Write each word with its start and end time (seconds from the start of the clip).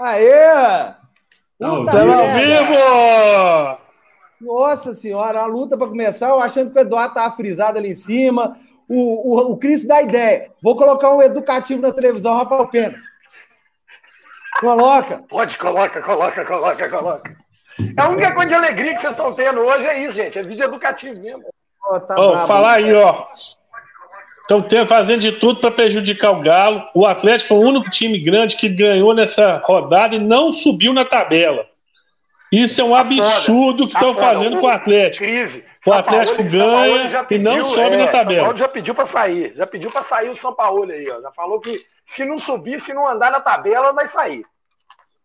Aê! 0.00 0.94
Estamos 1.52 1.88
ao 1.88 2.26
vivo! 2.34 3.78
Nossa 4.40 4.92
senhora, 4.94 5.40
a 5.40 5.46
luta 5.46 5.76
para 5.76 5.88
começar, 5.88 6.28
eu 6.28 6.40
achando 6.40 6.70
que 6.70 6.78
o 6.78 6.80
Eduardo 6.80 7.08
estava 7.08 7.34
frisado 7.34 7.78
ali 7.78 7.90
em 7.90 7.94
cima. 7.94 8.56
O, 8.88 9.34
o, 9.34 9.52
o 9.52 9.56
Cris 9.58 9.86
dá 9.86 10.00
ideia. 10.00 10.50
Vou 10.62 10.76
colocar 10.76 11.14
um 11.14 11.22
educativo 11.22 11.82
na 11.82 11.92
televisão, 11.92 12.36
Rafael 12.36 12.68
Pena. 12.68 12.96
Coloca. 14.60 15.22
Pode, 15.28 15.58
coloca, 15.58 16.00
coloca, 16.00 16.44
coloca, 16.44 16.88
coloca. 16.88 17.36
É 17.96 18.00
a 18.00 18.08
única 18.08 18.32
coisa 18.34 18.48
de 18.48 18.54
alegria 18.54 18.94
que 18.94 19.00
vocês 19.00 19.12
estão 19.12 19.34
tendo 19.34 19.60
hoje 19.60 19.84
é 19.84 20.04
isso, 20.04 20.14
gente. 20.14 20.38
É 20.38 20.42
vídeo 20.42 20.64
educativo 20.64 21.20
mesmo. 21.20 21.44
Oh, 21.86 22.00
tá 22.00 22.14
oh, 22.18 22.46
falar 22.46 22.74
aí, 22.74 22.92
ó. 22.94 23.26
Estão 24.48 24.86
fazendo 24.86 25.20
de 25.20 25.32
tudo 25.32 25.60
para 25.60 25.70
prejudicar 25.70 26.30
o 26.30 26.40
Galo. 26.40 26.88
O 26.94 27.04
Atlético 27.04 27.48
foi 27.48 27.58
o 27.58 27.68
único 27.68 27.90
time 27.90 28.18
grande 28.18 28.56
que 28.56 28.66
ganhou 28.66 29.12
nessa 29.12 29.58
rodada 29.62 30.16
e 30.16 30.18
não 30.18 30.54
subiu 30.54 30.94
na 30.94 31.04
tabela. 31.04 31.66
Isso 32.50 32.80
é 32.80 32.84
um 32.84 32.92
tá 32.92 33.00
absurdo 33.00 33.86
que 33.86 33.92
estão 33.92 34.14
tá 34.14 34.20
fazendo 34.22 34.58
com 34.58 34.66
o 34.66 34.70
Atlético. 34.70 35.22
Crise. 35.22 35.64
O 35.84 35.92
Atlético 35.92 36.42
ganha 36.44 37.24
pediu, 37.24 37.52
e 37.52 37.58
não 37.58 37.64
sobe 37.66 37.94
é, 37.94 37.98
na 37.98 38.06
tabela. 38.08 38.40
São 38.40 38.44
Paulo 38.44 38.58
já 38.58 38.68
pediu 38.68 38.94
para 38.94 39.08
sair. 39.08 39.52
Já 39.54 39.66
pediu 39.66 39.90
para 39.90 40.04
sair 40.04 40.30
o 40.30 40.38
São 40.38 40.54
Paulo 40.54 40.90
aí. 40.90 41.10
Ó. 41.10 41.20
Já 41.20 41.30
falou 41.32 41.60
que 41.60 41.84
se 42.16 42.24
não 42.24 42.40
subir, 42.40 42.82
se 42.84 42.94
não 42.94 43.06
andar 43.06 43.30
na 43.30 43.40
tabela, 43.40 43.92
vai 43.92 44.08
sair. 44.08 44.46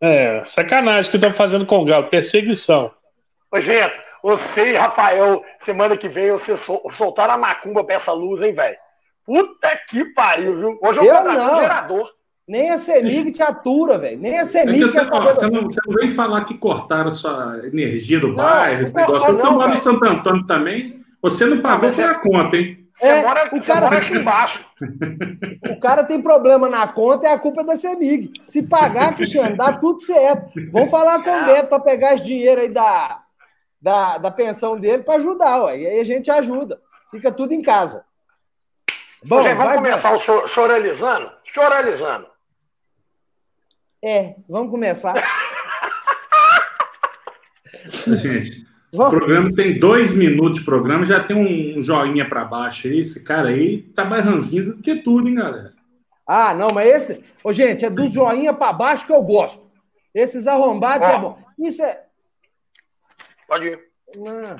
É, 0.01 0.43
sacanagem 0.43 1.09
que 1.09 1.15
estão 1.15 1.31
fazendo 1.33 1.65
com 1.65 1.79
o 1.79 1.85
Galo. 1.85 2.07
Perseguição. 2.07 2.91
Ô, 3.49 3.61
gente, 3.61 3.93
você 4.21 4.73
e 4.73 4.75
Rafael, 4.75 5.41
semana 5.63 5.95
que 5.95 6.09
vem, 6.09 6.31
vocês 6.31 6.59
soltaram 6.97 7.35
a 7.35 7.37
macumba 7.37 7.85
pra 7.85 7.95
essa 7.95 8.11
luz, 8.11 8.41
hein, 8.41 8.53
velho? 8.53 8.77
Puta 9.25 9.69
que 9.89 10.05
pariu, 10.13 10.57
viu? 10.57 10.79
Hoje 10.81 10.99
eu, 10.99 11.05
eu 11.05 11.23
não. 11.23 11.55
gerador. 11.61 12.09
Nem 12.45 12.71
a 12.71 12.77
Semig 12.77 13.31
te 13.31 13.41
atura, 13.41 13.97
velho. 13.97 14.19
Nem 14.19 14.37
a 14.37 14.45
Semig 14.45 14.83
é 14.83 14.87
você, 14.87 14.99
ó, 14.99 15.23
você, 15.23 15.47
não, 15.49 15.63
você 15.63 15.79
não 15.87 15.95
vem 15.95 16.09
falar 16.09 16.43
que 16.43 16.57
cortaram 16.57 17.09
sua 17.09 17.61
energia 17.63 18.19
do 18.19 18.35
bairro, 18.35 18.83
esse 18.83 18.93
negócio. 18.93 19.29
Eu 19.29 19.37
tô 19.37 19.67
no 19.67 19.75
Santo 19.77 20.05
Antônio 20.05 20.45
também. 20.45 20.99
Você 21.21 21.45
não 21.45 21.61
pagou 21.61 21.89
não, 21.89 22.05
a 22.05 22.15
conta, 22.15 22.57
hein? 22.57 22.83
É, 22.99 23.21
mora, 23.21 23.49
o 23.53 23.61
cara 23.61 23.81
mora 23.81 23.97
aqui 23.97 24.13
embaixo. 24.13 24.65
O 25.71 25.79
cara 25.79 26.03
tem 26.03 26.21
problema 26.21 26.69
na 26.69 26.85
conta, 26.87 27.27
é 27.27 27.33
a 27.33 27.39
culpa 27.39 27.63
da 27.63 27.77
Semig. 27.77 28.31
Se 28.45 28.61
pagar, 28.61 29.15
Cristiano, 29.17 29.55
dá 29.55 29.73
tudo 29.73 30.01
certo. 30.01 30.51
Vamos 30.69 30.91
falar 30.91 31.23
com 31.23 31.31
o 31.31 31.45
Beto 31.45 31.69
para 31.69 31.79
pegar 31.79 32.13
esse 32.13 32.25
dinheiro 32.25 32.59
aí 32.59 32.69
da, 32.69 33.23
da, 33.81 34.17
da 34.17 34.31
pensão 34.31 34.77
dele 34.77 35.03
para 35.03 35.15
ajudar, 35.15 35.63
ué. 35.63 35.79
E 35.79 35.87
aí 35.87 35.99
a 36.01 36.05
gente 36.05 36.29
ajuda. 36.29 36.79
Fica 37.09 37.31
tudo 37.31 37.53
em 37.53 37.61
casa. 37.61 38.03
Bom, 39.25 39.41
Gente, 39.41 39.55
vamos 39.55 39.75
começar 39.75 40.01
vai. 40.01 40.15
o 40.15 40.47
choralizando? 40.49 41.31
Choralizando. 41.45 42.27
É, 44.03 44.35
vamos 44.49 44.69
começar. 44.69 45.13
Gente, 48.17 48.65
o 48.91 49.09
programa 49.09 49.53
tem 49.55 49.79
dois 49.79 50.13
minutos 50.13 50.59
de 50.59 50.65
programa, 50.65 51.05
já 51.05 51.23
tem 51.23 51.37
um 51.37 51.81
joinha 51.81 52.27
para 52.27 52.43
baixo 52.43 52.87
aí. 52.87 52.99
Esse 52.99 53.23
cara 53.23 53.47
aí 53.49 53.83
tá 53.93 54.03
mais 54.03 54.25
ranzinza 54.25 54.75
do 54.75 54.81
que 54.81 54.95
tudo, 54.95 55.29
hein, 55.29 55.35
galera? 55.35 55.73
Ah, 56.27 56.53
não, 56.53 56.71
mas 56.71 56.89
esse. 56.89 57.23
Ô, 57.43 57.51
gente, 57.51 57.85
é 57.85 57.89
do 57.89 58.05
joinha 58.07 58.53
para 58.53 58.73
baixo 58.73 59.05
que 59.05 59.13
eu 59.13 59.23
gosto. 59.23 59.63
Esses 60.13 60.47
arrombados 60.47 61.07
é 61.07 61.17
bom. 61.17 61.39
Isso 61.57 61.81
é. 61.81 62.03
Pode 63.47 63.67
ir. 63.67 63.79
Não. 64.17 64.57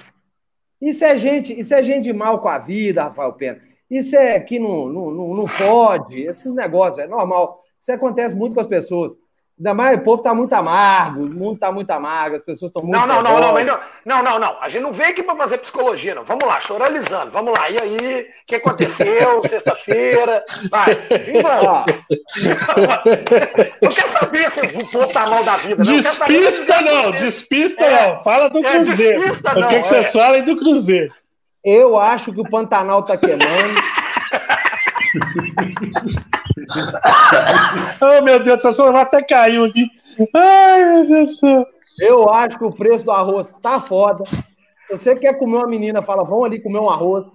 Isso 0.81 1.03
é 1.03 1.17
gente, 1.17 1.58
isso 1.58 1.73
é 1.73 1.83
gente 1.83 2.11
mal 2.11 2.39
com 2.42 2.50
a 2.50 2.59
vida, 2.59 3.03
Rafael 3.03 3.33
Pena. 3.33 3.72
Isso 3.89 4.16
é 4.16 4.39
que 4.39 4.59
não, 4.59 4.88
não, 4.88 5.12
não, 5.12 5.28
não 5.36 5.48
fode, 5.48 6.22
esses 6.22 6.53
negócios, 6.56 7.00
é 7.00 7.08
normal. 7.08 7.62
Isso 7.80 7.92
acontece 7.92 8.36
muito 8.36 8.56
com 8.56 8.62
as 8.62 8.67
pessoas. 8.67 9.17
Ainda 9.56 9.76
mais, 9.76 10.00
o 10.00 10.02
povo 10.02 10.17
está 10.17 10.34
muito 10.34 10.52
amargo, 10.53 11.22
o 11.22 11.30
mundo 11.30 11.53
está 11.53 11.72
muito 11.72 11.89
amargo, 11.92 12.36
as 12.38 12.42
pessoas 12.42 12.70
estão 12.70 12.81
muito. 12.81 12.98
Não, 12.98 13.06
não, 13.06 13.22
não, 13.22 13.39
não, 13.39 13.54
não, 13.54 13.80
não, 14.04 14.23
não, 14.23 14.39
não. 14.39 14.58
A 14.59 14.67
gente 14.67 14.81
não 14.81 14.92
vem 14.92 15.06
aqui 15.06 15.22
para 15.22 15.36
fazer 15.36 15.59
psicologia, 15.59 16.16
não. 16.16 16.23
Vamos 16.23 16.44
lá, 16.45 16.59
choralizando. 16.61 17.32
Vamos 17.32 17.54
lá. 17.54 17.70
E 17.70 17.80
aí, 17.80 18.22
o 18.22 18.45
que 18.48 18.55
aconteceu? 18.55 19.43
Sexta-feira? 19.48 20.43
Vai, 20.72 20.95
vamos. 21.43 21.86
Eu 23.80 23.89
quero 23.89 24.20
saber 24.20 24.52
se 24.52 24.76
o 24.76 24.92
povo 24.92 25.14
tá 25.14 25.27
mal 25.27 25.43
da 25.43 25.55
vida. 25.58 25.83
Despista 25.83 26.82
não, 26.82 27.11
despista 27.11 27.83
é. 27.83 28.08
não. 28.08 28.23
Fala 28.23 28.49
do 28.49 28.66
é, 28.66 28.72
Cruzeiro. 28.72 29.22
Despista, 29.22 29.60
o 29.60 29.67
que, 29.67 29.80
que 29.80 29.88
vocês 29.88 30.05
é. 30.08 30.11
falam 30.11 30.43
do 30.43 30.58
Cruzeiro? 30.58 31.14
Eu 31.63 31.97
acho 31.97 32.33
que 32.33 32.41
o 32.41 32.49
Pantanal 32.49 32.99
está 32.99 33.17
queimando. 33.17 33.41
oh, 38.01 38.21
meu 38.23 38.43
Deus 38.43 38.61
do 38.61 38.73
céu, 38.73 38.97
até 38.97 39.21
caiu 39.21 39.65
aqui. 39.65 39.87
Ai, 40.33 40.85
meu 40.85 41.07
Deus 41.07 41.29
do 41.29 41.35
céu. 41.35 41.67
Eu 41.99 42.29
acho 42.29 42.57
que 42.57 42.65
o 42.65 42.75
preço 42.75 43.05
do 43.05 43.11
arroz 43.11 43.53
tá 43.61 43.79
foda. 43.79 44.23
Se 44.25 44.43
você 44.89 45.15
quer 45.15 45.37
comer 45.37 45.57
uma 45.57 45.67
menina, 45.67 46.01
fala, 46.01 46.23
vamos 46.23 46.45
ali 46.45 46.59
comer 46.59 46.79
um 46.79 46.89
arroz. 46.89 47.25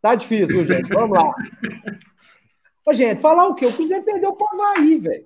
Tá 0.00 0.14
difícil, 0.14 0.64
gente. 0.64 0.88
Vamos 0.88 1.18
lá. 1.18 1.34
Ô, 2.86 2.92
gente, 2.92 3.20
falar 3.20 3.46
o 3.46 3.54
quê? 3.54 3.66
O 3.66 3.74
Cruzeiro 3.74 4.04
perdeu 4.04 4.34
pro 4.34 4.46
Havaí, 4.52 4.98
velho. 4.98 5.24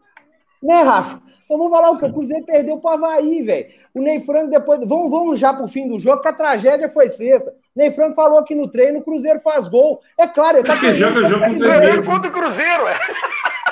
Né, 0.63 0.83
Rafa? 0.83 1.21
Então 1.53 1.59
vamos 1.59 1.77
falar 1.77 1.91
o 1.91 1.99
que? 1.99 2.07
O 2.07 2.13
Cruzeiro 2.15 2.47
perdeu 2.47 2.79
pro 2.79 2.93
Havaí, 2.93 3.43
velho. 3.43 3.67
O 3.95 4.01
Ney 4.01 4.21
Franco 4.21 4.49
depois. 4.49 4.81
Vamos, 4.87 5.11
vamos 5.11 5.39
já 5.39 5.53
pro 5.53 5.69
fim 5.69 5.87
do 5.87 5.99
jogo, 5.99 6.17
porque 6.17 6.29
a 6.29 6.33
tragédia 6.33 6.89
foi 6.89 7.11
sexta. 7.11 7.53
Ney 7.77 7.91
Franco 7.91 8.15
falou 8.15 8.39
aqui 8.39 8.55
no 8.55 8.71
treino: 8.71 9.01
o 9.01 9.05
Cruzeiro 9.05 9.39
faz 9.39 9.69
gol. 9.69 10.01
É 10.19 10.27
claro, 10.27 10.59
ele 10.59 10.67
tá 10.67 10.73
Porque 10.73 10.95
joga 10.95 11.29
jogo 11.29 11.45
contra 11.45 11.85
ele. 11.87 12.03
contra 12.03 12.31
o 12.31 12.33
Cruzeiro, 12.33 12.89
é. 12.89 12.99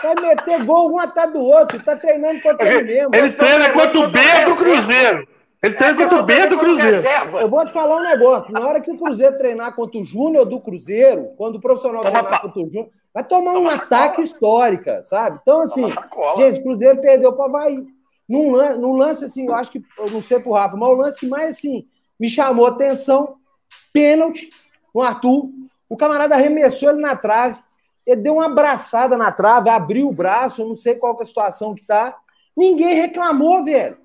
Vai 0.02 0.14
meter 0.20 0.64
gol 0.66 0.92
um 0.92 0.98
atrás 0.98 1.32
do 1.32 1.40
outro. 1.40 1.82
Tá 1.82 1.96
treinando 1.96 2.42
contra 2.42 2.68
ele 2.68 2.82
mesmo. 2.82 3.14
Ele 3.14 3.32
treina 3.32 3.70
contra 3.70 3.98
o 3.98 4.08
B 4.10 4.20
do 4.44 4.56
Cruzeiro. 4.56 5.28
Ele 5.62 5.74
treina 5.74 5.96
contra 5.96 6.18
o 6.18 6.22
B 6.22 6.46
do 6.48 6.58
Cruzeiro. 6.58 7.02
Eu 7.40 7.48
vou 7.48 7.64
te 7.66 7.72
falar 7.72 7.96
um 7.96 8.02
negócio. 8.02 8.52
Na 8.52 8.60
hora 8.60 8.80
que 8.82 8.90
o 8.90 8.98
Cruzeiro 8.98 9.38
treinar 9.38 9.74
contra 9.74 9.98
o 9.98 10.04
Júnior 10.04 10.44
do 10.44 10.60
Cruzeiro, 10.60 11.30
quando 11.36 11.56
o 11.56 11.60
profissional 11.60 12.02
treinar 12.02 12.42
contra 12.42 12.60
o 12.60 12.66
Júnior, 12.66 12.88
vai 13.12 13.24
tomar 13.24 13.58
um 13.58 13.68
ataque 13.68 14.20
histórico, 14.20 14.90
sabe? 15.02 15.38
Então, 15.42 15.62
assim, 15.62 15.84
gente, 16.36 16.60
o 16.60 16.62
Cruzeiro 16.62 17.00
perdeu 17.00 17.32
para 17.32 17.46
Havaí. 17.46 17.86
Num, 18.28 18.52
num 18.78 18.92
lance, 18.92 19.24
assim, 19.24 19.46
eu 19.46 19.54
acho 19.54 19.72
que, 19.72 19.82
eu 19.98 20.10
não 20.10 20.22
sei 20.22 20.38
pro 20.38 20.52
Rafa, 20.52 20.76
mas 20.76 20.88
o 20.88 20.92
lance 20.92 21.18
que 21.18 21.28
mais, 21.28 21.56
assim, 21.56 21.88
me 22.18 22.28
chamou 22.28 22.66
a 22.66 22.70
atenção, 22.70 23.36
pênalti 23.92 24.50
no 24.94 25.02
Arthur, 25.02 25.50
o 25.88 25.96
camarada 25.96 26.36
arremessou 26.36 26.90
ele 26.90 27.00
na 27.00 27.16
trave, 27.16 27.58
ele 28.06 28.20
deu 28.20 28.34
uma 28.34 28.46
abraçada 28.46 29.16
na 29.16 29.32
trave, 29.32 29.68
abriu 29.68 30.08
o 30.08 30.12
braço, 30.12 30.62
eu 30.62 30.68
não 30.68 30.76
sei 30.76 30.94
qual 30.94 31.16
é 31.18 31.22
a 31.22 31.26
situação 31.26 31.74
que 31.74 31.84
tá, 31.84 32.16
ninguém 32.56 32.94
reclamou, 32.94 33.64
velho. 33.64 33.98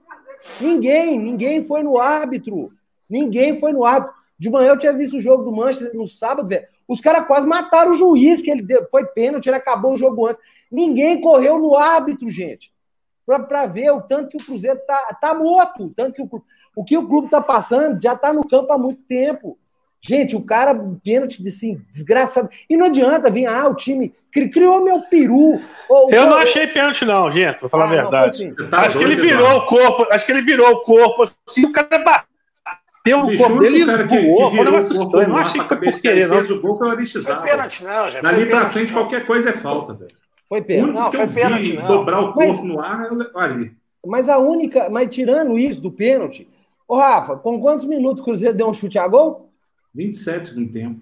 Ninguém, 0.60 1.20
ninguém 1.20 1.64
foi 1.64 1.84
no 1.84 2.00
árbitro. 2.00 2.72
Ninguém 3.10 3.60
foi 3.60 3.74
no 3.74 3.84
árbitro. 3.84 4.15
De 4.38 4.50
manhã 4.50 4.72
eu 4.72 4.78
tinha 4.78 4.94
visto 4.94 5.18
o 5.18 5.22
jogo 5.22 5.44
do 5.44 5.52
Manchester 5.52 5.96
no 5.96 6.08
sábado, 6.08 6.48
velho. 6.48 6.66
Os 6.88 7.00
caras 7.00 7.26
quase 7.26 7.48
mataram 7.48 7.92
o 7.92 7.96
juiz, 7.96 8.42
que 8.42 8.52
ele 8.52 8.62
deu, 8.62 8.86
foi 8.92 9.06
pênalti, 9.06 9.48
ele 9.48 9.56
acabou 9.56 9.94
o 9.94 9.98
jogo 9.98 10.28
antes. 10.28 10.44
Ninguém 10.72 11.22
correu 11.22 11.58
no 11.58 11.76
árbitro, 11.76 12.30
gente 12.30 12.74
para 13.26 13.66
ver 13.66 13.92
o 13.92 14.02
tanto 14.02 14.30
que 14.30 14.38
o 14.38 14.46
Cruzeiro 14.46 14.80
tá, 14.86 15.18
tá 15.20 15.34
morto, 15.34 15.92
tanto 15.96 16.14
que 16.14 16.22
o, 16.22 16.44
o 16.76 16.84
que 16.84 16.98
o 16.98 17.08
clube 17.08 17.30
tá 17.30 17.42
passando 17.42 18.00
já 18.02 18.16
tá 18.16 18.32
no 18.32 18.48
campo 18.48 18.72
há 18.72 18.78
muito 18.78 19.02
tempo. 19.04 19.58
Gente, 20.02 20.36
o 20.36 20.42
cara, 20.42 20.80
pênalti, 21.04 21.42
assim, 21.48 21.82
desgraçado. 21.90 22.48
E 22.70 22.78
não 22.78 22.86
adianta 22.86 23.32
vir, 23.32 23.48
ah, 23.48 23.68
o 23.68 23.74
time 23.74 24.14
criou 24.32 24.84
meu 24.84 25.02
peru. 25.10 25.60
Ou, 25.90 26.12
eu 26.12 26.28
não 26.28 26.38
achei 26.38 26.68
pênalti, 26.68 27.04
não, 27.06 27.32
gente, 27.32 27.62
vou 27.62 27.70
falar 27.70 27.86
ah, 27.86 27.88
a 27.88 27.92
verdade. 27.92 28.54
Não, 28.56 28.70
tá 28.70 28.82
acho 28.82 29.00
que 29.00 29.04
ele 29.04 29.16
virou 29.16 29.58
o 29.58 29.66
corpo, 29.66 30.06
acho 30.12 30.26
que 30.26 30.32
ele 30.32 30.44
virou 30.44 30.70
o 30.74 30.82
corpo, 30.82 31.24
assim, 31.24 31.66
o 31.66 31.72
cara 31.72 31.98
bateu 31.98 32.35
o 33.14 33.38
corpo 33.38 33.60
dele 33.60 33.80
e 33.80 33.86
voou, 33.86 34.50
que 34.50 34.58
virou 34.58 34.80
o 34.80 35.12
corpo 35.12 35.28
não 35.28 35.38
achei 35.38 35.62
que 35.62 35.68
foi 35.68 35.78
por 35.78 36.02
querer, 36.02 36.28
não. 36.28 36.36
fez 36.38 36.50
o 36.50 36.60
gol 36.60 36.80
pelo 36.80 36.92
Aristizábal. 36.92 37.44
Pênalti, 37.44 37.84
não, 37.84 38.12
já. 38.12 38.22
Dali 38.22 38.46
pra 38.48 38.70
frente, 38.70 38.94
qualquer 38.94 39.26
coisa 39.26 39.50
é 39.50 39.54
falta, 39.54 39.94
velho. 39.94 40.12
Foi 40.50 40.62
pênalti. 40.62 40.96
Não, 40.96 41.12
foi 41.12 41.28
pênalti. 41.28 41.74
Não. 41.74 41.88
Dobrar 41.88 42.22
o 42.22 42.34
corpo 42.34 42.48
mas, 42.48 42.64
no 42.64 42.80
ar, 42.80 43.08
ali. 43.36 43.72
Mas 44.06 44.30
a 44.30 44.38
única. 44.40 44.90
Mas 44.90 45.10
tirando 45.10 45.58
isso 45.60 45.82
do 45.82 45.92
pênalti, 45.92 46.48
ô 46.88 46.98
Rafa, 46.98 47.36
com 47.36 47.60
quantos 47.60 47.86
minutos 47.86 48.22
o 48.22 48.24
Cruzeiro 48.24 48.56
deu 48.56 48.68
um 48.68 48.74
chute 48.74 48.98
a 48.98 49.08
gol? 49.08 49.52
27 49.94 50.48
segundo 50.48 50.72
tempo. 50.72 51.02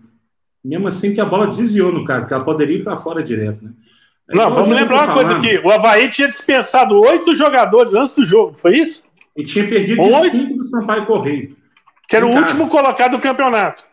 Mesmo 0.64 0.88
assim 0.88 1.14
que 1.14 1.20
a 1.20 1.26
bola 1.26 1.48
desviou 1.48 1.92
no 1.92 2.06
cara, 2.06 2.22
porque 2.22 2.34
ela 2.34 2.46
poderia 2.46 2.78
ir 2.78 2.84
para 2.84 2.98
fora 2.98 3.22
direto, 3.22 3.64
né? 3.64 3.72
Aí, 4.30 4.38
não, 4.38 4.54
vamos 4.54 4.70
lembrar 4.70 5.06
uma 5.06 5.14
coisa 5.14 5.36
aqui. 5.36 5.58
O 5.58 5.70
Havaí 5.70 6.10
tinha 6.10 6.30
dispensado 6.30 6.98
oito 7.02 7.36
jogadores 7.36 7.94
antes 7.94 8.14
do 8.14 8.24
jogo, 8.24 8.56
foi 8.62 8.78
isso? 8.78 9.04
E 9.36 9.44
tinha 9.44 9.68
perdido 9.68 10.02
oito? 10.02 10.30
cinco 10.30 10.58
do 10.58 10.68
Sampaio 10.68 11.06
Correio. 11.06 11.56
Que 12.08 12.16
era 12.16 12.26
o 12.26 12.30
casa. 12.30 12.42
último 12.42 12.70
colocado 12.70 13.12
do 13.12 13.20
campeonato. 13.20 13.86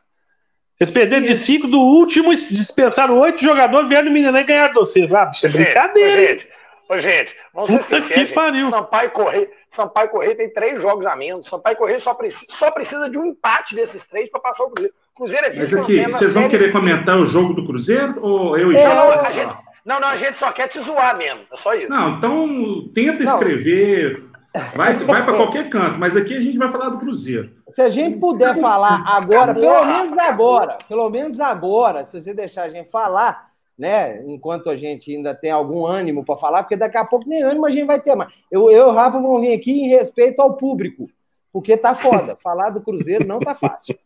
Eles 0.80 0.90
perderam 0.90 1.22
de 1.22 1.36
cinco 1.36 1.66
do 1.66 1.78
último, 1.78 2.34
dispensaram 2.34 3.18
oito 3.18 3.42
jogadores, 3.42 3.88
vieram 3.88 4.06
no 4.06 4.12
Mineirão 4.12 4.40
e 4.40 4.44
ganharam 4.44 4.72
vocês. 4.72 5.12
Ah, 5.12 5.26
bicho, 5.26 5.46
é 5.46 5.48
brincadeira. 5.50 6.16
Gente, 6.16 6.48
ô, 6.88 6.98
gente, 6.98 7.36
vamos 7.52 7.70
Puta 7.70 8.00
que 8.00 8.14
gente. 8.14 8.32
pariu. 8.32 8.70
Sampaio 8.70 9.10
Correio, 9.10 9.48
Sampaio 9.76 10.08
Correio 10.08 10.36
tem 10.36 10.48
três 10.52 10.80
jogos 10.80 11.04
a 11.04 11.14
menos. 11.14 11.46
Sampaio 11.48 11.76
Correio 11.76 12.00
só 12.00 12.14
precisa, 12.14 12.46
só 12.58 12.70
precisa 12.70 13.10
de 13.10 13.18
um 13.18 13.26
empate 13.26 13.74
desses 13.74 14.00
três 14.10 14.30
para 14.30 14.40
passar 14.40 14.64
o 14.64 14.70
Cruzeiro. 14.70 14.94
Cruzeiro 15.14 15.46
é 15.46 15.54
Mas 15.54 15.74
aqui, 15.74 16.02
vocês 16.04 16.34
vão 16.34 16.48
querer 16.48 16.72
comentar 16.72 17.18
o 17.18 17.26
jogo 17.26 17.52
do 17.52 17.66
Cruzeiro 17.66 18.14
ou 18.22 18.56
eu 18.56 18.72
e 18.72 18.76
é, 18.76 18.86
a, 18.86 19.32
gente, 19.32 19.54
Não, 19.84 20.00
não, 20.00 20.08
a 20.08 20.16
gente 20.16 20.38
só 20.38 20.50
quer 20.50 20.68
te 20.68 20.80
zoar 20.80 21.14
mesmo. 21.18 21.40
É 21.52 21.56
só 21.58 21.74
isso. 21.74 21.90
Não, 21.90 22.16
então 22.16 22.90
tenta 22.94 23.22
escrever. 23.22 24.29
Vai, 24.74 24.94
vai 25.04 25.24
para 25.24 25.36
qualquer 25.36 25.68
canto, 25.70 25.98
mas 25.98 26.16
aqui 26.16 26.36
a 26.36 26.40
gente 26.40 26.58
vai 26.58 26.68
falar 26.68 26.88
do 26.90 26.98
Cruzeiro. 26.98 27.50
Se 27.72 27.82
a 27.82 27.88
gente 27.88 28.18
puder 28.18 28.56
falar 28.56 29.02
agora, 29.06 29.54
pelo 29.54 29.84
menos 29.84 30.18
agora, 30.18 30.78
pelo 30.88 31.10
menos 31.10 31.40
agora, 31.40 32.06
se 32.06 32.20
você 32.20 32.34
deixar 32.34 32.64
a 32.64 32.70
gente 32.70 32.90
falar, 32.90 33.50
né? 33.78 34.22
Enquanto 34.26 34.68
a 34.68 34.76
gente 34.76 35.14
ainda 35.14 35.34
tem 35.34 35.50
algum 35.50 35.86
ânimo 35.86 36.24
para 36.24 36.36
falar, 36.36 36.62
porque 36.62 36.76
daqui 36.76 36.98
a 36.98 37.04
pouco 37.04 37.28
nem 37.28 37.42
ânimo 37.42 37.64
a 37.64 37.70
gente 37.70 37.86
vai 37.86 38.00
ter 38.00 38.14
mais. 38.14 38.32
Eu, 38.50 38.70
eu 38.70 38.88
e 38.88 38.90
o 38.90 38.92
Rafa 38.92 39.20
vão 39.20 39.40
vir 39.40 39.54
aqui 39.54 39.70
em 39.70 39.88
respeito 39.88 40.40
ao 40.42 40.54
público, 40.54 41.08
porque 41.52 41.76
tá 41.76 41.94
foda. 41.94 42.36
Falar 42.42 42.70
do 42.70 42.80
Cruzeiro 42.80 43.26
não 43.26 43.38
tá 43.38 43.54
fácil. 43.54 43.96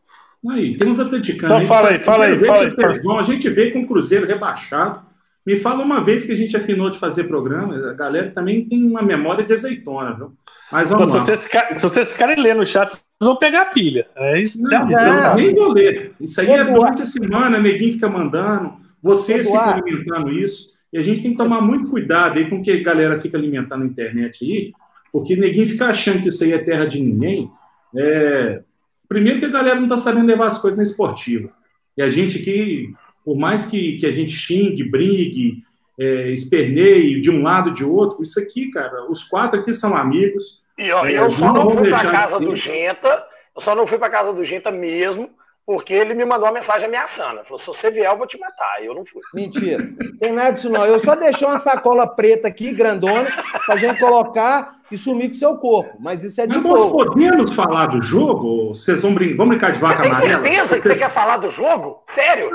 Aí, 0.50 0.76
tem 0.76 0.88
uns 0.88 1.00
atleticanos. 1.00 1.56
Então 1.56 1.67
fala 1.67 1.88
aí, 1.88 1.99
fala 1.99 2.26
aí. 2.26 2.38
Fala 2.38 2.58
aí, 2.61 2.70
fala 2.70 2.93
aí. 2.93 3.19
A 3.19 3.23
gente 3.23 3.49
veio 3.49 3.73
com 3.73 3.81
o 3.81 3.87
Cruzeiro 3.87 4.26
rebaixado. 4.26 5.00
Me 5.46 5.56
fala 5.56 5.82
uma 5.82 6.02
vez 6.02 6.25
que 6.25 6.32
a 6.32 6.37
gente 6.37 6.56
afinou 6.56 6.88
de 6.91 6.99
fazer 6.99 7.25
programa, 7.25 7.91
a 7.91 7.93
galera 7.93 8.31
também 8.31 8.67
tem 8.67 8.82
uma 8.82 9.02
memória 9.02 9.44
de 9.44 9.52
azeitona, 9.52 10.14
viu? 10.14 10.32
Mas 10.73 10.88
vamos 10.88 11.12
Pô, 11.12 11.20
se, 11.20 11.26
vocês, 11.26 11.41
se 11.76 11.82
vocês 11.82 12.12
ficarem 12.12 12.43
lendo 12.43 12.58
no 12.58 12.67
chat, 12.67 12.88
vocês 12.88 13.05
vão 13.23 13.37
pegar 13.37 13.62
a 13.62 13.67
pilha. 13.67 14.06
É 14.17 14.41
isso. 14.41 14.62
Não, 14.62 14.88
não, 14.88 15.35
nem 15.37 15.55
vou 15.55 15.73
ler. 15.73 16.12
Isso 16.19 16.41
aí 16.41 16.50
é 16.50 16.64
durante 16.64 17.02
a 17.02 17.06
semana, 17.06 17.61
neguinho 17.61 17.93
fica 17.93 18.08
mandando. 18.08 18.73
Você 19.02 19.44
fica 19.44 19.75
alimentando 19.75 20.31
isso. 20.31 20.70
E 20.91 20.96
a 20.99 21.02
gente 21.02 21.20
tem 21.20 21.32
que 21.32 21.37
tomar 21.37 21.61
muito 21.61 21.91
cuidado 21.91 22.38
aí 22.38 22.49
com 22.49 22.56
o 22.56 22.62
que 22.62 22.70
a 22.70 22.82
galera 22.82 23.19
fica 23.19 23.37
alimentando 23.37 23.81
na 23.85 23.91
internet 23.91 24.44
aí, 24.44 24.73
porque 25.12 25.37
ninguém 25.37 25.67
fica 25.67 25.87
achando 25.87 26.23
que 26.23 26.29
isso 26.29 26.43
aí 26.43 26.52
é 26.52 26.58
terra 26.58 26.87
de 26.87 27.02
ninguém. 27.02 27.50
É... 27.94 28.62
Primeiro 29.06 29.41
que 29.41 29.44
a 29.44 29.50
galera 29.50 29.75
não 29.75 29.85
está 29.85 29.96
sabendo 29.96 30.26
levar 30.26 30.46
as 30.46 30.58
coisas 30.58 30.76
na 30.79 30.82
esportiva. 30.82 31.50
E 31.96 32.02
a 32.02 32.08
gente 32.08 32.38
aqui, 32.38 32.94
por 33.24 33.36
mais 33.36 33.64
que, 33.64 33.96
que 33.96 34.06
a 34.06 34.10
gente 34.10 34.32
xingue, 34.32 34.84
brigue, 34.84 35.58
é, 35.98 36.30
esperneie 36.30 37.20
de 37.20 37.30
um 37.30 37.42
lado 37.42 37.70
de 37.70 37.84
outro, 37.84 38.22
isso 38.22 38.38
aqui, 38.38 38.70
cara, 38.70 39.08
os 39.10 39.24
quatro 39.24 39.60
aqui 39.60 39.72
são 39.72 39.96
amigos. 39.96 40.60
E 40.76 40.90
ó, 40.90 41.06
é, 41.06 41.18
eu 41.18 41.30
só 41.30 41.52
não, 41.52 41.52
não 41.52 41.76
fui 41.76 41.90
para 41.90 42.10
casa 42.10 42.40
do 42.40 42.56
Genta, 42.56 43.26
eu 43.56 43.62
só 43.62 43.74
não 43.74 43.86
fui 43.86 43.98
para 43.98 44.10
casa 44.10 44.32
do 44.32 44.44
Genta 44.44 44.70
mesmo, 44.70 45.30
porque 45.66 45.93
ele 45.93 46.14
me 46.14 46.25
mandou 46.25 46.46
uma 46.46 46.61
mensagem 46.61 46.87
ameaçando. 46.87 47.38
Ele 47.38 47.44
falou: 47.44 47.61
se 47.61 47.66
você 47.66 47.90
vier, 47.90 48.11
eu 48.11 48.19
vou 48.19 48.26
te 48.26 48.38
matar. 48.38 48.82
E 48.82 48.87
eu 48.87 48.94
não 48.94 49.05
fui. 49.05 49.22
Mentira. 49.32 49.87
Tem 50.20 50.32
nada 50.32 50.52
disso, 50.52 50.69
não. 50.69 50.84
Eu 50.84 51.00
só 51.00 51.14
deixei 51.14 51.46
uma 51.46 51.58
sacola 51.58 52.06
preta 52.06 52.49
aqui, 52.49 52.72
grandona, 52.72 53.31
pra 53.66 53.76
gente 53.76 53.99
colocar 53.99 54.76
e 54.90 54.99
sumir 54.99 55.28
com 55.28 55.34
seu 55.34 55.56
corpo. 55.56 55.96
Mas 55.99 56.22
isso 56.22 56.40
é 56.40 56.46
de 56.46 56.58
Mas 56.58 56.64
nós 56.64 56.90
podemos 56.90 57.52
falar 57.52 57.87
do 57.87 58.02
jogo? 58.02 58.69
Vocês 58.69 59.02
vão, 59.02 59.14
brin... 59.14 59.34
vão 59.34 59.49
brincar 59.49 59.72
de 59.72 59.78
vaca 59.78 60.02
você 60.02 60.08
amarela? 60.08 60.43
Tem 60.43 60.55
certeza 60.55 60.81
que 60.81 60.88
você 60.88 60.96
quer 60.96 61.12
falar 61.12 61.37
do 61.38 61.50
jogo? 61.50 62.05
Sério? 62.14 62.50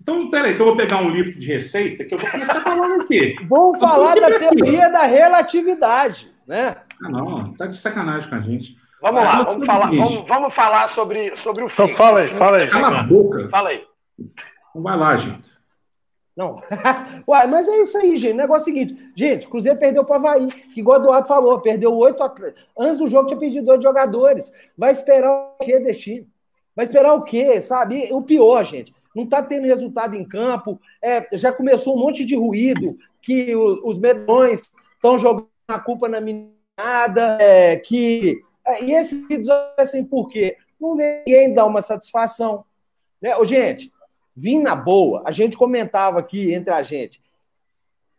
Então, 0.00 0.30
peraí, 0.30 0.54
que 0.54 0.60
eu 0.60 0.66
vou 0.66 0.76
pegar 0.76 0.98
um 0.98 1.10
livro 1.10 1.38
de 1.38 1.46
receita 1.46 2.04
que 2.04 2.14
eu 2.14 2.18
vou 2.18 2.30
começar 2.30 2.60
falando 2.62 3.02
o 3.02 3.06
quê? 3.06 3.36
Vamos 3.44 3.78
falar 3.78 4.14
da 4.14 4.38
teoria 4.38 4.88
da 4.88 5.02
relatividade, 5.02 6.32
né? 6.46 6.76
Ah, 7.02 7.08
não. 7.10 7.52
Tá 7.54 7.66
de 7.66 7.76
sacanagem 7.76 8.28
com 8.28 8.36
a 8.36 8.40
gente. 8.40 8.76
Vamos 9.00 9.22
lá, 9.22 9.42
vamos 9.42 9.66
falar, 9.66 9.90
vamos, 9.90 10.24
vamos, 10.26 10.54
falar 10.54 10.94
sobre, 10.94 11.36
sobre 11.38 11.64
o 11.64 11.66
então, 11.66 11.88
fala 11.88 12.20
aí, 12.20 12.28
fala 12.28 12.56
aí. 12.56 12.68
Cala 12.68 13.00
a 13.00 13.02
boca. 13.02 13.48
Fala 13.50 13.68
aí. 13.68 13.86
Então 14.18 14.82
vai 14.82 14.96
lá, 14.96 15.16
gente. 15.16 15.50
Não. 16.36 16.62
Uai, 17.26 17.46
mas 17.46 17.66
é 17.66 17.78
isso 17.82 17.96
aí, 17.96 18.16
gente. 18.16 18.34
O 18.34 18.36
negócio 18.36 18.60
é 18.60 18.72
o 18.72 18.74
seguinte. 18.76 19.12
Gente, 19.14 19.48
Cruzeiro 19.48 19.78
perdeu 19.78 20.04
para 20.04 20.14
o 20.14 20.16
Havaí, 20.16 20.46
que 20.48 20.80
igual 20.80 20.98
o 20.98 21.02
Eduardo 21.02 21.28
falou, 21.28 21.60
perdeu 21.60 21.94
oito 21.94 22.22
atletas. 22.22 22.62
Antes 22.78 22.98
do 22.98 23.06
jogo 23.06 23.26
tinha 23.26 23.38
perdido 23.38 23.66
dois 23.66 23.82
jogadores. 23.82 24.52
Vai 24.76 24.92
esperar 24.92 25.30
o 25.32 25.64
quê, 25.64 25.78
Destino? 25.78 26.26
Vai 26.74 26.84
esperar 26.84 27.14
o 27.14 27.22
quê, 27.22 27.60
sabe? 27.60 28.08
E 28.08 28.12
o 28.12 28.20
pior, 28.20 28.62
gente, 28.64 28.94
não 29.14 29.24
está 29.24 29.42
tendo 29.42 29.66
resultado 29.66 30.14
em 30.14 30.24
campo. 30.24 30.78
É, 31.02 31.26
já 31.32 31.50
começou 31.50 31.96
um 31.96 32.00
monte 32.00 32.22
de 32.22 32.36
ruído, 32.36 32.98
que 33.22 33.56
os, 33.56 33.80
os 33.82 33.98
medões 33.98 34.70
estão 34.94 35.18
jogando 35.18 35.48
a 35.68 35.78
culpa 35.78 36.06
na 36.06 36.20
meninada, 36.20 37.38
é, 37.40 37.76
que 37.76 38.42
e 38.82 38.92
esses 38.92 39.26
vídeos 39.26 39.48
assim, 39.78 40.04
por 40.04 40.28
quê? 40.28 40.56
Não 40.80 40.96
vem 40.96 41.22
ninguém 41.26 41.54
dar 41.54 41.66
uma 41.66 41.82
satisfação. 41.82 42.64
Né? 43.20 43.36
Ô, 43.36 43.44
gente, 43.44 43.92
vim 44.34 44.60
na 44.60 44.74
boa, 44.74 45.22
a 45.24 45.30
gente 45.30 45.56
comentava 45.56 46.18
aqui 46.18 46.52
entre 46.52 46.72
a 46.72 46.82
gente. 46.82 47.22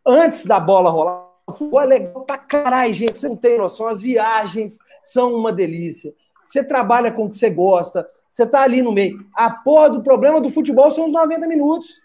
Antes 0.05 0.45
da 0.45 0.59
bola 0.59 0.89
rolar, 0.89 1.27
foi 1.57 1.85
legal 1.85 2.23
pra 2.23 2.37
caralho, 2.37 2.93
gente. 2.93 3.19
Você 3.19 3.27
não 3.27 3.35
tem 3.35 3.57
noção. 3.57 3.87
As 3.87 4.01
viagens 4.01 4.77
são 5.03 5.33
uma 5.33 5.51
delícia. 5.51 6.13
Você 6.45 6.63
trabalha 6.63 7.11
com 7.11 7.25
o 7.25 7.29
que 7.29 7.35
você 7.35 7.49
gosta, 7.49 8.07
você 8.29 8.45
tá 8.45 8.61
ali 8.61 8.81
no 8.81 8.93
meio. 8.93 9.25
A 9.33 9.49
porra 9.49 9.89
do 9.89 10.01
problema 10.01 10.39
do 10.39 10.49
futebol 10.49 10.89
são 10.91 11.07
os 11.07 11.11
90 11.11 11.45
minutos. 11.45 12.01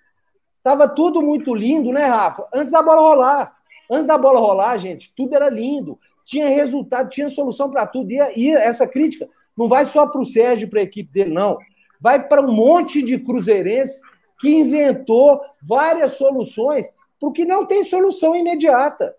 Tava 0.64 0.88
tudo 0.88 1.22
muito 1.22 1.54
lindo, 1.54 1.92
né, 1.92 2.06
Rafa? 2.06 2.48
Antes 2.52 2.72
da 2.72 2.82
bola 2.82 3.00
rolar. 3.00 3.56
Antes 3.88 4.06
da 4.06 4.18
bola 4.18 4.40
rolar, 4.40 4.78
gente, 4.78 5.12
tudo 5.16 5.34
era 5.34 5.48
lindo 5.48 5.98
tinha 6.24 6.48
resultado, 6.48 7.10
tinha 7.10 7.30
solução 7.30 7.70
para 7.70 7.86
tudo. 7.86 8.10
E, 8.10 8.18
e, 8.36 8.50
essa 8.50 8.86
crítica 8.86 9.28
não 9.56 9.68
vai 9.68 9.86
só 9.86 10.06
para 10.06 10.20
o 10.20 10.26
Sérgio 10.26 10.68
para 10.68 10.80
a 10.80 10.84
equipe 10.84 11.12
dele, 11.12 11.32
não. 11.32 11.58
Vai 12.00 12.26
para 12.26 12.42
um 12.42 12.52
monte 12.52 13.02
de 13.02 13.18
cruzeirense 13.18 14.00
que 14.40 14.50
inventou 14.50 15.40
várias 15.62 16.12
soluções 16.12 16.92
porque 17.20 17.44
não 17.44 17.64
tem 17.64 17.84
solução 17.84 18.34
imediata. 18.34 19.14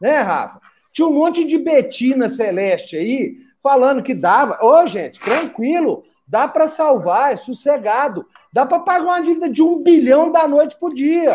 Né, 0.00 0.18
Rafa? 0.18 0.60
Tinha 0.92 1.08
um 1.08 1.14
monte 1.14 1.44
de 1.44 1.56
Betina 1.56 2.28
Celeste 2.28 2.96
aí 2.96 3.36
falando 3.62 4.02
que 4.02 4.14
dava. 4.14 4.58
Ô, 4.62 4.86
gente, 4.86 5.18
tranquilo, 5.20 6.04
dá 6.26 6.46
para 6.46 6.68
salvar, 6.68 7.32
é 7.32 7.36
sossegado. 7.36 8.26
Dá 8.52 8.66
para 8.66 8.80
pagar 8.80 9.04
uma 9.04 9.20
dívida 9.20 9.48
de 9.48 9.62
um 9.62 9.82
bilhão 9.82 10.30
da 10.30 10.46
noite 10.46 10.76
por 10.78 10.92
dia. 10.92 11.34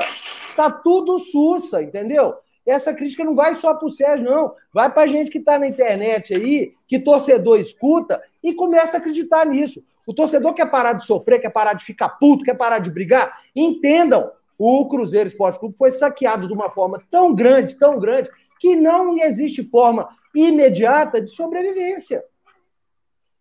Tá 0.56 0.69
tudo 0.69 1.18
sussa, 1.19 1.81
entendeu? 1.81 2.36
Essa 2.65 2.94
crítica 2.94 3.24
não 3.24 3.36
vai 3.36 3.56
só 3.56 3.74
para 3.74 3.86
o 3.86 3.92
Sérgio, 3.92 4.25
não. 4.25 4.54
Vai 4.74 4.92
para 4.92 5.04
a 5.04 5.07
gente 5.07 5.30
que 5.30 5.38
está 5.38 5.60
na 5.60 5.68
internet 5.68 6.33
aí, 6.33 6.74
que 6.88 7.00
torcedor 7.00 7.60
escuta 7.60 8.21
e 8.42 8.54
começa 8.54 8.98
a 8.98 9.00
acreditar 9.00 9.45
nisso. 9.45 9.83
O 10.06 10.13
torcedor 10.13 10.54
quer 10.54 10.69
parar 10.69 10.94
de 10.94 11.06
sofrer, 11.06 11.39
quer 11.39 11.50
parar 11.50 11.74
de 11.74 11.83
ficar 11.83 12.10
puto, 12.10 12.44
quer 12.44 12.56
parar 12.56 12.80
de 12.80 12.89
brigar. 12.89 13.42
Entendam, 13.56 14.31
o 14.57 14.88
Cruzeiro 14.88 15.27
Esporte 15.27 15.60
Clube 15.60 15.77
foi 15.77 15.92
saqueado 15.92 16.48
de 16.48 16.54
uma 16.54 16.69
forma 16.69 17.01
tão 17.10 17.33
grande, 17.33 17.77
tão 17.77 18.00
grande, 18.00 18.30
que 18.60 18.75
não 18.75 19.18
existe 19.18 19.63
forma 19.63 20.07
imediata 20.33 21.21
de 21.21 21.30
sobrevivência. 21.30 22.24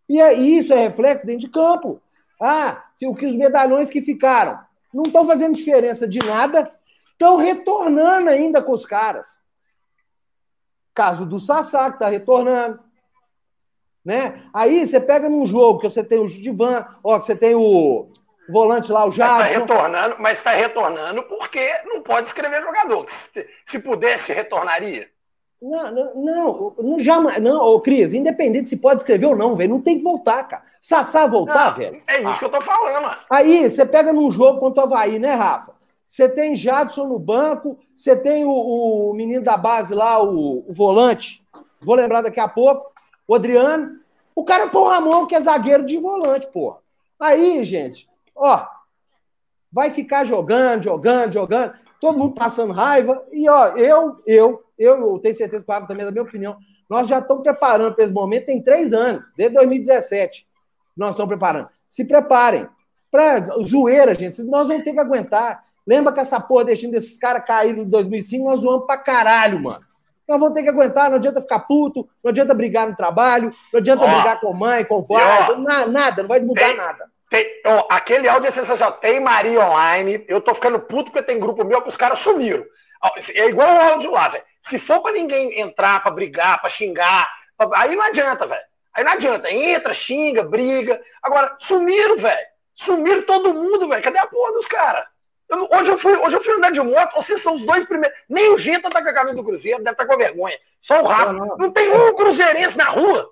E 0.09 0.19
isso 0.57 0.73
é 0.73 0.83
reflexo 0.83 1.25
dentro 1.25 1.41
de 1.41 1.49
campo. 1.49 2.01
Ah, 2.41 2.83
o 3.01 3.15
que 3.15 3.25
os 3.25 3.35
medalhões 3.35 3.89
que 3.89 4.01
ficaram 4.01 4.59
não 4.93 5.03
estão 5.03 5.25
fazendo 5.25 5.55
diferença 5.55 6.07
de 6.07 6.19
nada 6.19 6.71
estão 7.13 7.37
retornando 7.37 8.29
ainda 8.29 8.61
com 8.61 8.73
os 8.73 8.85
caras. 8.85 9.41
Caso 10.93 11.25
do 11.25 11.39
Sassá, 11.39 11.89
que 11.89 11.95
está 11.95 12.09
retornando. 12.09 12.79
Né? 14.03 14.43
Aí 14.53 14.85
você 14.85 14.99
pega 14.99 15.29
num 15.29 15.45
jogo 15.45 15.79
que 15.79 15.89
você 15.89 16.03
tem 16.03 16.19
o 16.19 16.27
Judivan, 16.27 16.85
ó, 17.03 17.19
que 17.19 17.25
você 17.25 17.35
tem 17.35 17.55
o 17.55 18.11
volante 18.49 18.91
lá, 18.91 19.05
o 19.05 19.09
tá 19.09 19.15
Jadson. 19.15 19.43
Está 19.45 19.59
retornando, 19.59 20.15
mas 20.19 20.37
está 20.37 20.51
retornando 20.51 21.23
porque 21.23 21.69
não 21.85 22.01
pode 22.01 22.27
escrever 22.27 22.61
jogador. 22.61 23.07
Se, 23.33 23.47
se 23.71 23.79
pudesse, 23.79 24.33
retornaria. 24.33 25.09
Não, 25.61 25.91
não, 25.93 26.15
não, 26.15 26.75
não 26.77 26.99
jamais. 26.99 27.41
Não, 27.41 27.57
ô, 27.61 27.79
Cris, 27.79 28.13
independente 28.13 28.69
se 28.69 28.77
pode 28.77 29.01
escrever 29.01 29.27
ou 29.27 29.35
não, 29.35 29.55
velho, 29.55 29.69
não 29.69 29.81
tem 29.81 29.97
que 29.97 30.03
voltar, 30.03 30.43
cara. 30.43 30.63
Sassá 30.81 31.25
voltar, 31.25 31.69
não, 31.69 31.75
velho. 31.75 32.03
É 32.05 32.19
isso 32.19 32.27
ah. 32.27 32.37
que 32.37 32.45
eu 32.45 32.51
tô 32.51 32.59
falando, 32.59 33.01
mano. 33.01 33.17
Aí, 33.29 33.69
você 33.69 33.85
pega 33.85 34.11
num 34.11 34.29
jogo 34.29 34.59
contra 34.59 34.81
o 34.81 34.85
Havaí, 34.85 35.17
né, 35.17 35.33
Rafa? 35.33 35.73
Você 36.05 36.29
tem 36.29 36.55
Jadson 36.55 37.07
no 37.07 37.17
banco, 37.17 37.79
você 37.95 38.15
tem 38.15 38.45
o, 38.45 38.51
o 38.51 39.13
menino 39.13 39.43
da 39.43 39.57
base 39.57 39.93
lá, 39.93 40.21
o, 40.21 40.69
o, 40.69 40.73
volante, 40.73 41.43
vou 41.81 41.95
lembrar 41.95 42.21
daqui 42.21 42.39
a 42.39 42.47
pouco, 42.47 42.91
o 43.27 43.35
Adriano. 43.35 43.99
O 44.35 44.43
cara 44.43 44.67
põe 44.67 44.81
o 44.81 44.89
Ramon, 44.89 45.25
que 45.25 45.35
é 45.35 45.41
zagueiro 45.41 45.85
de 45.85 45.97
volante, 45.97 46.47
pô. 46.47 46.77
Aí, 47.19 47.63
gente, 47.63 48.07
ó, 48.35 48.65
vai 49.71 49.89
ficar 49.89 50.25
jogando, 50.25 50.83
jogando, 50.83 51.33
jogando, 51.33 51.73
todo 51.99 52.17
mundo 52.17 52.35
passando 52.35 52.73
raiva. 52.73 53.23
E, 53.31 53.47
ó, 53.49 53.67
eu, 53.77 54.21
eu, 54.25 54.63
eu, 54.77 55.19
tenho 55.19 55.35
certeza 55.35 55.63
que 55.63 55.71
o 55.71 55.87
também 55.87 56.03
é 56.03 56.05
da 56.05 56.11
minha 56.11 56.23
opinião, 56.23 56.57
nós 56.89 57.07
já 57.07 57.19
estamos 57.19 57.43
preparando 57.43 57.95
para 57.95 58.03
esse 58.03 58.13
momento 58.13 58.45
tem 58.45 58.61
três 58.61 58.93
anos, 58.93 59.23
desde 59.35 59.55
2017. 59.55 60.45
Nós 60.95 61.11
estamos 61.11 61.29
preparando. 61.29 61.69
Se 61.87 62.05
preparem. 62.05 62.67
Para 63.09 63.47
zoeira, 63.63 64.15
gente, 64.15 64.41
nós 64.43 64.67
vamos 64.67 64.83
ter 64.83 64.91
que 64.91 64.99
aguentar. 64.99 65.63
Lembra 65.85 66.13
que 66.13 66.19
essa 66.19 66.39
porra 66.39 66.65
deixando 66.65 66.95
esses 66.95 67.17
caras 67.17 67.45
caírem 67.45 67.81
em 67.81 67.89
2005? 67.89 68.49
Nós 68.49 68.61
zoamos 68.61 68.85
pra 68.85 68.97
caralho, 68.97 69.59
mano. 69.59 69.81
Nós 70.27 70.39
vamos 70.39 70.53
ter 70.53 70.63
que 70.63 70.69
aguentar, 70.69 71.09
não 71.09 71.17
adianta 71.17 71.41
ficar 71.41 71.59
puto, 71.59 72.07
não 72.23 72.29
adianta 72.29 72.53
brigar 72.53 72.87
no 72.87 72.95
trabalho, 72.95 73.53
não 73.73 73.79
adianta 73.79 74.05
ó, 74.05 74.07
brigar 74.07 74.39
com 74.39 74.53
mãe, 74.53 74.85
com 74.85 75.03
pai, 75.03 75.57
nada, 75.87 76.21
não 76.21 76.29
vai 76.29 76.39
mudar 76.39 76.67
tem, 76.67 76.77
nada. 76.77 77.11
Tem, 77.29 77.45
ó, 77.65 77.85
aquele 77.89 78.29
áudio 78.29 78.49
é 78.49 78.53
sensacional. 78.53 78.93
Tem 78.93 79.19
Maria 79.19 79.59
online, 79.59 80.23
eu 80.29 80.39
tô 80.39 80.55
ficando 80.55 80.79
puto 80.79 81.11
porque 81.11 81.23
tem 81.23 81.39
grupo 81.39 81.65
meu 81.65 81.81
que 81.81 81.89
os 81.89 81.97
caras 81.97 82.19
sumiram. 82.19 82.63
É 83.35 83.49
igual 83.49 83.75
o 83.75 83.81
áudio 83.81 84.11
lá, 84.11 84.29
velho. 84.29 84.43
Se 84.69 84.79
for 84.79 85.01
pra 85.01 85.11
ninguém 85.11 85.59
entrar, 85.59 86.01
pra 86.01 86.11
brigar, 86.11 86.61
pra 86.61 86.69
xingar, 86.69 87.27
pra... 87.57 87.69
aí 87.73 87.93
não 87.93 88.03
adianta, 88.05 88.47
velho. 88.47 88.63
Aí 88.93 89.03
não 89.03 89.11
adianta. 89.11 89.51
Entra, 89.51 89.93
xinga, 89.93 90.43
briga. 90.43 91.01
Agora, 91.21 91.57
sumiram, 91.67 92.17
velho. 92.17 92.47
Sumiram 92.75 93.23
todo 93.23 93.53
mundo, 93.53 93.89
velho. 93.89 94.03
Cadê 94.03 94.19
a 94.19 94.27
porra 94.27 94.53
dos 94.53 94.67
caras? 94.67 95.05
Eu, 95.53 95.69
hoje, 95.71 95.89
eu 95.91 95.99
fui, 95.99 96.13
hoje 96.13 96.35
eu 96.35 96.43
fui 96.43 96.53
andar 96.55 96.71
de 96.71 96.79
moto, 96.81 97.15
vocês 97.15 97.41
são 97.43 97.55
os 97.55 97.65
dois 97.65 97.85
primeiros. 97.85 98.17
Nem 98.27 98.51
o 98.51 98.57
Gita 98.57 98.89
tá 98.89 99.03
com 99.03 99.09
a 99.09 99.13
camisa 99.13 99.35
do 99.35 99.43
Cruzeiro, 99.43 99.83
deve 99.83 99.91
estar 99.91 100.05
tá 100.05 100.11
com 100.11 100.17
vergonha. 100.17 100.57
Só 100.81 101.03
o 101.03 101.07
Rafa. 101.07 101.33
Não, 101.33 101.45
não. 101.45 101.57
não 101.57 101.71
tem 101.71 101.91
um 101.91 102.15
cruzeirense 102.15 102.75
na 102.75 102.89
rua. 102.89 103.29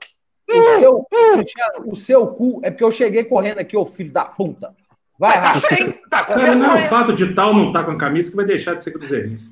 O, 0.47 0.53
hum, 0.53 0.79
seu, 0.79 1.07
hum. 1.11 1.89
o 1.91 1.95
seu 1.95 2.27
cu 2.27 2.61
é 2.63 2.69
porque 2.69 2.83
eu 2.83 2.91
cheguei 2.91 3.23
correndo 3.23 3.59
aqui, 3.59 3.75
ô 3.75 3.85
filho 3.85 4.11
da 4.11 4.23
puta. 4.23 4.75
Vai, 5.17 5.33
tá 5.33 5.39
Rafa. 5.39 5.67
Tá, 6.09 6.25
Cara, 6.25 6.55
não 6.55 6.77
é 6.77 6.85
o 6.85 6.89
fato 6.89 7.13
de 7.13 7.33
tal 7.33 7.53
não 7.53 7.67
estar 7.67 7.79
tá 7.79 7.85
com 7.85 7.91
a 7.91 7.97
camisa 7.97 8.29
que 8.29 8.35
vai 8.35 8.45
deixar 8.45 8.75
de 8.75 8.83
ser 8.83 8.91
cruzeirense. 8.91 9.51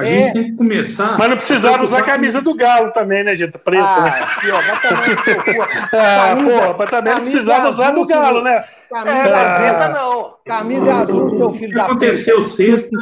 A 0.00 0.04
é. 0.04 0.22
gente 0.22 0.32
tem 0.32 0.44
que 0.44 0.56
começar. 0.56 1.18
Mas 1.18 1.28
não 1.28 1.36
precisava 1.36 1.82
usar 1.82 1.98
a 1.98 2.02
camisa 2.02 2.40
do 2.40 2.54
Galo 2.54 2.90
também, 2.92 3.22
né, 3.22 3.36
gente? 3.36 3.56
Preta. 3.58 3.84
Ah, 3.84 4.02
né? 4.02 4.22
aqui, 4.22 4.50
ó, 4.50 4.60
vai 4.60 4.80
também, 4.80 5.60
ah, 5.92 6.36
porra, 6.36 6.76
mas 6.78 6.90
também 6.90 7.14
não 7.14 7.20
precisava 7.22 7.68
usar 7.68 7.90
do 7.90 8.06
Galo, 8.06 8.42
né? 8.42 8.64
Camisa 8.88 9.28
é, 9.28 9.68
ah. 9.68 9.88
não. 9.88 10.34
Camisa 10.46 10.94
azul, 10.94 11.36
seu 11.36 11.52
filho 11.52 11.74
da 11.74 11.84
puta. 11.84 11.94
O 11.94 11.98
que 11.98 12.06
aconteceu 12.06 12.42
sexta 12.42 12.98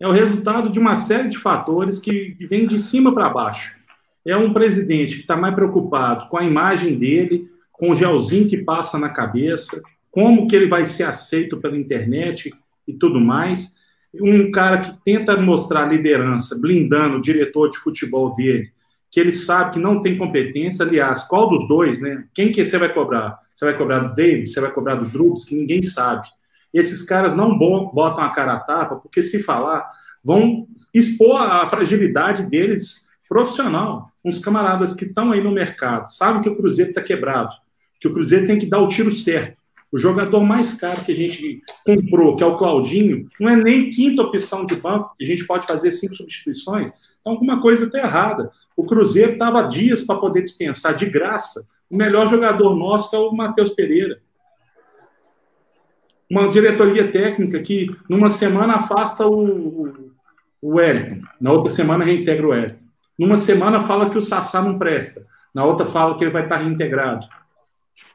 é 0.00 0.06
o 0.06 0.12
resultado 0.12 0.70
de 0.70 0.78
uma 0.78 0.96
série 0.96 1.28
de 1.28 1.38
fatores 1.38 1.98
que 1.98 2.36
vem 2.48 2.66
de 2.66 2.78
cima 2.78 3.12
para 3.12 3.28
baixo. 3.28 3.76
É 4.24 4.36
um 4.36 4.52
presidente 4.52 5.14
que 5.14 5.20
está 5.20 5.36
mais 5.36 5.54
preocupado 5.54 6.28
com 6.28 6.36
a 6.36 6.44
imagem 6.44 6.98
dele, 6.98 7.44
com 7.72 7.90
o 7.90 7.94
gelzinho 7.94 8.48
que 8.48 8.58
passa 8.58 8.98
na 8.98 9.08
cabeça, 9.08 9.80
como 10.10 10.46
que 10.48 10.56
ele 10.56 10.66
vai 10.66 10.86
ser 10.86 11.04
aceito 11.04 11.58
pela 11.58 11.76
internet 11.76 12.52
e 12.88 12.92
tudo 12.92 13.20
mais. 13.20 13.75
Um 14.20 14.50
cara 14.50 14.78
que 14.78 14.96
tenta 15.04 15.36
mostrar 15.36 15.86
liderança, 15.86 16.58
blindando 16.60 17.16
o 17.16 17.20
diretor 17.20 17.70
de 17.70 17.78
futebol 17.78 18.34
dele, 18.34 18.70
que 19.10 19.20
ele 19.20 19.32
sabe 19.32 19.72
que 19.72 19.78
não 19.78 20.00
tem 20.00 20.18
competência. 20.18 20.84
Aliás, 20.84 21.22
qual 21.22 21.48
dos 21.48 21.66
dois, 21.68 22.00
né? 22.00 22.24
Quem 22.34 22.52
que 22.52 22.64
você 22.64 22.78
vai 22.78 22.92
cobrar? 22.92 23.38
Você 23.54 23.64
vai 23.64 23.76
cobrar 23.76 24.00
do 24.00 24.14
David? 24.14 24.48
Você 24.48 24.60
vai 24.60 24.70
cobrar 24.70 24.96
do 24.96 25.06
Drubs? 25.06 25.44
Que 25.44 25.54
ninguém 25.54 25.82
sabe. 25.82 26.26
Esses 26.72 27.02
caras 27.02 27.34
não 27.34 27.56
botam 27.56 28.22
a 28.22 28.30
cara 28.30 28.54
a 28.54 28.60
tapa, 28.60 28.96
porque 28.96 29.22
se 29.22 29.42
falar, 29.42 29.86
vão 30.22 30.66
expor 30.92 31.40
a 31.40 31.66
fragilidade 31.66 32.44
deles 32.50 33.08
profissional. 33.28 34.10
Uns 34.24 34.38
camaradas 34.38 34.92
que 34.92 35.04
estão 35.04 35.32
aí 35.32 35.42
no 35.42 35.52
mercado, 35.52 36.12
sabem 36.12 36.42
que 36.42 36.48
o 36.48 36.56
Cruzeiro 36.56 36.90
está 36.90 37.00
quebrado, 37.00 37.50
que 38.00 38.08
o 38.08 38.12
Cruzeiro 38.12 38.46
tem 38.46 38.58
que 38.58 38.66
dar 38.66 38.80
o 38.80 38.88
tiro 38.88 39.10
certo. 39.12 39.56
O 39.96 39.98
jogador 39.98 40.40
mais 40.44 40.74
caro 40.74 41.06
que 41.06 41.12
a 41.12 41.16
gente 41.16 41.62
comprou, 41.82 42.36
que 42.36 42.42
é 42.42 42.46
o 42.46 42.54
Claudinho, 42.54 43.30
não 43.40 43.48
é 43.48 43.56
nem 43.56 43.88
quinta 43.88 44.20
opção 44.20 44.66
de 44.66 44.76
banco, 44.76 45.16
a 45.18 45.24
gente 45.24 45.46
pode 45.46 45.66
fazer 45.66 45.90
cinco 45.90 46.14
substituições. 46.14 46.92
Então, 47.18 47.32
alguma 47.32 47.62
coisa 47.62 47.86
está 47.86 48.00
errada. 48.00 48.50
O 48.76 48.84
Cruzeiro 48.84 49.32
estava 49.32 49.62
dias 49.62 50.02
para 50.02 50.20
poder 50.20 50.42
dispensar 50.42 50.94
de 50.94 51.06
graça 51.06 51.66
o 51.88 51.96
melhor 51.96 52.28
jogador 52.28 52.76
nosso, 52.76 53.08
que 53.08 53.16
é 53.16 53.18
o 53.18 53.32
Matheus 53.32 53.70
Pereira. 53.70 54.20
Uma 56.30 56.46
diretoria 56.50 57.10
técnica 57.10 57.58
que, 57.60 57.86
numa 58.06 58.28
semana, 58.28 58.74
afasta 58.74 59.26
o, 59.26 60.12
o 60.60 60.74
Wellington, 60.74 61.26
na 61.40 61.52
outra 61.52 61.72
semana, 61.72 62.04
reintegra 62.04 62.46
o 62.46 62.50
Wellington. 62.50 62.84
Numa 63.18 63.38
semana, 63.38 63.80
fala 63.80 64.10
que 64.10 64.18
o 64.18 64.20
Sassá 64.20 64.60
não 64.60 64.78
presta, 64.78 65.26
na 65.54 65.64
outra, 65.64 65.86
fala 65.86 66.14
que 66.18 66.22
ele 66.22 66.32
vai 66.32 66.42
estar 66.42 66.58
reintegrado. 66.58 67.26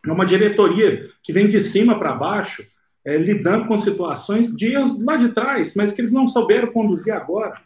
É 0.06 0.12
uma 0.12 0.26
diretoria 0.26 1.10
que 1.24 1.32
vem 1.32 1.48
de 1.48 1.60
cima 1.62 1.98
para 1.98 2.14
baixo, 2.14 2.64
é, 3.06 3.18
lidando 3.18 3.68
com 3.68 3.78
situações 3.78 4.56
de 4.56 4.74
erros 4.74 5.04
lá 5.04 5.16
de 5.16 5.30
trás, 5.30 5.76
mas 5.76 5.92
que 5.92 6.02
eles 6.02 6.12
não 6.12 6.28
souberam 6.28 6.72
conduzir 6.72 7.14
agora. 7.14 7.60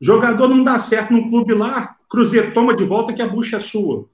Jogador 0.00 0.48
não 0.48 0.62
dá 0.62 0.78
certo 0.78 1.12
no 1.12 1.28
clube 1.28 1.54
lá, 1.54 1.96
Cruzeiro 2.08 2.52
toma 2.52 2.74
de 2.74 2.84
volta 2.84 3.12
que 3.12 3.22
a 3.22 3.28
bucha 3.28 3.56
é 3.56 3.60
sua. 3.60 4.06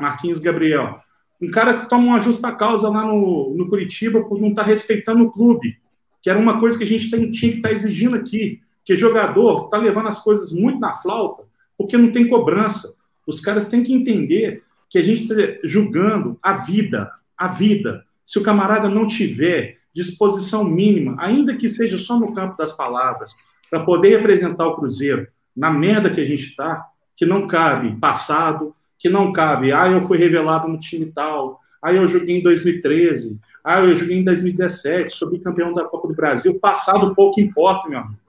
Marquinhos 0.00 0.38
Gabriel. 0.38 0.94
Um 1.40 1.50
cara 1.50 1.80
que 1.80 1.88
toma 1.88 2.04
uma 2.04 2.20
justa 2.20 2.52
causa 2.52 2.88
lá 2.88 3.04
no, 3.04 3.52
no 3.56 3.68
Curitiba 3.68 4.22
por 4.22 4.40
não 4.40 4.50
estar 4.50 4.62
tá 4.62 4.68
respeitando 4.68 5.24
o 5.24 5.30
clube, 5.30 5.76
que 6.22 6.30
era 6.30 6.38
uma 6.38 6.60
coisa 6.60 6.78
que 6.78 6.84
a 6.84 6.86
gente 6.86 7.10
tem, 7.10 7.30
tinha 7.30 7.50
que 7.50 7.56
estar 7.58 7.70
tá 7.70 7.74
exigindo 7.74 8.14
aqui, 8.14 8.60
que 8.84 8.94
jogador 8.94 9.64
está 9.64 9.76
levando 9.76 10.06
as 10.06 10.22
coisas 10.22 10.52
muito 10.52 10.78
na 10.78 10.94
flauta, 10.94 11.42
porque 11.76 11.96
não 11.96 12.12
tem 12.12 12.28
cobrança. 12.28 12.94
Os 13.26 13.40
caras 13.40 13.64
têm 13.64 13.82
que 13.82 13.92
entender 13.92 14.62
que 14.92 14.98
a 14.98 15.02
gente 15.02 15.22
está 15.22 15.34
julgando 15.64 16.38
a 16.42 16.52
vida, 16.52 17.10
a 17.34 17.48
vida. 17.48 18.04
Se 18.26 18.38
o 18.38 18.42
camarada 18.42 18.90
não 18.90 19.06
tiver 19.06 19.78
disposição 19.94 20.64
mínima, 20.64 21.16
ainda 21.18 21.56
que 21.56 21.66
seja 21.70 21.96
só 21.96 22.20
no 22.20 22.34
campo 22.34 22.58
das 22.58 22.74
palavras, 22.74 23.34
para 23.70 23.80
poder 23.80 24.18
representar 24.18 24.66
o 24.66 24.76
Cruzeiro 24.76 25.26
na 25.56 25.70
merda 25.70 26.10
que 26.10 26.20
a 26.20 26.24
gente 26.26 26.42
está, 26.42 26.86
que 27.16 27.24
não 27.24 27.46
cabe 27.46 27.98
passado, 27.98 28.76
que 28.98 29.08
não 29.08 29.32
cabe, 29.32 29.72
ah, 29.72 29.90
eu 29.90 30.02
fui 30.02 30.18
revelado 30.18 30.68
no 30.68 30.78
time 30.78 31.06
tal, 31.06 31.58
ah, 31.82 31.90
eu 31.90 32.06
joguei 32.06 32.38
em 32.38 32.42
2013, 32.42 33.40
ah, 33.64 33.80
eu 33.80 33.96
joguei 33.96 34.18
em 34.18 34.24
2017, 34.24 35.16
sou 35.16 35.30
bicampeão 35.30 35.72
da 35.72 35.84
Copa 35.84 36.06
do 36.06 36.14
Brasil, 36.14 36.60
passado 36.60 37.14
pouco 37.14 37.40
importa, 37.40 37.88
meu 37.88 37.98
amigo. 37.98 38.20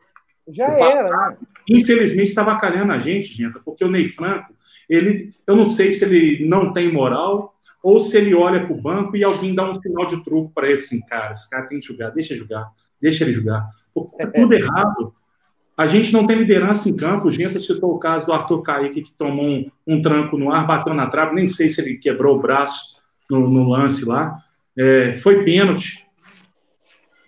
Já 0.47 0.67
era. 0.67 1.29
Né? 1.29 1.37
Infelizmente, 1.69 2.29
está 2.29 2.41
vacalhando 2.41 2.93
a 2.93 2.99
gente, 2.99 3.33
gente, 3.33 3.59
porque 3.65 3.83
o 3.83 3.91
Ney 3.91 4.05
Franco, 4.05 4.53
ele, 4.93 5.33
eu 5.47 5.55
não 5.55 5.65
sei 5.65 5.91
se 5.91 6.05
ele 6.05 6.45
não 6.45 6.71
tem 6.71 6.91
moral 6.91 7.55
ou 7.81 7.99
se 7.99 8.17
ele 8.17 8.33
olha 8.33 8.65
para 8.65 8.73
o 8.73 8.81
banco 8.81 9.17
e 9.17 9.23
alguém 9.23 9.53
dá 9.53 9.69
um 9.69 9.73
sinal 9.73 10.05
de 10.05 10.23
truco 10.23 10.51
para 10.53 10.67
ele, 10.67 10.79
assim, 10.79 11.01
cara, 11.01 11.33
esse 11.33 11.49
cara 11.49 11.65
tem 11.65 11.79
que 11.79 11.85
jogar, 11.85 12.11
deixa 12.11 12.33
ele 12.33 12.41
jogar, 12.41 12.71
deixa 13.01 13.23
ele 13.23 13.33
jogar. 13.33 13.67
Porque 13.93 14.17
tá 14.17 14.31
tudo 14.31 14.53
errado. 14.53 15.13
A 15.75 15.87
gente 15.87 16.13
não 16.13 16.25
tem 16.25 16.37
liderança 16.37 16.87
em 16.87 16.95
campo. 16.95 17.27
O 17.27 17.31
Gento 17.31 17.59
citou 17.59 17.93
o 17.93 17.99
caso 17.99 18.27
do 18.27 18.31
Arthur 18.31 18.61
Kaique, 18.61 19.01
que 19.01 19.11
tomou 19.11 19.45
um, 19.45 19.71
um, 19.87 20.01
tranco 20.01 20.37
no 20.37 20.51
ar, 20.51 20.65
bateu 20.65 20.93
na 20.93 21.07
trave, 21.07 21.35
nem 21.35 21.47
sei 21.47 21.67
se 21.69 21.81
ele 21.81 21.97
quebrou 21.97 22.37
o 22.37 22.41
braço 22.41 23.01
no, 23.29 23.49
no 23.49 23.67
lance 23.67 24.05
lá. 24.05 24.37
É, 24.77 25.17
foi 25.17 25.43
pênalti. 25.43 26.05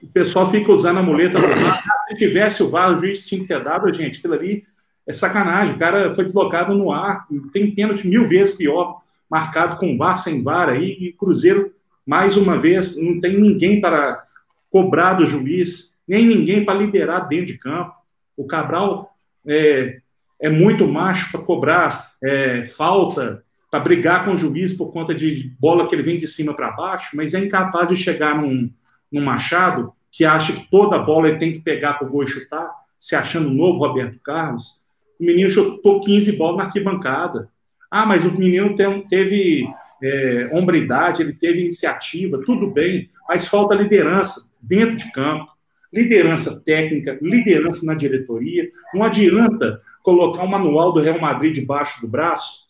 O 0.02 0.08
pessoal 0.08 0.50
fica 0.50 0.72
usando 0.72 1.00
a 1.00 1.04
muleta 1.04 1.40
do 1.40 1.48
VAR. 1.48 1.84
Se 2.08 2.16
tivesse 2.16 2.62
o 2.62 2.70
VAR, 2.70 2.94
o 2.94 2.98
juiz 2.98 3.28
tinha 3.28 3.42
que 3.42 3.48
ter 3.48 3.64
dado, 3.64 3.92
gente. 3.92 4.20
Aquilo 4.20 4.36
ali 4.36 4.64
é 5.08 5.14
sacanagem. 5.14 5.76
O 5.76 5.80
cara 5.80 6.12
foi 6.12 6.24
deslocado 6.24 6.74
no 6.74 6.92
ar. 6.92 7.26
Tem 7.52 7.74
pênalti 7.74 8.08
mil 8.08 8.26
vezes 8.26 8.56
pior, 8.56 9.00
marcado 9.30 9.78
com 9.78 9.98
VAR, 9.98 10.18
sem 10.18 10.44
VAR 10.44 10.70
aí. 10.70 10.98
E 11.00 11.14
Cruzeiro, 11.14 11.72
mais 12.06 12.38
uma 12.38 12.58
vez, 12.58 13.02
não 13.02 13.20
tem 13.20 13.40
ninguém 13.40 13.80
para 13.80 14.22
cobrar 14.70 15.14
do 15.14 15.26
juiz, 15.26 15.98
nem 16.08 16.26
ninguém 16.26 16.66
para 16.66 16.80
liderar 16.80 17.28
dentro 17.28 17.48
de 17.48 17.58
campo. 17.58 17.94
O 18.36 18.46
Cabral 18.46 19.16
é, 19.46 20.00
é 20.42 20.50
muito 20.50 20.88
macho 20.88 21.32
para 21.32 21.42
cobrar 21.42 22.12
é, 22.22 22.66
falta, 22.66 23.44
para 23.72 23.80
brigar 23.80 24.26
com 24.26 24.32
o 24.32 24.38
juiz 24.38 24.74
por 24.74 24.92
conta 24.92 25.14
de 25.14 25.56
bola 25.60 25.88
que 25.88 25.96
ele 25.96 26.04
vem 26.04 26.18
de 26.18 26.28
cima 26.28 26.54
para 26.54 26.72
baixo, 26.72 27.16
mas 27.16 27.34
é 27.34 27.40
incapaz 27.40 27.90
de 27.90 27.96
chegar 27.96 28.42
num, 28.42 28.70
num 29.12 29.24
Machado 29.24 29.94
que 30.12 30.24
acha 30.24 30.54
que 30.54 30.70
toda 30.70 31.00
bola 31.00 31.28
ele 31.28 31.38
tem 31.38 31.52
que 31.52 31.60
pegar 31.60 31.96
para 31.96 32.08
o 32.08 32.10
gol 32.10 32.24
e 32.24 32.28
chutar, 32.28 32.70
se 32.98 33.16
achando 33.16 33.50
novo 33.50 33.80
Roberto 33.80 34.18
Carlos 34.20 34.85
o 35.20 35.26
menino 35.26 35.50
chutou 35.50 36.00
15 36.02 36.34
bolas 36.34 36.58
na 36.58 36.64
arquibancada. 36.66 37.50
Ah, 37.90 38.06
mas 38.06 38.26
o 38.26 38.32
menino 38.32 38.76
tem, 38.76 39.08
teve 39.08 39.68
é, 40.04 40.50
hombridade, 40.52 41.22
ele 41.22 41.34
teve 41.34 41.62
iniciativa, 41.62 42.42
tudo 42.46 42.70
bem, 42.70 43.10
mas 43.28 43.48
falta 43.48 43.76
liderança 43.76 44.54
dentro 44.62 44.96
de 44.96 45.12
campo, 45.12 45.52
liderança 45.94 46.62
técnica, 46.64 47.18
liderança 47.22 47.86
na 47.86 47.94
diretoria. 47.94 48.70
Não 48.94 49.04
adianta 49.04 49.80
colocar 50.04 50.44
o 50.44 50.50
manual 50.50 50.92
do 50.92 51.02
Real 51.02 51.20
Madrid 51.20 51.54
debaixo 51.54 52.02
do 52.02 52.08
braço 52.08 52.66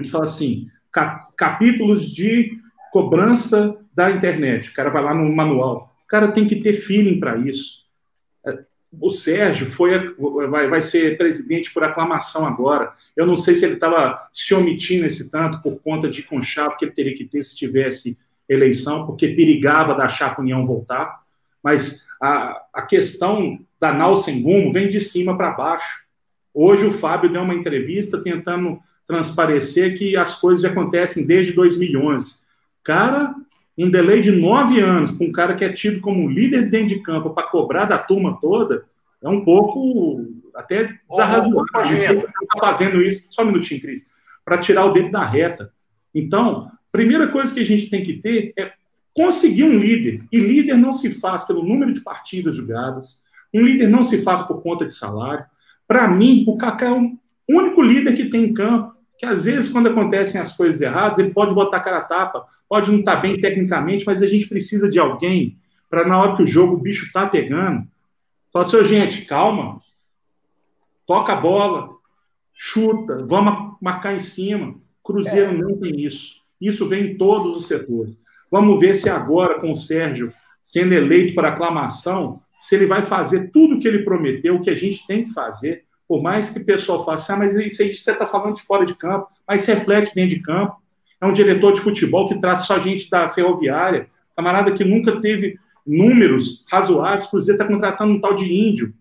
e 0.00 0.08
falar 0.08 0.24
assim: 0.24 0.66
cap 0.90 1.28
capítulos 1.36 2.10
de 2.10 2.50
cobrança 2.90 3.76
da 3.94 4.10
internet. 4.10 4.70
O 4.70 4.74
cara 4.74 4.90
vai 4.90 5.02
lá 5.02 5.14
no 5.14 5.30
manual. 5.34 5.88
O 6.04 6.08
cara 6.08 6.32
tem 6.32 6.46
que 6.46 6.56
ter 6.56 6.72
feeling 6.72 7.20
para 7.20 7.36
isso 7.36 7.87
o 8.92 9.10
Sérgio 9.10 9.70
foi, 9.70 10.14
vai, 10.48 10.68
vai 10.68 10.80
ser 10.80 11.18
presidente 11.18 11.72
por 11.72 11.84
aclamação 11.84 12.46
agora. 12.46 12.92
Eu 13.16 13.26
não 13.26 13.36
sei 13.36 13.54
se 13.54 13.64
ele 13.64 13.74
estava 13.74 14.18
se 14.32 14.54
omitindo 14.54 15.06
esse 15.06 15.30
tanto 15.30 15.60
por 15.62 15.80
conta 15.80 16.08
de 16.08 16.22
conchavo 16.22 16.76
que 16.76 16.84
ele 16.84 16.92
teria 16.92 17.14
que 17.14 17.24
ter 17.24 17.42
se 17.42 17.56
tivesse 17.56 18.18
eleição, 18.48 19.06
porque 19.06 19.28
perigava 19.28 19.94
da 19.94 20.08
chapa 20.08 20.40
União 20.40 20.64
voltar. 20.64 21.20
Mas 21.62 22.06
a, 22.20 22.62
a 22.72 22.82
questão 22.82 23.58
da 23.78 23.92
nau 23.92 24.16
sem 24.16 24.42
rumo 24.42 24.72
vem 24.72 24.88
de 24.88 25.00
cima 25.00 25.36
para 25.36 25.50
baixo. 25.50 26.06
Hoje 26.54 26.86
o 26.86 26.92
Fábio 26.92 27.30
deu 27.30 27.42
uma 27.42 27.54
entrevista 27.54 28.22
tentando 28.22 28.78
transparecer 29.06 29.96
que 29.96 30.16
as 30.16 30.34
coisas 30.40 30.64
acontecem 30.64 31.26
desde 31.26 31.52
2011. 31.52 32.36
Cara, 32.82 33.34
um 33.84 33.90
delay 33.90 34.20
de 34.20 34.32
nove 34.32 34.80
anos 34.80 35.12
para 35.12 35.26
um 35.26 35.32
cara 35.32 35.54
que 35.54 35.64
é 35.64 35.72
tido 35.72 36.00
como 36.00 36.28
líder 36.28 36.68
dentro 36.68 36.88
de 36.88 37.02
campo 37.02 37.30
para 37.30 37.48
cobrar 37.48 37.84
da 37.84 37.98
turma 37.98 38.38
toda 38.40 38.84
é 39.22 39.28
um 39.28 39.44
pouco 39.44 40.24
até 40.54 40.88
desarrazoável. 41.08 41.66
Ele 41.84 41.94
está 41.94 42.26
fazendo 42.58 43.00
isso, 43.00 43.26
só 43.30 43.42
um 43.42 43.46
minutinho, 43.46 43.80
Cris, 43.80 44.06
para 44.44 44.58
tirar 44.58 44.84
o 44.84 44.92
dedo 44.92 45.10
da 45.10 45.24
reta. 45.24 45.72
Então, 46.14 46.70
primeira 46.90 47.28
coisa 47.28 47.52
que 47.52 47.60
a 47.60 47.64
gente 47.64 47.90
tem 47.90 48.02
que 48.02 48.14
ter 48.14 48.52
é 48.56 48.72
conseguir 49.14 49.64
um 49.64 49.78
líder. 49.78 50.22
E 50.30 50.38
líder 50.38 50.76
não 50.76 50.92
se 50.92 51.10
faz 51.10 51.44
pelo 51.44 51.64
número 51.64 51.92
de 51.92 52.00
partidas 52.00 52.56
jogadas, 52.56 53.22
um 53.52 53.62
líder 53.62 53.88
não 53.88 54.04
se 54.04 54.22
faz 54.22 54.42
por 54.42 54.62
conta 54.62 54.84
de 54.84 54.94
salário. 54.94 55.44
Para 55.86 56.06
mim, 56.08 56.44
o 56.46 56.56
Kaká 56.56 56.86
é 56.86 56.92
o 56.92 57.16
único 57.48 57.82
líder 57.82 58.14
que 58.14 58.26
tem 58.26 58.44
em 58.44 58.54
campo 58.54 58.94
que 59.18 59.26
às 59.26 59.44
vezes, 59.44 59.68
quando 59.68 59.88
acontecem 59.88 60.40
as 60.40 60.56
coisas 60.56 60.80
erradas, 60.80 61.18
ele 61.18 61.30
pode 61.30 61.52
botar 61.52 61.80
cara 61.80 61.98
a 61.98 62.04
tapa, 62.04 62.44
pode 62.68 62.90
não 62.90 63.00
estar 63.00 63.16
bem 63.16 63.40
tecnicamente, 63.40 64.06
mas 64.06 64.22
a 64.22 64.26
gente 64.26 64.48
precisa 64.48 64.88
de 64.88 64.98
alguém 64.98 65.56
para, 65.90 66.06
na 66.06 66.18
hora 66.18 66.36
que 66.36 66.44
o 66.44 66.46
jogo, 66.46 66.74
o 66.74 66.80
bicho 66.80 67.06
está 67.06 67.26
pegando, 67.26 67.86
Fala 68.52 68.64
assim, 68.64 68.84
gente, 68.84 69.24
calma. 69.24 69.78
Toca 71.06 71.32
a 71.32 71.36
bola, 71.36 71.90
chuta, 72.54 73.24
vamos 73.26 73.76
marcar 73.80 74.14
em 74.14 74.20
cima. 74.20 74.74
Cruzeiro 75.02 75.52
é. 75.52 75.56
não 75.56 75.78
tem 75.78 76.00
isso. 76.00 76.42
Isso 76.60 76.88
vem 76.88 77.12
em 77.12 77.16
todos 77.16 77.56
os 77.56 77.68
setores. 77.68 78.16
Vamos 78.50 78.80
ver 78.80 78.94
se 78.94 79.08
agora, 79.08 79.60
com 79.60 79.70
o 79.70 79.76
Sérgio 79.76 80.32
sendo 80.62 80.92
eleito 80.92 81.34
para 81.34 81.48
aclamação, 81.48 82.40
se 82.58 82.74
ele 82.74 82.86
vai 82.86 83.00
fazer 83.02 83.50
tudo 83.50 83.76
o 83.76 83.78
que 83.78 83.88
ele 83.88 84.02
prometeu, 84.02 84.56
o 84.56 84.60
que 84.60 84.68
a 84.68 84.74
gente 84.74 85.06
tem 85.06 85.24
que 85.24 85.32
fazer, 85.32 85.84
por 86.08 86.22
mais 86.22 86.48
que 86.48 86.58
o 86.58 86.64
pessoal 86.64 87.04
faça, 87.04 87.34
ah, 87.34 87.36
mas 87.36 87.54
isso 87.54 87.82
aí 87.82 87.94
você 87.94 88.10
está 88.10 88.24
falando 88.24 88.56
de 88.56 88.62
fora 88.62 88.86
de 88.86 88.94
campo, 88.94 89.28
mas 89.46 89.66
reflete 89.66 90.14
dentro 90.14 90.34
de 90.34 90.40
campo. 90.40 90.76
É 91.20 91.26
um 91.26 91.32
diretor 91.32 91.74
de 91.74 91.80
futebol 91.80 92.26
que 92.26 92.40
traz 92.40 92.60
só 92.60 92.78
gente 92.78 93.10
da 93.10 93.28
ferroviária, 93.28 94.08
camarada 94.34 94.72
que 94.72 94.84
nunca 94.84 95.20
teve 95.20 95.58
números 95.86 96.64
razoáveis, 96.70 97.26
o 97.26 97.30
Cruzeiro 97.30 97.60
está 97.60 97.70
contratando 97.70 98.14
um 98.14 98.20
tal 98.20 98.34
de 98.34 98.44
índio, 98.50 98.94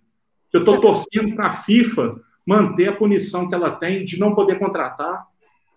que 0.49 0.57
eu 0.57 0.61
estou 0.61 0.81
torcendo 0.81 1.33
para 1.33 1.47
a 1.47 1.51
FIFA 1.51 2.15
manter 2.45 2.89
a 2.89 2.95
punição 2.95 3.47
que 3.47 3.55
ela 3.55 3.71
tem 3.71 4.03
de 4.03 4.19
não 4.19 4.33
poder 4.33 4.59
contratar. 4.59 5.25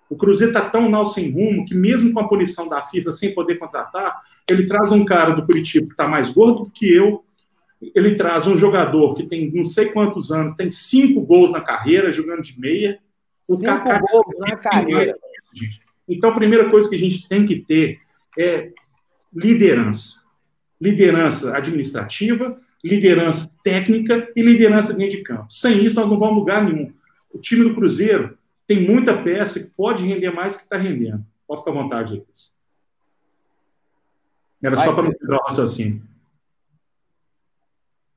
O 0.09 0.17
Cruzeiro 0.17 0.53
está 0.53 0.69
tão 0.69 0.91
mal 0.91 1.07
sem 1.07 1.31
rumo 1.31 1.65
que, 1.65 1.75
mesmo 1.75 2.13
com 2.13 2.21
a 2.21 2.29
punição 2.29 2.69
da 2.69 2.83
FIFA 2.83 3.13
sem 3.13 3.35
poder 3.35 3.57
contratar, 3.57 4.21
ele 4.49 4.67
traz 4.67 4.91
um 4.91 5.05
cara 5.05 5.35
do 5.35 5.45
Curitiba 5.45 5.87
que 5.87 5.93
está 5.93 6.09
mais 6.09 6.31
gordo 6.31 6.65
do 6.65 6.71
que 6.71 6.93
eu, 6.93 7.25
ele 7.81 8.15
traz 8.15 8.47
um 8.47 8.57
jogador 8.57 9.15
que 9.15 9.25
tem 9.25 9.51
não 9.53 9.65
sei 9.65 9.87
quantos 9.87 10.31
anos, 10.31 10.55
tem 10.55 10.71
cinco 10.71 11.23
gols 11.23 11.51
na 11.51 11.61
carreira, 11.61 12.13
jogando 12.13 12.43
de 12.43 12.59
meia. 12.61 12.99
O 13.49 13.57
cinco 13.57 13.67
Kaká 13.67 14.01
gols 14.01 14.39
na 14.39 14.57
carreira. 14.57 15.19
Então, 16.07 16.31
a 16.31 16.35
primeira 16.35 16.69
coisa 16.69 16.89
que 16.89 16.95
a 16.95 16.99
gente 16.99 17.27
tem 17.29 17.47
que 17.47 17.57
ter 17.57 18.01
é 18.39 18.73
liderança. 19.35 20.21
Liderança 20.81 21.57
administrativa, 21.57 22.59
liderança 22.85 23.51
técnica 23.63 24.31
e 24.35 24.43
liderança 24.43 24.93
dentro 24.93 25.17
de 25.17 25.23
campo. 25.23 25.51
Sem 25.51 25.85
isso, 25.85 25.95
nós 25.95 26.09
não 26.09 26.19
vamos 26.19 26.37
lugar 26.37 26.65
nenhum. 26.65 26.93
O 27.33 27.39
time 27.39 27.65
do 27.65 27.75
Cruzeiro 27.75 28.37
tem 28.67 28.81
muita 28.81 29.17
peça 29.17 29.61
que 29.61 29.71
pode 29.71 30.05
render 30.05 30.31
mais 30.31 30.55
do 30.55 30.59
que 30.59 30.65
está 30.65 30.77
rendendo. 30.77 31.25
Pode 31.47 31.61
ficar 31.61 31.71
à 31.71 31.75
vontade. 31.75 32.23
Era 34.63 34.77
Vai, 34.77 34.87
só 34.87 34.95
para 34.95 35.05
não 35.05 35.13
quebrar 35.13 35.39
o 35.39 35.45
raciocínio. 35.45 36.10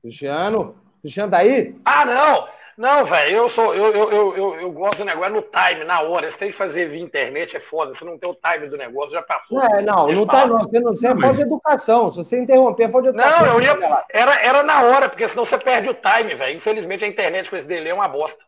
Cristiano? 0.04 0.76
Cristiano 1.00 1.30
tá 1.30 1.38
aí? 1.38 1.74
Ah, 1.82 2.04
não! 2.04 2.54
Não, 2.76 3.06
velho, 3.06 3.36
eu 3.36 3.50
sou. 3.50 3.72
Eu, 3.72 3.86
eu, 3.92 4.10
eu, 4.10 4.36
eu, 4.36 4.54
eu 4.56 4.72
gosto 4.72 4.98
do 4.98 5.04
negócio 5.04 5.32
no 5.32 5.42
time, 5.42 5.84
na 5.84 6.00
hora. 6.00 6.30
Você 6.30 6.38
tem 6.38 6.50
que 6.50 6.58
fazer 6.58 6.88
via 6.88 7.00
internet, 7.00 7.56
é 7.56 7.60
foda. 7.60 7.94
Você 7.94 8.04
não 8.04 8.18
tem 8.18 8.28
o 8.28 8.34
time 8.34 8.68
do 8.68 8.76
negócio, 8.76 9.12
já 9.12 9.22
passou. 9.22 9.62
É, 9.62 9.80
não, 9.80 10.08
não 10.08 10.26
tá, 10.26 10.44
não. 10.44 10.58
Você 10.58 10.80
não 10.80 10.90
você 10.90 11.06
é 11.06 11.14
falta 11.14 11.34
de 11.34 11.42
educação. 11.42 12.10
Se 12.10 12.16
você 12.16 12.40
interromper, 12.40 12.84
é 12.84 12.88
falta 12.88 13.12
de 13.12 13.16
educação. 13.16 13.46
Não, 13.46 13.54
eu 13.54 13.62
ia. 13.62 14.04
Era, 14.10 14.42
era 14.42 14.62
na 14.64 14.82
hora, 14.82 15.08
porque 15.08 15.28
senão 15.28 15.46
você 15.46 15.56
perde 15.56 15.88
o 15.88 15.94
time, 15.94 16.34
velho. 16.34 16.56
Infelizmente 16.56 17.04
a 17.04 17.08
internet 17.08 17.48
com 17.48 17.56
esse 17.56 17.66
delay 17.66 17.92
é 17.92 17.94
uma 17.94 18.08
bosta. 18.08 18.44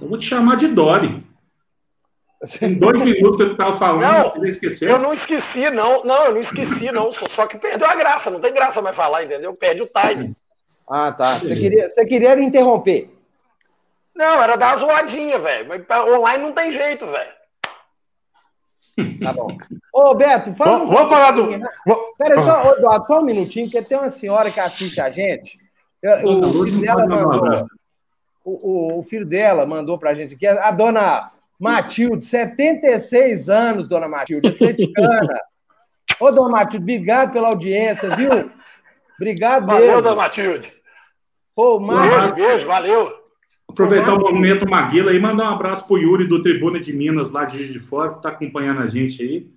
Eu 0.00 0.08
vou 0.08 0.18
te 0.18 0.26
chamar 0.26 0.56
de 0.56 0.68
Dory. 0.68 1.26
Em 2.62 2.74
dois 2.74 3.02
minutos 3.02 3.36
que 3.36 3.42
eu 3.42 3.52
estava 3.52 3.74
falando, 3.74 4.02
não, 4.02 4.30
você 4.30 4.48
esqueceu. 4.48 4.90
Eu 4.90 4.98
não 5.00 5.12
esqueci, 5.12 5.68
não. 5.70 6.04
Não, 6.04 6.26
eu 6.26 6.34
não 6.34 6.42
esqueci, 6.42 6.92
não. 6.92 7.12
Só 7.34 7.46
que 7.48 7.58
perdeu 7.58 7.88
a 7.88 7.96
graça. 7.96 8.30
Não 8.30 8.40
tem 8.40 8.54
graça 8.54 8.80
mais 8.80 8.94
falar, 8.94 9.24
entendeu? 9.24 9.52
Perde 9.54 9.82
o 9.82 9.88
time. 9.88 10.36
Ah, 10.88 11.12
tá. 11.12 11.38
Você 11.38 11.54
queria, 11.54 11.88
você 11.88 12.06
queria 12.06 12.40
interromper. 12.40 13.10
Não, 14.14 14.42
era 14.42 14.56
dar 14.56 14.76
uma 14.76 14.86
zoadinha, 14.86 15.38
velho. 15.38 15.68
Mas 15.68 15.84
online 16.08 16.42
não 16.42 16.52
tem 16.52 16.72
jeito, 16.72 17.06
velho. 17.06 17.38
Tá 19.22 19.32
bom. 19.32 19.56
Ô, 19.92 20.14
Beto, 20.14 20.52
fala. 20.54 20.78
Vamos, 20.78 20.92
vamos 20.92 21.12
falar 21.12 21.30
do. 21.30 21.48
Peraí, 22.18 22.42
só, 22.42 22.74
Eduardo, 22.74 23.06
só 23.06 23.20
um 23.20 23.24
minutinho, 23.24 23.66
porque 23.66 23.82
tem 23.82 23.96
uma 23.96 24.10
senhora 24.10 24.50
que 24.50 24.58
assiste 24.58 25.00
a 25.00 25.08
gente. 25.08 25.58
O, 26.24 26.62
o 26.62 26.64
filho 26.64 26.80
dela 26.80 27.06
mandou. 27.06 27.68
O, 28.44 28.68
o, 28.68 28.98
o 28.98 29.02
filho 29.02 29.26
dela 29.26 29.66
mandou 29.66 29.98
pra 29.98 30.14
gente 30.14 30.34
aqui, 30.34 30.46
a 30.46 30.70
dona 30.70 31.30
Matilde, 31.58 32.24
76 32.24 33.48
anos, 33.48 33.88
dona 33.88 34.08
Matilde, 34.08 34.48
atleticana. 34.48 35.40
Ô, 36.18 36.30
dona 36.32 36.48
Matilde, 36.48 36.82
obrigado 36.82 37.32
pela 37.32 37.48
audiência, 37.48 38.16
viu? 38.16 38.50
Obrigado 39.16 39.66
Valeu, 39.66 39.86
mesmo. 39.86 40.02
dona 40.02 40.16
Matilde. 40.16 40.77
Pô, 41.58 41.80
Beijo, 41.80 42.34
beijo, 42.36 42.66
valeu. 42.68 43.12
Aproveitar 43.68 44.14
o 44.14 44.20
movimento 44.20 44.64
Maguila 44.64 45.12
e 45.12 45.18
mandar 45.18 45.50
um 45.50 45.54
abraço 45.54 45.84
para 45.88 45.94
o 45.94 45.98
Yuri 45.98 46.24
do 46.24 46.40
Tribuna 46.40 46.78
de 46.78 46.92
Minas, 46.92 47.32
lá 47.32 47.46
de 47.46 47.58
Juiz 47.58 47.72
de 47.72 47.80
Fora, 47.80 48.10
que 48.10 48.18
está 48.18 48.28
acompanhando 48.28 48.80
a 48.80 48.86
gente 48.86 49.20
aí. 49.20 49.50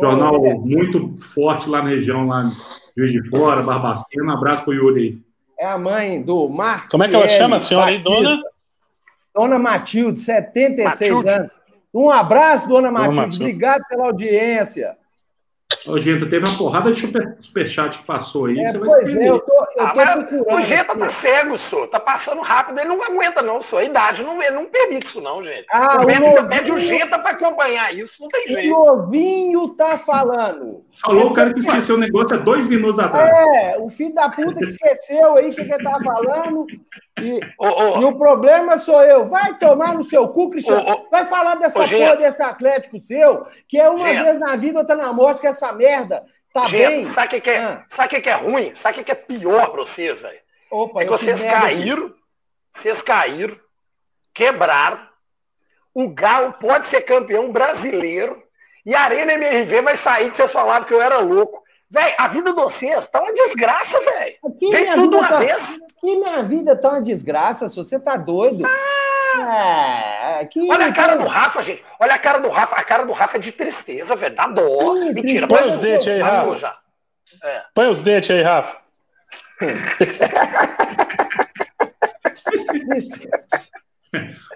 Jornal 0.00 0.40
muito 0.60 1.16
forte 1.20 1.68
lá 1.68 1.82
na 1.82 1.88
região, 1.88 2.24
lá 2.28 2.44
de 2.44 2.54
Juiz 2.96 3.10
de 3.10 3.28
Fora, 3.28 3.60
Barbacena. 3.60 4.26
Um 4.26 4.30
abraço 4.30 4.62
para 4.62 4.70
o 4.70 4.74
Yuri 4.74 5.00
aí. 5.00 5.18
É 5.58 5.68
a 5.68 5.76
mãe 5.76 6.22
do 6.22 6.48
Marcos. 6.48 6.90
Como 6.90 7.02
é 7.02 7.08
que 7.08 7.16
ela 7.16 7.26
chama, 7.26 7.56
a 7.56 7.60
senhora 7.60 7.90
aí, 7.90 7.98
dona? 7.98 8.40
Dona 9.34 9.58
Matilde, 9.58 10.20
76 10.20 11.10
Matilde. 11.10 11.28
anos. 11.28 11.50
Um 11.92 12.08
abraço, 12.08 12.68
dona 12.68 12.92
Matilde. 12.92 13.14
Dona 13.16 13.22
Matilde. 13.26 13.44
Obrigado 13.44 13.82
pela 13.88 14.04
audiência. 14.06 14.96
Ô, 15.88 15.98
Genta, 15.98 16.26
teve 16.26 16.46
uma 16.46 16.58
porrada 16.58 16.92
de 16.92 17.00
super, 17.00 17.38
superchat 17.40 17.98
que 17.98 18.04
passou 18.04 18.46
aí. 18.46 18.58
É, 18.58 18.72
você 18.72 18.78
vai 18.78 19.04
é, 19.04 19.28
eu 19.28 19.38
tô, 19.38 19.52
eu 19.52 19.86
ah, 19.86 19.88
tô 19.88 20.24
procurando. 20.26 20.54
O 20.54 20.60
Genta 20.66 20.96
tá 20.96 21.20
cego, 21.20 21.58
senhor. 21.58 21.88
Tá 21.88 21.98
passando 21.98 22.42
rápido, 22.42 22.78
ele 22.78 22.88
não 22.88 23.02
aguenta, 23.02 23.40
não, 23.40 23.62
senhor. 23.62 23.78
A 23.78 23.84
idade 23.84 24.22
não, 24.22 24.36
não 24.36 24.66
permite 24.66 25.06
isso, 25.06 25.20
não, 25.20 25.42
gente. 25.42 25.66
Ah, 25.72 26.02
o 26.02 26.04
Beto 26.04 26.46
pede 26.48 26.70
o 26.70 26.78
Genta 26.78 27.18
pra 27.18 27.30
acompanhar 27.30 27.94
isso, 27.94 28.12
não 28.20 28.28
tem 28.28 28.48
jeito. 28.48 28.74
O 28.74 28.84
novinho 28.84 29.68
tá 29.70 29.96
falando. 29.96 30.84
Falou 31.00 31.22
Esse 31.22 31.32
o 31.32 31.34
cara 31.34 31.54
que 31.54 31.60
esqueceu 31.60 31.96
o 31.96 31.98
negócio 31.98 32.36
há 32.36 32.38
dois 32.38 32.68
minutos 32.68 32.98
atrás. 32.98 33.32
É, 33.54 33.78
o 33.78 33.88
filho 33.88 34.14
da 34.14 34.28
puta 34.28 34.58
que 34.60 34.66
esqueceu 34.66 35.36
aí 35.36 35.48
o 35.48 35.54
que 35.54 35.62
ele 35.62 35.82
tava 35.82 36.04
falando. 36.04 36.66
E, 37.22 37.40
oh, 37.58 37.68
oh. 37.68 38.00
e, 38.00 38.04
o 38.04 38.16
problema 38.16 38.78
sou 38.78 39.02
eu. 39.02 39.26
Vai 39.26 39.54
tomar 39.54 39.94
no 39.94 40.02
seu 40.02 40.28
cu, 40.28 40.50
Cristiano. 40.50 40.84
Oh, 40.86 41.10
Vai 41.10 41.26
falar 41.26 41.56
dessa 41.56 41.88
porra 41.88 42.16
desse 42.16 42.42
Atlético 42.42 42.98
seu, 42.98 43.46
que 43.68 43.78
é 43.78 43.88
uma 43.88 44.06
vez 44.06 44.38
na 44.38 44.56
vida, 44.56 44.78
outra 44.78 44.96
na 44.96 45.12
morte, 45.12 45.40
que 45.40 45.46
essa 45.46 45.72
merda 45.72 46.24
tá 46.52 46.68
bem. 46.68 47.12
Sabe 47.12 47.36
o 47.36 47.40
que, 47.40 47.50
é, 47.50 47.58
ah. 47.58 47.84
sabe 47.94 48.08
que, 48.08 48.20
que 48.20 48.30
é 48.30 48.34
ruim? 48.34 48.74
Sabe 48.82 48.94
o 48.94 48.98
que, 48.98 49.04
que 49.04 49.12
é 49.12 49.14
pior 49.14 49.70
pra 49.70 49.82
vocês, 49.82 50.20
velho? 50.20 50.38
É 50.96 51.04
que 51.04 51.10
vocês 51.10 51.40
caíram, 51.40 52.14
vocês 52.76 53.02
caíram, 53.02 53.56
quebraram. 54.34 54.98
O 55.94 56.08
Galo 56.08 56.52
pode 56.60 56.88
ser 56.90 57.00
campeão 57.02 57.50
brasileiro 57.50 58.42
e 58.84 58.94
a 58.94 59.00
Arena 59.00 59.32
MRV 59.32 59.82
vai 59.82 59.98
sair 59.98 60.30
que 60.30 60.36
vocês 60.36 60.52
falaram 60.52 60.84
que 60.84 60.94
eu 60.94 61.02
era 61.02 61.18
louco. 61.18 61.62
Véi, 61.90 62.14
a 62.18 62.28
vida 62.28 62.50
de 62.50 62.56
vocês 62.56 63.08
tá 63.10 63.22
uma 63.22 63.32
desgraça, 63.32 63.98
velho. 64.00 64.36
Vem 64.70 64.92
tudo 64.92 65.16
uma 65.16 65.28
tá... 65.28 65.38
vez. 65.38 65.56
Que 66.00 66.16
minha 66.16 66.42
vida 66.42 66.76
tá 66.76 66.90
uma 66.90 67.00
desgraça, 67.00 67.68
se 67.68 67.76
você 67.76 67.98
tá 67.98 68.16
doido. 68.16 68.64
Ah, 68.66 70.40
que... 70.50 70.70
Olha 70.70 70.86
a 70.86 70.92
cara 70.92 71.16
do 71.16 71.26
Rafa, 71.26 71.62
gente. 71.62 71.82
Olha 71.98 72.14
a 72.14 72.18
cara 72.18 72.38
do 72.38 72.50
Rafa. 72.50 72.76
A 72.76 72.84
cara 72.84 73.04
do 73.04 73.12
Rafa 73.12 73.38
é 73.38 73.40
de 73.40 73.52
tristeza, 73.52 74.14
velho. 74.16 74.34
Dá 74.34 74.48
dó. 74.48 74.96
Ih, 74.96 75.14
Mentira. 75.14 75.48
Põe 75.48 75.68
os 75.68 75.78
dentes 75.78 76.08
aí, 76.08 76.20
Rafa. 76.20 76.78
É. 77.42 77.62
Põe 77.74 77.88
os 77.88 78.00
dentes 78.00 78.30
aí, 78.30 78.42
Rafa. 78.42 78.76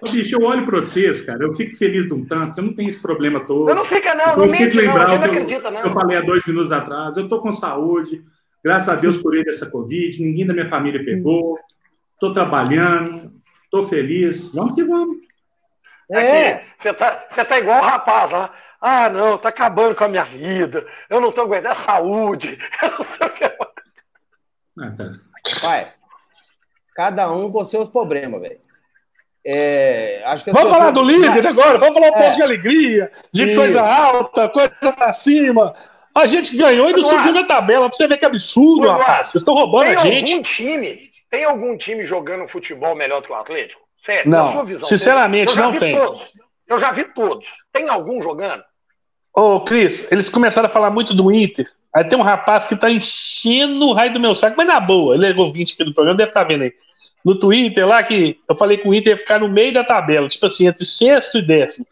Ô, 0.01 0.11
bicho, 0.11 0.35
eu 0.35 0.45
olho 0.45 0.65
para 0.65 0.81
vocês, 0.81 1.21
cara, 1.21 1.43
eu 1.43 1.53
fico 1.53 1.75
feliz 1.75 2.07
de 2.07 2.13
um 2.13 2.25
tanto, 2.25 2.53
que 2.53 2.59
eu 2.59 2.63
não 2.65 2.73
tenho 2.73 2.89
esse 2.89 3.01
problema 3.01 3.45
todo. 3.45 3.69
Eu 3.69 3.75
não 3.75 3.85
fica, 3.85 4.15
não, 4.15 4.31
eu 4.31 4.37
não 4.37 4.47
mente, 4.47 4.75
lembrar 4.75 5.07
não, 5.07 5.15
o 5.15 5.19
que 5.19 5.25
acredita, 5.25 5.69
eu, 5.69 5.79
eu, 5.79 5.89
falei 5.91 6.17
há 6.17 6.21
dois 6.21 6.45
minutos 6.45 6.71
atrás. 6.71 7.17
Eu 7.17 7.27
tô 7.27 7.39
com 7.39 7.51
saúde, 7.51 8.21
graças 8.63 8.89
a 8.89 8.95
Deus 8.95 9.17
curei 9.17 9.43
dessa 9.43 9.69
Covid, 9.69 10.23
ninguém 10.23 10.47
da 10.47 10.53
minha 10.53 10.65
família 10.65 11.03
pegou, 11.03 11.59
tô 12.19 12.33
trabalhando, 12.33 13.31
tô 13.69 13.83
feliz. 13.83 14.51
Vamos 14.53 14.75
que 14.75 14.83
vamos. 14.83 15.17
É, 16.11 16.63
você 16.79 16.93
tá, 16.93 17.27
você 17.31 17.45
tá 17.45 17.59
igual 17.59 17.79
o 17.79 17.85
rapaz 17.85 18.31
lá. 18.31 18.53
Ah, 18.81 19.09
não, 19.09 19.37
tá 19.37 19.49
acabando 19.49 19.95
com 19.95 20.03
a 20.03 20.09
minha 20.09 20.25
vida. 20.25 20.85
Eu 21.09 21.21
não 21.21 21.31
tô 21.31 21.41
aguentando 21.41 21.79
a 21.79 21.85
saúde. 21.85 22.57
Eu 22.83 22.89
não 22.89 23.05
sei 23.17 23.27
o 23.27 23.33
que. 23.33 23.49
Cara. 24.97 25.21
Pai, 25.61 25.93
cada 26.95 27.31
um 27.31 27.51
com 27.51 27.63
seus 27.63 27.87
problemas, 27.87 28.41
velho. 28.41 28.62
É, 29.45 30.21
acho 30.25 30.45
que 30.45 30.51
vamos 30.51 30.71
pessoas... 30.71 30.79
falar 30.79 30.91
do 30.91 31.03
líder 31.03 31.45
agora, 31.45 31.77
vamos 31.77 31.93
falar 31.93 32.11
um 32.11 32.15
é, 32.15 32.21
pouco 32.21 32.35
de 32.37 32.41
alegria, 32.41 33.11
de 33.31 33.43
isso. 33.43 33.55
coisa 33.55 33.81
alta, 33.81 34.47
coisa 34.47 34.69
pra 34.69 35.11
cima. 35.11 35.75
A 36.15 36.25
gente 36.25 36.55
ganhou 36.55 36.89
e 36.89 36.93
não 36.93 37.03
subiu 37.03 37.33
na 37.33 37.43
tabela, 37.43 37.89
pra 37.89 37.97
você 37.97 38.07
ver 38.07 38.17
que 38.17 38.25
absurdo, 38.25 38.83
Eduardo, 38.83 39.01
rapaz. 39.01 39.27
Vocês 39.27 39.41
estão 39.41 39.53
roubando 39.53 39.89
a 39.89 39.95
gente. 39.97 40.31
Algum 40.31 40.43
time, 40.43 41.11
tem 41.29 41.43
algum 41.43 41.77
time 41.77 42.05
jogando 42.05 42.47
futebol 42.47 42.95
melhor 42.95 43.21
do 43.21 43.27
que 43.27 43.33
o 43.33 43.35
Atlético? 43.35 43.81
Sério, 44.05 44.29
não, 44.29 44.65
visão, 44.65 44.83
sinceramente 44.83 45.55
não 45.57 45.77
tem. 45.77 45.97
Todos. 45.97 46.21
Eu 46.67 46.79
já 46.79 46.91
vi 46.91 47.03
todos. 47.13 47.45
Tem 47.71 47.89
algum 47.89 48.21
jogando? 48.21 48.63
Ô, 49.35 49.59
Cris, 49.61 50.09
eles 50.11 50.29
começaram 50.29 50.69
a 50.69 50.71
falar 50.71 50.91
muito 50.91 51.13
do 51.13 51.31
Inter. 51.31 51.67
Aí 51.93 52.03
tem 52.03 52.17
um 52.17 52.23
rapaz 52.23 52.65
que 52.65 52.75
tá 52.75 52.89
enchendo 52.89 53.87
o 53.87 53.93
raio 53.93 54.13
do 54.13 54.19
meu 54.19 54.33
saco, 54.33 54.55
mas 54.57 54.67
na 54.67 54.79
boa, 54.79 55.15
ele 55.15 55.27
é 55.27 55.35
ouvinte 55.35 55.73
aqui 55.73 55.83
do 55.83 55.93
programa, 55.93 56.17
deve 56.17 56.29
estar 56.29 56.41
tá 56.41 56.47
vendo 56.47 56.63
aí 56.63 56.73
no 57.23 57.39
Twitter 57.39 57.87
lá 57.87 58.03
que 58.03 58.39
eu 58.47 58.55
falei 58.55 58.77
que 58.77 58.87
o 58.87 58.93
Inter 58.93 59.13
ia 59.13 59.17
ficar 59.17 59.39
no 59.39 59.47
meio 59.47 59.73
da 59.73 59.83
tabela, 59.83 60.27
tipo 60.27 60.45
assim, 60.45 60.67
entre 60.67 60.85
sexto 60.85 61.37
e 61.37 61.41
décimo. 61.41 61.85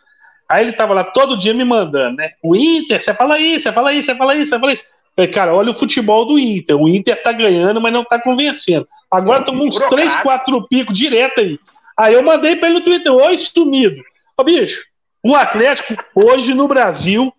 Aí 0.49 0.65
ele 0.65 0.73
tava 0.73 0.93
lá 0.93 1.03
todo 1.03 1.37
dia 1.37 1.53
me 1.53 1.63
mandando, 1.63 2.17
né? 2.17 2.31
O 2.43 2.55
Inter, 2.55 3.01
você 3.01 3.13
fala 3.13 3.39
isso, 3.39 3.63
você 3.63 3.71
fala 3.71 3.93
isso, 3.93 4.05
você 4.07 4.15
fala 4.15 4.35
isso, 4.35 4.49
você 4.49 4.59
fala 4.59 4.73
isso. 4.73 4.83
Falei, 5.15 5.31
cara, 5.31 5.53
olha 5.53 5.71
o 5.71 5.75
futebol 5.75 6.25
do 6.25 6.37
Inter. 6.37 6.75
O 6.75 6.89
Inter 6.89 7.21
tá 7.23 7.31
ganhando, 7.31 7.79
mas 7.79 7.93
não 7.93 8.03
tá 8.03 8.19
convencendo. 8.19 8.87
Agora 9.09 9.43
tomou 9.43 9.67
uns 9.67 9.77
três, 9.89 10.13
quatro 10.17 10.67
picos 10.67 10.97
direto 10.97 11.39
aí. 11.39 11.59
Aí 11.97 12.13
eu 12.13 12.23
mandei 12.23 12.55
pra 12.55 12.69
ele 12.69 12.79
no 12.79 12.83
Twitter, 12.83 13.13
oi, 13.13 13.37
sumido. 13.37 14.01
Ô, 14.37 14.43
bicho, 14.43 14.83
o 15.23 15.35
Atlético, 15.35 15.95
hoje 16.15 16.53
no 16.53 16.67
Brasil. 16.67 17.33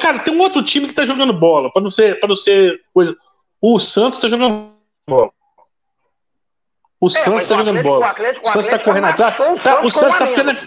Cara, 0.00 0.18
tem 0.18 0.34
um 0.34 0.40
outro 0.40 0.62
time 0.62 0.86
que 0.88 0.94
tá 0.94 1.04
jogando 1.04 1.32
bola, 1.32 1.72
para 1.72 1.82
não 1.82 1.90
ser, 1.90 2.18
para 2.18 2.28
não 2.28 2.36
ser 2.36 2.80
coisa. 2.92 3.16
O 3.60 3.78
Santos 3.78 4.18
tá 4.18 4.28
jogando 4.28 4.70
bola. 5.08 5.30
O 7.00 7.06
é, 7.08 7.10
Santos 7.10 7.46
tá 7.46 7.56
jogando 7.56 7.82
bola. 7.82 8.06
O, 8.06 8.08
Atlético, 8.10 8.48
o, 8.48 8.52
Santos 8.52 8.66
tá 8.68 8.78
correndo 8.78 9.04
atrás. 9.04 9.36
Tá, 9.62 9.82
o 9.82 9.90
Santos 9.90 10.16
tá 10.16 10.26
ficando. 10.26 10.58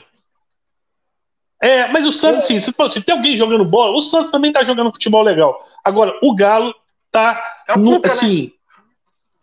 É, 1.62 1.88
mas 1.88 2.06
o 2.06 2.12
Santos, 2.12 2.46
sim, 2.46 2.60
se, 2.60 2.72
se 2.72 3.02
tem 3.02 3.16
alguém 3.16 3.36
jogando 3.36 3.66
bola, 3.66 3.98
o 3.98 4.02
Santos 4.02 4.30
também 4.30 4.52
tá 4.52 4.64
jogando 4.64 4.92
futebol 4.92 5.22
legal. 5.22 5.68
Agora, 5.84 6.18
o 6.22 6.34
Galo 6.34 6.74
tá. 7.12 7.42
É 7.68 7.78
no, 7.78 7.94
né? 7.94 8.02
assim. 8.06 8.44
Né? 8.44 8.52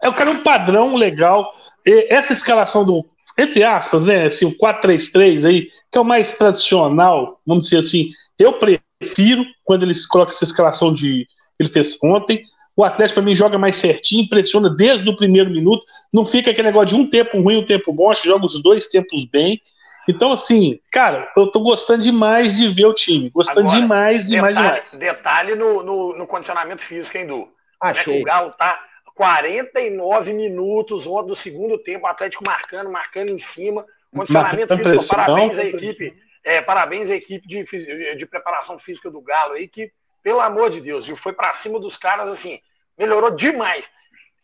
É 0.03 0.09
o 0.09 0.15
cara 0.15 0.31
um 0.31 0.43
padrão 0.43 0.97
legal. 0.97 1.53
E 1.85 2.07
essa 2.09 2.33
escalação 2.33 2.85
do. 2.85 3.05
Entre 3.39 3.63
aspas, 3.63 4.07
né? 4.07 4.27
Assim, 4.27 4.47
o 4.47 4.57
4-3-3 4.57 5.47
aí, 5.47 5.69
que 5.91 5.99
é 5.99 6.01
o 6.01 6.05
mais 6.05 6.39
tradicional, 6.39 7.41
vamos 7.47 7.65
dizer 7.65 7.79
assim. 7.79 8.11
Eu 8.39 8.55
prefiro 8.55 9.45
quando 9.65 9.83
eles 9.83 10.07
colocam 10.07 10.35
essa 10.35 10.45
escalação 10.45 10.95
de. 10.95 11.27
que 11.57 11.65
ele 11.65 11.69
fez 11.69 11.99
ontem. 12.03 12.43
O 12.77 12.85
Atlético, 12.85 13.15
para 13.15 13.25
mim, 13.25 13.35
joga 13.35 13.57
mais 13.57 13.77
certinho, 13.77 14.25
impressiona 14.25 14.69
desde 14.69 15.09
o 15.09 15.17
primeiro 15.17 15.51
minuto. 15.51 15.83
Não 16.13 16.27
fica 16.27 16.51
aquele 16.51 16.69
negócio 16.69 16.89
de 16.89 16.95
um 16.95 17.09
tempo 17.09 17.41
ruim, 17.41 17.57
um 17.57 17.65
tempo 17.65 17.91
bom. 17.91 18.11
Acho 18.11 18.23
que 18.23 18.29
joga 18.29 18.45
os 18.45 18.63
dois 18.63 18.87
tempos 18.87 19.25
bem. 19.25 19.63
Então, 20.09 20.31
assim, 20.31 20.79
cara, 20.93 21.33
eu 21.37 21.51
tô 21.51 21.61
gostando 21.61 22.03
demais 22.03 22.55
de 22.55 22.69
ver 22.69 22.85
o 22.85 22.93
time. 22.93 23.31
Gostando 23.31 23.61
Agora, 23.61 23.81
demais, 23.81 24.29
demais, 24.29 24.57
detalhe, 24.57 24.75
demais. 24.75 24.99
Detalhe 24.99 25.55
no, 25.55 25.83
no, 25.83 26.19
no, 26.19 26.27
condicionamento 26.27 26.83
físico, 26.83 27.17
hein, 27.17 27.27
Du? 27.27 27.49
Achei. 27.81 28.19
É 28.19 28.21
o 28.21 28.25
Galo 28.25 28.51
tá 28.53 28.79
49 29.15 30.35
minutos 30.35 31.05
do 31.05 31.37
segundo 31.37 31.79
tempo, 31.79 32.05
o 32.05 32.09
Atlético 32.09 32.45
marcando, 32.45 32.91
marcando 32.91 33.31
em 33.31 33.39
cima. 33.55 33.85
Condicionamento 34.15 34.77
físico, 34.77 35.17
parabéns 35.17 35.59
à 35.59 35.65
equipe. 35.65 36.15
É, 36.45 36.63
parabéns 36.63 37.11
à 37.11 37.15
equipe 37.15 37.49
de, 37.49 38.17
de 38.17 38.27
preparação 38.27 38.79
física 38.79 39.11
do 39.11 39.21
Galo 39.21 39.55
aí, 39.55 39.67
que 39.67 39.91
pelo 40.27 40.41
amor 40.41 40.71
de 40.71 40.81
Deus, 40.81 41.07
viu? 41.07 41.17
Foi 41.17 41.33
para 41.33 41.55
cima 41.63 41.79
dos 41.79 41.97
caras, 41.99 42.27
assim, 42.31 42.59
melhorou 42.99 43.31
demais. 43.31 43.85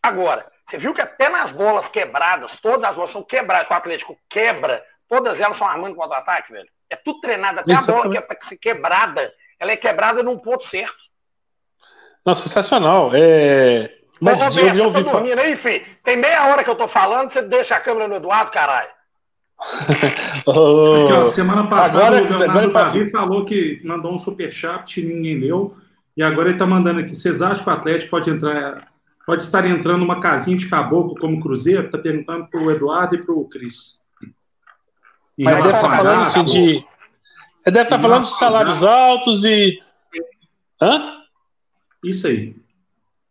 Agora, 0.01 0.49
você 0.65 0.77
viu 0.77 0.93
que 0.93 1.01
até 1.01 1.27
nas 1.27 1.51
bolas 1.51 1.89
quebradas, 1.89 2.57
todas 2.61 2.89
as 2.89 2.95
bolas 2.95 3.11
são 3.11 3.21
quebradas, 3.21 3.69
o 3.69 3.73
Atlético 3.73 4.17
quebra, 4.29 4.81
todas 5.09 5.37
elas 5.37 5.57
são 5.57 5.67
armando 5.67 5.93
contra-ataque, 5.93 6.53
velho. 6.53 6.69
É 6.89 6.95
tudo 6.95 7.19
treinado, 7.19 7.59
até 7.59 7.73
Isso 7.73 7.91
a 7.91 7.95
bola 7.95 8.09
que 8.09 8.17
é 8.17 8.57
quebrada, 8.57 9.33
ela 9.59 9.73
é 9.73 9.75
quebrada 9.75 10.23
num 10.23 10.39
ponto 10.39 10.65
certo. 10.69 10.95
Não, 12.25 12.33
sensacional. 12.33 13.11
É... 13.13 13.93
Mas 14.21 14.41
Ô, 14.41 14.45
Roberto, 14.45 14.77
eu 14.77 15.17
ouvi 15.17 15.33
aí, 15.33 15.57
filho? 15.57 15.85
Tem 16.01 16.15
meia 16.15 16.47
hora 16.47 16.63
que 16.63 16.69
eu 16.69 16.77
tô 16.77 16.87
falando, 16.87 17.33
você 17.33 17.41
deixa 17.41 17.75
a 17.75 17.81
câmera 17.81 18.07
no 18.07 18.15
Eduardo, 18.15 18.51
caralho. 18.51 18.89
Oh, 20.45 21.05
Aqui, 21.05 21.13
ó, 21.13 21.25
semana 21.25 21.67
passada 21.67 22.21
o 22.21 22.37
Leonardo 22.37 22.73
Davi 22.73 23.09
falou 23.09 23.45
que 23.45 23.81
mandou 23.83 24.13
um 24.13 24.19
superchat, 24.19 25.01
ninguém 25.01 25.39
leu. 25.39 25.75
E 26.15 26.21
agora 26.21 26.49
ele 26.49 26.55
está 26.55 26.65
mandando 26.65 26.99
aqui. 26.99 27.15
Vocês 27.15 27.41
acham 27.41 27.63
que 27.63 27.69
o 27.69 27.73
Atlético 27.73 28.11
pode 28.11 28.29
entrar, 28.29 28.87
pode 29.25 29.41
estar 29.41 29.65
entrando 29.67 30.03
uma 30.03 30.19
casinha 30.19 30.57
de 30.57 30.69
caboclo 30.69 31.15
como 31.15 31.39
Cruzeiro? 31.39 31.85
Está 31.85 31.97
perguntando 31.97 32.47
para 32.47 32.61
o 32.61 32.71
Eduardo 32.71 33.15
e 33.15 33.23
para 33.23 33.33
o 33.33 33.45
Cris. 33.45 34.01
Mas 35.37 35.55
deve 35.55 35.69
estar 35.69 35.81
tá 35.81 35.97
falando 35.97 36.21
assim 36.21 36.45
de. 36.45 36.59
Ele 36.59 36.85
deve 37.65 37.81
estar 37.83 37.95
tá 37.95 38.01
falando 38.01 38.23
de 38.23 38.35
salários 38.35 38.83
altos 38.83 39.45
e. 39.45 39.81
Hã? 40.81 41.23
Isso 42.03 42.27
aí. 42.27 42.33
Ele 42.33 42.55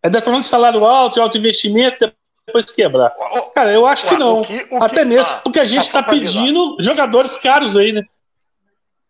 deve 0.03 0.19
estar 0.19 0.21
tá 0.21 0.25
falando 0.25 0.43
de 0.43 0.49
salário 0.49 0.85
alto 0.85 1.19
e 1.19 1.23
alto 1.23 1.39
investimento, 1.39 2.13
depois 2.47 2.71
quebrar. 2.71 3.13
Cara, 3.55 3.73
eu 3.73 3.87
acho 3.87 4.09
que 4.09 4.17
não. 4.17 4.43
Até 4.81 5.05
mesmo 5.05 5.33
ah, 5.33 5.41
porque 5.45 5.61
a 5.61 5.65
gente 5.65 5.85
está 5.85 6.03
pedindo 6.03 6.77
jogadores 6.81 7.37
caros 7.37 7.77
aí, 7.77 7.93
né? 7.93 8.03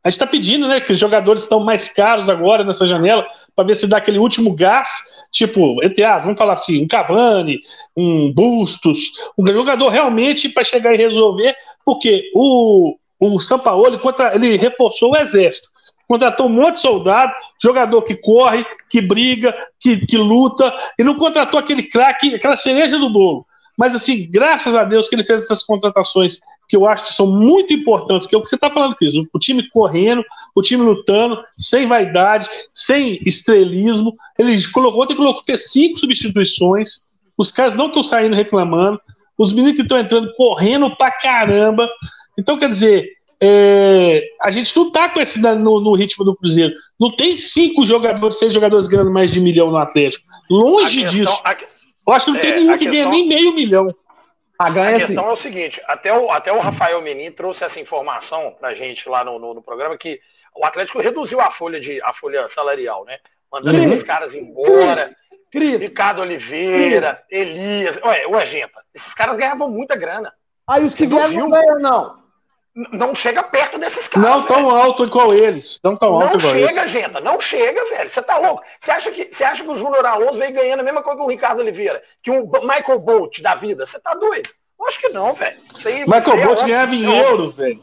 A 0.04 0.10
gente 0.10 0.16
está 0.16 0.26
pedindo, 0.26 0.66
né, 0.66 0.80
que 0.80 0.92
os 0.92 0.98
jogadores 0.98 1.42
estão 1.42 1.60
mais 1.60 1.88
caros 1.88 2.28
agora 2.28 2.64
nessa 2.64 2.86
janela, 2.88 3.24
para 3.54 3.64
ver 3.64 3.76
se 3.76 3.86
dá 3.86 3.98
aquele 3.98 4.18
último 4.18 4.52
gás, 4.52 5.04
tipo, 5.30 5.82
entre 5.82 6.02
as, 6.02 6.24
vamos 6.24 6.38
falar 6.38 6.54
assim, 6.54 6.82
um 6.82 6.88
Cavani, 6.88 7.60
um 7.96 8.32
Bustos, 8.34 9.12
um 9.38 9.46
jogador 9.46 9.90
realmente 9.90 10.48
para 10.48 10.64
chegar 10.64 10.92
e 10.92 10.96
resolver, 10.96 11.54
porque 11.84 12.32
o, 12.34 12.96
o 13.20 13.38
São 13.38 13.60
Paulo 13.60 13.86
ele, 13.86 13.98
contra, 13.98 14.34
ele 14.34 14.56
reforçou 14.56 15.12
o 15.12 15.16
exército, 15.16 15.68
contratou 16.12 16.46
um 16.46 16.50
monte 16.50 16.74
de 16.74 16.80
soldado, 16.80 17.32
jogador 17.60 18.02
que 18.02 18.14
corre, 18.14 18.66
que 18.90 19.00
briga, 19.00 19.54
que, 19.80 20.04
que 20.06 20.18
luta, 20.18 20.74
e 20.98 21.02
não 21.02 21.16
contratou 21.16 21.58
aquele 21.58 21.84
craque, 21.84 22.34
aquela 22.34 22.56
cereja 22.56 22.98
do 22.98 23.08
bolo. 23.10 23.46
Mas, 23.78 23.94
assim, 23.94 24.30
graças 24.30 24.74
a 24.74 24.84
Deus 24.84 25.08
que 25.08 25.14
ele 25.14 25.24
fez 25.24 25.42
essas 25.42 25.64
contratações 25.64 26.40
que 26.68 26.76
eu 26.76 26.86
acho 26.86 27.04
que 27.04 27.14
são 27.14 27.26
muito 27.26 27.72
importantes, 27.72 28.26
que 28.26 28.34
é 28.34 28.38
o 28.38 28.42
que 28.42 28.48
você 28.48 28.56
está 28.56 28.70
falando, 28.70 28.94
Cris. 28.94 29.14
O 29.32 29.38
time 29.38 29.66
correndo, 29.70 30.22
o 30.54 30.60
time 30.60 30.82
lutando, 30.82 31.42
sem 31.56 31.86
vaidade, 31.86 32.46
sem 32.72 33.18
estrelismo. 33.26 34.14
Ele 34.38 34.54
colocou, 34.68 35.02
ontem 35.02 35.16
colocou, 35.16 35.42
fez 35.44 35.70
cinco 35.70 35.98
substituições. 35.98 37.00
Os 37.36 37.50
caras 37.50 37.74
não 37.74 37.86
estão 37.86 38.02
saindo 38.02 38.36
reclamando. 38.36 39.00
Os 39.38 39.50
meninos 39.52 39.76
que 39.76 39.82
estão 39.82 39.98
entrando 39.98 40.32
correndo 40.34 40.94
pra 40.94 41.10
caramba. 41.10 41.90
Então, 42.38 42.58
quer 42.58 42.68
dizer, 42.68 43.08
é, 43.44 44.22
a 44.40 44.52
gente 44.52 44.74
não 44.76 44.88
tá 44.92 45.08
com 45.08 45.20
esse 45.20 45.40
no, 45.40 45.80
no, 45.80 45.96
ritmo 45.96 46.24
do 46.24 46.36
Cruzeiro. 46.36 46.72
Não 46.98 47.10
tem 47.10 47.36
cinco 47.36 47.84
jogadores, 47.84 48.38
seis 48.38 48.52
jogadores 48.52 48.86
ganhando 48.86 49.10
mais 49.10 49.32
de 49.32 49.40
milhão 49.40 49.68
no 49.68 49.78
Atlético. 49.78 50.24
Longe 50.48 51.02
questão, 51.02 51.18
disso. 51.18 51.42
A, 51.44 51.56
eu 52.06 52.14
acho 52.14 52.26
que 52.26 52.30
não 52.30 52.38
é, 52.38 52.40
tem 52.40 52.54
nenhum 52.54 52.78
que 52.78 52.84
ganha 52.84 53.08
nem 53.08 53.26
meio 53.26 53.52
milhão. 53.52 53.92
A, 54.56 54.70
ganha, 54.70 54.96
a 54.96 55.00
questão 55.00 55.28
é 55.28 55.32
o 55.32 55.42
seguinte: 55.42 55.82
até 55.86 56.16
o, 56.16 56.30
até 56.30 56.52
o 56.52 56.60
Rafael 56.60 57.02
Menin 57.02 57.32
trouxe 57.32 57.64
essa 57.64 57.80
informação 57.80 58.54
pra 58.60 58.76
gente 58.76 59.08
lá 59.08 59.24
no, 59.24 59.40
no, 59.40 59.54
no 59.54 59.62
programa 59.62 59.98
que 59.98 60.20
o 60.54 60.64
Atlético 60.64 61.00
reduziu 61.00 61.40
a 61.40 61.50
folha, 61.50 61.80
de, 61.80 62.00
a 62.02 62.12
folha 62.14 62.48
salarial, 62.54 63.04
né? 63.04 63.18
Mandando 63.50 63.92
os 63.96 64.06
caras 64.06 64.32
embora. 64.32 65.10
Cris, 65.50 65.80
Ricardo 65.80 66.22
Oliveira, 66.22 67.24
Cris. 67.28 67.40
Elias. 67.40 67.96
Ué, 68.04 68.26
ué, 68.28 68.46
gente, 68.46 68.70
esses 68.94 69.14
caras 69.14 69.36
ganhavam 69.36 69.68
muita 69.68 69.96
grana. 69.96 70.32
Aí 70.64 70.84
os 70.84 70.94
que 70.94 71.06
vieram 71.06 71.32
não 71.32 71.50
ganham, 71.50 71.80
não 71.80 72.21
não 72.74 73.14
chega 73.14 73.42
perto 73.42 73.78
desses 73.78 74.08
caras. 74.08 74.30
Não 74.30 74.46
tão 74.46 74.70
alto 74.70 75.04
igual 75.04 75.34
eles. 75.34 75.78
Não 75.84 75.96
tão 75.96 76.14
alto 76.14 76.38
igual 76.38 76.56
eles. 76.56 76.74
Não 76.74 76.82
chega, 76.82 76.88
gente. 76.88 77.22
Não 77.22 77.40
chega, 77.40 77.84
velho. 77.90 78.10
Você 78.12 78.22
tá 78.22 78.38
louco? 78.38 78.62
Você 78.82 78.90
acha 78.90 79.10
que, 79.10 79.30
você 79.36 79.44
acha 79.44 79.62
que 79.62 79.70
o 79.70 79.78
Júnior 79.78 80.04
Alonso 80.06 80.38
vem 80.38 80.52
ganhando 80.52 80.80
a 80.80 80.84
mesma 80.84 81.02
coisa 81.02 81.18
que 81.18 81.24
o 81.24 81.30
Ricardo 81.30 81.60
Oliveira? 81.60 82.02
Que 82.22 82.30
o 82.30 82.44
Michael 82.62 82.98
Bolt 83.00 83.40
da 83.42 83.54
vida? 83.54 83.86
Você 83.86 83.98
tá 83.98 84.14
doido? 84.14 84.48
Eu 84.80 84.88
acho 84.88 85.00
que 85.00 85.08
não, 85.10 85.34
velho. 85.34 85.60
Michael 86.06 86.38
é 86.38 86.46
Bolt 86.46 86.60
ganhava 86.62 86.94
em 86.94 87.04
euro, 87.04 87.50
velho. 87.50 87.82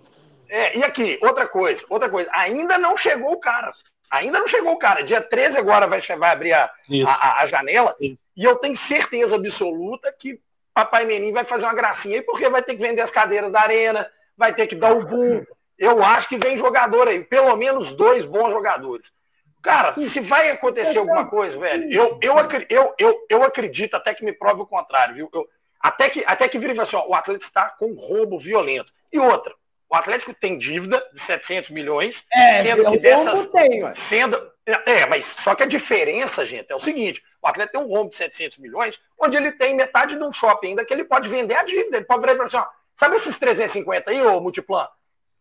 É, 0.49 0.77
e 0.79 0.83
aqui, 0.83 1.19
outra 1.21 1.45
coisa, 1.47 1.81
outra 1.87 2.09
coisa. 2.09 2.27
Ainda 2.33 2.79
não 2.79 2.97
chegou 2.97 3.33
o 3.33 3.39
cara. 3.39 3.69
Ainda 4.09 4.39
não 4.39 4.47
chegou 4.47 4.73
o 4.73 4.79
cara. 4.79 5.03
Dia 5.03 5.21
13 5.21 5.57
agora 5.57 5.85
vai, 5.85 6.01
vai 6.01 6.31
abrir 6.31 6.53
a, 6.53 6.67
a, 7.05 7.43
a, 7.43 7.47
janela. 7.47 7.95
Isso. 8.01 8.17
E 8.35 8.43
eu 8.43 8.55
tenho 8.55 8.75
certeza 8.87 9.35
absoluta 9.35 10.11
que 10.17 10.39
Papai 10.73 11.05
Menin 11.05 11.31
vai 11.31 11.43
fazer 11.43 11.63
uma 11.63 11.75
gracinha 11.75 12.15
aí, 12.15 12.21
porque 12.23 12.49
vai 12.49 12.63
ter 12.63 12.75
que 12.75 12.81
vender 12.81 13.01
as 13.01 13.11
cadeiras 13.11 13.51
da 13.51 13.61
arena 13.61 14.09
vai 14.39 14.53
ter 14.53 14.65
que 14.67 14.75
dar 14.75 14.93
o 14.95 15.05
boom. 15.05 15.43
Eu 15.77 16.01
acho 16.01 16.29
que 16.29 16.37
vem 16.37 16.57
jogador 16.57 17.07
aí, 17.07 17.23
pelo 17.23 17.55
menos 17.57 17.95
dois 17.95 18.25
bons 18.25 18.51
jogadores. 18.51 19.05
Cara, 19.61 19.93
se 19.93 20.21
vai 20.21 20.49
acontecer 20.49 20.97
alguma 20.97 21.27
coisa, 21.27 21.59
velho, 21.59 21.91
eu, 21.91 22.19
eu, 22.21 22.35
eu, 22.69 22.95
eu, 22.97 23.25
eu 23.29 23.43
acredito 23.43 23.95
até 23.95 24.13
que 24.13 24.23
me 24.23 24.31
prove 24.31 24.61
o 24.61 24.65
contrário, 24.65 25.15
viu? 25.15 25.29
Eu, 25.33 25.45
até 25.81 26.09
que, 26.09 26.23
até 26.25 26.47
que 26.47 26.57
vira 26.57 26.81
assim, 26.81 26.95
ó, 26.95 27.05
o 27.07 27.13
Atlético 27.13 27.45
está 27.45 27.69
com 27.71 27.87
um 27.87 27.95
roubo 27.95 28.39
violento. 28.39 28.91
E 29.11 29.19
outra, 29.19 29.53
o 29.89 29.95
Atlético 29.95 30.33
tem 30.33 30.57
dívida 30.57 31.03
de 31.13 31.25
700 31.25 31.71
milhões, 31.71 32.15
é, 32.33 32.63
sendo 32.63 32.91
que 32.91 32.99
dessas, 32.99 33.47
tem, 33.51 33.81
sendo, 34.07 34.51
é, 34.65 35.05
mas 35.07 35.25
só 35.43 35.55
que 35.55 35.63
a 35.63 35.67
diferença, 35.67 36.45
gente, 36.45 36.71
é 36.71 36.75
o 36.75 36.81
seguinte, 36.81 37.21
o 37.41 37.47
Atlético 37.47 37.79
tem 37.79 37.87
um 37.87 37.93
rombo 37.93 38.11
de 38.11 38.17
700 38.17 38.59
milhões, 38.59 38.97
onde 39.19 39.35
ele 39.35 39.51
tem 39.51 39.75
metade 39.75 40.15
de 40.15 40.23
um 40.23 40.31
shopping 40.31 40.69
ainda 40.69 40.85
que 40.85 40.93
ele 40.93 41.03
pode 41.03 41.27
vender 41.27 41.55
a 41.55 41.63
dívida, 41.63 41.97
ele 41.97 42.05
pode 42.05 42.21
virar 42.21 42.45
assim, 42.45 42.57
ó, 42.57 42.65
Sabe 42.99 43.17
esses 43.17 43.37
350 43.39 44.11
aí, 44.11 44.21
ô 44.21 44.41
Multiplan? 44.41 44.87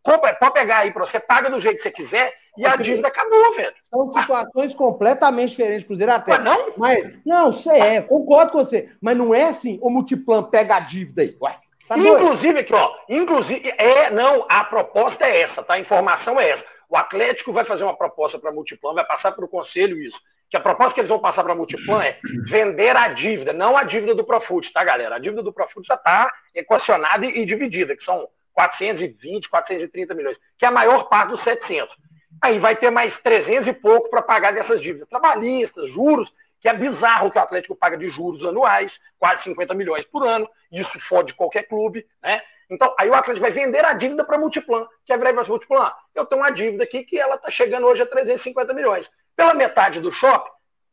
Compra, 0.03 0.35
pode 0.35 0.55
pegar 0.55 0.79
aí 0.79 0.93
para 0.93 1.05
você, 1.05 1.19
paga 1.19 1.51
do 1.51 1.61
jeito 1.61 1.79
que 1.79 1.83
você 1.83 1.91
quiser 1.91 2.33
e 2.57 2.67
a 2.67 2.77
dívida 2.77 3.09
acabou, 3.09 3.55
velho. 3.55 3.75
São 3.85 4.13
situações 4.13 4.75
completamente 4.75 5.51
diferentes, 5.51 5.87
Cruzeiro 5.87 6.13
até. 6.13 6.33
Mas 6.33 6.45
não? 6.45 6.73
Mas, 6.77 7.13
não, 7.27 7.53
você 7.53 7.71
é, 7.71 8.01
concordo 8.01 8.53
com 8.53 8.59
você. 8.59 8.91
Mas 9.01 9.17
não 9.17 9.35
é 9.35 9.45
assim, 9.45 9.79
o 9.83 9.91
Multiplan 9.91 10.45
pega 10.45 10.77
a 10.77 10.81
dívida 10.81 11.23
aí. 11.23 11.37
Ué, 11.41 11.57
tá 11.89 11.99
inclusive, 11.99 12.53
doido? 12.53 12.59
aqui, 12.59 12.75
ó, 12.75 12.91
inclusive, 13.09 13.75
é, 13.77 14.11
não, 14.11 14.47
a 14.49 14.65
proposta 14.65 15.27
é 15.27 15.43
essa, 15.43 15.63
tá? 15.63 15.75
A 15.75 15.81
informação 15.81 16.39
é 16.41 16.51
essa. 16.51 16.65
O 16.89 16.97
Atlético 16.97 17.53
vai 17.53 17.65
fazer 17.65 17.85
uma 17.85 17.97
proposta 17.97 18.39
para 18.39 18.53
Multiplan, 18.53 18.95
vai 18.95 19.05
passar 19.05 19.33
para 19.33 19.45
o 19.45 19.49
conselho 19.49 19.99
isso 19.99 20.19
que 20.51 20.57
a 20.57 20.61
proposta 20.61 20.95
que 20.95 21.01
eles 21.01 21.09
vão 21.09 21.19
passar 21.19 21.43
para 21.43 21.53
a 21.53 21.57
Multiplan 21.57 22.03
é 22.03 22.19
vender 22.47 22.97
a 22.97 23.09
dívida, 23.09 23.53
não 23.53 23.77
a 23.77 23.85
dívida 23.85 24.15
do 24.15 24.25
Profut, 24.25 24.73
tá, 24.73 24.83
galera? 24.83 25.17
A 25.17 25.19
dívida 25.19 25.43
do 25.43 25.53
Profut 25.53 25.87
já 25.87 25.95
está 25.95 26.31
equacionada 26.55 27.27
e, 27.27 27.41
e, 27.41 27.47
dividida, 27.47 27.97
que 27.97 28.05
são 28.05 28.29
420, 28.55 29.49
430 29.49 30.15
milhões, 30.15 30.39
que 30.57 30.65
é 30.65 30.69
a 30.69 30.73
maior 30.73 31.09
parte 31.09 31.31
dos 31.31 31.45
700. 31.45 31.95
Aí 32.41 32.59
vai 32.59 32.77
ter 32.77 32.91
mais 32.91 33.17
300 33.19 33.69
e 33.69 33.73
pouco 33.73 34.09
para 34.09 34.23
pagar 34.23 34.53
dessas 34.53 34.81
dívidas 34.81 35.09
trabalhistas, 35.09 35.91
juros, 35.91 36.33
que 36.61 36.69
é 36.69 36.75
bizarro 36.75 37.31
que 37.31 37.39
o 37.39 37.43
Atlético 37.43 37.77
paga 37.77 37.97
de 37.97 38.09
juros 38.09 38.45
anuais, 38.45 38.93
quase 39.19 39.45
50 39.45 39.75
milhões 39.75 40.05
por 40.07 40.27
ano, 40.27 40.49
isso 40.73 40.99
fode 41.01 41.35
qualquer 41.35 41.65
clube, 41.65 42.07
né? 42.23 42.41
Então, 42.71 42.95
aí 42.99 43.09
o 43.09 43.15
Atlético 43.15 43.47
vai 43.47 43.51
vender 43.51 43.85
a 43.85 43.95
dívida 43.95 44.25
para 44.25 44.37
a 44.37 44.39
Multiplan, 44.39 44.87
que 45.05 45.13
é 45.13 45.17
breve 45.17 45.37
vai 45.37 45.47
Multiplan. 45.47 45.91
Eu 46.15 46.27
tenho 46.27 46.43
uma 46.43 46.51
dívida 46.51 46.85
aqui 46.85 47.03
que 47.03 47.19
ela 47.19 47.37
está 47.37 47.51
chegando 47.51 47.87
hoje 47.87 48.03
a 48.03 48.07
350 48.07 48.75
milhões. 48.75 49.09
Pela 49.39 49.55
metade 49.55 50.01
do 50.01 50.13
shopping, 50.13 50.51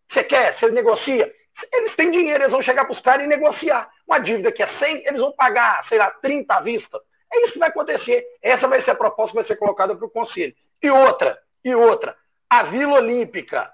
você 0.08 0.24
quer, 0.24 0.56
você 0.56 0.70
negocia. 0.70 1.34
Eles 1.74 1.96
têm 1.96 2.12
dinheiro, 2.12 2.44
eles 2.44 2.52
vão 2.52 2.62
chegar 2.62 2.86
para 2.86 2.94
os 2.94 3.02
caras 3.02 3.26
e 3.26 3.28
negociar. 3.28 3.90
Uma 4.08 4.20
dívida 4.20 4.52
que 4.52 4.62
é 4.62 4.68
100, 4.68 5.08
eles 5.08 5.20
vão 5.20 5.32
pagar, 5.32 5.84
sei 5.90 5.98
lá, 5.98 6.12
30 6.12 6.54
à 6.54 6.62
vista. 6.62 7.02
É 7.34 7.42
isso 7.42 7.54
que 7.54 7.60
vai 7.60 7.70
acontecer. 7.70 8.24
Essa 8.44 8.68
vai 8.68 8.84
ser 8.84 8.92
a 8.92 8.96
proposta 8.96 9.32
que 9.32 9.38
vai 9.38 9.48
ser 9.48 9.56
colocada 9.56 9.96
para 9.96 10.06
o 10.06 10.12
Conselho. 10.12 10.56
E 10.80 10.92
outra, 10.92 11.40
e 11.64 11.74
outra, 11.74 12.16
a 12.48 12.62
Vila 12.62 13.00
Olímpica. 13.00 13.74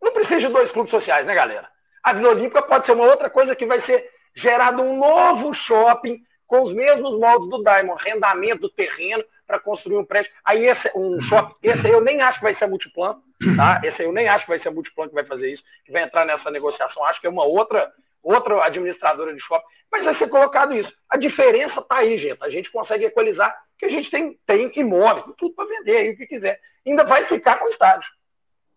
Não 0.00 0.12
precisa 0.14 0.40
de 0.40 0.48
dois 0.48 0.72
clubes 0.72 0.90
sociais, 0.90 1.26
né, 1.26 1.34
galera? 1.34 1.68
A 2.02 2.14
Vila 2.14 2.30
Olímpica 2.30 2.62
pode 2.62 2.86
ser 2.86 2.92
uma 2.92 3.04
outra 3.04 3.28
coisa 3.28 3.54
que 3.54 3.66
vai 3.66 3.82
ser 3.82 4.10
gerado 4.34 4.82
um 4.82 4.96
novo 4.96 5.52
shopping 5.52 6.24
com 6.46 6.62
os 6.62 6.72
mesmos 6.72 7.20
moldes 7.20 7.50
do 7.50 7.62
Diamond, 7.62 8.00
arrendamento 8.00 8.62
do 8.62 8.70
terreno 8.70 9.22
para 9.46 9.58
construir 9.58 9.98
um 9.98 10.06
prédio. 10.06 10.32
Aí 10.42 10.64
esse 10.64 10.90
um 10.94 11.20
shopping, 11.20 11.54
esse 11.62 11.86
eu 11.86 12.00
nem 12.00 12.22
acho 12.22 12.38
que 12.38 12.44
vai 12.44 12.54
ser 12.54 12.64
a 12.64 12.68
Multiplan, 12.68 13.20
tá? 13.56 13.80
Esse 13.84 14.02
aí 14.02 14.08
eu 14.08 14.12
nem 14.12 14.28
acho 14.28 14.44
que 14.44 14.50
vai 14.50 14.60
ser 14.60 14.68
a 14.68 14.72
Multiplan 14.72 15.08
que 15.08 15.14
vai 15.14 15.24
fazer 15.24 15.52
isso, 15.52 15.64
que 15.84 15.92
vai 15.92 16.02
entrar 16.02 16.24
nessa 16.24 16.50
negociação. 16.50 17.04
Acho 17.04 17.20
que 17.20 17.26
é 17.26 17.30
uma 17.30 17.44
outra 17.44 17.92
outra 18.24 18.64
administradora 18.64 19.34
de 19.34 19.40
shopping, 19.40 19.66
mas 19.92 20.02
vai 20.02 20.14
ser 20.14 20.28
colocado 20.28 20.72
isso. 20.72 20.90
A 21.10 21.16
diferença 21.18 21.80
está 21.80 21.98
aí, 21.98 22.18
gente. 22.18 22.38
A 22.40 22.48
gente 22.48 22.72
consegue 22.72 23.04
equalizar, 23.04 23.54
que 23.78 23.84
a 23.84 23.90
gente 23.90 24.10
tem, 24.10 24.38
tem 24.46 24.72
imóvel, 24.76 25.34
tudo 25.36 25.54
para 25.54 25.68
vender 25.68 25.98
aí 25.98 26.10
o 26.10 26.16
que 26.16 26.26
quiser. 26.26 26.58
Ainda 26.86 27.04
vai 27.04 27.26
ficar 27.26 27.58
com 27.58 27.66
o 27.66 27.68
estádio. 27.68 28.08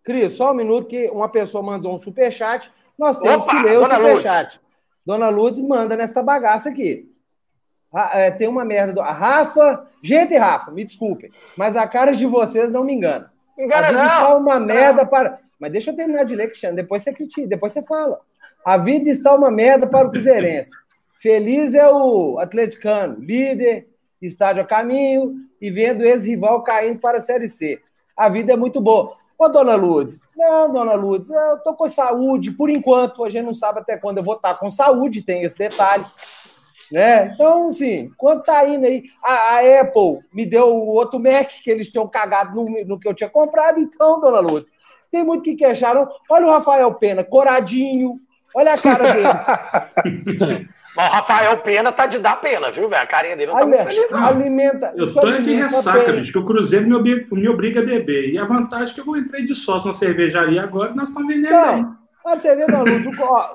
Cris, 0.04 0.34
só 0.34 0.52
um 0.52 0.56
minuto 0.56 0.88
que 0.88 1.10
uma 1.10 1.30
pessoa 1.30 1.64
mandou 1.64 1.96
um 1.96 2.00
superchat. 2.00 2.72
Nós 2.98 3.18
temos 3.18 3.46
Opa, 3.46 3.56
que 3.56 3.64
ler 3.64 3.80
o 3.80 3.84
superchat. 3.84 4.60
Dona 5.06 5.30
Lourdes 5.30 5.62
manda 5.62 5.96
nesta 5.96 6.22
bagaça 6.22 6.70
aqui. 6.70 7.10
É, 8.14 8.30
tem 8.32 8.48
uma 8.48 8.66
merda. 8.66 8.94
Do... 8.94 9.02
A 9.02 9.12
Rafa. 9.12 9.88
Gente, 10.04 10.36
Rafa, 10.36 10.72
me 10.72 10.84
desculpem, 10.84 11.32
mas 11.56 11.76
a 11.76 11.88
cara 11.88 12.12
de 12.12 12.26
vocês 12.26 12.72
não 12.72 12.84
me 12.84 12.94
engana. 12.94 13.30
Engana, 13.58 13.92
não. 13.92 14.06
Está 14.06 14.36
uma 14.36 14.60
merda 14.60 15.06
para. 15.06 15.40
Mas 15.60 15.72
deixa 15.72 15.92
eu 15.92 15.96
terminar 15.96 16.24
de 16.24 16.36
ler, 16.36 16.48
Cristiano. 16.48 16.76
Depois 16.76 17.02
você 17.02 17.14
critica, 17.14 17.48
depois 17.48 17.74
você 17.74 17.82
fala. 17.84 18.20
A 18.64 18.78
vida 18.78 19.10
está 19.10 19.34
uma 19.34 19.50
merda 19.50 19.88
para 19.88 20.08
o 20.08 20.12
Cruzeirense. 20.12 20.72
Feliz 21.20 21.74
é 21.74 21.90
o 21.90 22.38
atleticano, 22.38 23.18
líder, 23.20 23.88
estádio 24.22 24.62
a 24.62 24.66
caminho 24.66 25.36
e 25.60 25.72
vendo 25.72 26.04
ex-rival 26.04 26.62
caindo 26.64 27.00
para 27.00 27.18
a 27.18 27.22
Série 27.22 27.48
C. 27.48 27.80
A 28.16 28.30
vida 28.30 28.54
é 28.54 28.56
muito 28.56 28.80
boa. 28.80 29.16
Ô, 29.38 29.48
dona 29.48 29.76
Lourdes, 29.76 30.22
não, 30.36 30.72
dona 30.72 30.94
Lourdes, 30.94 31.30
eu 31.30 31.60
tô 31.60 31.76
com 31.76 31.88
saúde, 31.88 32.52
por 32.52 32.72
enquanto, 32.72 33.24
a 33.24 33.30
gente 33.30 33.46
não 33.46 33.54
sabe 33.54 33.80
até 33.80 33.96
quando 33.96 34.18
eu 34.18 34.24
vou 34.24 34.36
estar 34.36 34.56
com 34.56 34.72
saúde, 34.72 35.22
tem 35.22 35.44
esse 35.44 35.56
detalhe. 35.56 36.06
Né? 36.92 37.32
Então, 37.34 37.68
assim, 37.68 38.12
quando 38.18 38.44
tá 38.44 38.68
indo 38.68 38.86
aí, 38.86 39.04
a, 39.24 39.32
a 39.32 39.82
Apple 39.82 40.20
me 40.34 40.46
deu 40.46 40.68
o 40.68 40.88
outro 40.88 41.20
Mac 41.20 41.50
que 41.62 41.70
eles 41.70 41.92
tinham 41.92 42.08
cagado 42.08 42.56
no, 42.56 42.66
no 42.86 43.00
que 43.00 43.08
eu 43.08 43.14
tinha 43.14 43.30
comprado, 43.30 43.80
então, 43.80 44.20
dona 44.22 44.40
Lourdes, 44.40 44.72
tem 45.12 45.24
muito 45.24 45.44
que 45.44 45.56
queixaram. 45.56 46.08
Olha 46.30 46.48
o 46.48 46.52
Rafael 46.52 46.94
Pena, 46.96 47.24
coradinho, 47.24 48.20
olha 48.56 48.74
a 48.74 48.78
cara 48.78 49.14
dele. 49.14 50.68
o 50.96 51.00
Rafael 51.00 51.58
Pena 51.58 51.92
tá 51.92 52.08
de 52.08 52.20
dar 52.20 52.40
pena, 52.40 52.72
viu, 52.72 52.90
velho? 52.90 53.04
A 53.04 53.08
carinha 53.08 53.36
dele 53.36 53.52
não 53.52 53.60
tá 53.60 53.66
muito 53.66 53.84
feliz, 53.84 54.12
não. 54.12 54.26
Alimenta. 54.26 54.94
Eu 54.96 55.14
tô 55.14 55.32
de 55.32 55.54
ressaca, 55.56 56.14
bicho, 56.14 56.32
que 56.32 56.40
o 56.40 56.46
Cruzeiro 56.46 56.88
me 56.88 56.96
obriga, 56.96 57.28
me 57.32 57.50
obriga 57.50 57.82
a 57.82 57.86
beber. 57.86 58.30
E 58.30 58.38
a 58.38 58.46
vantagem 58.46 58.92
é 58.92 58.94
que 58.94 59.10
eu 59.10 59.18
entrei 59.18 59.44
de 59.44 59.54
sócio 59.54 59.88
na 59.88 59.94
cervejaria 59.94 60.64
agora 60.64 60.92
e 60.92 60.96
nós 60.96 61.10
estamos 61.10 61.28
vendendo 61.28 61.98
não. 62.28 62.32
Pode 62.32 62.42
ser, 62.42 62.56
não, 62.68 62.84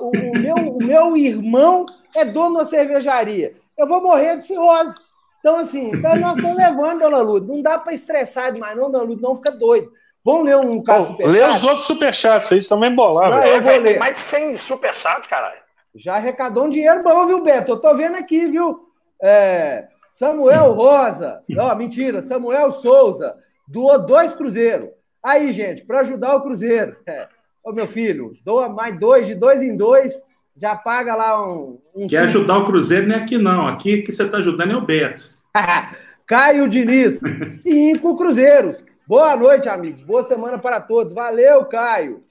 o, 0.00 0.08
o, 0.08 0.38
meu, 0.38 0.54
o 0.54 0.78
meu 0.78 1.16
irmão 1.16 1.84
é 2.14 2.24
dono 2.24 2.58
da 2.58 2.64
cervejaria. 2.64 3.54
Eu 3.76 3.86
vou 3.86 4.02
morrer 4.02 4.36
de 4.36 4.46
cirrose. 4.46 4.94
Então, 5.40 5.56
assim, 5.58 5.90
então 5.94 6.16
nós 6.16 6.36
estamos 6.36 6.56
levando, 6.56 7.00
dona 7.00 7.18
Luz. 7.18 7.46
Não 7.46 7.60
dá 7.60 7.78
para 7.78 7.92
estressar 7.92 8.52
demais, 8.52 8.76
não, 8.76 8.90
dona 8.90 9.04
Luz, 9.04 9.20
não 9.20 9.36
fica 9.36 9.50
doido. 9.50 9.90
Vamos 10.24 10.44
ler 10.44 10.56
um 10.56 10.82
caso 10.82 11.08
superchat? 11.08 11.32
Lê 11.32 11.44
os 11.44 11.64
outros 11.64 11.86
superchats 11.86 12.52
aí, 12.52 12.68
também 12.68 12.94
bolaram. 12.94 13.38
Não, 13.38 13.44
eu 13.44 13.60
vou 13.60 13.76
ler. 13.76 13.98
Mais 13.98 14.16
100 14.30 14.58
superchats, 14.58 15.26
caralho. 15.26 15.60
Já 15.96 16.14
arrecadou 16.14 16.64
um 16.64 16.70
dinheiro 16.70 17.02
bom, 17.02 17.26
viu, 17.26 17.42
Beto? 17.42 17.72
Eu 17.72 17.80
tô 17.80 17.94
vendo 17.94 18.16
aqui, 18.16 18.46
viu? 18.46 18.88
É, 19.20 19.88
Samuel 20.08 20.72
Rosa, 20.72 21.42
ó, 21.58 21.74
mentira, 21.74 22.22
Samuel 22.22 22.72
Souza, 22.72 23.36
doou 23.66 23.98
dois 23.98 24.32
cruzeiros. 24.34 24.90
Aí, 25.22 25.50
gente, 25.52 25.84
para 25.84 26.00
ajudar 26.00 26.36
o 26.36 26.42
Cruzeiro. 26.42 26.96
É. 27.06 27.28
Ô, 27.64 27.72
meu 27.72 27.86
filho, 27.86 28.32
doa 28.44 28.68
mais 28.68 28.98
dois, 28.98 29.26
de 29.26 29.34
dois 29.34 29.62
em 29.62 29.76
dois, 29.76 30.24
já 30.56 30.74
paga 30.74 31.14
lá 31.14 31.46
um. 31.46 31.78
um 31.94 32.06
Quer 32.06 32.26
cinco. 32.26 32.38
ajudar 32.38 32.58
o 32.58 32.66
Cruzeiro 32.66 33.06
não 33.06 33.14
é 33.14 33.18
aqui, 33.18 33.38
não. 33.38 33.66
Aqui 33.66 34.02
que 34.02 34.12
você 34.12 34.24
está 34.24 34.38
ajudando 34.38 34.72
é 34.72 34.76
o 34.76 34.84
Beto. 34.84 35.22
Caio 36.26 36.68
Diniz, 36.68 37.20
cinco 37.62 38.16
cruzeiros. 38.16 38.82
Boa 39.06 39.36
noite, 39.36 39.68
amigos. 39.68 40.02
Boa 40.02 40.22
semana 40.22 40.58
para 40.58 40.80
todos. 40.80 41.12
Valeu, 41.12 41.64
Caio. 41.66 42.24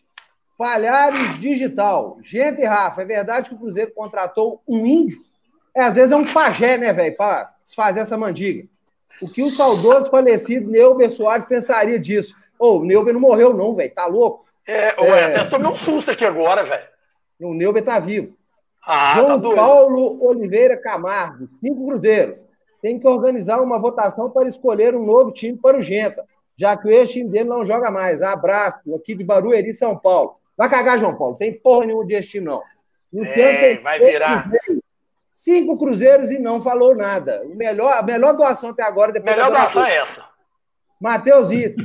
Palhares 0.57 1.39
Digital. 1.39 2.19
Gente, 2.21 2.63
Rafa, 2.63 3.01
é 3.01 3.05
verdade 3.05 3.49
que 3.49 3.55
o 3.55 3.57
Cruzeiro 3.57 3.91
contratou 3.95 4.61
um 4.67 4.85
índio? 4.85 5.17
É, 5.75 5.81
às 5.83 5.95
vezes 5.95 6.11
é 6.11 6.15
um 6.15 6.33
pajé, 6.33 6.77
né, 6.77 6.91
velho, 6.91 7.15
para 7.15 7.49
desfazer 7.63 8.01
essa 8.01 8.17
mandiga. 8.17 8.67
O 9.21 9.27
que 9.27 9.41
o 9.41 9.49
saudoso 9.49 10.09
falecido 10.09 10.69
Neuber 10.69 11.09
Soares 11.09 11.45
pensaria 11.45 11.97
disso? 11.97 12.35
Ô, 12.59 12.67
oh, 12.67 12.79
o 12.79 12.85
Neuber 12.85 13.13
não 13.13 13.21
morreu, 13.21 13.53
não, 13.53 13.73
velho. 13.73 13.93
Tá 13.93 14.05
louco? 14.05 14.45
É, 14.71 14.95
é... 14.97 15.39
eu 15.39 15.49
tomei 15.49 15.69
um 15.69 15.75
susto 15.77 16.11
aqui 16.11 16.25
agora, 16.25 16.63
velho. 16.63 16.87
O 17.41 17.53
Neuber 17.53 17.83
tá 17.83 17.99
vivo. 17.99 18.35
Ah, 18.85 19.15
João 19.15 19.41
tá 19.41 19.55
Paulo 19.55 20.23
Oliveira 20.23 20.77
Camargo, 20.77 21.47
cinco 21.59 21.87
cruzeiros. 21.87 22.49
Tem 22.81 22.99
que 22.99 23.07
organizar 23.07 23.61
uma 23.61 23.79
votação 23.79 24.29
para 24.29 24.47
escolher 24.47 24.95
um 24.95 25.05
novo 25.05 25.31
time 25.31 25.57
para 25.57 25.77
o 25.77 25.81
Genta, 25.81 26.25
já 26.57 26.75
que 26.75 26.87
o 26.87 26.91
ex-time 26.91 27.29
dele 27.29 27.49
não 27.49 27.63
joga 27.63 27.91
mais. 27.91 28.21
Abraço, 28.21 28.95
aqui 28.95 29.13
de 29.13 29.23
Barueri, 29.23 29.73
São 29.73 29.97
Paulo. 29.97 30.37
Vai 30.57 30.69
cagar, 30.69 30.97
João 30.97 31.15
Paulo. 31.15 31.35
Tem 31.35 31.53
porra 31.53 31.85
nenhuma 31.85 32.05
de 32.05 32.21
time, 32.21 32.45
não. 32.45 32.61
é, 33.13 33.77
vai 33.79 33.99
virar. 33.99 34.43
Cruzeiros, 34.43 34.83
cinco 35.31 35.77
cruzeiros 35.77 36.31
e 36.31 36.39
não 36.39 36.61
falou 36.61 36.95
nada. 36.95 37.43
O 37.43 37.55
melhor, 37.55 37.93
a 37.93 38.01
melhor 38.01 38.35
doação 38.35 38.71
até 38.71 38.83
agora. 38.83 39.11
Depois 39.11 39.35
melhor 39.35 39.51
doação 39.51 39.85
é 39.85 39.95
essa. 39.97 40.25
Matheus 40.99 41.49
Vitor, 41.49 41.83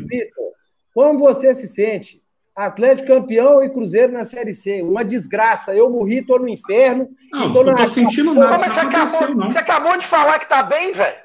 como 0.94 1.18
você 1.18 1.55
se 1.55 1.68
sente? 1.68 2.22
Atlético 2.57 3.09
campeão 3.09 3.62
e 3.62 3.69
Cruzeiro 3.69 4.12
na 4.14 4.25
Série 4.25 4.55
C. 4.55 4.81
Uma 4.81 5.05
desgraça. 5.05 5.75
Eu 5.75 5.90
morri, 5.90 6.23
tô 6.23 6.38
no 6.38 6.49
inferno. 6.49 7.07
Não, 7.31 7.51
e 7.51 7.53
tô 7.53 7.62
não 7.62 7.75
tô 7.75 7.87
sentindo 7.87 8.35
nada. 8.35 8.57
Mas 8.57 8.73
você, 8.73 8.81
acabou, 8.81 9.37
não. 9.37 9.53
você 9.53 9.59
acabou 9.59 9.99
de 9.99 10.09
falar 10.09 10.38
que 10.38 10.49
tá 10.49 10.62
bem, 10.62 10.95
velho. 10.95 11.19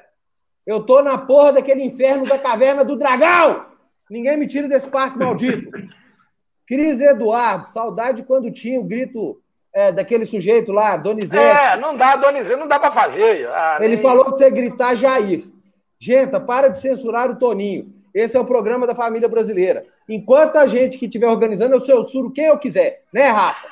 Eu 0.66 0.82
tô 0.82 1.00
na 1.00 1.16
porra 1.16 1.54
daquele 1.54 1.82
inferno 1.82 2.26
da 2.26 2.38
caverna 2.38 2.84
do 2.84 2.96
dragão. 2.96 3.64
Ninguém 4.10 4.36
me 4.36 4.46
tira 4.46 4.68
desse 4.68 4.86
parque 4.86 5.18
maldito. 5.18 5.70
Cris 6.68 7.00
Eduardo, 7.00 7.66
saudade 7.66 8.22
quando 8.22 8.52
tinha 8.52 8.78
o 8.78 8.84
grito 8.84 9.40
é, 9.74 9.90
daquele 9.90 10.26
sujeito 10.26 10.70
lá, 10.70 10.98
Donizete. 10.98 11.42
É, 11.42 11.76
não 11.78 11.96
dá, 11.96 12.14
Donizete, 12.14 12.56
não 12.56 12.68
dá 12.68 12.78
para 12.78 12.92
fazer. 12.92 13.48
Ah, 13.48 13.78
Ele 13.80 13.94
nem... 13.94 14.02
falou 14.02 14.26
que 14.26 14.32
você 14.32 14.50
gritar 14.50 14.94
Jair. 14.94 15.44
Gente, 15.98 16.38
para 16.40 16.68
de 16.68 16.78
censurar 16.78 17.30
o 17.30 17.36
Toninho. 17.36 17.90
Esse 18.14 18.36
é 18.36 18.40
o 18.40 18.44
programa 18.44 18.86
da 18.86 18.94
família 18.94 19.28
brasileira. 19.28 19.86
Enquanto 20.08 20.56
a 20.56 20.66
gente 20.66 20.98
que 20.98 21.06
estiver 21.06 21.28
organizando, 21.28 21.74
eu 21.74 21.80
censuro 21.80 22.30
quem 22.30 22.44
eu 22.46 22.58
quiser, 22.58 23.02
né, 23.12 23.28
Rafa? 23.28 23.66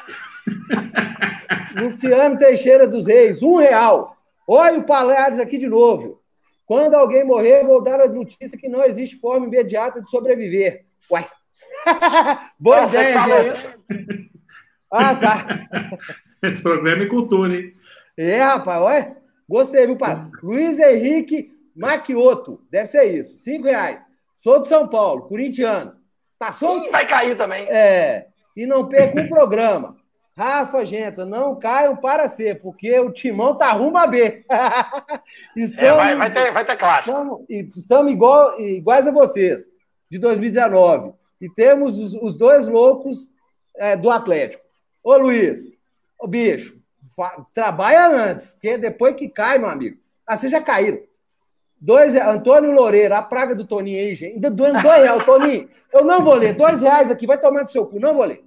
Luciano 1.76 2.38
Teixeira 2.38 2.86
dos 2.86 3.06
Reis, 3.06 3.42
um 3.42 3.56
real. 3.56 4.16
Olha 4.46 4.78
o 4.78 4.84
Palhares 4.84 5.38
aqui 5.38 5.58
de 5.58 5.68
novo. 5.68 6.20
Quando 6.66 6.94
alguém 6.94 7.24
morrer, 7.24 7.64
vou 7.64 7.82
dar 7.82 8.00
a 8.00 8.08
notícia 8.08 8.56
que 8.56 8.68
não 8.68 8.84
existe 8.84 9.16
forma 9.16 9.46
imediata 9.46 10.00
de 10.00 10.08
sobreviver. 10.08 10.84
Uai. 11.10 11.26
Boa 12.58 12.84
ideia, 12.84 13.20
gente. 13.20 14.30
Ah, 14.90 15.14
tá. 15.14 15.46
Esse 16.42 16.62
programa 16.62 17.02
é 17.02 17.06
cultura, 17.06 17.54
hein? 17.54 17.72
É, 18.16 18.38
rapaz, 18.40 18.80
olha. 18.80 19.16
Gostei, 19.48 19.86
viu, 19.86 19.96
pai? 19.96 20.28
Luiz 20.42 20.78
Henrique 20.78 21.52
Maquioto, 21.74 22.60
deve 22.70 22.88
ser 22.88 23.04
isso. 23.04 23.38
Cinco 23.38 23.64
reais. 23.64 24.04
Sou 24.36 24.60
de 24.60 24.68
São 24.68 24.88
Paulo, 24.88 25.22
corintiano. 25.22 25.99
Tá 26.40 26.52
solto? 26.52 26.86
Ih, 26.86 26.90
vai 26.90 27.06
cair 27.06 27.36
também. 27.36 27.66
É. 27.68 28.28
E 28.56 28.64
não 28.64 28.88
perca 28.88 29.20
o 29.20 29.28
programa. 29.28 29.94
Rafa, 30.34 30.86
Genta, 30.86 31.26
não 31.26 31.54
caiam 31.58 31.94
para 31.94 32.30
C, 32.30 32.54
porque 32.54 32.98
o 32.98 33.12
timão 33.12 33.54
tá 33.54 33.70
rumo 33.72 33.98
a 33.98 34.06
B. 34.06 34.42
estamos, 35.54 35.84
é, 35.84 35.94
vai, 35.94 36.16
vai, 36.16 36.32
ter, 36.32 36.50
vai 36.50 36.64
ter 36.64 36.76
classe. 36.78 37.10
Estamos, 37.10 37.44
estamos 37.50 38.12
igual, 38.12 38.58
iguais 38.58 39.06
a 39.06 39.12
vocês, 39.12 39.68
de 40.10 40.18
2019. 40.18 41.12
E 41.42 41.50
temos 41.50 41.98
os, 41.98 42.14
os 42.14 42.38
dois 42.38 42.66
loucos 42.66 43.30
é, 43.76 43.94
do 43.94 44.08
Atlético. 44.08 44.64
Ô, 45.04 45.18
Luiz, 45.18 45.70
ô, 46.18 46.26
bicho, 46.26 46.80
trabalha 47.52 48.08
antes, 48.08 48.54
porque 48.54 48.78
depois 48.78 49.14
que 49.14 49.28
cai, 49.28 49.58
meu 49.58 49.68
amigo. 49.68 49.98
Ah, 50.26 50.38
vocês 50.38 50.50
já 50.50 50.62
caíram. 50.62 51.00
Dois, 51.80 52.14
Antônio 52.14 52.72
Loureiro, 52.72 53.14
a 53.14 53.22
praga 53.22 53.54
do 53.54 53.64
Toninho 53.64 53.98
aí, 53.98 54.14
gente. 54.14 54.34
Ainda 54.34 54.50
doendo 54.50 54.82
dois 54.82 55.02
reais, 55.02 55.24
Toninho. 55.24 55.68
Eu 55.92 56.04
não 56.04 56.22
vou 56.22 56.34
ler. 56.34 56.54
Dois 56.54 56.82
reais 56.82 57.10
aqui, 57.10 57.26
vai 57.26 57.38
tomar 57.38 57.62
do 57.62 57.70
seu 57.70 57.86
cu, 57.86 57.98
não 57.98 58.14
vou 58.14 58.24
ler. 58.24 58.42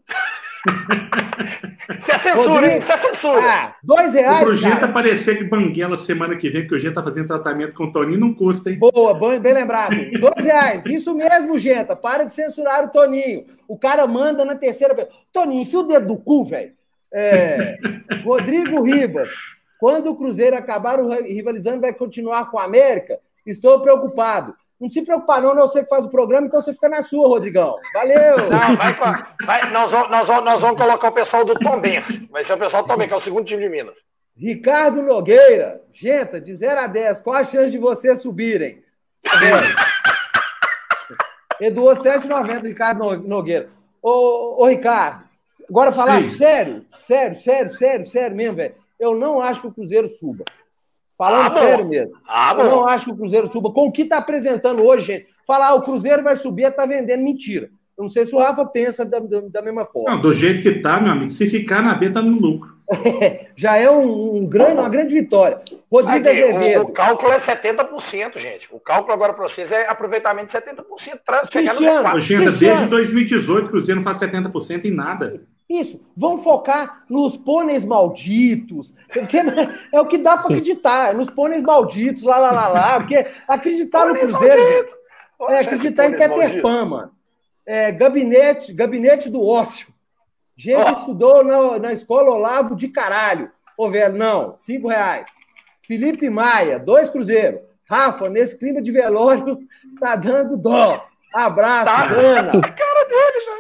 Isso 1.90 2.12
é 2.12 2.20
censura? 2.20 2.78
Isso 2.78 2.92
é 2.92 2.98
censura. 2.98 3.42
Ah, 3.42 3.76
dois 3.84 4.14
reais. 4.14 4.48
O 4.48 4.56
Genta 4.56 4.86
aparecer 4.86 5.40
de 5.40 5.46
Banguela 5.46 5.98
semana 5.98 6.38
que 6.38 6.50
vem, 6.50 6.62
porque 6.62 6.76
o 6.76 6.80
Genta 6.80 6.96
tá 6.96 7.04
fazendo 7.04 7.28
tratamento 7.28 7.76
com 7.76 7.86
o 7.86 7.92
Toninho, 7.92 8.20
não 8.20 8.34
custa, 8.34 8.70
hein? 8.70 8.78
Boa, 8.78 9.14
bem 9.40 9.54
lembrado. 9.54 9.96
Dois 10.20 10.46
reais. 10.46 10.86
Isso 10.86 11.14
mesmo, 11.14 11.58
Genta. 11.58 11.96
Para 11.96 12.24
de 12.24 12.34
censurar 12.34 12.86
o 12.86 12.90
Toninho. 12.90 13.46
O 13.68 13.78
cara 13.78 14.06
manda 14.08 14.46
na 14.46 14.56
terceira. 14.56 14.96
Toninho, 15.32 15.64
enfia 15.64 15.80
o 15.80 15.84
dedo 15.84 16.08
do 16.08 16.18
cu, 16.18 16.46
velho. 16.46 16.72
É... 17.12 17.78
Rodrigo 18.24 18.84
Ribas. 18.84 19.30
Quando 19.80 20.12
o 20.12 20.16
Cruzeiro 20.16 20.56
acabar 20.56 20.98
rivalizando, 21.26 21.82
vai 21.82 21.94
continuar 21.94 22.50
com 22.50 22.58
a 22.58 22.64
América? 22.64 23.20
Estou 23.46 23.80
preocupado. 23.82 24.56
Não 24.80 24.90
se 24.90 25.02
preocupar, 25.02 25.42
não, 25.42 25.56
não 25.56 25.64
é 25.64 25.68
você 25.68 25.84
que 25.84 25.90
faz 25.90 26.04
o 26.04 26.10
programa, 26.10 26.46
então 26.46 26.62
você 26.62 26.74
fica 26.74 26.90
na 26.90 27.04
sua, 27.04 27.28
Rodrigão. 27.28 27.78
Valeu! 27.94 28.38
Não, 28.50 28.76
vai, 28.76 28.94
vai 29.46 29.72
nós, 29.72 29.90
vamos, 29.90 30.10
nós, 30.10 30.28
vamos, 30.28 30.44
nós 30.44 30.60
vamos 30.60 30.82
colocar 30.82 31.08
o 31.08 31.14
pessoal 31.14 31.46
do 31.46 31.54
Tom 31.54 31.80
Benz. 31.80 32.06
Vai 32.30 32.44
ser 32.44 32.54
o 32.54 32.58
pessoal 32.58 32.84
do 32.84 32.88
Tom 32.88 32.98
Benz, 32.98 33.08
que 33.08 33.14
é 33.14 33.18
o 33.18 33.24
segundo 33.24 33.46
time 33.46 33.64
de 33.64 33.70
Minas. 33.70 33.96
Ricardo 34.36 35.02
Nogueira, 35.02 35.82
gente, 35.94 36.40
de 36.42 36.54
0 36.54 36.82
a 36.82 36.88
10, 36.88 37.22
qual 37.22 37.38
a 37.38 37.44
chance 37.44 37.72
de 37.72 37.78
vocês 37.78 38.22
subirem? 38.22 38.84
Edu, 41.62 41.84
7,90, 41.84 42.64
Ricardo 42.64 43.18
Nogueira. 43.20 43.70
Ô, 44.02 44.64
ô, 44.64 44.68
Ricardo, 44.68 45.24
agora 45.70 45.94
falar 45.94 46.22
Sim. 46.24 46.30
sério, 46.30 46.86
sério, 46.94 47.40
sério, 47.40 47.74
sério, 47.74 48.06
sério 48.06 48.36
mesmo, 48.36 48.56
velho. 48.56 48.76
Eu 49.00 49.16
não 49.16 49.40
acho 49.40 49.62
que 49.62 49.68
o 49.68 49.74
Cruzeiro 49.74 50.10
suba. 50.10 50.44
Falando 51.24 51.48
ah, 51.48 51.52
sério 51.52 51.88
mesmo. 51.88 52.12
Ah, 52.28 52.54
eu 52.60 52.66
não 52.66 52.86
acho 52.86 53.06
que 53.06 53.12
o 53.12 53.16
Cruzeiro 53.16 53.48
suba. 53.48 53.72
Com 53.72 53.88
o 53.88 53.92
que 53.94 54.02
está 54.02 54.18
apresentando 54.18 54.84
hoje, 54.84 55.06
gente, 55.06 55.28
falar 55.48 55.70
ah, 55.70 55.76
o 55.76 55.82
Cruzeiro 55.82 56.22
vai 56.22 56.36
subir 56.36 56.66
está 56.66 56.86
vendendo 56.86 57.24
mentira. 57.24 57.70
Eu 57.98 58.04
não 58.04 58.10
sei 58.10 58.26
se 58.26 58.36
o 58.36 58.40
Rafa 58.40 58.66
pensa 58.66 59.06
da, 59.06 59.20
da, 59.20 59.40
da 59.40 59.62
mesma 59.62 59.86
forma. 59.86 60.10
Não, 60.10 60.22
do 60.22 60.34
jeito 60.34 60.62
que 60.62 60.68
está, 60.68 61.00
meu 61.00 61.14
amigo, 61.14 61.30
se 61.30 61.48
ficar 61.48 61.82
na 61.82 61.94
B, 61.94 62.08
está 62.08 62.22
no 62.22 62.38
lucro. 62.38 62.74
já 63.56 63.78
é 63.78 63.90
um, 63.90 64.36
um, 64.36 64.46
grande, 64.46 64.82
uma 64.82 64.90
grande 64.90 65.14
vitória. 65.14 65.60
Rodrigo 65.90 66.28
Aqui, 66.28 66.44
Azevedo. 66.44 66.82
O, 66.82 66.84
o, 66.88 66.92
cálculo 66.92 67.32
é 67.32 67.40
70%, 67.40 68.38
gente. 68.40 68.68
O 68.70 68.80
cálculo 68.82 69.14
agora 69.14 69.32
para 69.32 69.48
vocês 69.48 69.72
é 69.72 69.88
aproveitamento 69.88 70.48
de 70.48 70.58
70% 70.58 71.20
para 71.26 71.48
chegar 71.48 72.04
no 72.04 72.12
Cristiano. 72.12 72.52
Desde 72.52 72.86
2018, 72.88 73.66
o 73.66 73.70
Cruzeiro 73.70 74.02
não 74.02 74.04
faz 74.04 74.20
70% 74.20 74.84
em 74.84 74.92
nada. 74.92 75.40
Isso. 75.70 76.02
Vão 76.16 76.38
focar 76.38 77.04
nos 77.10 77.38
pôneis 77.38 77.84
malditos. 77.84 78.96
É 79.92 80.00
o 80.00 80.06
que 80.06 80.18
dá 80.18 80.38
para 80.38 80.48
acreditar. 80.48 81.14
Nos 81.14 81.30
pôneis 81.30 81.62
malditos, 81.62 82.24
lá, 82.24 82.38
lá, 82.38 82.52
lá, 82.52 82.68
lá. 82.68 83.00
Porque 83.00 83.26
acreditar 83.48 84.06
no 84.06 84.16
Cruzeiro. 84.16 84.88
É 85.50 85.60
acreditar 85.60 86.08
em 86.08 86.18
Peter 86.18 86.62
Pan, 86.62 86.86
mano. 86.86 87.12
É, 87.66 87.92
gabinete, 87.92 88.74
gabinete 88.74 89.30
do 89.30 89.46
ócio. 89.46 89.88
Gente 90.56 90.84
que 90.84 91.00
estudou 91.00 91.44
na, 91.44 91.80
na 91.80 91.94
escola 91.94 92.32
Olavo 92.32 92.76
de 92.76 92.88
caralho. 92.90 93.52
Ô, 93.78 93.90
velho, 93.90 94.14
não. 94.14 94.56
Cinco 94.58 94.90
reais. 94.90 95.28
Felipe 95.82 96.30
Maia, 96.30 96.78
dois 96.80 97.10
cruzeiros. 97.10 97.62
Rafa, 97.90 98.30
nesse 98.30 98.58
clima 98.58 98.82
de 98.82 98.92
velório, 98.92 99.60
tá 100.00 100.16
dando 100.16 100.58
dó. 100.58 101.06
Abraço, 101.34 101.86
tá. 101.86 102.06
Ana. 102.06 102.52
cara 102.62 103.06
dele. 103.06 103.53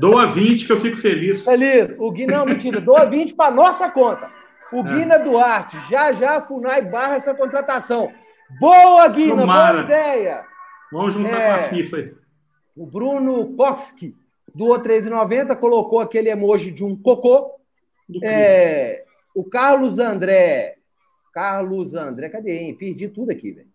Doa 0.00 0.26
20 0.26 0.66
que 0.66 0.72
eu 0.72 0.80
fico 0.80 0.96
feliz. 0.96 1.44
Feliz. 1.44 1.94
O 1.98 2.10
Gui, 2.10 2.26
não, 2.26 2.46
mentira. 2.46 2.80
Doa 2.80 3.04
20 3.04 3.34
para 3.34 3.54
nossa 3.54 3.90
conta. 3.90 4.30
O 4.72 4.80
é. 4.80 4.82
Guina 4.82 5.18
Duarte, 5.18 5.76
já 5.90 6.12
já 6.12 6.38
a 6.38 6.40
FUNAI 6.40 6.82
barra 6.82 7.16
essa 7.16 7.34
contratação. 7.34 8.12
Boa, 8.58 9.06
Guina, 9.08 9.42
Tomara. 9.42 9.72
boa 9.72 9.84
ideia. 9.84 10.44
Vamos 10.90 11.14
juntar 11.14 11.38
é, 11.38 11.46
com 11.46 11.64
a 11.64 11.68
FIFA. 11.68 12.12
O 12.76 12.86
Bruno 12.86 13.54
Koski 13.54 14.16
doou 14.54 14.78
13,90, 14.80 15.56
colocou 15.56 16.00
aquele 16.00 16.30
emoji 16.30 16.70
de 16.70 16.84
um 16.84 16.96
cocô. 16.96 17.52
É, 18.22 19.04
o 19.34 19.44
Carlos 19.44 19.98
André. 19.98 20.76
Carlos 21.32 21.94
André, 21.94 22.28
cadê, 22.28 22.58
hein? 22.58 22.74
Perdi 22.74 23.08
tudo 23.08 23.30
aqui, 23.30 23.52
velho. 23.52 23.68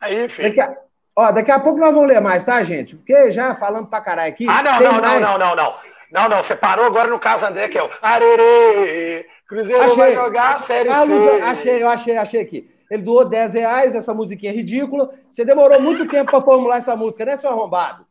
Aí, 0.00 0.28
filho. 0.28 0.54
Daqui 0.54 0.85
Ó, 1.18 1.32
daqui 1.32 1.50
a 1.50 1.58
pouco 1.58 1.78
nós 1.78 1.94
vamos 1.94 2.08
ler 2.08 2.20
mais, 2.20 2.44
tá, 2.44 2.62
gente? 2.62 2.94
Porque 2.94 3.30
já 3.30 3.54
falando 3.54 3.86
pra 3.86 4.02
caralho 4.02 4.30
aqui. 4.30 4.46
Ah, 4.46 4.62
não, 4.62 4.80
não, 4.80 5.00
mais... 5.00 5.20
não, 5.20 5.38
não, 5.38 5.38
não, 5.38 5.56
não. 5.56 5.74
Não, 6.12 6.28
não, 6.28 6.44
você 6.44 6.54
parou 6.54 6.84
agora 6.84 7.08
no 7.08 7.18
caso 7.18 7.44
André, 7.44 7.68
que 7.68 7.78
é 7.78 7.82
o 7.82 7.90
Arerê. 8.00 9.26
Cruzeiro 9.48 9.82
achei. 9.82 9.96
vai 9.96 10.14
jogar 10.14 10.66
série 10.66 10.88
Carlos, 10.88 11.18
C. 11.18 11.40
Achei, 11.42 11.82
eu 11.82 11.88
achei, 11.88 12.16
achei 12.16 12.40
aqui. 12.40 12.70
Ele 12.90 13.02
doou 13.02 13.24
10 13.24 13.54
reais, 13.54 13.94
essa 13.94 14.14
musiquinha 14.14 14.52
é 14.52 14.54
ridícula. 14.54 15.10
Você 15.28 15.44
demorou 15.44 15.80
muito 15.80 16.06
tempo 16.06 16.30
para 16.30 16.40
formular 16.40 16.76
essa 16.76 16.94
música, 16.94 17.24
né, 17.24 17.36
seu 17.36 17.50
arrombado? 17.50 18.06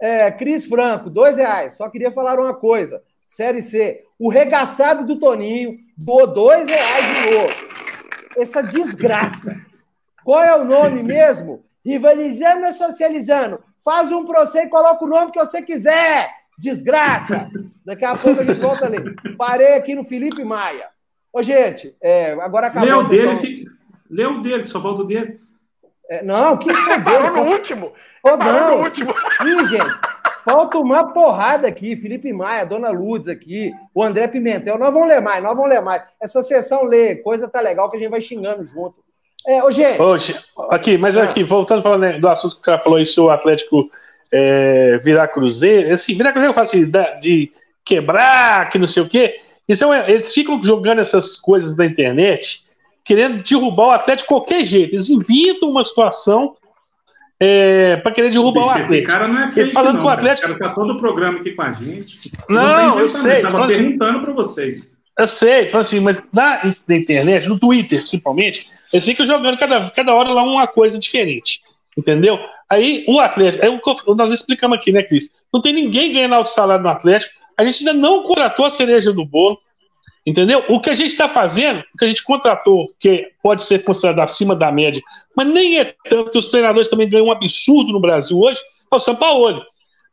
É, 0.00 0.30
Cris 0.30 0.64
Franco, 0.64 1.10
2 1.10 1.36
reais. 1.36 1.74
Só 1.74 1.90
queria 1.90 2.10
falar 2.10 2.38
uma 2.38 2.54
coisa. 2.54 3.02
Série 3.28 3.60
C. 3.60 4.02
O 4.18 4.30
regaçado 4.30 5.04
do 5.04 5.18
Toninho 5.18 5.76
doou 5.96 6.26
2 6.26 6.66
reais 6.66 7.04
de 7.06 7.30
novo. 7.34 7.54
Essa 8.36 8.62
desgraça. 8.62 9.54
Qual 10.24 10.42
é 10.42 10.56
o 10.56 10.64
nome 10.64 11.02
mesmo? 11.02 11.64
Rivalizando 11.84 12.66
ou 12.66 12.72
socializando? 12.72 13.60
Faz 13.84 14.12
um 14.12 14.24
pro 14.24 14.40
você 14.40 14.62
e 14.62 14.68
coloca 14.68 15.04
o 15.04 15.08
nome 15.08 15.32
que 15.32 15.38
você 15.38 15.62
quiser. 15.62 16.30
Desgraça! 16.58 17.50
Daqui 17.84 18.04
a 18.04 18.16
pouco 18.16 18.40
a 18.40 18.44
gente 18.44 18.60
volta 18.60 18.86
ali. 18.86 19.14
Parei 19.36 19.74
aqui 19.74 19.94
no 19.94 20.04
Felipe 20.04 20.44
Maia. 20.44 20.88
Ô, 21.32 21.42
gente, 21.42 21.96
é, 22.02 22.32
agora 22.32 22.66
acabou 22.66 22.88
Lê 22.88 22.94
o 22.94 23.02
dele, 23.04 23.36
fica... 23.36 23.70
Lê 24.10 24.26
o 24.26 24.42
dele, 24.42 24.66
só 24.66 24.82
falta 24.82 25.02
o 25.02 25.06
dele. 25.06 25.40
É, 26.10 26.22
não, 26.24 26.56
que 26.56 26.70
isso 26.70 26.86
Parou 27.04 27.32
no 27.32 27.52
último. 27.52 27.92
Ô, 28.22 28.36
não. 28.36 28.78
no 28.78 28.84
último. 28.84 29.14
Ih, 29.46 29.64
gente, 29.64 29.98
falta 30.44 30.78
uma 30.78 31.12
porrada 31.12 31.68
aqui. 31.68 31.96
Felipe 31.96 32.32
Maia, 32.32 32.66
Dona 32.66 32.90
Lourdes 32.90 33.28
aqui, 33.28 33.72
o 33.94 34.02
André 34.02 34.26
Pimentel. 34.26 34.76
Nós 34.76 34.92
vamos 34.92 35.08
ler 35.08 35.20
mais, 35.20 35.42
nós 35.42 35.56
vamos 35.56 35.70
ler 35.70 35.80
mais. 35.80 36.02
Essa 36.20 36.42
sessão 36.42 36.84
lê, 36.84 37.16
coisa 37.16 37.48
tá 37.48 37.60
legal 37.60 37.88
que 37.88 37.96
a 37.96 38.00
gente 38.00 38.10
vai 38.10 38.20
xingando 38.20 38.64
junto. 38.64 38.96
É, 39.46 39.62
ô, 39.62 39.70
gente. 39.70 40.00
Hoje, 40.00 40.36
aqui, 40.70 40.98
mas 40.98 41.16
ah. 41.16 41.24
aqui, 41.24 41.42
voltando 41.42 41.82
falando 41.82 42.00
né, 42.00 42.18
do 42.18 42.28
assunto 42.28 42.56
que 42.56 42.60
o 42.60 42.64
cara 42.64 42.78
falou 42.78 42.98
aí, 42.98 43.06
se 43.06 43.18
o 43.20 43.30
Atlético 43.30 43.90
é, 44.32 44.98
virar 44.98 45.28
Cruzeiro, 45.28 45.92
assim, 45.92 46.16
virar 46.16 46.32
Cruzeiro 46.32 46.50
eu 46.50 46.54
falo 46.54 46.66
assim, 46.66 46.90
de 47.20 47.52
quebrar, 47.84 48.68
que 48.68 48.78
não 48.78 48.86
sei 48.86 49.02
o 49.02 49.08
quê. 49.08 49.40
Isso 49.68 49.92
é, 49.92 50.10
eles 50.10 50.32
ficam 50.32 50.62
jogando 50.62 51.00
essas 51.00 51.36
coisas 51.36 51.76
na 51.76 51.86
internet, 51.86 52.62
querendo 53.04 53.42
derrubar 53.42 53.86
o 53.86 53.90
Atlético 53.92 54.26
de 54.26 54.28
qualquer 54.28 54.64
jeito. 54.64 54.94
Eles 54.94 55.10
inventam 55.10 55.70
uma 55.70 55.84
situação 55.84 56.56
é, 57.38 57.96
para 57.96 58.12
querer 58.12 58.30
derrubar 58.30 58.60
Bicho, 58.60 58.66
o 58.66 58.70
Atlético. 58.70 58.94
Esse 58.94 59.06
cara 59.06 59.28
não 59.28 59.42
é 59.42 59.48
fake, 59.48 59.72
falando 59.72 59.94
não, 59.94 60.02
com 60.02 60.08
o 60.08 60.10
Atlético. 60.10 60.48
Cara 60.48 60.58
tá 60.58 60.74
todo 60.74 60.92
o 60.92 60.96
programa 60.96 61.38
aqui 61.38 61.52
com 61.52 61.62
a 61.62 61.72
gente. 61.72 62.32
Não, 62.48 62.98
eu 62.98 63.08
sei. 63.08 63.36
Estava 63.36 63.66
assim, 63.66 63.76
perguntando 63.76 64.10
assim, 64.10 64.24
para 64.24 64.32
vocês. 64.34 64.96
Eu 65.18 65.28
sei, 65.28 65.62
então 65.62 65.80
assim, 65.80 66.00
mas 66.00 66.22
na, 66.32 66.74
na 66.86 66.96
internet, 66.96 67.48
no 67.48 67.58
Twitter 67.58 67.98
principalmente, 67.98 68.68
eles 68.92 69.04
ficam 69.04 69.24
jogando 69.26 69.58
cada, 69.58 69.90
cada 69.90 70.14
hora 70.14 70.32
lá 70.32 70.42
uma 70.42 70.66
coisa 70.66 70.98
diferente. 70.98 71.60
Entendeu? 71.96 72.38
Aí 72.68 73.04
o 73.08 73.18
Atlético, 73.18 73.64
é 73.64 74.14
nós 74.14 74.32
explicamos 74.32 74.78
aqui, 74.78 74.92
né, 74.92 75.02
Cris? 75.02 75.32
Não 75.52 75.60
tem 75.60 75.72
ninguém 75.72 76.12
ganhando 76.12 76.34
alto 76.34 76.50
salário 76.50 76.82
no 76.82 76.90
Atlético. 76.90 77.32
A 77.56 77.64
gente 77.64 77.80
ainda 77.80 77.92
não 77.92 78.22
contratou 78.22 78.64
a 78.64 78.70
cereja 78.70 79.12
do 79.12 79.24
bolo. 79.24 79.58
Entendeu? 80.24 80.62
O 80.68 80.78
que 80.80 80.90
a 80.90 80.94
gente 80.94 81.10
está 81.10 81.28
fazendo, 81.28 81.82
o 81.94 81.98
que 81.98 82.04
a 82.04 82.08
gente 82.08 82.22
contratou, 82.22 82.92
que 82.98 83.28
pode 83.42 83.62
ser 83.62 83.82
considerado 83.84 84.20
acima 84.20 84.54
da 84.54 84.70
média, 84.70 85.02
mas 85.34 85.46
nem 85.46 85.78
é 85.78 85.94
tanto 86.08 86.30
que 86.30 86.38
os 86.38 86.48
treinadores 86.48 86.88
também 86.88 87.08
ganham 87.08 87.26
um 87.26 87.32
absurdo 87.32 87.90
no 87.90 88.00
Brasil 88.00 88.38
hoje, 88.38 88.60
é 88.92 88.94
o 88.94 89.00
São 89.00 89.16
Paulo. 89.16 89.64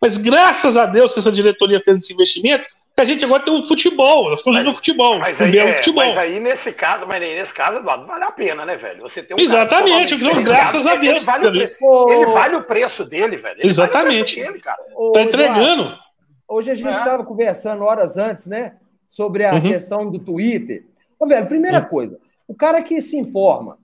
Mas 0.02 0.16
graças 0.16 0.78
a 0.78 0.86
Deus 0.86 1.14
que 1.14 1.20
essa 1.20 1.32
diretoria 1.32 1.82
fez 1.82 1.98
esse 1.98 2.14
investimento, 2.14 2.66
a 3.00 3.06
gente 3.06 3.24
agora 3.24 3.46
tem 3.46 3.54
um 3.54 3.64
futebol, 3.64 4.30
nós 4.32 4.40
estamos 4.40 4.58
jogando 4.58 4.76
futebol, 4.76 5.20
mas 5.20 5.40
aí, 5.40 5.58
é, 5.58 5.74
futebol. 5.76 6.04
Mas 6.04 6.18
aí, 6.18 6.40
nesse 6.40 6.72
caso, 6.72 7.06
mas 7.08 7.22
nesse 7.22 7.54
caso, 7.54 7.78
Eduardo, 7.78 8.08
vale 8.08 8.24
a 8.24 8.32
pena, 8.32 8.66
né, 8.66 8.76
velho? 8.76 9.04
Você 9.04 9.22
tem 9.22 9.38
um 9.38 9.40
Exatamente, 9.40 10.16
então, 10.16 10.44
graças 10.44 10.86
a 10.88 10.96
Deus. 10.96 11.18
Ele 11.18 11.26
vale, 11.26 11.48
o, 11.82 12.12
ele 12.12 12.26
vale, 12.26 12.56
o 12.56 12.64
preço 12.64 13.06
dele, 13.06 13.38
velho. 13.38 13.60
Ele 13.60 13.68
Exatamente. 13.68 14.36
Vale 14.36 14.48
dele, 14.48 14.64
cara. 14.64 14.80
tá 15.14 15.22
entregando. 15.22 15.84
Eduardo, 15.84 16.00
hoje 16.48 16.72
a 16.72 16.76
gente 16.76 16.90
estava 16.90 17.22
é. 17.22 17.26
conversando 17.26 17.84
horas 17.84 18.18
antes, 18.18 18.48
né, 18.48 18.78
sobre 19.08 19.46
a 19.46 19.54
uhum. 19.54 19.62
questão 19.62 20.10
do 20.10 20.18
Twitter. 20.18 20.86
Ô, 21.20 21.28
velho, 21.28 21.46
primeira 21.46 21.80
uhum. 21.80 21.86
coisa, 21.86 22.20
o 22.48 22.56
cara 22.56 22.82
que 22.82 23.00
se 23.00 23.16
informa 23.16 23.78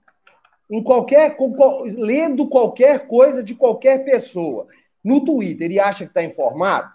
em 0.68 0.82
qualquer, 0.82 1.36
lendo 1.96 2.48
qualquer 2.48 3.06
coisa 3.06 3.44
de 3.44 3.54
qualquer 3.54 4.04
pessoa 4.04 4.66
no 5.04 5.24
Twitter 5.24 5.70
e 5.70 5.78
acha 5.78 6.04
que 6.04 6.10
está 6.10 6.24
informado, 6.24 6.93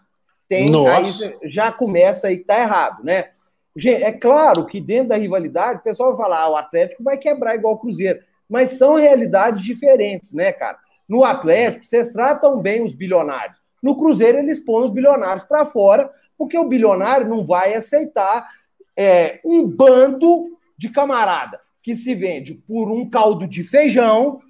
tem, 0.50 0.70
Nossa. 0.70 1.28
aí 1.28 1.52
já 1.52 1.72
começa 1.72 2.28
aí 2.28 2.38
que 2.38 2.44
tá 2.44 2.60
errado, 2.60 3.04
né? 3.04 3.30
Gente, 3.76 4.04
é 4.04 4.12
claro 4.12 4.66
que 4.66 4.82
dentro 4.82 5.10
da 5.10 5.16
rivalidade 5.16 5.80
o 5.80 5.84
pessoal 5.84 6.10
vai 6.10 6.26
falar, 6.26 6.42
ah, 6.42 6.50
o 6.50 6.56
Atlético 6.56 7.04
vai 7.04 7.18
quebrar 7.18 7.54
igual 7.54 7.76
o 7.76 7.78
Cruzeiro, 7.78 8.20
mas 8.50 8.72
são 8.72 8.96
realidades 8.96 9.62
diferentes, 9.62 10.34
né, 10.34 10.52
cara? 10.52 10.78
No 11.08 11.24
Atlético, 11.24 11.86
vocês 11.86 12.12
tratam 12.12 12.60
bem 12.60 12.84
os 12.84 12.96
bilionários. 12.96 13.60
No 13.82 13.96
Cruzeiro, 13.96 14.40
eles 14.40 14.60
põem 14.60 14.86
os 14.86 14.92
bilionários 14.92 15.46
para 15.46 15.66
fora, 15.66 16.12
porque 16.36 16.58
o 16.58 16.68
bilionário 16.68 17.28
não 17.28 17.46
vai 17.46 17.76
aceitar 17.76 18.50
é, 18.98 19.40
um 19.46 19.66
bando 19.68 20.58
de 20.76 20.90
camarada 20.90 21.60
que 21.82 21.96
se 21.96 22.14
vende 22.16 22.56
por 22.56 22.92
um 22.92 23.08
caldo 23.08 23.48
de 23.48 23.64
feijão, 23.64 24.42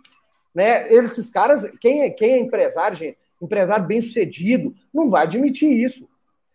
né? 0.55 0.91
Esses 0.91 1.29
caras, 1.29 1.69
quem 1.79 2.03
é, 2.03 2.09
quem 2.09 2.31
é 2.33 2.39
empresário, 2.39 2.97
gente, 2.97 3.17
empresário 3.41 3.85
bem 3.85 4.01
sucedido, 4.01 4.73
não 4.93 5.09
vai 5.09 5.23
admitir 5.23 5.71
isso. 5.71 6.09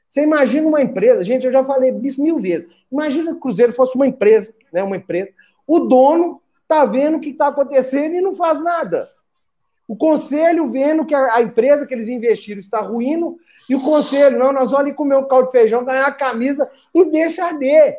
Você 0.06 0.22
imagina 0.22 0.68
uma 0.68 0.82
empresa, 0.82 1.24
gente, 1.24 1.46
eu 1.46 1.52
já 1.52 1.64
falei 1.64 1.92
isso 2.02 2.22
mil 2.22 2.38
vezes. 2.38 2.68
Imagina 2.90 3.32
que 3.32 3.38
o 3.38 3.40
Cruzeiro 3.40 3.72
fosse 3.72 3.96
uma 3.96 4.06
empresa, 4.06 4.54
né? 4.72 4.82
Uma 4.82 4.96
empresa. 4.96 5.30
O 5.66 5.80
dono 5.80 6.40
tá 6.68 6.84
vendo 6.84 7.16
o 7.16 7.20
que 7.20 7.30
está 7.30 7.48
acontecendo 7.48 8.14
e 8.14 8.20
não 8.20 8.34
faz 8.34 8.62
nada. 8.62 9.08
O 9.86 9.96
conselho 9.96 10.70
vendo 10.70 11.04
que 11.04 11.14
a, 11.14 11.42
empresa 11.42 11.86
que 11.86 11.92
eles 11.92 12.08
investiram 12.08 12.60
está 12.60 12.80
ruindo, 12.80 13.36
e 13.68 13.74
o 13.74 13.80
conselho, 13.80 14.38
não, 14.38 14.52
nós 14.52 14.70
vamos 14.70 14.86
ali 14.86 14.94
comer 14.94 15.16
um 15.16 15.26
caldo 15.26 15.46
de 15.46 15.52
feijão, 15.52 15.84
ganhar 15.84 16.06
a 16.06 16.12
camisa 16.12 16.70
e 16.94 17.04
deixa 17.04 17.44
arder. 17.44 17.98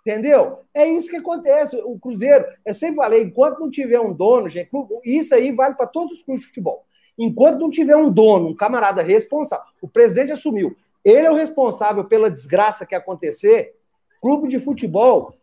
Entendeu? 0.00 0.60
É 0.72 0.86
isso 0.86 1.10
que 1.10 1.16
acontece. 1.16 1.76
O 1.84 1.98
Cruzeiro, 1.98 2.44
eu 2.64 2.72
sempre 2.72 2.96
falei, 2.96 3.24
enquanto 3.24 3.58
não 3.58 3.70
tiver 3.70 3.98
um 3.98 4.12
dono, 4.12 4.48
gente, 4.48 4.70
isso 5.04 5.34
aí 5.34 5.50
vale 5.50 5.74
para 5.74 5.86
todos 5.86 6.12
os 6.12 6.22
clubes 6.22 6.42
de 6.42 6.48
futebol. 6.48 6.84
Enquanto 7.18 7.60
não 7.60 7.70
tiver 7.70 7.96
um 7.96 8.10
dono, 8.10 8.48
um 8.48 8.56
camarada 8.56 9.02
responsável, 9.02 9.64
o 9.80 9.88
presidente 9.88 10.32
assumiu, 10.32 10.76
ele 11.04 11.26
é 11.26 11.30
o 11.30 11.36
responsável 11.36 12.04
pela 12.04 12.30
desgraça 12.30 12.84
que 12.84 12.94
acontecer, 12.94 13.74
clube 14.20 14.48
de 14.48 14.58
futebol, 14.58 15.34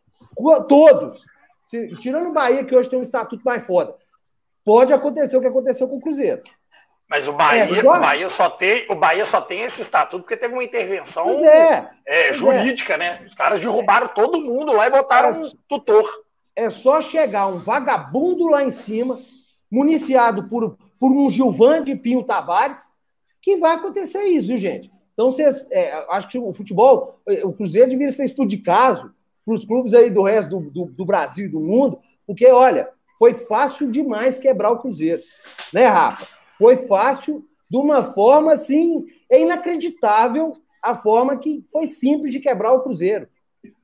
todos, 0.67 1.23
se, 1.63 1.95
tirando 1.97 2.29
o 2.29 2.33
Bahia, 2.33 2.63
que 2.65 2.75
hoje 2.75 2.89
tem 2.89 2.99
um 2.99 3.03
estatuto 3.03 3.43
mais 3.43 3.65
foda, 3.65 3.95
pode 4.63 4.93
acontecer 4.93 5.37
o 5.37 5.41
que 5.41 5.47
aconteceu 5.47 5.87
com 5.87 5.97
o 5.97 6.01
Cruzeiro. 6.01 6.43
Mas 7.09 7.27
o 7.27 7.33
Bahia, 7.33 7.63
é, 7.63 7.67
só... 7.67 7.89
o 7.89 7.99
Bahia 7.99 8.29
só 8.31 8.49
tem, 8.49 8.91
o 8.91 8.95
Bahia 8.95 9.25
só 9.29 9.41
tem 9.41 9.61
esse 9.61 9.81
estatuto 9.81 10.23
porque 10.23 10.37
teve 10.37 10.53
uma 10.53 10.63
intervenção 10.63 11.29
é, 11.45 11.89
é, 12.05 12.29
é, 12.29 12.33
jurídica, 12.33 12.97
né? 12.97 13.21
Os 13.25 13.35
caras 13.35 13.59
derrubaram 13.59 14.07
todo 14.07 14.41
mundo 14.41 14.73
lá 14.73 14.87
e 14.87 14.91
botaram 14.91 15.41
um 15.41 15.51
tutor. 15.67 16.09
É 16.55 16.69
só 16.69 17.01
chegar 17.01 17.47
um 17.47 17.59
vagabundo 17.59 18.47
lá 18.47 18.63
em 18.63 18.71
cima, 18.71 19.19
municiado 19.71 20.49
por, 20.49 20.77
por 21.03 21.11
um 21.11 21.29
Gilvan 21.29 21.83
de 21.83 21.97
Pinho 21.97 22.23
Tavares, 22.23 22.81
que 23.41 23.57
vai 23.57 23.75
acontecer 23.75 24.23
isso, 24.23 24.47
viu, 24.47 24.57
gente? 24.57 24.89
Então, 25.11 25.29
vocês, 25.29 25.69
é, 25.69 25.91
acho 26.11 26.29
que 26.29 26.39
o 26.39 26.53
futebol, 26.53 27.19
o 27.43 27.51
Cruzeiro 27.51 27.89
deveria 27.89 28.13
ser 28.13 28.23
estudo 28.23 28.47
de 28.47 28.59
caso 28.59 29.13
para 29.45 29.53
os 29.53 29.65
clubes 29.65 29.93
aí 29.93 30.09
do 30.09 30.23
resto 30.23 30.49
do, 30.49 30.71
do, 30.71 30.85
do 30.93 31.05
Brasil 31.05 31.47
e 31.47 31.49
do 31.49 31.59
mundo, 31.59 31.99
porque, 32.25 32.45
olha, 32.45 32.87
foi 33.19 33.33
fácil 33.33 33.91
demais 33.91 34.39
quebrar 34.39 34.71
o 34.71 34.79
Cruzeiro. 34.79 35.21
Né, 35.73 35.87
Rafa? 35.87 36.25
Foi 36.57 36.77
fácil, 36.77 37.45
de 37.69 37.77
uma 37.77 38.01
forma 38.13 38.53
assim, 38.53 39.05
é 39.29 39.41
inacreditável 39.41 40.53
a 40.81 40.95
forma 40.95 41.35
que 41.35 41.65
foi 41.69 41.85
simples 41.85 42.31
de 42.31 42.39
quebrar 42.39 42.71
o 42.71 42.79
Cruzeiro. 42.79 43.27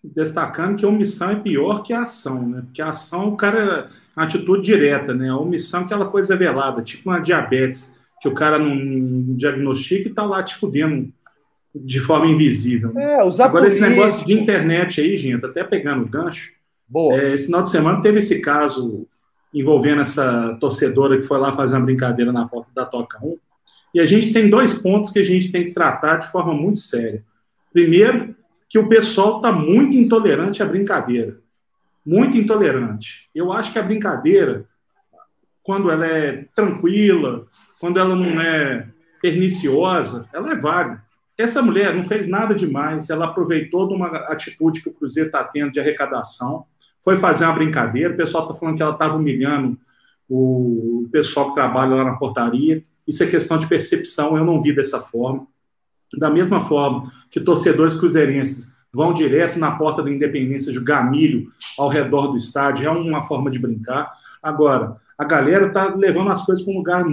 Destacando 0.03 0.77
que 0.77 0.85
a 0.85 0.87
omissão 0.87 1.31
é 1.31 1.35
pior 1.35 1.83
que 1.83 1.91
a 1.91 2.03
ação, 2.03 2.47
né? 2.47 2.61
Porque 2.61 2.81
a 2.81 2.89
ação, 2.89 3.29
o 3.29 3.37
cara, 3.37 3.87
é 4.17 4.21
atitude 4.21 4.63
direta, 4.63 5.13
né? 5.13 5.29
A 5.29 5.37
omissão 5.37 5.81
é 5.81 5.83
aquela 5.83 6.05
coisa 6.05 6.35
velada, 6.35 6.81
tipo 6.81 7.09
uma 7.09 7.19
diabetes, 7.19 7.97
que 8.21 8.27
o 8.27 8.33
cara 8.33 8.57
não 8.57 9.35
diagnostica 9.35 10.09
e 10.09 10.13
tá 10.13 10.25
lá 10.25 10.41
te 10.41 10.55
fudendo 10.55 11.11
de 11.75 11.99
forma 11.99 12.27
invisível. 12.27 12.97
É, 12.97 13.19
Agora, 13.41 13.67
esse 13.67 13.79
negócio 13.79 14.25
de 14.25 14.33
internet 14.33 15.01
aí, 15.01 15.15
gente, 15.17 15.45
até 15.45 15.63
pegando 15.63 16.03
o 16.03 16.09
gancho, 16.09 16.51
Boa. 16.89 17.21
É, 17.21 17.33
esse 17.33 17.45
final 17.45 17.61
de 17.61 17.69
semana 17.69 18.01
teve 18.01 18.17
esse 18.17 18.39
caso 18.39 19.07
envolvendo 19.53 20.01
essa 20.01 20.57
torcedora 20.59 21.17
que 21.17 21.23
foi 21.23 21.37
lá 21.37 21.51
fazer 21.51 21.77
uma 21.77 21.85
brincadeira 21.85 22.31
na 22.31 22.47
porta 22.47 22.71
da 22.73 22.85
Toca 22.85 23.19
1. 23.23 23.37
E 23.93 23.99
a 23.99 24.05
gente 24.05 24.33
tem 24.33 24.49
dois 24.49 24.73
pontos 24.73 25.11
que 25.11 25.19
a 25.19 25.23
gente 25.23 25.51
tem 25.51 25.65
que 25.65 25.71
tratar 25.71 26.17
de 26.17 26.31
forma 26.31 26.53
muito 26.53 26.79
séria. 26.79 27.23
Primeiro, 27.71 28.35
que 28.69 28.77
o 28.77 28.87
pessoal 28.87 29.37
está 29.37 29.51
muito 29.51 29.97
intolerante 29.97 30.61
à 30.61 30.65
brincadeira. 30.65 31.39
Muito 32.05 32.37
intolerante. 32.37 33.29
Eu 33.33 33.51
acho 33.51 33.73
que 33.73 33.79
a 33.79 33.83
brincadeira, 33.83 34.65
quando 35.63 35.89
ela 35.89 36.05
é 36.05 36.45
tranquila, 36.55 37.47
quando 37.79 37.99
ela 37.99 38.15
não 38.15 38.39
é 38.39 38.87
perniciosa, 39.21 40.29
ela 40.31 40.51
é 40.51 40.55
válida. 40.55 41.03
Essa 41.37 41.61
mulher 41.61 41.95
não 41.95 42.03
fez 42.03 42.27
nada 42.27 42.53
demais, 42.53 43.09
ela 43.09 43.25
aproveitou 43.25 43.87
de 43.87 43.95
uma 43.95 44.07
atitude 44.07 44.81
que 44.81 44.89
o 44.89 44.93
Cruzeiro 44.93 45.27
está 45.27 45.43
tendo 45.43 45.71
de 45.71 45.79
arrecadação 45.79 46.65
foi 47.03 47.17
fazer 47.17 47.45
uma 47.45 47.53
brincadeira. 47.53 48.13
O 48.13 48.17
pessoal 48.17 48.43
está 48.43 48.57
falando 48.57 48.75
que 48.75 48.83
ela 48.83 48.93
estava 48.93 49.17
humilhando 49.17 49.77
o 50.29 51.07
pessoal 51.11 51.47
que 51.47 51.55
trabalha 51.55 51.95
lá 51.95 52.03
na 52.03 52.17
portaria. 52.17 52.83
Isso 53.07 53.23
é 53.23 53.27
questão 53.27 53.57
de 53.57 53.67
percepção, 53.67 54.37
eu 54.37 54.45
não 54.45 54.61
vi 54.61 54.75
dessa 54.75 54.99
forma. 54.99 55.47
Da 56.17 56.29
mesma 56.29 56.61
forma 56.61 57.11
que 57.29 57.39
torcedores 57.39 57.93
cruzeirenses 57.93 58.71
vão 58.91 59.13
direto 59.13 59.59
na 59.59 59.71
porta 59.71 60.01
da 60.01 60.09
Independência 60.09 60.73
jogar 60.73 61.09
milho 61.09 61.47
ao 61.77 61.87
redor 61.87 62.27
do 62.27 62.37
estádio, 62.37 62.87
é 62.87 62.91
uma 62.91 63.21
forma 63.21 63.51
de 63.51 63.59
brincar. 63.59 64.09
Agora, 64.41 64.95
a 65.17 65.23
galera 65.23 65.67
está 65.67 65.93
levando 65.95 66.31
as 66.31 66.43
coisas 66.43 66.63
para 66.63 66.73
um 66.73 66.77
lugar 66.77 67.05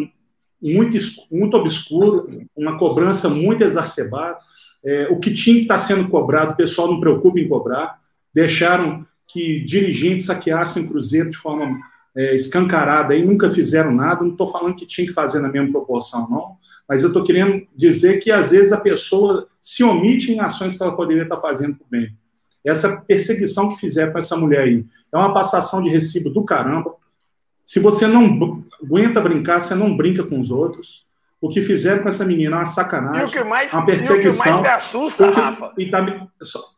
muito, 0.63 0.97
muito 1.31 1.57
obscuro, 1.57 2.29
uma 2.57 2.79
cobrança 2.79 3.29
muito 3.29 3.63
exacerbada. 3.63 4.39
É, 4.85 5.09
o 5.11 5.19
que 5.19 5.33
tinha 5.33 5.57
que 5.57 5.63
estar 5.63 5.75
tá 5.75 5.79
sendo 5.79 6.09
cobrado, 6.09 6.53
o 6.53 6.57
pessoal 6.57 6.89
não 6.89 7.01
preocupa 7.01 7.39
em 7.39 7.49
cobrar. 7.49 7.99
Deixaram 8.33 9.05
que 9.27 9.61
dirigentes 9.61 10.27
saqueassem 10.27 10.85
o 10.85 10.89
Cruzeiro 10.89 11.31
de 11.31 11.37
forma 11.37 11.79
é, 12.17 12.35
escancarada 12.35 13.15
e 13.15 13.25
nunca 13.25 13.51
fizeram 13.51 13.93
nada. 13.93 14.25
Não 14.25 14.33
estou 14.33 14.47
falando 14.47 14.75
que 14.75 14.87
tinha 14.87 15.07
que 15.07 15.13
fazer 15.13 15.41
na 15.41 15.49
mesma 15.49 15.71
proporção, 15.71 16.29
não, 16.31 16.57
mas 16.89 17.03
eu 17.03 17.09
estou 17.09 17.23
querendo 17.23 17.67
dizer 17.77 18.19
que 18.19 18.31
às 18.33 18.51
vezes 18.51 18.73
a 18.73 18.81
pessoa 18.81 19.47
se 19.61 19.85
omite 19.85 20.33
em 20.33 20.41
ações 20.41 20.77
que 20.77 20.83
ela 20.83 20.97
poderia 20.97 21.25
estar 21.25 21.37
fazendo 21.37 21.77
por 21.77 21.87
bem. 21.91 22.17
Essa 22.65 23.01
perseguição 23.03 23.69
que 23.69 23.79
fizeram 23.79 24.13
com 24.13 24.19
essa 24.19 24.37
mulher 24.37 24.63
aí 24.63 24.85
é 25.13 25.17
uma 25.17 25.33
passação 25.33 25.83
de 25.83 25.91
recibo 25.91 26.31
do 26.31 26.45
caramba. 26.45 26.95
Se 27.63 27.79
você 27.79 28.07
não 28.07 28.65
aguenta 28.83 29.21
brincar, 29.21 29.61
você 29.61 29.75
não 29.75 29.97
brinca 29.97 30.25
com 30.25 30.41
os 30.41 30.51
outros. 30.51 31.05
O 31.41 31.49
que 31.49 31.61
fizeram 31.61 32.03
com 32.03 32.09
essa 32.09 32.25
menina 32.25 32.57
é 32.57 32.59
uma 32.61 32.65
sacanagem, 32.65 33.45
mais, 33.45 33.73
uma 33.73 33.85
perseguição. 33.85 34.17
E, 34.17 34.29
o 34.29 34.33
que 34.33 34.39
mais 34.39 34.63
me 34.63 34.69
assusta, 34.69 35.31
Rafa. 35.31 35.73
E, 35.77 35.91
da, 35.91 36.29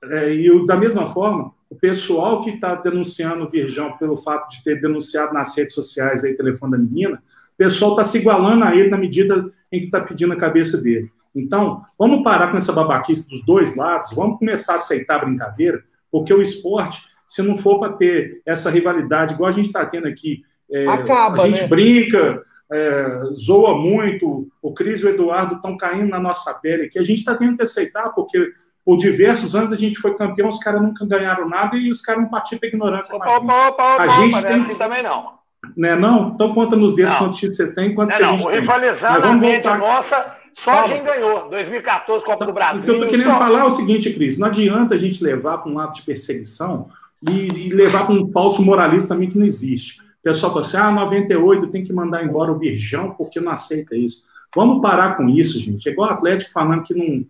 é, 0.04 0.34
e 0.34 0.66
da 0.66 0.76
mesma 0.76 1.06
forma, 1.06 1.54
o 1.70 1.76
pessoal 1.76 2.40
que 2.40 2.50
está 2.50 2.74
denunciando 2.74 3.44
o 3.44 3.48
Virgão 3.48 3.96
pelo 3.98 4.16
fato 4.16 4.50
de 4.50 4.64
ter 4.64 4.80
denunciado 4.80 5.34
nas 5.34 5.56
redes 5.56 5.74
sociais 5.74 6.24
aí 6.24 6.32
o 6.32 6.36
telefone 6.36 6.72
da 6.72 6.78
menina, 6.78 7.16
o 7.16 7.56
pessoal 7.56 7.92
está 7.92 8.04
se 8.04 8.18
igualando 8.18 8.64
a 8.64 8.74
ele 8.74 8.88
na 8.88 8.96
medida 8.96 9.50
em 9.70 9.80
que 9.80 9.86
está 9.86 10.00
pedindo 10.00 10.32
a 10.32 10.36
cabeça 10.36 10.78
dele. 10.78 11.10
Então, 11.34 11.82
vamos 11.98 12.22
parar 12.22 12.50
com 12.50 12.56
essa 12.56 12.72
babaquice 12.72 13.28
dos 13.28 13.44
dois 13.44 13.76
lados, 13.76 14.12
vamos 14.12 14.38
começar 14.38 14.74
a 14.74 14.76
aceitar 14.76 15.16
a 15.16 15.24
brincadeira, 15.26 15.82
porque 16.10 16.32
o 16.32 16.40
esporte, 16.40 17.02
se 17.26 17.42
não 17.42 17.56
for 17.56 17.78
para 17.78 17.92
ter 17.92 18.40
essa 18.46 18.70
rivalidade, 18.70 19.34
igual 19.34 19.50
a 19.50 19.52
gente 19.52 19.66
está 19.66 19.84
tendo 19.84 20.08
aqui, 20.08 20.42
é, 20.70 20.86
Acaba, 20.86 21.42
a 21.42 21.46
gente 21.46 21.62
né? 21.62 21.68
brinca, 21.68 22.42
é, 22.70 23.22
zoa 23.32 23.76
muito, 23.78 24.48
o 24.62 24.72
Cris 24.72 25.00
e 25.00 25.06
o 25.06 25.08
Eduardo 25.08 25.56
estão 25.56 25.76
caindo 25.76 26.08
na 26.08 26.20
nossa 26.20 26.52
pele 26.54 26.84
aqui, 26.84 26.98
a 26.98 27.02
gente 27.02 27.18
está 27.18 27.34
tendo 27.34 27.56
que 27.56 27.62
aceitar, 27.62 28.10
porque 28.10 28.50
por 28.88 28.96
diversos 28.96 29.54
anos 29.54 29.70
a 29.70 29.76
gente 29.76 29.98
foi 29.98 30.14
campeão, 30.14 30.48
os 30.48 30.58
caras 30.60 30.80
nunca 30.80 31.04
ganharam 31.04 31.46
nada 31.46 31.76
e 31.76 31.90
os 31.90 32.00
caras 32.00 32.22
não 32.22 32.30
partiram 32.30 32.58
para 32.58 32.68
ignorância. 32.70 33.14
Opa, 33.14 33.36
opa, 33.36 33.68
opa, 33.68 34.02
a 34.02 34.08
gente 34.08 34.32
não 34.32 34.42
tem... 34.42 34.62
assim 34.62 34.74
também 34.76 35.02
não. 35.02 35.32
Né, 35.76 35.94
não? 35.94 36.30
Então 36.30 36.54
conta 36.54 36.74
nos 36.74 36.94
dedos 36.94 37.12
não. 37.12 37.18
quantos 37.18 37.36
títulos 37.36 37.58
vocês 37.58 37.74
têm 37.74 37.94
quantos 37.94 38.14
não, 38.14 38.18
que 38.18 38.24
a 38.24 38.30
gente 38.30 38.44
não. 38.44 38.50
tem. 38.50 38.60
Rivalizar 38.60 39.20
na 39.20 39.32
mente 39.34 39.64
nossa, 39.64 40.36
só 40.64 40.70
Calma. 40.72 40.94
quem 40.94 41.04
ganhou. 41.04 41.50
2014, 41.50 42.24
Copa 42.24 42.46
do 42.46 42.52
Brasil. 42.54 42.80
O 42.80 42.82
que 42.82 42.88
eu 42.88 42.94
estou 42.94 43.10
querendo 43.10 43.30
só... 43.30 43.38
falar 43.38 43.60
é 43.60 43.64
o 43.64 43.70
seguinte, 43.70 44.10
Cris, 44.10 44.38
não 44.38 44.48
adianta 44.48 44.94
a 44.94 44.98
gente 44.98 45.22
levar 45.22 45.58
para 45.58 45.70
um 45.70 45.78
ato 45.78 45.96
de 45.96 46.02
perseguição 46.06 46.88
e, 47.28 47.66
e 47.66 47.68
levar 47.68 48.06
para 48.06 48.14
um 48.14 48.32
falso 48.32 48.62
moralista 48.62 49.10
também 49.10 49.28
que 49.28 49.36
não 49.36 49.44
existe. 49.44 50.00
O 50.00 50.22
pessoal 50.22 50.50
fala 50.50 50.64
assim, 50.64 50.76
ah, 50.78 50.90
98 50.90 51.66
tem 51.66 51.84
que 51.84 51.92
mandar 51.92 52.24
embora 52.24 52.50
o 52.50 52.56
Virgão 52.56 53.10
porque 53.10 53.38
não 53.38 53.52
aceita 53.52 53.94
isso. 53.94 54.22
Vamos 54.56 54.80
parar 54.80 55.14
com 55.14 55.28
isso, 55.28 55.60
gente. 55.60 55.86
É 55.86 55.92
igual 55.92 56.08
o 56.08 56.12
Atlético 56.14 56.50
falando 56.52 56.84
que 56.84 56.94
não 56.94 57.26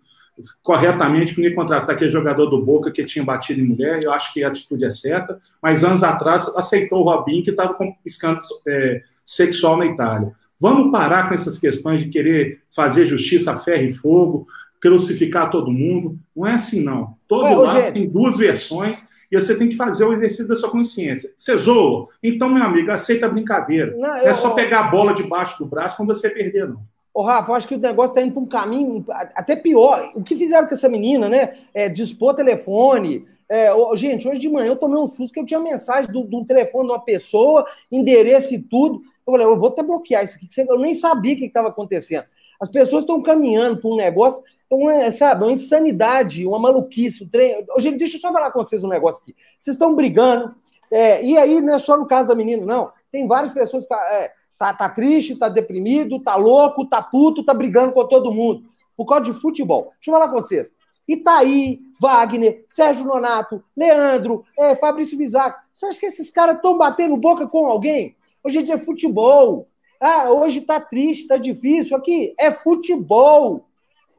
corretamente 0.63 1.35
que 1.35 1.41
nem 1.41 1.53
contratar 1.53 1.91
aquele 1.91 2.09
jogador 2.09 2.45
do 2.47 2.63
Boca 2.63 2.91
que 2.91 3.03
tinha 3.03 3.23
batido 3.23 3.61
em 3.61 3.65
mulher, 3.65 4.03
eu 4.03 4.11
acho 4.11 4.33
que 4.33 4.43
a 4.43 4.47
atitude 4.47 4.85
é 4.85 4.89
certa, 4.89 5.37
mas 5.61 5.83
anos 5.83 6.03
atrás 6.03 6.47
aceitou 6.55 7.01
o 7.01 7.03
Robinho 7.03 7.43
que 7.43 7.51
estava 7.51 7.73
com 7.73 7.95
escândalo 8.05 8.45
é, 8.67 9.01
sexual 9.25 9.77
na 9.77 9.85
Itália. 9.85 10.31
Vamos 10.59 10.91
parar 10.91 11.27
com 11.27 11.33
essas 11.33 11.57
questões 11.57 12.01
de 12.01 12.09
querer 12.09 12.59
fazer 12.69 13.05
justiça 13.05 13.51
a 13.51 13.55
ferro 13.55 13.83
e 13.83 13.91
fogo, 13.91 14.45
crucificar 14.81 15.49
todo 15.49 15.71
mundo. 15.71 16.17
Não 16.35 16.45
é 16.45 16.53
assim, 16.53 16.83
não. 16.83 17.15
Todo 17.27 17.45
Ô, 17.45 17.61
lado 17.61 17.81
gente. 17.81 17.93
tem 17.93 18.09
duas 18.09 18.37
versões 18.37 19.07
e 19.31 19.39
você 19.39 19.55
tem 19.55 19.69
que 19.69 19.75
fazer 19.75 20.03
o 20.03 20.13
exercício 20.13 20.47
da 20.47 20.55
sua 20.55 20.69
consciência. 20.69 21.31
Você 21.37 21.55
zoa? 21.57 22.07
Então, 22.21 22.49
meu 22.49 22.63
amigo, 22.63 22.91
aceita 22.91 23.27
a 23.27 23.29
brincadeira. 23.29 23.91
Não, 23.91 24.17
eu... 24.17 24.23
não 24.23 24.29
é 24.29 24.33
só 24.33 24.51
pegar 24.51 24.79
a 24.79 24.87
bola 24.89 25.13
debaixo 25.13 25.57
do 25.59 25.69
braço 25.69 25.95
quando 25.95 26.13
você 26.13 26.29
perder, 26.29 26.67
não. 26.67 26.81
Ô, 27.13 27.23
Rafa, 27.23 27.53
acho 27.53 27.67
que 27.67 27.75
o 27.75 27.79
negócio 27.79 28.11
está 28.11 28.21
indo 28.21 28.33
para 28.33 28.41
um 28.41 28.45
caminho 28.45 29.03
até 29.35 29.55
pior. 29.55 30.11
O 30.15 30.23
que 30.23 30.35
fizeram 30.35 30.67
com 30.67 30.75
essa 30.75 30.87
menina, 30.87 31.27
né? 31.27 31.57
É, 31.73 31.89
dispor 31.89 32.33
telefone. 32.33 33.27
É, 33.49 33.71
gente, 33.95 34.27
hoje 34.27 34.39
de 34.39 34.47
manhã 34.47 34.67
eu 34.67 34.75
tomei 34.75 34.99
um 34.99 35.07
susto 35.07 35.33
que 35.33 35.39
eu 35.39 35.45
tinha 35.45 35.59
mensagem 35.59 36.11
do, 36.11 36.23
do 36.23 36.45
telefone 36.45 36.85
de 36.85 36.93
uma 36.93 36.99
pessoa, 36.99 37.65
endereço 37.91 38.53
e 38.53 38.59
tudo. 38.59 39.01
Eu 39.25 39.33
falei, 39.33 39.47
eu 39.47 39.57
vou 39.57 39.69
até 39.69 39.81
bloquear 39.81 40.23
isso 40.23 40.35
aqui, 40.35 40.47
eu 40.69 40.79
nem 40.79 40.93
sabia 40.93 41.33
o 41.33 41.37
que 41.37 41.45
estava 41.45 41.69
acontecendo. 41.69 42.25
As 42.61 42.69
pessoas 42.69 43.03
estão 43.03 43.21
caminhando 43.23 43.77
para 43.81 43.89
um 43.89 43.95
negócio, 43.95 44.43
uma, 44.69 45.09
sabe, 45.11 45.43
uma 45.43 45.51
insanidade, 45.51 46.45
uma 46.45 46.59
maluquice. 46.59 47.23
Um 47.23 47.27
trem... 47.27 47.65
Gente, 47.79 47.97
deixa 47.97 48.17
eu 48.17 48.21
só 48.21 48.31
falar 48.31 48.51
com 48.51 48.59
vocês 48.59 48.83
um 48.83 48.87
negócio 48.87 49.23
aqui. 49.23 49.35
Vocês 49.59 49.75
estão 49.75 49.95
brigando, 49.95 50.53
é, 50.91 51.23
e 51.23 51.37
aí 51.37 51.59
não 51.61 51.75
é 51.75 51.79
só 51.79 51.97
no 51.97 52.05
caso 52.05 52.29
da 52.29 52.35
menina, 52.35 52.65
não. 52.65 52.91
Tem 53.11 53.25
várias 53.27 53.51
pessoas. 53.51 53.85
É, 54.11 54.31
tá, 54.59 54.73
tá 54.73 54.89
triste, 54.89 55.37
tá 55.37 55.47
deprimido, 55.47 56.19
tá 56.19 56.35
louco, 56.35 56.85
tá 56.85 57.01
puto, 57.01 57.45
tá 57.45 57.53
brigando 57.53 57.93
com 57.93 58.05
todo 58.05 58.31
mundo. 58.31 58.65
Por 58.95 59.05
causa 59.05 59.23
de 59.23 59.33
futebol. 59.33 59.93
Deixa 59.95 60.11
eu 60.11 60.13
falar 60.13 60.27
com 60.27 60.41
vocês. 60.41 60.73
Itaí, 61.07 61.79
Wagner, 61.99 62.65
Sérgio 62.67 63.05
Nonato, 63.05 63.63
Leandro, 63.75 64.43
é, 64.59 64.75
Fabrício 64.75 65.17
Bizac. 65.17 65.57
Você 65.73 65.85
acha 65.85 65.99
que 65.99 66.05
esses 66.05 66.29
caras 66.29 66.57
estão 66.57 66.77
batendo 66.77 67.15
boca 67.15 67.47
com 67.47 67.65
alguém? 67.65 68.17
Hoje 68.43 68.59
em 68.59 68.63
dia 68.63 68.75
é 68.75 68.77
futebol. 68.77 69.67
Ah, 69.99 70.29
hoje 70.29 70.61
tá 70.61 70.79
triste, 70.79 71.27
tá 71.27 71.37
difícil. 71.37 71.95
Aqui 71.95 72.35
é 72.37 72.51
futebol. 72.51 73.65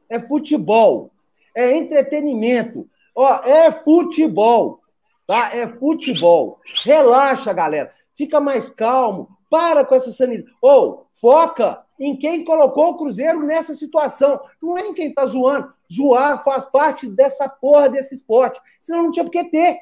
É 0.09 0.19
futebol. 0.19 1.11
É 1.55 1.77
entretenimento. 1.77 2.89
Ó, 3.15 3.29
é 3.45 3.71
futebol. 3.71 4.81
Tá? 5.27 5.55
É 5.55 5.67
futebol. 5.67 6.59
Relaxa, 6.83 7.53
galera. 7.53 7.93
Fica 8.15 8.39
mais 8.39 8.69
calmo. 8.69 9.29
Para 9.51 9.83
com 9.83 9.93
essa 9.93 10.11
sanidade. 10.11 10.49
Ou 10.61 11.07
foca 11.13 11.83
em 11.99 12.15
quem 12.15 12.45
colocou 12.45 12.91
o 12.91 12.97
Cruzeiro 12.97 13.43
nessa 13.43 13.75
situação. 13.75 14.39
Não 14.63 14.77
é 14.77 14.87
em 14.87 14.93
quem 14.93 15.13
tá 15.13 15.25
zoando. 15.25 15.71
Zoar 15.91 16.41
faz 16.43 16.63
parte 16.65 17.05
dessa 17.05 17.49
porra 17.49 17.89
desse 17.89 18.15
esporte. 18.15 18.61
Senão 18.79 19.03
não 19.03 19.11
tinha 19.11 19.25
por 19.25 19.31
que 19.31 19.43
ter. 19.43 19.77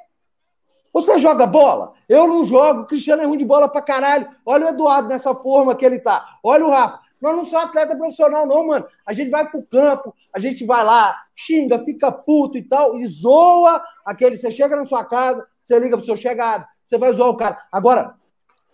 Você 0.91 1.19
joga 1.19 1.45
bola? 1.45 1.93
Eu 2.09 2.27
não 2.27 2.43
jogo. 2.43 2.81
O 2.81 2.85
Cristiano 2.87 3.21
é 3.21 3.25
ruim 3.25 3.37
de 3.37 3.45
bola 3.45 3.69
pra 3.69 3.81
caralho. 3.81 4.27
Olha 4.43 4.65
o 4.65 4.69
Eduardo 4.69 5.07
nessa 5.07 5.35
forma 5.35 5.75
que 5.75 5.85
ele 5.85 5.99
tá. 5.99 6.39
Olha 6.43 6.65
o 6.65 6.71
Rafa. 6.71 6.99
Nós 7.21 7.35
não 7.35 7.45
somos 7.45 7.65
atleta 7.65 7.95
profissional, 7.95 8.47
não, 8.47 8.65
mano. 8.65 8.87
A 9.05 9.13
gente 9.13 9.29
vai 9.29 9.47
pro 9.47 9.61
campo, 9.61 10.15
a 10.33 10.39
gente 10.39 10.65
vai 10.65 10.83
lá, 10.85 11.21
xinga, 11.35 11.83
fica 11.83 12.11
puto 12.11 12.57
e 12.57 12.63
tal, 12.63 12.97
e 12.97 13.05
zoa 13.05 13.83
aquele. 14.05 14.37
Você 14.37 14.49
chega 14.49 14.75
na 14.75 14.85
sua 14.85 15.03
casa, 15.03 15.45
você 15.61 15.77
liga 15.77 15.97
pro 15.97 16.05
seu 16.05 16.15
chegado, 16.15 16.65
você 16.83 16.97
vai 16.97 17.11
zoar 17.11 17.29
o 17.29 17.35
cara. 17.35 17.61
Agora, 17.71 18.15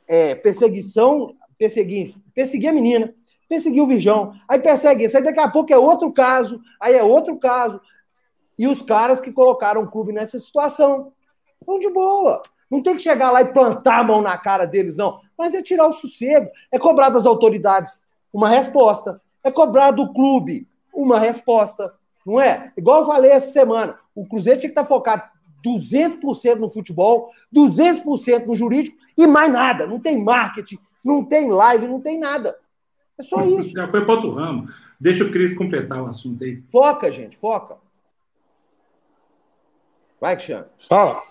é, 0.08 0.36
perseguição, 0.36 1.36
perseguir, 1.58 2.14
perseguir 2.34 2.70
a 2.70 2.74
menina, 2.74 3.14
perseguir 3.48 3.82
o 3.82 3.88
Virgão, 3.88 4.34
aí 4.48 4.60
persegue 4.60 5.06
isso, 5.06 5.18
aí 5.18 5.24
daqui 5.24 5.40
a 5.40 5.50
pouco 5.50 5.72
é 5.72 5.78
outro 5.78 6.12
caso, 6.12 6.62
aí 6.80 6.96
é 6.96 7.04
outro 7.04 7.38
caso. 7.38 7.80
E 8.58 8.68
os 8.68 8.82
caras 8.82 9.20
que 9.20 9.32
colocaram 9.32 9.84
o 9.84 9.92
clube 9.92 10.14
nessa 10.14 10.40
situação 10.40 11.12
estão 11.60 11.80
de 11.80 11.90
boa. 11.90 12.42
Não 12.70 12.82
tem 12.82 12.96
que 12.96 13.04
chegar 13.04 13.32
lá 13.32 13.42
e 13.42 13.54
plantar 13.54 14.00
a 14.00 14.04
mão 14.04 14.22
na 14.22 14.38
cara 14.38 14.66
deles, 14.66 14.98
não. 14.98 15.20
Mas 15.38 15.54
é 15.54 15.62
tirar 15.62 15.88
o 15.88 15.94
sossego, 15.94 16.50
é 16.72 16.80
cobrar 16.80 17.10
das 17.10 17.26
autoridades 17.26 18.00
uma 18.34 18.50
resposta, 18.50 19.22
é 19.44 19.52
cobrar 19.52 19.92
do 19.92 20.12
clube 20.12 20.68
uma 20.94 21.20
resposta, 21.20 21.94
não 22.26 22.40
é? 22.40 22.72
Igual 22.76 23.02
eu 23.02 23.08
falei 23.08 23.32
essa 23.32 23.52
semana, 23.52 23.98
o 24.16 24.26
Cruzeiro 24.26 24.60
tinha 24.60 24.70
que 24.70 24.80
estar 24.80 24.86
focado 24.86 25.24
200% 25.66 26.58
no 26.58 26.70
futebol, 26.70 27.32
200% 27.54 28.46
no 28.46 28.56
jurídico 28.56 28.98
e 29.18 29.26
mais 29.26 29.52
nada. 29.52 29.88
Não 29.88 30.00
tem 30.00 30.24
marketing, 30.24 30.78
não 31.04 31.24
tem 31.24 31.50
live, 31.50 31.88
não 31.88 32.00
tem 32.00 32.20
nada. 32.20 32.56
É 33.18 33.24
só 33.24 33.46
isso. 33.46 33.72
Já 33.72 33.88
foi 33.88 34.04
para 34.04 34.14
outro 34.14 34.32
ramo. 34.32 34.68
Deixa 35.00 35.24
o 35.24 35.32
Cris 35.32 35.56
completar 35.56 36.02
o 36.02 36.08
assunto 36.08 36.44
aí. 36.44 36.62
Foca, 36.70 37.12
gente, 37.12 37.38
foca. 37.38 37.78
Vai, 40.20 40.36
Cristiano. 40.36 40.66
Fala. 40.88 41.22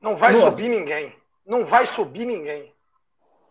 Não 0.00 0.16
vai 0.16 0.32
Nossa. 0.32 0.56
subir 0.56 0.68
ninguém. 0.68 1.12
Não 1.46 1.64
vai 1.64 1.86
subir 1.94 2.26
ninguém. 2.26 2.72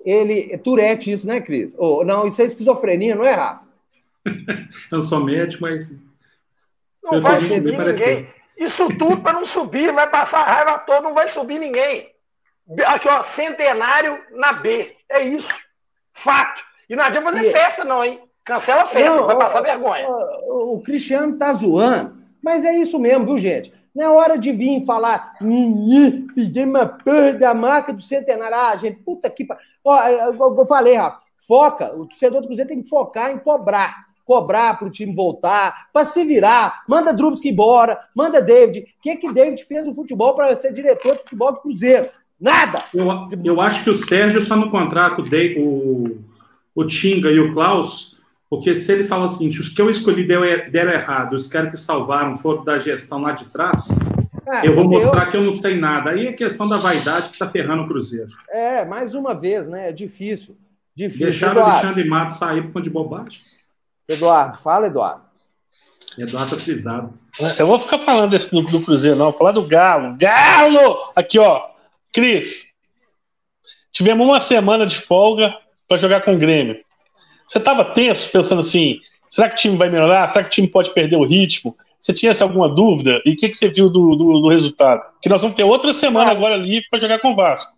Ele. 0.05 0.49
É 0.51 0.57
Turete, 0.57 1.11
isso, 1.11 1.27
né, 1.27 1.41
Cris? 1.41 1.75
Oh, 1.77 2.03
não, 2.03 2.27
isso 2.27 2.41
é 2.41 2.45
esquizofrenia, 2.45 3.15
não 3.15 3.25
é, 3.25 3.33
Rafa? 3.33 3.65
Eu 4.91 5.03
sou 5.03 5.23
médico, 5.23 5.63
mas. 5.63 5.99
Não 7.03 7.21
vai 7.21 7.41
subir 7.41 7.77
ninguém. 7.77 8.27
Isso 8.57 8.87
tudo 8.97 9.17
para 9.17 9.33
não 9.39 9.47
subir, 9.47 9.91
vai 9.91 10.09
passar 10.09 10.39
a 10.39 10.51
raiva 10.51 10.79
toda, 10.79 11.01
não 11.01 11.13
vai 11.13 11.29
subir 11.29 11.59
ninguém. 11.59 12.11
Aqui, 12.85 13.07
ó, 13.07 13.23
centenário 13.35 14.19
na 14.31 14.53
B. 14.53 14.95
É 15.09 15.23
isso. 15.23 15.49
Fato. 16.13 16.61
E 16.89 16.95
não 16.95 17.03
adianta 17.03 17.31
fazer 17.31 17.49
e... 17.49 17.51
festa, 17.51 17.83
não, 17.83 18.03
hein? 18.03 18.21
Cancela 18.45 18.83
a 18.83 18.87
festa, 18.87 19.09
não, 19.09 19.25
vai 19.25 19.37
passar 19.37 19.61
vergonha. 19.61 20.07
O, 20.09 20.75
o, 20.75 20.81
Cristiano 20.81 21.37
tá 21.37 21.53
zoando, 21.53 22.17
mas 22.41 22.65
é 22.65 22.73
isso 22.73 22.99
mesmo, 22.99 23.25
viu, 23.25 23.37
gente? 23.37 23.73
Não 23.95 24.05
é 24.05 24.09
hora 24.09 24.37
de 24.37 24.51
vir 24.51 24.83
falar, 24.85 25.33
fizemos 26.33 26.81
uma 26.81 26.85
porra 26.85 27.33
da 27.33 27.53
marca 27.53 27.93
do 27.93 28.01
centenário. 28.01 28.55
Ah, 28.55 28.75
gente, 28.75 28.99
puta 29.01 29.29
que. 29.29 29.47
Ó, 29.83 30.07
eu, 30.07 30.33
eu, 30.33 30.55
eu 30.57 30.65
falei, 30.65 30.95
Rafa, 30.95 31.19
foca. 31.47 31.93
O 31.93 32.05
torcedor 32.05 32.41
do 32.41 32.47
Cruzeiro 32.47 32.69
tem 32.69 32.81
que 32.81 32.89
focar 32.89 33.31
em 33.31 33.37
cobrar 33.37 34.07
cobrar 34.25 34.77
para 34.77 34.87
o 34.87 34.91
time 34.91 35.13
voltar, 35.13 35.87
para 35.91 36.05
se 36.05 36.23
virar, 36.23 36.83
manda 36.87 37.13
Drubsky 37.13 37.49
embora, 37.49 37.99
manda 38.15 38.41
David. 38.41 38.81
O 38.81 39.01
que 39.01 39.15
que 39.17 39.31
David 39.31 39.63
fez 39.65 39.85
no 39.85 39.93
futebol 39.93 40.33
para 40.33 40.55
ser 40.55 40.73
diretor 40.73 41.15
de 41.15 41.23
futebol 41.23 41.51
do 41.51 41.59
Cruzeiro? 41.59 42.09
Nada! 42.39 42.85
Eu, 42.93 43.07
eu 43.43 43.61
acho 43.61 43.83
que 43.83 43.89
o 43.89 43.95
Sérgio 43.95 44.41
só 44.41 44.55
no 44.55 44.69
contrato 44.69 45.21
o, 45.21 45.59
o, 45.59 46.17
o 46.75 46.85
Tinga 46.85 47.29
e 47.29 47.39
o 47.39 47.53
Klaus, 47.53 48.17
porque 48.49 48.75
se 48.75 48.91
ele 48.91 49.03
fala 49.03 49.25
o 49.25 49.29
seguinte, 49.29 49.61
os 49.61 49.69
que 49.69 49.81
eu 49.81 49.89
escolhi 49.89 50.27
deram, 50.27 50.69
deram 50.69 50.91
errado, 50.91 51.33
os 51.33 51.47
caras 51.47 51.71
que 51.71 51.77
salvaram 51.77 52.35
foram 52.35 52.63
da 52.63 52.77
gestão 52.79 53.21
lá 53.21 53.31
de 53.31 53.45
trás, 53.45 53.87
é, 54.45 54.67
eu 54.67 54.75
vou 54.75 54.87
mostrar 54.87 55.25
eu... 55.25 55.31
que 55.31 55.37
eu 55.37 55.41
não 55.41 55.51
sei 55.51 55.77
nada. 55.77 56.11
Aí 56.11 56.27
é 56.27 56.33
questão 56.33 56.67
da 56.67 56.77
vaidade 56.77 57.27
que 57.27 57.33
está 57.33 57.49
ferrando 57.49 57.83
o 57.83 57.87
Cruzeiro. 57.87 58.29
É, 58.49 58.83
mais 58.83 59.15
uma 59.15 59.33
vez, 59.33 59.67
né? 59.67 59.89
É 59.89 59.91
difícil. 59.93 60.57
difícil. 60.95 61.25
Deixaram 61.25 61.61
o 61.61 61.65
Alexandre 61.65 62.07
Matos 62.07 62.35
sair 62.35 62.61
por 62.63 62.73
conta 62.73 62.81
de 62.81 62.89
bobagem. 62.89 63.39
Eduardo, 64.07 64.57
fala, 64.57 64.87
Eduardo. 64.87 65.23
Eduardo 66.17 66.55
tá 66.55 66.61
frisado. 66.61 67.13
Eu 67.57 67.65
vou 67.65 67.79
ficar 67.79 67.99
falando 67.99 68.31
desse 68.31 68.51
do, 68.51 68.61
do 68.61 68.83
Cruzeiro, 68.83 69.17
não. 69.17 69.31
Vou 69.31 69.39
falar 69.39 69.51
do 69.51 69.65
Galo. 69.65 70.15
Galo! 70.17 71.11
Aqui, 71.15 71.39
ó. 71.39 71.67
Cris. 72.11 72.67
Tivemos 73.91 74.25
uma 74.25 74.39
semana 74.39 74.85
de 74.85 74.99
folga 74.99 75.55
para 75.87 75.97
jogar 75.97 76.21
com 76.21 76.33
o 76.33 76.37
Grêmio. 76.37 76.79
Você 77.45 77.57
estava 77.57 77.85
tenso, 77.85 78.29
pensando 78.31 78.59
assim: 78.59 78.99
será 79.29 79.49
que 79.49 79.55
o 79.55 79.57
time 79.57 79.77
vai 79.77 79.89
melhorar? 79.89 80.27
Será 80.27 80.43
que 80.43 80.49
o 80.49 80.53
time 80.53 80.67
pode 80.67 80.93
perder 80.93 81.15
o 81.15 81.23
ritmo? 81.23 81.75
Você 81.99 82.13
tinha 82.13 82.31
alguma 82.41 82.67
dúvida? 82.67 83.21
E 83.25 83.31
o 83.31 83.35
que, 83.35 83.47
que 83.47 83.55
você 83.55 83.69
viu 83.69 83.89
do, 83.89 84.15
do, 84.15 84.41
do, 84.41 84.49
resultado? 84.49 85.01
Que 85.21 85.29
nós 85.29 85.41
vamos 85.41 85.55
ter 85.55 85.63
outra 85.63 85.93
semana 85.93 86.31
agora 86.31 86.57
livre 86.57 86.87
para 86.89 86.99
jogar 86.99 87.19
com 87.19 87.31
o 87.31 87.35
Vasco. 87.35 87.71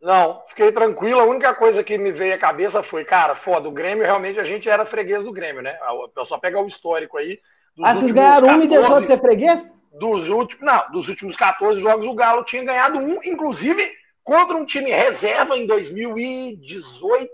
Não, 0.00 0.42
fiquei 0.48 0.70
tranquilo. 0.70 1.20
A 1.20 1.24
única 1.24 1.54
coisa 1.54 1.82
que 1.82 1.98
me 1.98 2.12
veio 2.12 2.34
à 2.34 2.38
cabeça 2.38 2.82
foi, 2.82 3.04
cara, 3.04 3.34
foda, 3.34 3.68
o 3.68 3.72
Grêmio 3.72 4.04
realmente 4.04 4.38
a 4.38 4.44
gente 4.44 4.68
era 4.68 4.86
freguês 4.86 5.24
do 5.24 5.32
Grêmio, 5.32 5.62
né? 5.62 5.76
Eu 6.16 6.26
só 6.26 6.38
pegar 6.38 6.60
o 6.60 6.68
histórico 6.68 7.18
aí. 7.18 7.40
Ah, 7.82 7.94
vocês 7.94 8.12
ganharam 8.12 8.46
14, 8.46 8.58
um 8.58 8.62
e 8.62 8.68
deixou 8.68 9.00
de 9.00 9.06
ser 9.06 9.20
freguês? 9.20 9.72
Dos 9.92 10.28
últimos, 10.28 10.64
não, 10.64 10.90
dos 10.90 11.08
últimos 11.08 11.36
14 11.36 11.80
jogos 11.80 12.06
o 12.06 12.14
Galo 12.14 12.44
tinha 12.44 12.64
ganhado 12.64 12.98
um, 12.98 13.20
inclusive 13.24 13.90
contra 14.22 14.56
um 14.56 14.64
time 14.64 14.90
reserva 14.90 15.56
em 15.56 15.66
2018, 15.66 17.30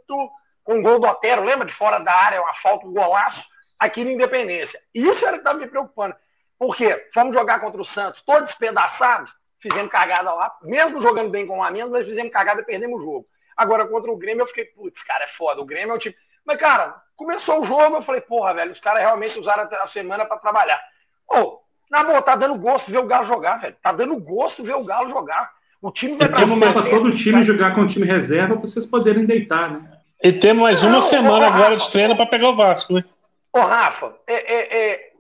com 0.63 0.77
um 0.77 0.83
gol 0.83 0.99
do 0.99 1.07
Otero, 1.07 1.45
lembra? 1.45 1.67
De 1.67 1.75
fora 1.75 1.99
da 1.99 2.13
área, 2.13 2.41
uma 2.41 2.55
falta, 2.55 2.87
um 2.87 2.93
golaço, 2.93 3.43
aqui 3.79 4.05
na 4.05 4.13
Independência. 4.13 4.81
Isso 4.95 5.25
era 5.25 5.33
que 5.33 5.39
estava 5.39 5.59
me 5.59 5.67
preocupando. 5.67 6.15
Por 6.59 6.77
quê? 6.77 7.09
Fomos 7.13 7.35
jogar 7.35 7.59
contra 7.61 7.83
o 7.83 7.85
Santos, 7.85 8.23
todo 8.23 8.47
despedaçado, 8.47 9.31
fizemos 9.65 9.91
cagada 9.91 10.33
lá, 10.33 10.55
mesmo 10.63 11.01
jogando 11.01 11.31
bem 11.31 11.47
com 11.47 11.59
o 11.59 11.71
menos, 11.71 11.91
mas 11.91 12.07
fizemos 12.07 12.31
cagada 12.31 12.61
e 12.61 12.65
perdemos 12.65 13.01
o 13.01 13.03
jogo. 13.03 13.27
Agora, 13.57 13.87
contra 13.87 14.11
o 14.11 14.17
Grêmio, 14.17 14.43
eu 14.43 14.47
fiquei, 14.47 14.67
putz, 14.67 15.03
cara, 15.05 15.25
é 15.25 15.29
foda. 15.29 15.63
O 15.63 15.65
Grêmio 15.65 15.93
é 15.93 15.97
o 15.97 15.99
time. 15.99 16.15
Mas, 16.45 16.59
cara, 16.59 16.95
começou 17.17 17.63
o 17.63 17.65
jogo, 17.65 17.97
eu 17.97 18.03
falei, 18.03 18.21
porra, 18.21 18.53
velho, 18.53 18.73
os 18.73 18.81
caras 18.81 19.01
realmente 19.01 19.39
usaram 19.39 19.69
a 19.83 19.89
semana 19.89 20.27
para 20.27 20.39
trabalhar. 20.39 20.81
Pô, 21.27 21.63
na 21.91 22.05
boa, 22.05 22.21
tá 22.21 22.37
dando 22.37 22.57
gosto 22.57 22.91
ver 22.91 22.99
o 22.99 23.07
Galo 23.07 23.27
jogar, 23.27 23.61
velho. 23.61 23.77
Tá 23.83 23.93
dando 23.93 24.17
gosto 24.19 24.63
ver 24.63 24.75
o 24.75 24.85
Galo 24.85 25.09
jogar. 25.09 25.51
O 25.81 25.91
time 25.91 26.17
vai 26.17 26.31
Tem 26.31 26.47
momento 26.47 26.73
para 26.73 26.91
todo 26.91 27.09
o 27.09 27.15
time 27.15 27.43
jogar 27.43 27.75
com 27.75 27.83
o 27.83 27.87
time 27.87 28.07
reserva 28.07 28.57
para 28.57 28.67
vocês 28.67 28.85
poderem 28.85 29.25
deitar, 29.25 29.71
né? 29.71 29.91
E 30.23 30.33
temos 30.33 30.63
mais 30.63 30.83
uma 30.83 30.93
Não, 30.93 31.03
semana 31.03 31.47
agora 31.47 31.77
de 31.77 31.91
treino 31.91 32.17
para 32.17 32.27
pegar 32.27 32.51
o 32.51 32.57
Vasco, 32.57 32.95
né? 32.95 33.05
Ô, 33.53 33.61
Rafa, 33.61 34.17
é, 34.27 34.35
é, 34.35 34.77
é, 34.77 35.13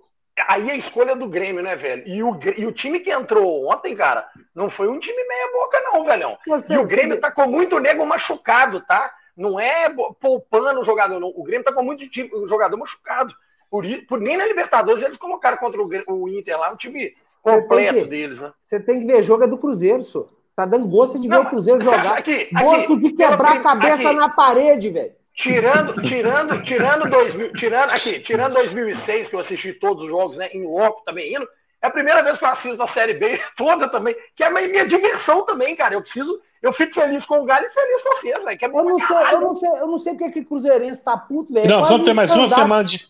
aí 0.49 0.70
a 0.70 0.76
escolha 0.76 1.14
do 1.14 1.28
Grêmio, 1.28 1.62
né, 1.62 1.76
velho? 1.76 2.03
E 2.07 2.22
o, 2.22 2.39
e 2.57 2.66
o 2.66 2.72
time 2.72 3.01
que 3.01 3.11
entrou 3.11 3.70
ontem, 3.70 3.95
cara, 3.95 4.26
não 4.55 4.68
foi 4.68 4.89
um 4.89 4.99
time 4.99 5.24
meia 5.26 5.53
boca, 5.53 5.80
não, 5.80 6.05
velhão. 6.05 6.39
Você, 6.47 6.74
e 6.74 6.78
o 6.78 6.87
Grêmio 6.87 7.14
você... 7.14 7.20
tá 7.20 7.30
com 7.30 7.47
muito 7.47 7.78
nego 7.78 8.05
machucado, 8.05 8.80
tá? 8.80 9.12
Não 9.37 9.59
é 9.59 9.93
poupando 10.20 10.80
o 10.80 10.85
jogador, 10.85 11.18
não. 11.20 11.28
O 11.28 11.43
Grêmio 11.43 11.64
tá 11.64 11.72
com 11.72 11.82
muito 11.82 12.09
time, 12.09 12.30
jogador 12.49 12.76
machucado. 12.76 13.35
Por, 13.70 13.85
por, 14.07 14.20
nem 14.20 14.37
na 14.37 14.47
Libertadores 14.47 15.03
eles 15.03 15.18
colocaram 15.18 15.57
contra 15.57 15.82
o, 15.82 15.89
o 16.07 16.28
Inter 16.28 16.59
lá 16.59 16.70
um 16.72 16.76
time 16.76 17.09
completo 17.43 18.03
que, 18.03 18.07
deles, 18.07 18.39
né? 18.39 18.53
Você 18.62 18.78
tem 18.78 19.01
que 19.01 19.07
ver 19.07 19.22
jogo 19.22 19.45
é 19.45 19.49
do 19.49 19.59
Cruzeiro, 19.59 20.03
só. 20.03 20.26
Tá 20.55 20.64
dando 20.64 20.87
gosto 20.87 21.18
de 21.18 21.26
ver 21.26 21.35
não, 21.35 21.43
o 21.43 21.47
Cruzeiro 21.47 21.80
jogar. 21.80 22.18
Aqui, 22.18 22.49
gosto 22.53 22.93
aqui, 22.93 22.97
de 22.99 23.12
quebrar 23.12 23.57
a 23.57 23.61
cabeça 23.61 24.11
aqui. 24.11 24.16
na 24.16 24.28
parede, 24.28 24.91
velho. 24.91 25.12
Tirando, 25.35 26.01
tirando, 26.01 26.62
tirando, 26.62 27.11
2000, 27.11 27.53
tirando, 27.55 27.91
aqui, 27.91 28.20
tirando 28.20 28.55
2006, 28.55 29.28
que 29.28 29.35
eu 29.35 29.41
assisti 29.41 29.72
todos 29.72 30.05
os 30.05 30.09
jogos, 30.09 30.37
né, 30.37 30.49
em 30.53 30.64
loco 30.64 31.03
também 31.05 31.35
indo, 31.35 31.49
é 31.82 31.89
a 31.89 31.91
primeira 31.91 32.22
vez 32.22 32.39
que 32.39 32.45
eu 32.45 32.49
assisto 32.49 32.82
a 32.82 32.89
Série 32.89 33.14
B 33.14 33.41
toda 33.59 33.89
também, 33.89 34.14
que 34.37 34.45
é 34.45 34.47
a 34.47 34.51
minha 34.51 34.87
diversão 34.87 35.45
também, 35.45 35.74
cara. 35.74 35.95
Eu 35.95 36.03
preciso, 36.03 36.41
eu 36.62 36.72
fico 36.72 36.95
feliz 36.95 37.26
com 37.26 37.41
o 37.41 37.45
Galo 37.45 37.66
e 37.66 37.70
feliz 37.70 38.03
com 38.03 38.16
vocês, 38.16 38.45
velho. 38.45 38.59
É 38.62 38.64
eu, 38.64 38.85
não 38.85 38.99
sei, 38.99 39.16
eu 39.16 39.41
não 39.41 39.57
sei, 39.57 39.68
eu 39.68 39.87
não 39.89 39.99
sei 39.99 40.12
porque 40.14 40.32
que 40.32 40.41
o 40.41 40.47
Cruzeirense 40.47 41.03
tá 41.03 41.16
puto, 41.18 41.53
velho. 41.53 41.68
Não, 41.68 41.82
vamos 41.82 42.05
ter 42.05 42.14
mais 42.14 42.30
uma 42.30 42.49
semana 42.49 42.85
de. 42.85 43.07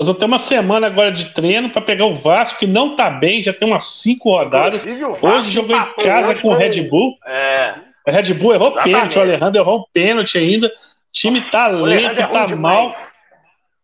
Nós 0.00 0.08
vamos 0.08 0.18
ter 0.18 0.26
uma 0.26 0.38
semana 0.40 0.86
agora 0.88 1.12
de 1.12 1.32
treino 1.32 1.70
para 1.70 1.80
pegar 1.80 2.06
o 2.06 2.14
Vasco, 2.14 2.58
que 2.58 2.66
não 2.66 2.96
tá 2.96 3.08
bem, 3.08 3.40
já 3.40 3.52
tem 3.52 3.68
umas 3.68 3.84
cinco 3.84 4.30
rodadas. 4.30 4.84
Hoje 4.84 5.50
jogou 5.52 5.76
em 5.76 5.94
casa 6.02 6.34
com 6.40 6.48
o 6.48 6.54
Red 6.54 6.82
Bull. 6.88 7.16
É. 7.24 7.91
O 8.06 8.10
Red 8.10 8.34
Bull 8.34 8.54
errou 8.54 8.68
Exatamente. 8.68 8.94
pênalti, 8.94 9.18
o 9.18 9.22
Alejandro 9.22 9.60
errou 9.60 9.78
um 9.80 9.84
pênalti 9.92 10.38
ainda. 10.38 10.66
O 10.66 10.70
time 11.12 11.40
tá 11.50 11.68
lento, 11.68 12.20
é 12.20 12.26
tá 12.26 12.48
mal. 12.48 12.96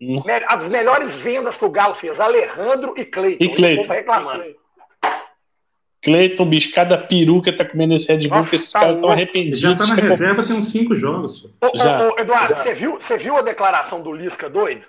Hum. 0.00 0.22
As 0.46 0.62
melhores 0.68 1.14
vendas 1.22 1.56
que 1.56 1.64
o 1.64 1.70
Galo 1.70 1.94
fez, 1.96 2.18
Alejandro 2.18 2.94
e 2.96 3.04
Cleiton. 3.04 3.44
E 3.44 3.48
Cleiton. 3.48 3.92
reclamando. 3.92 4.56
Cleiton, 6.00 6.44
bicho, 6.44 6.72
cada 6.72 6.96
peruca 6.96 7.52
tá 7.52 7.64
comendo 7.64 7.94
esse 7.94 8.10
Red 8.10 8.28
Bull, 8.28 8.42
porque 8.42 8.56
esses 8.56 8.70
tá 8.70 8.80
caras 8.80 8.94
estão 8.96 9.10
arrependidos. 9.10 9.60
Já 9.60 9.76
tá 9.76 9.86
na 9.86 9.94
reserva, 9.94 10.46
tem 10.46 10.56
uns 10.56 10.70
cinco 10.70 10.94
jogos. 10.94 11.44
Ô, 11.60 11.76
Já. 11.76 12.06
Ô, 12.06 12.12
ô, 12.12 12.18
Eduardo, 12.20 12.54
você 12.54 12.74
viu, 12.74 13.00
você 13.00 13.18
viu 13.18 13.36
a 13.36 13.42
declaração 13.42 14.00
do 14.00 14.12
Lisca 14.12 14.48
doido? 14.48 14.86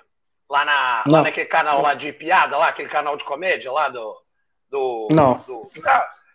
Lá, 0.49 0.65
na, 0.65 1.03
lá 1.07 1.21
naquele 1.23 1.45
canal 1.47 1.81
lá 1.81 1.93
de 1.93 2.11
piada, 2.11 2.57
lá, 2.57 2.69
aquele 2.69 2.89
canal 2.89 3.17
de 3.17 3.23
comédia 3.23 3.71
lá 3.71 3.89
do. 3.89 4.15
do 4.69 5.07
não. 5.11 5.43
Do, 5.45 5.69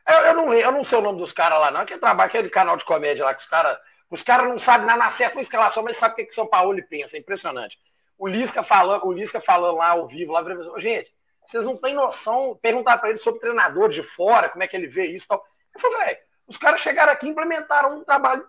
eu, 0.08 0.18
eu, 0.20 0.34
não, 0.34 0.52
eu 0.52 0.72
não 0.72 0.84
sei 0.84 0.98
o 0.98 1.02
nome 1.02 1.18
dos 1.18 1.32
caras 1.32 1.58
lá, 1.58 1.70
não. 1.70 1.80
Aquele 1.80 2.00
trabalho, 2.00 2.28
aquele 2.28 2.50
canal 2.50 2.76
de 2.76 2.84
comédia 2.84 3.24
lá 3.24 3.34
que 3.34 3.42
os 3.42 3.48
caras. 3.48 3.78
Os 4.10 4.22
caras 4.22 4.48
não 4.48 4.58
sabem 4.60 4.86
nada 4.86 4.98
na 4.98 5.16
certa 5.16 5.40
escalação, 5.40 5.82
mas 5.82 5.98
sabem 5.98 6.12
o 6.12 6.16
que, 6.16 6.26
que 6.26 6.34
São 6.34 6.46
Paulo 6.46 6.78
pensa. 6.88 7.16
É 7.16 7.18
impressionante. 7.18 7.78
O 8.18 8.28
Lisca 8.28 8.62
falando, 8.62 9.06
o 9.06 9.12
Lisca 9.12 9.40
falando 9.40 9.78
lá 9.78 9.88
ao 9.88 10.06
vivo, 10.06 10.32
lá, 10.32 10.44
gente, 10.78 11.10
vocês 11.50 11.64
não 11.64 11.76
têm 11.76 11.94
noção. 11.94 12.58
Perguntar 12.62 12.98
para 12.98 13.10
ele 13.10 13.18
sobre 13.20 13.40
treinador 13.40 13.88
de 13.88 14.02
fora, 14.14 14.48
como 14.48 14.62
é 14.62 14.68
que 14.68 14.76
ele 14.76 14.88
vê 14.88 15.06
isso 15.06 15.24
e 15.24 15.28
tal. 15.28 15.44
Eu 15.74 15.80
falei, 15.80 15.98
velho, 16.06 16.18
os 16.46 16.56
caras 16.58 16.80
chegaram 16.80 17.12
aqui 17.12 17.26
e 17.26 17.30
implementaram 17.30 17.98
um 17.98 18.04
trabalho 18.04 18.46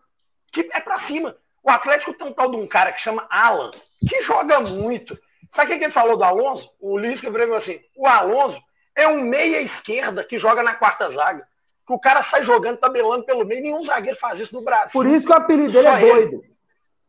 que 0.52 0.70
é 0.72 0.80
para 0.82 1.08
cima. 1.08 1.36
O 1.64 1.72
Atlético 1.72 2.14
tem 2.14 2.28
um 2.28 2.34
tal 2.34 2.52
de 2.52 2.58
um 2.58 2.68
cara 2.68 2.92
que 2.92 3.02
chama 3.02 3.26
Alan, 3.30 3.72
que 4.08 4.22
joga 4.22 4.60
muito. 4.60 5.18
Sabe 5.56 5.74
o 5.74 5.80
que 5.80 5.86
ele 5.86 5.94
falou 5.94 6.18
do 6.18 6.24
Alonso? 6.24 6.70
O 6.80 6.98
Lisca 6.98 7.32
falou 7.32 7.56
assim: 7.56 7.82
o 7.96 8.06
Alonso 8.06 8.62
é 8.96 9.08
um 9.08 9.22
meia 9.22 9.62
esquerda 9.62 10.24
que 10.24 10.40
joga 10.40 10.64
na 10.64 10.74
quarta 10.74 11.12
zaga. 11.12 11.46
Que 11.86 11.94
o 11.94 12.00
cara 12.00 12.24
sai 12.24 12.44
jogando, 12.44 12.78
tabelando 12.78 13.26
pelo 13.26 13.46
meio, 13.46 13.62
nenhum 13.62 13.86
zagueiro 13.86 14.18
faz 14.20 14.40
isso 14.40 14.54
no 14.56 14.64
Brasil. 14.64 14.90
Por 14.92 15.06
isso 15.06 15.26
que 15.26 15.32
o 15.32 15.36
apelido 15.36 15.74
dele 15.74 15.88
é 15.88 16.00
doido. 16.00 16.42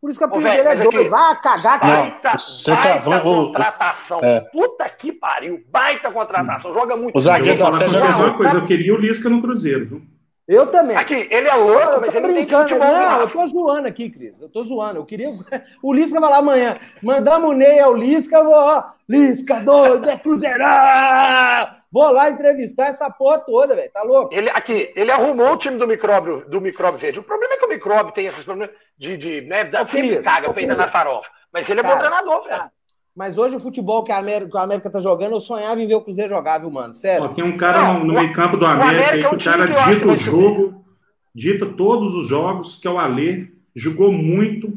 Por 0.01 0.11
isso 0.11 0.19
que 0.19 0.25
o 0.25 0.29
apelido 0.29 0.51
dele 0.51 0.69
é 0.69 0.77
doido. 0.77 1.01
Aqui, 1.01 1.09
Vai 1.09 1.41
cagar, 1.41 1.81
cara. 1.81 1.97
Baita, 1.97 2.33
baita 2.67 3.11
tá 3.11 3.21
contratação. 3.21 4.19
É. 4.23 4.41
Puta 4.41 4.89
que 4.91 5.13
pariu. 5.13 5.65
Baita 5.69 6.11
contratação. 6.11 6.75
Joga 6.75 6.97
muito. 6.97 7.17
O 7.17 7.21
zagueiro 7.21 7.59
da 7.59 7.71
uma 7.71 8.35
coisa. 8.37 8.57
Eu 8.57 8.67
queria 8.67 8.95
o 8.95 8.99
Lisca 8.99 9.31
no 9.31 9.41
Cruzeiro, 9.41 9.87
viu? 9.87 10.16
Eu 10.49 10.69
também. 10.69 10.97
Aqui, 10.97 11.27
ele 11.29 11.49
é 11.49 11.55
louco, 11.55 11.95
eu 11.95 12.01
mas 12.01 12.15
ele 12.15 12.29
brincando. 12.29 12.79
Não, 12.79 12.79
não 12.79 13.21
eu 13.21 13.31
tô 13.31 13.47
zoando 13.47 13.89
aqui, 13.89 14.09
Cris. 14.09 14.41
Eu 14.41 14.49
tô 14.49 14.63
zoando. 14.63 14.99
Eu 15.01 15.05
queria. 15.05 15.29
O 15.83 15.93
Lisca 15.93 16.21
vai 16.21 16.31
lá 16.31 16.39
amanhã. 16.39 16.79
Mandamos 17.03 17.51
o 17.51 17.53
Ney 17.53 17.81
ao 17.81 17.95
Lisca, 17.95 18.43
vou, 18.43 18.55
ó. 18.55 18.85
Lisca 19.09 19.61
doido, 19.61 20.09
é 20.09 20.17
Cruzeirão! 20.17 21.69
Vou 21.91 22.11
lá 22.11 22.31
entrevistar 22.31 22.87
essa 22.87 23.09
porra 23.11 23.39
toda, 23.39 23.75
velho. 23.75 23.91
Tá 23.91 24.03
louco? 24.03 24.35
Ele, 24.35 24.51
aqui, 24.51 24.93
ele 24.95 25.11
arrumou 25.11 25.53
o 25.53 25.57
time 25.57 25.79
do 25.79 25.87
micróbio, 25.87 26.45
do 26.49 26.61
micróbio 26.61 27.01
verde. 27.01 27.19
O 27.19 27.25
problema 27.25 27.55
é 27.55 27.57
que 27.57 27.65
o 27.65 27.69
micróbio 27.69 28.13
tem 28.13 28.27
esses 28.27 28.45
problemas 28.45 28.75
de. 28.97 29.17
de 29.17 29.41
né, 29.43 29.65
da, 29.65 29.87
sempre 29.87 30.23
caga 30.23 30.53
feita 30.53 30.75
na 30.75 30.89
farofa. 30.89 31.29
Mas 31.53 31.69
ele 31.69 31.81
é 31.81 31.83
Cara, 31.83 31.95
bom 31.95 32.01
treinador, 32.01 32.45
velho. 32.45 32.71
Mas 33.17 33.39
hoje 33.39 33.57
o 33.57 33.61
futebol 33.61 34.05
que 34.05 34.13
a 34.13 34.19
América, 34.19 34.51
que 34.51 34.59
a 34.59 34.63
América 34.63 34.91
tá 34.91 35.01
jogando, 35.01 35.33
eu 35.33 35.41
sonhava 35.41 35.81
em 35.81 35.87
ver 35.87 35.95
o 35.95 36.03
Cruzeiro 36.03 36.29
jogar, 36.29 36.59
viu, 36.59 36.71
mano? 36.71 36.93
Sério. 36.93 37.25
Ó, 37.25 37.29
tem 37.29 37.43
um 37.43 37.57
cara 37.57 37.81
não, 37.81 38.01
no, 38.01 38.05
no 38.05 38.15
meio 38.15 38.31
campo 38.35 38.59
do 38.59 38.67
América, 38.67 38.91
América 38.91 39.13
aí, 39.15 39.21
que 39.21 39.27
é 39.27 39.31
o 39.31 39.45
cara 39.45 39.67
que 39.67 39.95
dita 39.95 40.07
o 40.07 40.17
jogo, 40.17 40.85
dita 41.35 41.67
todos 41.67 42.13
os 42.13 42.29
jogos, 42.29 42.77
que 42.77 42.87
é 42.87 42.91
o 42.91 42.99
Alê, 42.99 43.49
jogou 43.75 44.13
muito. 44.13 44.71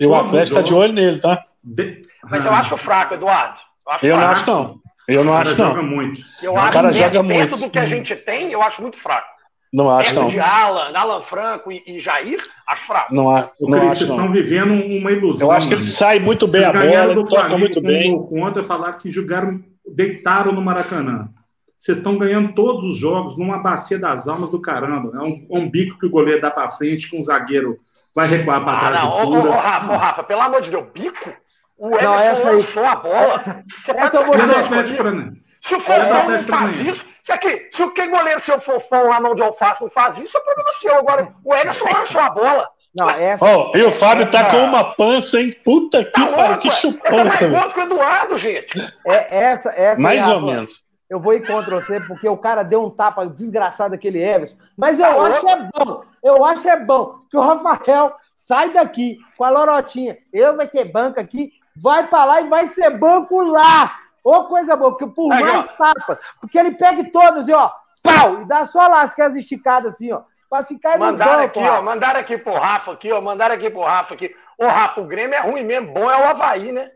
E 0.00 0.06
o 0.06 0.14
Atlético 0.14 0.56
tá 0.56 0.62
de 0.62 0.72
olho 0.72 0.94
nele, 0.94 1.20
tá? 1.20 1.44
De... 1.62 2.06
Mas 2.24 2.42
eu 2.42 2.52
acho 2.52 2.76
fraco, 2.78 3.14
Eduardo. 3.14 3.58
Eu, 3.86 3.92
acho 3.92 4.06
eu 4.06 4.16
fraco. 4.16 4.24
não 4.24 4.32
acho, 4.32 4.50
não. 4.50 4.80
Eu 5.06 5.24
não 5.24 5.34
acho, 5.34 5.50
não. 5.50 5.68
joga 5.68 5.82
muito. 5.82 6.22
Eu 6.42 6.56
acho, 6.56 6.72
cara 6.72 6.90
joga 6.90 7.22
dentro 7.22 7.50
muito. 7.50 7.60
do 7.60 7.70
que 7.70 7.78
a 7.78 7.86
gente 7.86 8.16
tem, 8.16 8.50
eu 8.50 8.62
acho 8.62 8.80
muito 8.80 8.98
fraco. 8.98 9.28
Não 9.74 9.90
acho, 9.90 10.14
não. 10.14 10.28
de 10.28 10.38
Alan, 10.38 10.92
Alan 10.94 11.22
Franco 11.22 11.72
e, 11.72 11.82
e 11.84 11.98
Jair, 11.98 12.40
acho 12.68 12.86
fraco. 12.86 13.12
Não, 13.12 13.28
há, 13.28 13.50
não 13.60 13.88
acho, 13.88 13.96
vocês 13.96 14.08
estão 14.08 14.30
vivendo 14.30 14.72
uma 14.72 15.10
ilusão. 15.10 15.48
Eu 15.48 15.52
acho 15.52 15.66
que 15.66 15.74
ele 15.74 15.82
sai 15.82 16.20
muito 16.20 16.46
bem 16.46 16.62
vocês 16.62 16.76
a 16.76 16.86
bola, 16.86 17.14
do 17.14 17.24
toca 17.24 17.58
muito 17.58 17.80
bem. 17.80 18.16
Contra 18.16 18.62
falar 18.62 18.92
que 18.92 19.10
jogaram, 19.10 19.60
deitaram 19.84 20.52
no 20.52 20.62
Maracanã. 20.62 21.28
Vocês 21.76 21.98
estão 21.98 22.16
ganhando 22.16 22.54
todos 22.54 22.84
os 22.84 22.96
jogos 22.96 23.36
numa 23.36 23.58
bacia 23.58 23.98
das 23.98 24.28
almas 24.28 24.48
do 24.48 24.60
caramba. 24.60 25.10
É 25.18 25.22
um, 25.22 25.44
um 25.50 25.68
bico 25.68 25.98
que 25.98 26.06
o 26.06 26.10
goleiro 26.10 26.40
dá 26.40 26.52
para 26.52 26.68
frente, 26.68 27.10
que 27.10 27.18
um 27.18 27.24
zagueiro 27.24 27.76
vai 28.14 28.28
recuar 28.28 28.62
para 28.62 28.78
trás. 28.78 28.98
Ah, 29.00 29.02
não, 29.02 29.24
ô, 29.24 29.48
ô, 29.48 29.50
Rafa, 29.50 29.92
ô, 29.92 29.96
Rafa, 29.96 30.22
pelo 30.22 30.40
amor 30.40 30.62
de 30.62 30.70
Deus, 30.70 30.86
bico? 30.94 31.34
O 31.76 31.88
Everton 31.88 32.04
não, 32.04 32.18
essa 32.20 32.48
aí, 32.48 32.66
a 32.86 32.94
bola. 32.94 33.34
Essa, 33.34 33.64
essa 33.88 34.16
eu 34.18 34.24
vou 34.24 34.36
dizer. 34.36 35.43
Se 35.66 35.74
o 35.74 35.80
Fofão 35.80 36.28
não 36.28 36.40
faz 36.40 36.76
isso, 36.80 37.04
se, 37.24 37.32
aqui, 37.32 37.70
se 37.74 37.82
o 37.82 37.90
que 37.90 38.06
goleiro 38.06 38.42
seu 38.44 38.60
Fofão 38.60 39.08
lá 39.08 39.18
no 39.20 39.34
de 39.34 39.42
Alface 39.42 39.82
não 39.82 39.90
faz 39.90 40.18
isso, 40.18 40.36
é 40.36 40.40
problema 40.40 40.70
seu. 40.80 40.98
Agora, 40.98 41.34
o 41.44 41.54
Ederson 41.54 41.84
lançou 41.84 42.20
a 42.20 42.30
bola. 42.30 42.68
Não, 42.96 43.10
essa... 43.10 43.44
oh, 43.44 43.76
e 43.76 43.82
o 43.82 43.92
Fábio 43.92 44.30
tá 44.30 44.50
com 44.50 44.58
uma 44.58 44.94
pança, 44.94 45.40
hein? 45.40 45.56
Puta 45.64 46.04
que 46.04 46.12
tá 46.12 46.26
pariu, 46.28 46.58
que 46.58 46.70
chupança. 46.70 47.44
É 47.44 47.68
que 47.72 47.80
o 47.80 47.82
Eduardo, 47.82 48.38
gente. 48.38 48.78
É, 49.06 49.36
essa, 49.36 49.70
essa 49.70 50.00
Mais 50.00 50.26
ou 50.28 50.40
menos. 50.40 50.84
Eu 51.10 51.20
vou 51.20 51.34
ir 51.34 51.46
contra 51.46 51.80
você, 51.80 52.00
porque 52.00 52.28
o 52.28 52.36
cara 52.36 52.62
deu 52.62 52.84
um 52.84 52.90
tapa 52.90 53.26
desgraçado 53.26 53.90
daquele 53.90 54.22
Everson. 54.22 54.56
Mas 54.76 54.98
eu 54.98 55.06
tá 55.06 55.22
acho 55.22 55.48
é 55.48 55.68
bom. 55.74 56.02
Eu 56.22 56.44
acho 56.44 56.68
é 56.68 56.76
bom 56.78 57.18
que 57.30 57.36
o 57.36 57.40
Rafael 57.40 58.14
sai 58.46 58.70
daqui 58.70 59.18
com 59.36 59.44
a 59.44 59.50
lorotinha. 59.50 60.16
Eu 60.32 60.56
vai 60.56 60.66
ser 60.66 60.84
banco 60.84 61.20
aqui, 61.20 61.52
vai 61.76 62.06
para 62.06 62.24
lá 62.24 62.40
e 62.40 62.48
vai 62.48 62.68
ser 62.68 62.90
banco 62.90 63.42
lá. 63.42 64.03
Ô, 64.24 64.44
coisa 64.44 64.74
boa, 64.74 64.92
porque 64.92 65.06
por 65.06 65.30
Aí, 65.30 65.44
mais 65.44 65.68
ó. 65.68 65.72
tapas, 65.72 66.18
porque 66.40 66.58
ele 66.58 66.72
pega 66.72 67.04
todas 67.12 67.46
e 67.46 67.52
ó, 67.52 67.70
pau, 68.02 68.40
e 68.40 68.46
dá 68.46 68.64
só 68.64 68.88
lá 68.88 69.02
as 69.02 69.36
esticadas 69.36 69.94
assim, 69.94 70.10
ó, 70.12 70.22
pra 70.48 70.64
ficar 70.64 70.98
Mandaram 70.98 71.44
aqui, 71.44 71.58
ó, 71.58 71.82
mandaram 71.82 72.20
aqui 72.20 72.38
pro 72.38 72.54
Rafa 72.54 72.92
aqui, 72.92 73.12
ó, 73.12 73.20
mandaram 73.20 73.54
aqui 73.54 73.68
pro 73.68 73.82
Rafa 73.82 74.14
aqui. 74.14 74.34
Ô, 74.56 74.66
Rafa, 74.66 75.02
o 75.02 75.06
Grêmio 75.06 75.34
é 75.34 75.40
ruim 75.40 75.62
mesmo, 75.62 75.92
bom 75.92 76.10
é 76.10 76.16
o 76.16 76.24
Havaí, 76.30 76.72
né? 76.72 76.90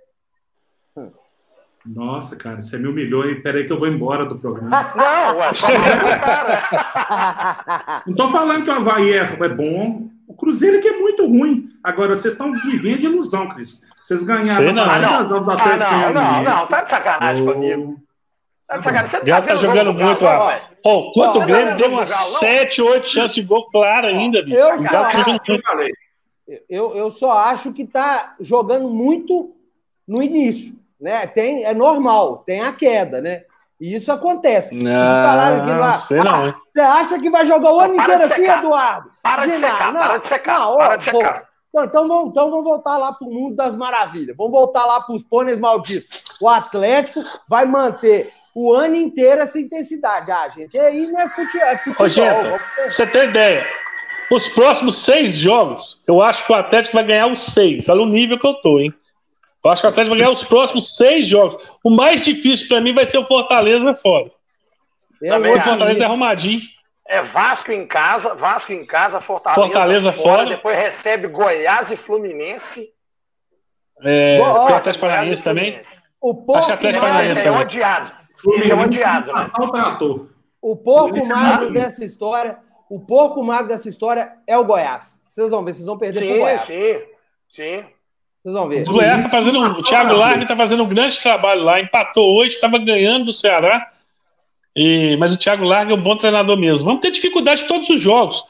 Nossa, 1.84 2.36
cara, 2.36 2.60
você 2.60 2.76
me 2.76 2.86
humilhou 2.86 3.22
aí. 3.22 3.36
Peraí 3.36 3.64
que 3.64 3.72
eu 3.72 3.78
vou 3.78 3.88
embora 3.88 4.26
do 4.26 4.36
programa. 4.36 4.68
Não, 4.94 5.38
ué, 5.38 5.54
só 5.54 5.66
Não 8.06 8.14
tô 8.14 8.28
falando 8.28 8.62
que 8.62 8.70
o 8.70 8.74
Havaí 8.74 9.12
é, 9.12 9.22
é 9.22 9.48
bom. 9.48 10.10
O 10.28 10.34
Cruzeiro 10.34 10.76
é 10.76 10.80
que 10.80 10.88
é 10.88 10.98
muito 10.98 11.26
ruim. 11.26 11.68
Agora, 11.82 12.14
vocês 12.14 12.34
estão 12.34 12.52
vivendo 12.52 12.98
de 12.98 13.06
ilusão, 13.06 13.48
Cris. 13.48 13.80
Vocês 14.02 14.22
ganharam 14.22 14.72
não. 14.74 14.84
Ah, 14.84 14.98
não. 14.98 15.22
não, 15.22 15.40
não, 15.40 16.12
não, 16.12 16.42
não, 16.42 16.66
tá 16.66 16.82
de 16.82 16.90
sacanagem 16.90 17.48
oh. 17.48 17.52
comigo. 17.52 18.00
Tá 18.66 18.76
de 18.76 18.84
sacanagem. 18.84 19.20
Você 19.20 19.30
tá, 19.30 19.42
tá 19.42 19.56
jogando 19.56 19.94
muito, 19.94 20.26
ó. 20.26 20.52
Oh, 20.84 21.12
quanto 21.12 21.38
o 21.38 21.46
Grêmio 21.46 21.76
deu 21.76 21.88
umas 21.88 22.10
7, 22.10 22.82
8 22.82 23.08
chances 23.08 23.34
de 23.36 23.42
gol 23.42 23.70
claro 23.70 24.06
ainda, 24.06 24.42
bicho. 24.42 24.58
Eu, 24.58 24.78
só 24.78 25.02
acho, 25.02 25.36
eu, 26.68 26.94
eu 26.94 27.10
só 27.10 27.32
acho 27.32 27.72
que 27.72 27.86
tá 27.86 28.36
jogando 28.38 28.88
muito 28.90 29.56
no 30.06 30.22
início. 30.22 30.78
Né? 31.00 31.26
Tem, 31.26 31.64
é 31.64 31.72
normal, 31.72 32.42
tem 32.44 32.60
a 32.60 32.72
queda, 32.72 33.20
né? 33.22 33.44
E 33.80 33.94
isso 33.94 34.10
acontece. 34.10 34.74
Não, 34.74 34.90
lá, 34.90 35.94
sei 35.94 36.18
não, 36.18 36.46
ah, 36.46 36.54
Você 36.74 36.80
acha 36.80 37.18
que 37.18 37.30
vai 37.30 37.46
jogar 37.46 37.72
o 37.72 37.80
ano 37.80 37.94
inteiro 37.94 38.24
assim, 38.24 38.44
Eduardo? 38.44 39.10
Para 39.22 39.46
de 39.46 39.52
secar, 39.52 39.92
não, 39.92 40.00
para 40.00 40.18
de 40.18 40.28
secar, 40.28 40.58
não, 40.58 40.76
para 40.76 40.96
de 40.96 41.04
secar. 41.04 41.48
Então, 41.68 41.84
então, 41.84 42.08
vamos, 42.08 42.30
então 42.30 42.50
vamos 42.50 42.64
voltar 42.64 42.96
lá 42.96 43.12
para 43.12 43.26
o 43.26 43.30
mundo 43.30 43.54
das 43.54 43.74
maravilhas. 43.74 44.36
Vamos 44.36 44.52
voltar 44.52 44.84
lá 44.84 45.00
para 45.00 45.14
os 45.14 45.22
pôneis 45.22 45.58
malditos. 45.58 46.10
O 46.40 46.48
Atlético 46.48 47.22
vai 47.48 47.66
manter 47.66 48.32
o 48.54 48.74
ano 48.74 48.96
inteiro 48.96 49.42
essa 49.42 49.60
intensidade. 49.60 50.30
Ah, 50.32 50.48
gente, 50.48 50.76
aí 50.78 51.06
não 51.06 51.20
é 51.20 51.28
futebol. 51.28 51.68
É 51.68 51.76
futebol. 51.78 52.06
Ô, 52.06 52.12
gente, 52.12 52.94
você 52.94 53.06
tem 53.06 53.28
ideia? 53.28 53.64
Os 54.30 54.48
próximos 54.48 55.04
seis 55.04 55.34
jogos, 55.34 56.00
eu 56.06 56.20
acho 56.20 56.44
que 56.44 56.52
o 56.52 56.56
Atlético 56.56 56.96
vai 56.96 57.04
ganhar 57.04 57.28
os 57.28 57.40
seis. 57.40 57.88
Olha 57.88 58.02
o 58.02 58.06
nível 58.06 58.38
que 58.38 58.46
eu 58.46 58.54
tô, 58.54 58.80
hein? 58.80 58.92
Eu 59.64 59.70
acho 59.70 59.82
que 59.82 59.86
o 59.86 59.90
Atlético 59.90 60.14
vai 60.14 60.18
ganhar 60.18 60.32
os 60.32 60.44
próximos 60.44 60.96
seis 60.96 61.26
jogos. 61.26 61.56
O 61.82 61.90
mais 61.90 62.22
difícil 62.22 62.68
para 62.68 62.80
mim 62.80 62.94
vai 62.94 63.06
ser 63.06 63.18
o 63.18 63.26
Fortaleza 63.26 63.94
fora. 63.94 64.30
Eu 65.20 65.40
o 65.40 65.62
Fortaleza 65.62 66.04
é 66.04 66.06
arrumadinho. 66.06 66.60
É 67.06 67.22
Vasco 67.22 67.72
em 67.72 67.86
casa, 67.86 68.34
Vasco 68.34 68.72
em 68.72 68.84
casa, 68.84 69.20
Fortaleza, 69.20 69.62
Fortaleza 69.62 70.12
fora, 70.12 70.38
fora. 70.38 70.48
Depois 70.50 70.76
recebe 70.76 71.26
Goiás 71.28 71.90
e 71.90 71.96
Fluminense. 71.96 72.90
É, 74.02 74.38
Boa, 74.38 74.66
tem 74.66 74.74
o 74.74 74.78
Atlético 74.78 75.06
Paranaense 75.06 75.42
também. 75.42 75.82
O 76.20 76.34
pouco 76.34 76.58
Acho 76.58 76.66
que 76.66 76.72
Atlético 76.74 77.04
Paranaense 77.04 77.40
é 77.40 77.50
odiado. 77.50 78.12
Fluminense 78.36 78.70
é 78.70 78.76
odiado, 78.76 79.32
né? 79.32 79.50
O 80.60 80.76
pouco 80.76 81.26
magro 81.26 81.72
dessa 81.72 82.04
história, 82.04 82.58
o 82.90 83.00
pouco 83.00 83.42
magro 83.42 83.68
dessa 83.68 83.88
história 83.88 84.32
é 84.46 84.58
o 84.58 84.64
Goiás. 84.64 85.18
Vocês 85.28 85.50
vão 85.50 85.64
ver, 85.64 85.72
vocês 85.72 85.86
vão 85.86 85.98
perder 85.98 86.20
sim, 86.20 86.28
pro 86.28 86.38
Goiás. 86.38 86.66
Sim, 86.66 87.02
sim. 87.48 87.84
Vocês 88.48 88.54
vão 88.54 88.68
ver. 88.68 88.88
O 88.88 88.92
Goiás 88.92 89.22
tá 89.22 89.28
fazendo. 89.28 89.60
O 89.60 89.82
Thiago 89.82 90.14
Largue 90.14 90.42
está 90.42 90.56
fazendo 90.56 90.82
um 90.82 90.88
grande 90.88 91.20
trabalho 91.20 91.62
lá. 91.62 91.80
Empatou 91.80 92.38
hoje, 92.38 92.54
estava 92.54 92.78
ganhando 92.78 93.26
do 93.26 93.34
Ceará. 93.34 93.90
E, 94.74 95.16
mas 95.18 95.34
o 95.34 95.36
Thiago 95.36 95.64
Largue 95.64 95.92
é 95.92 95.94
um 95.94 96.02
bom 96.02 96.16
treinador 96.16 96.56
mesmo. 96.56 96.86
Vamos 96.86 97.00
ter 97.00 97.10
dificuldade 97.10 97.64
em 97.64 97.68
todos 97.68 97.90
os 97.90 98.00
jogos. 98.00 98.44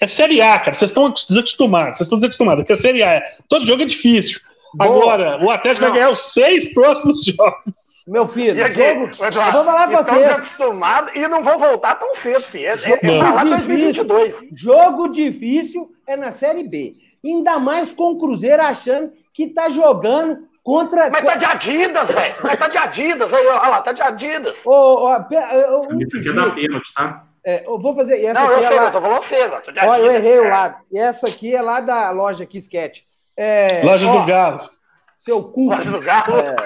É 0.00 0.06
Série 0.06 0.42
A, 0.42 0.58
cara. 0.58 0.74
Vocês 0.74 0.90
estão 0.90 1.10
desacostumados. 1.10 1.98
Vocês 1.98 2.06
estão 2.06 2.18
desacostumados, 2.18 2.62
porque 2.62 2.72
a 2.72 2.76
Série 2.76 3.02
A 3.02 3.14
é. 3.14 3.36
Todo 3.48 3.66
jogo 3.66 3.82
é 3.82 3.86
difícil. 3.86 4.40
Boa. 4.74 4.90
Agora, 4.90 5.44
o 5.44 5.50
Atlético 5.50 5.86
Não. 5.86 5.92
vai 5.92 6.00
ganhar 6.00 6.12
os 6.12 6.32
seis 6.32 6.72
próximos 6.72 7.24
jogos. 7.26 8.04
Meu 8.06 8.26
filho, 8.28 8.56
e 8.56 8.62
aqui, 8.62 8.74
jogo, 8.74 9.24
Eduardo, 9.24 9.38
eu 9.38 9.52
vou 9.52 9.64
falar 9.64 9.88
com 9.88 10.04
vocês. 10.04 10.30
acostumados 10.30 11.16
e 11.16 11.28
não 11.28 11.42
vão 11.42 11.58
voltar 11.58 11.96
tão 11.96 12.14
cedo, 12.16 12.42
filho. 12.44 12.66
É, 12.66 12.70
é, 12.70 12.74
é 12.74 12.76
jogo, 12.76 13.38
é 13.38 13.56
difícil, 13.56 14.06
jogo 14.54 15.08
difícil 15.08 15.92
é 16.06 16.16
na 16.16 16.30
Série 16.30 16.62
B. 16.62 16.94
Ainda 17.24 17.58
mais 17.58 17.92
com 17.92 18.12
o 18.12 18.18
Cruzeiro 18.18 18.62
achando 18.62 19.12
que 19.32 19.44
está 19.44 19.68
jogando 19.68 20.48
Contra... 20.62 21.10
Mas 21.10 21.24
tá 21.24 21.36
de 21.36 21.44
Adidas, 21.44 22.14
velho. 22.14 22.34
Mas 22.42 22.58
tá 22.58 22.68
de 22.68 22.76
Adidas. 22.76 23.32
Aí, 23.32 23.46
olha 23.46 23.68
lá, 23.68 23.80
tá 23.80 23.92
de 23.92 24.02
Adidas. 24.02 24.54
Ô, 24.64 24.70
oh, 24.70 25.08
oh, 25.08 25.94
um 25.94 26.00
Isso 26.00 26.18
aqui 26.18 26.28
é 26.28 26.32
da 26.32 26.50
pênalti, 26.50 26.94
tá? 26.94 27.24
É, 27.44 27.66
eu 27.66 27.78
vou 27.78 27.94
fazer. 27.94 28.22
Essa 28.22 28.38
não, 28.38 28.46
aqui 28.46 28.52
eu 28.52 28.64
é 28.64 28.68
sei, 28.68 28.76
lá... 28.76 28.84
eu 28.84 28.92
tô 28.92 29.00
falando 29.00 29.24
cega. 29.24 29.62
Olha, 29.88 30.00
eu 30.02 30.12
errei 30.12 30.38
o 30.38 30.48
lado. 30.48 30.76
E 30.92 30.98
essa 30.98 31.28
aqui 31.28 31.54
é 31.54 31.62
lá 31.62 31.80
da 31.80 32.10
loja 32.10 32.44
aqui, 32.44 32.58
Sketch. 32.58 33.00
É, 33.36 33.80
loja 33.82 34.06
ó, 34.06 34.18
do 34.18 34.26
Galo. 34.26 34.60
Seu 35.24 35.42
cu. 35.44 35.70
Loja 35.70 35.90
do 35.90 36.00
Galo. 36.00 36.36
É... 36.36 36.56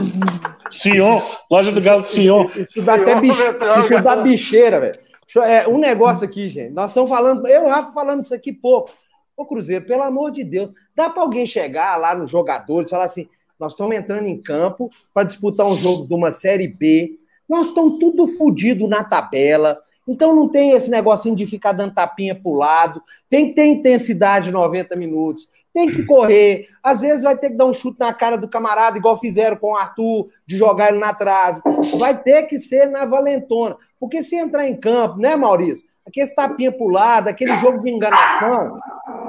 Sion. 0.70 1.20
Loja 1.50 1.70
do 1.70 1.80
Galo 1.82 2.02
Sion. 2.02 2.50
Isso 2.56 2.80
dá 2.80 2.94
até 2.94 3.20
biche... 3.20 3.42
Isso 3.80 4.02
dá 4.02 4.16
bicheira, 4.16 4.80
velho. 4.80 4.98
É, 5.44 5.68
um 5.68 5.76
negócio 5.76 6.24
aqui, 6.24 6.48
gente. 6.48 6.72
Nós 6.72 6.90
estamos 6.90 7.10
falando. 7.10 7.46
Eu 7.46 7.64
e 7.64 7.66
o 7.66 7.68
Rafa 7.68 7.92
falando 7.92 8.24
isso 8.24 8.34
aqui 8.34 8.52
pouco. 8.52 8.90
Ô, 9.36 9.44
Cruzeiro, 9.44 9.84
pelo 9.84 10.02
amor 10.02 10.30
de 10.30 10.42
Deus, 10.42 10.72
dá 10.94 11.10
para 11.10 11.22
alguém 11.22 11.44
chegar 11.44 11.96
lá 11.96 12.14
nos 12.14 12.30
jogadores 12.30 12.88
e 12.88 12.90
falar 12.90 13.04
assim: 13.04 13.28
nós 13.60 13.72
estamos 13.72 13.94
entrando 13.94 14.26
em 14.26 14.40
campo 14.40 14.90
para 15.12 15.26
disputar 15.26 15.66
um 15.66 15.76
jogo 15.76 16.06
de 16.06 16.14
uma 16.14 16.30
Série 16.30 16.66
B. 16.66 17.18
Nós 17.48 17.66
estamos 17.66 17.98
tudo 17.98 18.26
fodido 18.26 18.88
na 18.88 19.04
tabela. 19.04 19.78
Então 20.08 20.34
não 20.34 20.48
tem 20.48 20.70
esse 20.70 20.90
negocinho 20.90 21.36
de 21.36 21.44
ficar 21.44 21.72
dando 21.72 21.94
tapinha 21.94 22.34
para 22.34 22.50
o 22.50 22.54
lado. 22.54 23.02
Tem 23.28 23.48
que 23.48 23.54
ter 23.54 23.66
intensidade 23.66 24.50
90 24.50 24.96
minutos. 24.96 25.50
Tem 25.72 25.90
que 25.90 26.04
correr. 26.04 26.68
Às 26.82 27.02
vezes 27.02 27.22
vai 27.22 27.36
ter 27.36 27.50
que 27.50 27.56
dar 27.56 27.66
um 27.66 27.74
chute 27.74 27.98
na 28.00 28.14
cara 28.14 28.36
do 28.36 28.48
camarada, 28.48 28.96
igual 28.96 29.20
fizeram 29.20 29.56
com 29.56 29.72
o 29.72 29.76
Arthur, 29.76 30.28
de 30.46 30.56
jogar 30.56 30.88
ele 30.88 30.98
na 30.98 31.12
trave. 31.12 31.60
Vai 31.98 32.18
ter 32.22 32.44
que 32.44 32.58
ser 32.58 32.86
na 32.86 33.04
valentona. 33.04 33.76
Porque 34.00 34.22
se 34.22 34.36
entrar 34.36 34.66
em 34.66 34.76
campo, 34.76 35.18
né, 35.18 35.36
Maurício? 35.36 35.84
Aquele 36.06 36.26
tapinha 36.28 36.70
pro 36.70 36.88
lado, 36.88 37.28
aquele 37.28 37.56
jogo 37.56 37.82
de 37.82 37.90
enganação, 37.90 38.78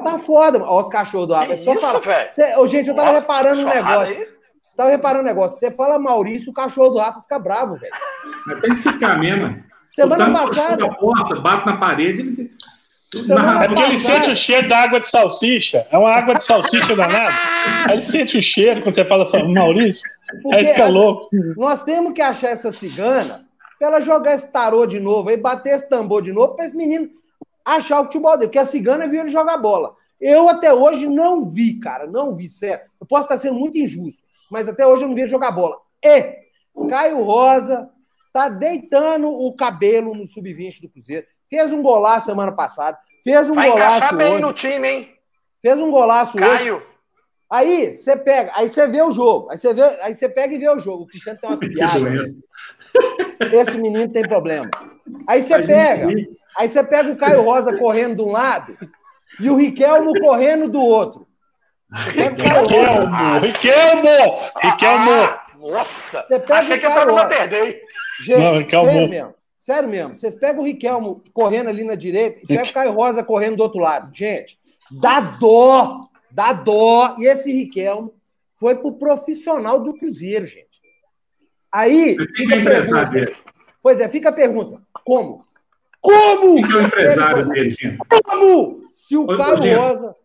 tá 0.03 0.17
foda. 0.17 0.63
Olha 0.63 0.84
os 0.84 0.89
cachorros 0.89 1.28
do 1.28 1.34
ar. 1.34 1.49
É 1.49 1.57
só 1.57 1.75
falar. 1.75 2.01
Cê, 2.34 2.53
gente, 2.67 2.89
eu 2.89 2.95
tava 2.95 3.11
reparando 3.11 3.61
um 3.61 3.65
negócio. 3.65 4.28
Tava 4.75 4.89
reparando 4.91 5.23
um 5.23 5.28
negócio. 5.28 5.57
Você 5.57 5.71
fala 5.71 5.97
Maurício, 5.97 6.51
o 6.51 6.53
cachorro 6.53 6.91
do 6.91 6.99
Rafa 6.99 7.21
fica 7.21 7.39
bravo, 7.39 7.75
velho. 7.78 7.93
Mas 8.45 8.61
tem 8.61 8.75
que 8.75 8.82
ficar 8.84 9.17
mesmo. 9.17 9.63
Semana 9.89 10.32
passada. 10.32 10.88
porta, 10.93 11.36
bate 11.39 11.65
na 11.65 11.78
parede, 11.78 12.21
ele 12.21 12.51
Semana 13.23 13.63
é 13.63 13.67
porque 13.67 13.82
ele 13.82 13.97
sente 13.97 14.30
o 14.30 14.36
cheiro 14.36 14.67
da 14.67 14.80
água 14.80 14.99
de 14.99 15.09
salsicha. 15.09 15.88
É 15.89 15.97
uma 15.97 16.11
água 16.11 16.36
de 16.36 16.43
salsicha 16.43 16.93
danada. 16.93 17.34
Aí 17.88 17.93
ele 17.93 18.01
sente 18.01 18.38
o 18.38 18.41
cheiro 18.41 18.82
quando 18.82 18.93
você 18.93 19.05
fala 19.05 19.23
assim, 19.23 19.51
Maurício. 19.51 20.07
Porque 20.43 20.57
aí 20.57 20.67
fica 20.67 20.88
louco. 20.89 21.30
Nós 21.55 21.84
temos 21.86 22.13
que 22.13 22.21
achar 22.21 22.49
essa 22.49 22.71
cigana 22.71 23.47
pra 23.78 23.88
ela 23.88 24.01
jogar 24.01 24.34
esse 24.36 24.51
tarô 24.51 24.86
de 24.86 24.99
novo, 24.99 25.30
aí 25.30 25.38
bater 25.38 25.75
esse 25.75 25.88
tambor 25.89 26.21
de 26.21 26.32
novo, 26.34 26.55
pra 26.55 26.65
esse 26.65 26.75
menino 26.75 27.09
achar 27.65 27.99
o 28.01 28.05
futebol 28.05 28.38
dele. 28.38 28.47
Porque 28.47 28.59
a 28.59 28.65
cigana 28.65 29.07
viu 29.07 29.21
ele 29.21 29.30
jogar 29.30 29.57
bola. 29.57 29.95
Eu 30.19 30.49
até 30.49 30.73
hoje 30.73 31.07
não 31.07 31.45
vi, 31.49 31.80
cara, 31.80 32.07
não 32.07 32.36
vi, 32.36 32.49
sério. 32.49 32.86
Eu 32.99 33.05
posso 33.05 33.23
estar 33.23 33.38
sendo 33.38 33.59
muito 33.59 33.78
injusto, 33.78 34.21
mas 34.49 34.67
até 34.67 34.86
hoje 34.86 35.03
eu 35.03 35.07
não 35.07 35.15
vi 35.15 35.21
ele 35.21 35.30
jogar 35.30 35.51
bola. 35.51 35.78
E 36.03 36.36
Caio 36.89 37.21
Rosa 37.23 37.89
tá 38.34 38.49
deitando 38.49 39.28
o 39.28 39.55
cabelo 39.55 40.15
no 40.15 40.25
sub-20 40.25 40.82
do 40.82 40.89
Cruzeiro. 40.89 41.25
Fez 41.49 41.71
um 41.71 41.82
golaço 41.82 42.25
semana 42.28 42.51
passada, 42.51 42.97
fez 43.23 43.49
um 43.49 43.53
Vai 43.55 43.69
golaço 43.69 44.15
bem 44.15 44.34
hoje. 44.34 44.41
no 44.41 44.53
time, 44.53 44.88
hein? 44.88 45.13
Fez 45.61 45.80
um 45.80 45.91
golaço 45.91 46.38
Caio. 46.38 46.75
hoje. 46.78 46.86
Aí 47.49 47.93
você 47.93 48.15
pega, 48.17 48.51
aí 48.55 48.67
você 48.69 48.88
vê 48.88 49.01
o 49.01 49.11
jogo, 49.11 49.49
aí 49.49 49.57
você 49.57 49.73
vê, 49.73 49.82
aí 50.01 50.13
você 50.15 50.28
pega 50.28 50.53
e 50.53 50.57
vê 50.57 50.69
o 50.69 50.80
jogo. 50.80 51.03
O 51.03 51.07
Cristiano 51.07 51.39
tem 51.39 51.49
umas 51.49 51.59
piadas. 51.65 52.36
Esse 53.40 53.78
menino 53.78 54.08
tem 54.10 54.24
problema. 54.28 54.70
Aí 55.28 55.42
você 55.42 55.62
pega, 55.62 56.08
aí 56.58 56.68
você 56.70 56.84
pega 56.84 57.12
o 57.12 57.18
Caio 57.18 57.42
Rosa 57.44 57.78
correndo 57.78 58.16
de 58.16 58.22
um 58.22 58.32
lado 58.32 58.78
e 59.40 59.50
o 59.50 59.56
Riquelmo 59.56 60.14
correndo 60.20 60.70
do 60.70 60.82
outro. 60.82 61.28
Riquelmo, 61.92 63.40
Riquelmo, 63.40 64.10
Riquelmo. 64.62 65.12
Nossa, 65.60 66.26
Você 66.28 66.40
pega 66.40 66.54
achei 66.60 66.78
o 66.78 66.80
que 66.80 66.88
Caio 66.88 67.12
Rosa. 67.12 67.26
perder? 67.28 67.82
Gente, 68.22 68.40
Não, 68.40 68.58
Riquelmo. 68.58 68.90
sério 68.90 69.10
mesmo. 69.10 69.34
Sério 69.58 69.90
mesmo. 69.90 70.16
Vocês 70.16 70.34
pegam 70.36 70.62
o 70.62 70.66
Riquelmo 70.66 71.24
correndo 71.34 71.70
ali 71.70 71.84
na 71.84 71.96
direita 71.96 72.40
e 72.44 72.48
pega 72.48 72.64
o 72.70 72.74
Caio 72.74 72.94
Rosa 72.94 73.24
correndo 73.24 73.58
do 73.58 73.64
outro 73.64 73.80
lado. 73.80 74.14
Gente, 74.16 74.58
dá 74.92 75.20
dó, 75.20 76.02
dá 76.32 76.54
dó. 76.54 77.16
E 77.20 77.26
esse 77.26 77.52
Riquelmo 77.52 78.14
foi 78.56 78.76
pro 78.76 78.94
profissional 78.94 79.80
do 79.80 79.94
Cruzeiro, 79.94 80.46
gente. 80.46 80.66
Aí 81.78 82.15
fica 82.36 82.53
o 82.53 82.57
a 82.57 82.61
empresário 82.61 83.11
pergunta. 83.11 83.32
dele? 83.34 83.47
Pois 83.84 83.99
é, 83.99 84.09
fica 84.09 84.30
a 84.30 84.34
pergunta. 84.34 84.82
Como? 85.05 85.45
Como? 86.01 86.59
É 86.71 86.75
o 86.75 86.82
empresário 86.86 87.41
Ele- 87.43 87.49
dele, 87.53 87.69
gente? 87.71 87.97
Como? 88.23 88.88
Se 88.91 89.15
o 89.17 89.23
Ô, 89.23 89.38
Caio. 89.38 89.78
Rosa. 89.78 90.15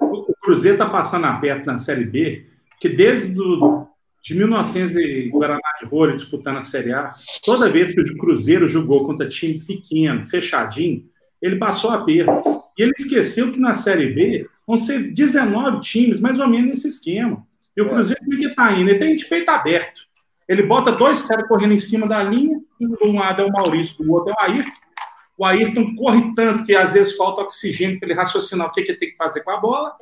O 0.00 0.30
o 0.30 0.34
Cruzeiro 0.40 0.76
está 0.76 0.88
passando 0.88 1.26
aperto 1.26 1.66
na 1.66 1.76
Série 1.78 2.04
B, 2.04 2.46
que 2.80 2.88
desde 2.88 3.32
do, 3.34 3.86
de 4.22 4.34
1900 4.34 4.96
e 4.96 5.28
Guaraná 5.30 5.60
de 5.80 5.86
Rolha 5.86 6.16
disputando 6.16 6.56
a 6.58 6.60
Série 6.60 6.92
A, 6.92 7.14
toda 7.44 7.70
vez 7.70 7.92
que 7.94 8.00
o 8.00 8.16
Cruzeiro 8.18 8.66
jogou 8.68 9.04
contra 9.06 9.26
time 9.28 9.58
pequeno, 9.60 10.24
fechadinho, 10.24 11.04
ele 11.40 11.56
passou 11.56 11.90
aperto. 11.90 12.32
E 12.78 12.82
ele 12.82 12.92
esqueceu 12.98 13.50
que 13.52 13.60
na 13.60 13.74
Série 13.74 14.12
B 14.14 14.46
vão 14.66 14.76
ser 14.76 15.12
19 15.12 15.80
times, 15.80 16.20
mais 16.20 16.38
ou 16.38 16.48
menos 16.48 16.68
nesse 16.68 16.88
esquema. 16.88 17.46
E 17.76 17.82
o 17.82 17.86
É. 17.86 17.88
Cruzeiro, 17.88 18.20
como 18.22 18.34
é 18.34 18.36
que 18.38 18.54
tá 18.54 18.72
indo? 18.72 18.90
Ele 18.90 18.98
tem 18.98 19.14
de 19.16 19.24
peito 19.26 19.48
aberto. 19.50 20.02
Ele 20.48 20.62
bota 20.62 20.92
dois 20.92 21.22
caras 21.22 21.48
correndo 21.48 21.72
em 21.72 21.78
cima 21.78 22.06
da 22.06 22.22
linha, 22.22 22.60
um 23.02 23.18
lado 23.18 23.42
é 23.42 23.44
o 23.44 23.52
Maurício, 23.52 23.96
do 23.96 24.12
outro 24.12 24.30
é 24.30 24.34
o 24.34 24.50
Ayrton. 24.50 24.70
O 25.36 25.44
Ayrton 25.44 25.94
corre 25.96 26.34
tanto 26.34 26.64
que 26.64 26.76
às 26.76 26.92
vezes 26.92 27.16
falta 27.16 27.42
oxigênio 27.42 27.98
para 27.98 28.08
ele 28.08 28.18
raciocinar 28.18 28.68
o 28.68 28.70
que, 28.70 28.82
que 28.82 28.92
ele 28.92 28.98
tem 28.98 29.10
que 29.10 29.16
fazer 29.16 29.42
com 29.42 29.50
a 29.50 29.56
bola. 29.56 29.92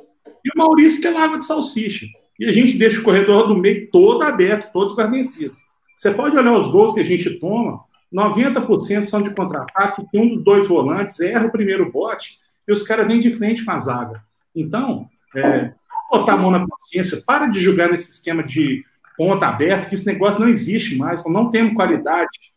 E 0.43 0.49
o 0.49 0.57
Maurício 0.57 1.01
que 1.01 1.07
é 1.07 1.11
na 1.11 1.23
água 1.23 1.39
de 1.39 1.45
salsicha. 1.45 2.05
E 2.39 2.45
a 2.45 2.51
gente 2.51 2.77
deixa 2.77 2.99
o 2.99 3.03
corredor 3.03 3.47
do 3.47 3.55
meio 3.55 3.89
todo 3.89 4.23
aberto, 4.23 4.71
todos 4.71 4.95
guarnecidos. 4.95 5.57
Você 5.95 6.11
pode 6.11 6.35
olhar 6.35 6.55
os 6.57 6.69
gols 6.69 6.93
que 6.93 6.99
a 6.99 7.05
gente 7.05 7.39
toma, 7.39 7.79
90% 8.13 9.03
são 9.03 9.21
de 9.21 9.33
contra-ataque, 9.33 10.05
que 10.09 10.17
um 10.17 10.29
dos 10.29 10.43
dois 10.43 10.67
volantes 10.67 11.19
erra 11.19 11.47
o 11.47 11.51
primeiro 11.51 11.91
bote 11.91 12.39
e 12.67 12.71
os 12.71 12.83
caras 12.83 13.07
vêm 13.07 13.19
de 13.19 13.31
frente 13.31 13.63
com 13.63 13.71
a 13.71 13.77
zaga. 13.77 14.23
Então, 14.55 15.07
é, 15.35 15.71
botar 16.11 16.33
a 16.33 16.37
mão 16.37 16.51
na 16.51 16.65
consciência, 16.67 17.21
para 17.25 17.47
de 17.47 17.59
jogar 17.59 17.89
nesse 17.89 18.11
esquema 18.11 18.43
de 18.43 18.83
ponta 19.17 19.47
aberta, 19.47 19.87
que 19.87 19.95
esse 19.95 20.05
negócio 20.05 20.39
não 20.39 20.49
existe 20.49 20.97
mais, 20.97 21.23
nós 21.23 21.33
não 21.33 21.49
temos 21.49 21.73
qualidade 21.73 22.53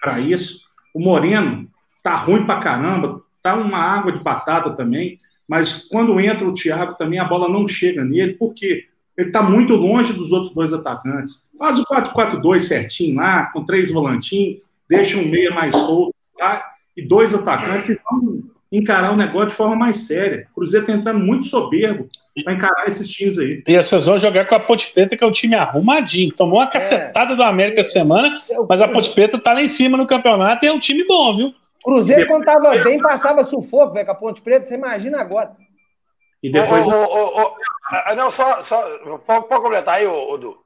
para 0.00 0.20
isso. 0.20 0.62
O 0.94 1.00
Moreno 1.00 1.68
tá 2.02 2.14
ruim 2.16 2.44
pra 2.44 2.58
caramba, 2.58 3.22
tá 3.42 3.54
uma 3.54 3.78
água 3.78 4.12
de 4.12 4.22
batata 4.22 4.70
também, 4.70 5.18
mas 5.48 5.88
quando 5.88 6.18
entra 6.20 6.46
o 6.46 6.54
Thiago 6.54 6.94
também 6.94 7.18
a 7.18 7.24
bola 7.24 7.48
não 7.48 7.66
chega 7.66 8.04
nele, 8.04 8.34
porque 8.34 8.86
ele 9.16 9.30
tá 9.30 9.42
muito 9.42 9.74
longe 9.74 10.12
dos 10.12 10.32
outros 10.32 10.54
dois 10.54 10.72
atacantes. 10.72 11.46
Faz 11.58 11.78
o 11.78 11.84
4-4-2 11.84 12.60
certinho 12.60 13.16
lá, 13.16 13.46
com 13.46 13.64
três 13.64 13.90
volantinhos, 13.90 14.62
deixa 14.88 15.18
um 15.18 15.28
meia 15.28 15.50
mais 15.50 15.74
solto 15.74 16.14
lá, 16.38 16.64
e 16.96 17.02
dois 17.02 17.34
atacantes 17.34 17.90
e 17.90 18.00
vamos 18.10 18.44
encarar 18.72 19.12
o 19.12 19.16
negócio 19.16 19.48
de 19.48 19.54
forma 19.54 19.76
mais 19.76 20.06
séria. 20.06 20.46
O 20.50 20.54
Cruzeiro 20.54 20.86
tá 20.86 20.92
entrando 20.92 21.20
muito 21.20 21.46
soberbo 21.46 22.08
para 22.42 22.54
encarar 22.54 22.88
esses 22.88 23.06
times 23.06 23.38
aí. 23.38 23.62
E 23.66 23.76
vocês 23.76 24.06
vão 24.06 24.18
jogar 24.18 24.46
com 24.46 24.54
a 24.54 24.60
Ponte 24.60 24.90
Preta, 24.92 25.14
que 25.16 25.22
é 25.22 25.26
um 25.26 25.32
time 25.32 25.54
arrumadinho. 25.54 26.32
Tomou 26.32 26.58
uma 26.58 26.66
cacetada 26.66 27.36
do 27.36 27.42
América 27.42 27.82
essa 27.82 27.90
semana, 27.90 28.42
mas 28.66 28.80
a 28.80 28.88
Ponte 28.88 29.10
Preta 29.10 29.38
tá 29.38 29.52
lá 29.52 29.62
em 29.62 29.68
cima 29.68 29.98
no 29.98 30.06
campeonato 30.06 30.64
e 30.64 30.68
é 30.68 30.72
um 30.72 30.78
time 30.78 31.04
bom, 31.04 31.36
viu? 31.36 31.54
Cruzeiro, 31.84 32.26
quando 32.26 32.44
tava 32.44 32.76
bem, 32.78 32.98
passava 32.98 33.44
sufoco, 33.44 33.92
velho, 33.92 34.06
com 34.06 34.12
a 34.12 34.14
Ponte 34.14 34.40
Preta. 34.40 34.64
Você 34.64 34.74
imagina 34.74 35.20
agora. 35.20 35.52
E 36.42 36.50
depois. 36.50 36.86
Ô, 36.86 36.90
ô, 36.90 37.54
ah, 37.90 38.14
não, 38.14 38.32
só, 38.32 38.64
só 38.64 39.18
pode, 39.18 39.46
completar 39.48 39.96
aí, 39.96 40.06
ô, 40.06 40.32
ô, 40.32 40.38
Du. 40.38 40.56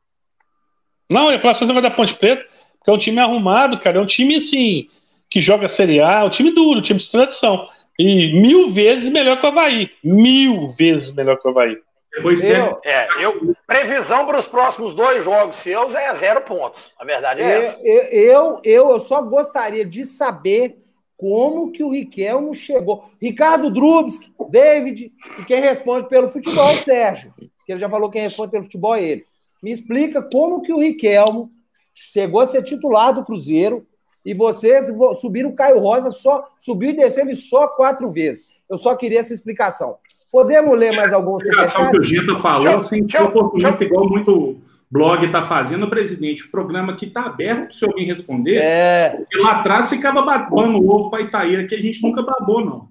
Não, 1.11 1.27
eu 1.27 1.33
ia 1.33 1.41
falar 1.41 1.55
só 1.55 1.67
da 1.67 1.91
Ponte 1.91 2.15
Preta, 2.15 2.45
que 2.85 2.91
é 2.91 2.93
um 2.93 2.99
time 2.99 3.19
arrumado, 3.19 3.81
cara. 3.81 3.99
É 3.99 4.01
um 4.01 4.07
time, 4.07 4.37
assim, 4.37 4.89
que 5.29 5.41
joga 5.41 5.67
Série 5.69 6.01
A, 6.01 6.21
é 6.21 6.25
um 6.25 6.31
time 6.31 6.53
duro, 6.53 6.79
um 6.79 6.83
time 6.83 7.01
de 7.01 7.11
tradição. 7.11 7.69
E 7.99 8.41
mil 8.41 8.71
vezes 8.71 9.11
melhor 9.11 9.41
que 9.41 9.47
o 9.47 9.51
Havaí. 9.51 9.91
Mil 10.03 10.69
vezes 10.69 11.15
melhor 11.15 11.39
que 11.39 11.49
o 11.49 11.51
Havaí. 11.51 11.79
depois 12.15 12.41
Eu, 12.43 12.81
É, 12.85 13.25
eu, 13.25 13.55
previsão 13.67 14.27
para 14.27 14.41
os 14.41 14.47
próximos 14.49 14.95
dois 14.95 15.25
jogos 15.25 15.57
seus 15.63 15.95
é 15.95 16.15
zero 16.17 16.43
pontos. 16.43 16.81
A 16.99 17.05
verdade 17.05 17.43
é 17.43 17.67
essa. 17.67 17.79
eu, 17.83 18.03
eu, 18.03 18.61
eu, 18.65 18.91
eu 18.91 19.01
só 19.01 19.23
gostaria 19.23 19.85
de 19.85 20.05
saber 20.05 20.79
como 21.17 21.73
que 21.73 21.83
o 21.83 21.91
Riquelmo 21.91 22.55
chegou. 22.55 23.11
Ricardo 23.21 23.71
Drubski, 23.71 24.33
David, 24.51 25.13
e 25.39 25.45
quem 25.45 25.61
responde 25.61 26.09
pelo 26.09 26.29
futebol 26.29 26.69
é 26.69 26.75
o 26.75 26.85
Sérgio. 26.85 27.33
Que 27.65 27.73
ele 27.73 27.81
já 27.81 27.89
falou 27.89 28.11
que 28.11 28.19
quem 28.19 28.29
responde 28.29 28.51
pelo 28.51 28.65
futebol 28.65 28.95
é 28.95 29.03
ele. 29.03 29.25
Me 29.63 29.73
explica 29.73 30.23
como 30.23 30.63
que 30.63 30.73
o 30.73 30.79
Riquelmo 30.79 31.49
chegou 31.95 32.41
a 32.41 32.47
ser 32.47 32.63
titular 32.63 33.15
do 33.15 33.25
Cruzeiro 33.25 33.87
e 34.27 34.35
vocês 34.35 34.95
vo- 34.95 35.15
subiram 35.15 35.49
o 35.51 35.55
Caio 35.55 35.79
Rosa, 35.79 36.11
só 36.11 36.45
subiu 36.59 36.91
e 36.91 36.97
desceu 36.97 37.25
ele 37.25 37.37
só 37.37 37.69
quatro 37.69 38.11
vezes. 38.11 38.45
Eu 38.69 38.77
só 38.77 38.95
queria 38.97 39.21
essa 39.21 39.33
explicação. 39.33 39.97
Podemos 40.33 40.77
ler 40.79 40.93
mais 40.95 41.13
algum 41.13 41.37
A 41.37 41.39
explicação 41.39 41.91
que 41.93 41.99
o? 41.99 42.03
Genta 42.03 42.37
falou, 42.37 42.83
sem 42.83 43.09
ser 43.09 43.21
eu- 43.21 43.27
oportunista, 43.27 43.85
igual 43.85 44.09
muito 44.09 44.57
blog 44.91 45.25
está 45.25 45.43
fazendo, 45.43 45.89
presidente. 45.89 46.45
O 46.45 46.51
programa 46.51 46.93
aqui 46.93 47.07
está 47.07 47.23
aberto 47.27 47.67
para 47.69 47.71
se 47.71 47.85
alguém 47.85 48.07
responder. 48.07 48.57
É, 48.57 49.11
Porque 49.17 49.39
lá 49.39 49.53
atrás 49.61 49.89
ficava 49.89 50.21
babando 50.23 50.79
o 50.79 50.91
ovo 50.91 51.09
para 51.11 51.23
Itaíra, 51.23 51.65
que 51.65 51.75
a 51.75 51.81
gente 51.81 52.03
nunca 52.03 52.23
babou, 52.23 52.65
não. 52.65 52.89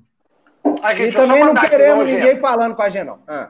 Aqui, 0.82 1.04
e 1.04 1.12
também 1.12 1.44
não 1.44 1.54
queremos 1.54 2.06
ninguém 2.06 2.38
falando 2.40 2.76
com 2.76 2.82
a 2.82 2.90
gente, 2.90 3.06
não. 3.06 3.20
Ah. 3.28 3.50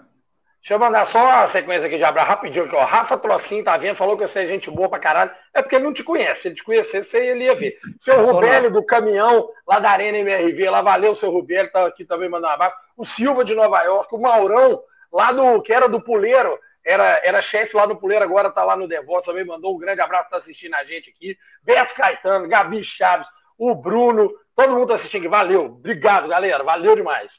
Deixa 0.66 0.74
eu 0.74 0.80
mandar 0.80 1.08
só 1.12 1.20
a 1.20 1.52
sequência 1.52 1.86
aqui 1.86 1.96
de 1.96 2.04
abraço 2.04 2.28
rapidinho. 2.28 2.66
Aqui, 2.66 2.76
ó. 2.76 2.84
Rafa 2.84 3.20
Trocinho 3.20 3.64
tá 3.64 3.78
vendo, 3.78 3.98
falou 3.98 4.18
que 4.18 4.28
você 4.28 4.40
é 4.40 4.48
gente 4.48 4.68
boa 4.72 4.90
pra 4.90 4.98
caralho. 4.98 5.30
É 5.54 5.62
porque 5.62 5.76
ele 5.76 5.84
não 5.84 5.94
te 5.94 6.04
conhece. 6.04 6.42
Se 6.42 6.48
ele 6.48 6.56
te 6.56 6.64
conhecesse, 6.64 7.16
ele 7.16 7.44
ia 7.44 7.54
ver. 7.54 7.78
Seu 8.04 8.26
Rubélio 8.26 8.72
do 8.72 8.84
caminhão 8.84 9.48
lá 9.68 9.78
da 9.78 9.92
Arena 9.92 10.18
MRV, 10.18 10.68
lá 10.72 10.82
valeu, 10.82 11.16
seu 11.18 11.30
Rubélio, 11.30 11.72
tá 11.72 11.86
aqui 11.86 12.04
também 12.04 12.28
mandando 12.28 12.48
um 12.48 12.56
abraço. 12.56 12.76
O 12.98 13.06
Silva 13.06 13.46
de 13.46 13.54
Nova 13.54 13.80
York, 13.84 14.16
o 14.16 14.18
Maurão, 14.18 14.82
lá 15.14 15.32
do, 15.32 15.62
que 15.62 15.72
era 15.72 15.88
do 15.88 16.02
Puleiro, 16.02 16.58
era, 16.84 17.22
era 17.24 17.44
chefe 17.44 17.78
lá 17.78 17.86
do 17.86 17.96
Puleiro, 17.96 18.26
agora 18.26 18.50
tá 18.50 18.64
lá 18.64 18.76
no 18.76 18.88
Devoto, 18.88 19.30
também 19.30 19.46
mandou 19.46 19.76
um 19.76 19.78
grande 19.78 20.02
abraço, 20.02 20.32
tá 20.32 20.38
assistindo 20.38 20.74
a 20.74 20.84
gente 20.84 21.12
aqui. 21.12 21.38
Beto 21.62 21.94
Caetano, 21.94 22.48
Gabi 22.48 22.84
Chaves, 22.84 23.28
o 23.56 23.76
Bruno, 23.76 24.34
todo 24.56 24.74
mundo 24.74 24.88
tá 24.88 24.96
assistindo. 24.96 25.30
Valeu, 25.30 25.66
obrigado, 25.66 26.28
galera, 26.28 26.64
valeu 26.64 26.96
demais. 26.96 27.30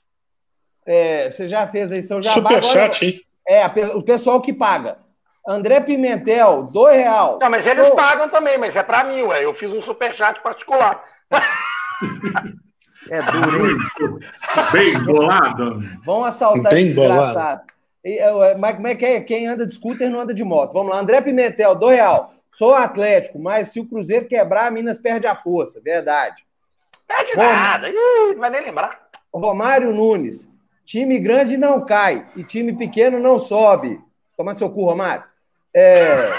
É, 0.87 1.29
você 1.29 1.49
já 1.49 1.67
fez 1.67 1.91
aí 1.91 2.03
seu 2.03 2.23
jabá. 2.23 2.51
Superchat, 2.51 3.05
hein? 3.05 3.21
É, 3.49 3.67
o 3.95 4.03
pessoal 4.03 4.41
que 4.41 4.53
paga. 4.53 4.99
André 5.47 5.81
Pimentel, 5.81 6.65
dois 6.73 6.97
real. 6.97 7.39
Não, 7.41 7.51
mas 7.51 7.65
eles 7.67 7.87
Sou... 7.87 7.95
pagam 7.95 8.29
também, 8.29 8.59
mas 8.59 8.75
é 8.75 8.83
para 8.83 9.05
mim, 9.05 9.23
ué. 9.23 9.45
Eu 9.45 9.55
fiz 9.55 9.71
um 9.71 9.83
superchat 9.83 10.41
particular. 10.43 11.05
É 13.09 13.23
duro, 13.23 13.71
hein? 13.71 13.77
Bem 14.73 15.05
bolado. 15.05 15.81
Vão 16.05 16.25
assaltar 16.25 16.73
Bem 16.73 16.87
esse 16.87 16.95
desgraçado. 16.95 17.63
É, 18.05 18.57
mas 18.57 18.75
como 18.77 18.89
é 18.89 18.95
que 18.95 19.05
é? 19.05 19.21
Quem 19.21 19.47
anda 19.47 19.67
de 19.67 19.75
scooter 19.75 20.11
não 20.11 20.21
anda 20.21 20.35
de 20.35 20.45
moto. 20.45 20.73
Vamos 20.73 20.91
lá. 20.91 20.99
André 20.99 21.21
Pimentel, 21.21 21.75
dois 21.75 21.97
real. 21.97 22.35
Sou 22.53 22.75
Atlético, 22.75 23.39
mas 23.39 23.69
se 23.69 23.79
o 23.79 23.87
Cruzeiro 23.87 24.27
quebrar, 24.27 24.73
Minas 24.73 24.99
perde 24.99 25.27
a 25.27 25.37
força. 25.37 25.81
Verdade. 25.81 26.45
Perde 27.07 27.37
Bom, 27.37 27.43
nada. 27.43 27.89
Ih, 27.89 28.33
não 28.33 28.39
vai 28.39 28.51
nem 28.51 28.65
lembrar. 28.65 28.99
Romário 29.33 29.95
Nunes. 29.95 30.49
Time 30.87 31.19
grande 31.19 31.57
não 31.57 31.85
cai 31.85 32.25
e 32.37 32.45
time 32.45 32.73
pequeno 32.73 33.19
não 33.19 33.41
sobe. 33.41 34.01
Toma 34.37 34.55
seu 34.55 34.71
cu, 34.71 34.85
Romário. 34.85 35.25
É... 35.75 36.31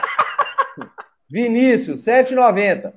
Vinícius, 1.29 2.05
7,90. 2.05 2.93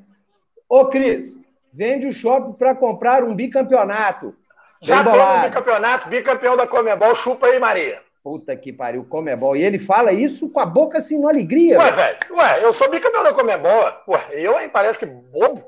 Ô, 0.68 0.86
Cris, 0.86 1.36
vende 1.72 2.07
o 2.07 2.12
shopping 2.12 2.53
para 2.53 2.76
comprar 2.76 3.24
um 3.24 3.34
bicampeonato. 3.34 4.32
Já 4.80 5.03
tem 5.03 5.20
um 5.20 5.42
bicampeonato, 5.42 6.09
bicampeão 6.09 6.57
da 6.57 6.68
Comebol, 6.68 7.16
chupa 7.16 7.48
aí, 7.48 7.59
Maria. 7.59 8.01
Puta 8.22 8.55
que 8.55 8.72
pariu, 8.72 9.05
Comebol. 9.05 9.57
E 9.57 9.62
ele 9.62 9.78
fala 9.78 10.12
isso 10.12 10.48
com 10.48 10.61
a 10.61 10.66
boca 10.66 10.98
assim, 10.98 11.18
uma 11.18 11.30
alegria. 11.30 11.78
Ué, 11.78 11.90
velho, 11.90 12.18
ué, 12.36 12.64
eu 12.64 12.72
sou 12.74 12.88
bicampeão 12.88 13.24
da 13.24 13.34
Comebol. 13.34 13.92
Ué, 14.09 14.28
eu, 14.34 14.59
hein, 14.61 14.70
parece 14.72 15.01
que 15.01 15.07
bobo. 15.07 15.64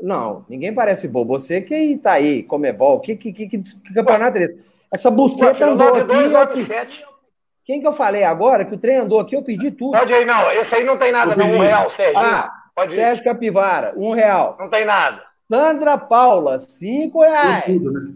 Não, 0.00 0.46
ninguém 0.48 0.72
parece 0.72 1.08
bobo. 1.08 1.36
Você 1.36 1.60
que 1.60 1.96
tá 1.96 2.12
aí, 2.12 2.44
Comebol, 2.44 3.00
que, 3.00 3.16
que, 3.16 3.32
que, 3.32 3.48
que 3.48 3.92
campeonato 3.92 4.38
é 4.38 4.44
esse? 4.44 4.67
Essa 4.92 5.10
buceta 5.10 5.66
andou 5.66 5.94
aqui. 5.94 6.66
Quem 7.64 7.80
que 7.80 7.86
eu 7.86 7.92
falei 7.92 8.24
agora? 8.24 8.64
Que 8.64 8.74
o 8.74 8.78
trem 8.78 8.96
andou 8.96 9.20
aqui, 9.20 9.36
eu 9.36 9.42
perdi 9.42 9.70
tudo. 9.70 9.98
Pode 9.98 10.12
aí, 10.12 10.24
não. 10.24 10.50
Esse 10.50 10.74
aí 10.74 10.84
não 10.84 10.96
tem 10.96 11.12
nada, 11.12 11.36
não. 11.36 11.50
Um 11.50 11.58
real, 11.60 11.90
Sérgio. 11.90 12.18
Ah, 12.18 12.50
Pode 12.74 12.94
Sérgio 12.94 13.22
ir. 13.22 13.24
Capivara, 13.24 13.92
um 13.96 14.12
real. 14.12 14.56
Não 14.58 14.70
tem 14.70 14.84
nada. 14.84 15.22
Sandra 15.50 15.98
Paula, 15.98 16.58
cinco 16.60 17.20
reais. 17.20 17.64
Tudo, 17.64 17.92
né? 17.92 18.12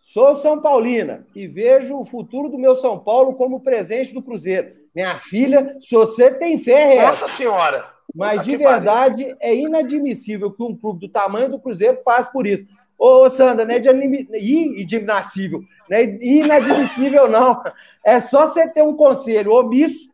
Sou 0.00 0.34
São 0.34 0.60
Paulina 0.60 1.26
e 1.34 1.46
vejo 1.46 1.96
o 1.96 2.04
futuro 2.04 2.48
do 2.48 2.58
meu 2.58 2.76
São 2.76 2.98
Paulo 2.98 3.34
como 3.34 3.60
presente 3.60 4.12
do 4.12 4.20
Cruzeiro. 4.22 4.72
Minha 4.94 5.16
filha, 5.16 5.76
se 5.80 5.94
você 5.94 6.30
tem 6.34 6.58
fé, 6.58 6.96
é. 6.96 7.06
Nossa 7.06 7.28
Senhora! 7.36 7.86
Mas 8.14 8.42
de 8.42 8.56
verdade, 8.56 9.34
é 9.40 9.54
inadmissível 9.54 10.50
que 10.50 10.62
um 10.62 10.76
clube 10.76 11.00
do 11.00 11.08
tamanho 11.08 11.48
do 11.48 11.58
Cruzeiro 11.58 11.98
passe 12.04 12.30
por 12.30 12.46
isso. 12.46 12.66
Ô, 13.04 13.28
Sandra, 13.28 13.64
não 13.64 13.74
é 13.74 13.80
de 13.80 13.88
inadmissível, 13.88 15.60
não 15.90 15.96
é 15.98 16.04
inadmissível, 16.04 17.28
não. 17.28 17.60
É 18.04 18.20
só 18.20 18.46
você 18.46 18.68
ter 18.68 18.82
um 18.82 18.94
conselho 18.94 19.50
omisso 19.50 20.12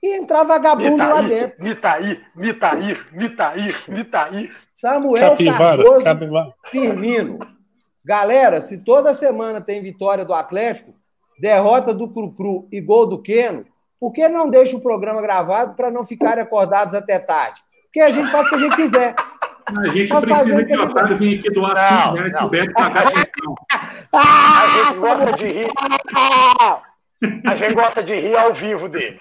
e 0.00 0.14
entrar 0.18 0.44
vagabundo 0.44 0.98
lá 0.98 1.20
dentro. 1.20 1.60
Mitaí, 1.60 2.20
Mitaí, 2.36 2.96
Mitaí, 3.10 3.74
Mitaí. 3.88 4.52
Samuel 4.76 5.30
Capivara, 5.30 5.82
Cardoso 5.82 6.04
Capivara. 6.04 6.54
Firmino. 6.70 7.40
Galera, 8.04 8.60
se 8.60 8.78
toda 8.84 9.14
semana 9.14 9.60
tem 9.60 9.82
vitória 9.82 10.24
do 10.24 10.32
Atlético, 10.32 10.94
derrota 11.40 11.92
do 11.92 12.08
Cru-Cru 12.08 12.68
e 12.70 12.80
gol 12.80 13.08
do 13.08 13.20
Queno, 13.20 13.66
por 13.98 14.12
que 14.12 14.28
não 14.28 14.48
deixa 14.48 14.76
o 14.76 14.80
programa 14.80 15.20
gravado 15.20 15.74
para 15.74 15.90
não 15.90 16.04
ficarem 16.04 16.44
acordados 16.44 16.94
até 16.94 17.18
tarde? 17.18 17.60
Porque 17.86 17.98
a 17.98 18.10
gente 18.10 18.30
faz 18.30 18.46
o 18.46 18.50
que 18.50 18.54
a 18.54 18.58
gente 18.58 18.76
quiser. 18.76 19.16
A 19.66 19.88
gente 19.88 20.08
Pode 20.08 20.26
precisa 20.26 20.64
que 20.64 20.76
o 20.76 20.82
Otário 20.82 21.16
venha 21.16 21.38
aqui 21.38 21.50
doar 21.50 21.76
5 21.76 22.14
reais 22.14 22.34
pro 22.34 22.48
Beto 22.48 22.72
pagar 22.72 23.06
a 23.06 23.10
pensão. 23.12 23.54
A 24.12 24.66
gente 24.76 25.00
gosta 25.00 25.32
de 25.32 25.46
rir. 25.46 25.72
A 27.46 27.54
gente 27.54 27.74
gosta 27.74 28.02
de 28.02 28.14
rir 28.14 28.36
ao 28.36 28.52
vivo 28.52 28.88
dele. 28.88 29.20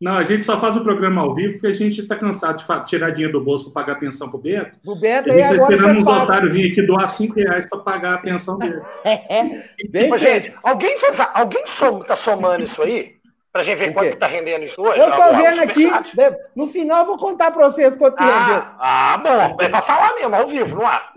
Não, 0.00 0.16
a 0.16 0.24
gente 0.24 0.44
só 0.44 0.60
faz 0.60 0.76
o 0.76 0.82
programa 0.82 1.22
ao 1.22 1.34
vivo 1.34 1.54
porque 1.54 1.68
a 1.68 1.72
gente 1.72 2.02
está 2.02 2.14
cansado 2.16 2.58
de 2.58 2.86
tirar 2.86 3.10
dinheiro 3.10 3.38
do 3.38 3.44
bolso 3.44 3.64
para 3.64 3.82
pagar 3.82 3.92
a 3.94 4.00
pensão 4.00 4.28
pro 4.28 4.38
Beto. 4.38 4.76
O 4.84 4.94
Beto 4.94 5.32
aí 5.32 5.42
agora. 5.42 5.74
Esperamos 5.74 6.06
o 6.06 6.22
otário 6.22 6.50
vir 6.50 6.70
aqui 6.70 6.82
doar 6.82 7.08
5 7.08 7.34
reais 7.34 7.66
para 7.66 7.78
pagar 7.78 8.14
a 8.14 8.18
pensão 8.18 8.58
dele. 8.58 8.82
É, 9.04 9.70
bem 9.88 10.10
Mas, 10.10 10.20
gente, 10.20 10.52
alguém 10.62 10.96
está 10.96 12.16
somando 12.18 12.64
isso 12.64 12.82
aí? 12.82 13.15
Pra 13.56 13.64
gente 13.64 13.78
ver 13.78 13.94
quanto 13.94 14.12
está 14.12 14.26
rendendo 14.26 14.66
isso 14.66 14.82
hoje. 14.82 15.00
Eu 15.00 15.10
tô 15.12 15.34
vendo 15.34 15.62
aqui. 15.62 15.88
No 16.54 16.66
final 16.66 16.98
eu 16.98 17.06
vou 17.06 17.16
contar 17.16 17.50
para 17.50 17.70
vocês 17.70 17.96
quanto 17.96 18.14
que 18.14 18.22
ah, 18.22 18.44
rendeu. 18.44 18.62
Ah, 18.78 19.16
bom. 19.16 19.56
É 19.64 19.68
para 19.70 19.80
falar 19.80 20.14
mesmo, 20.14 20.34
ao 20.34 20.46
vivo, 20.46 20.76
não 20.76 20.86
há. 20.86 21.10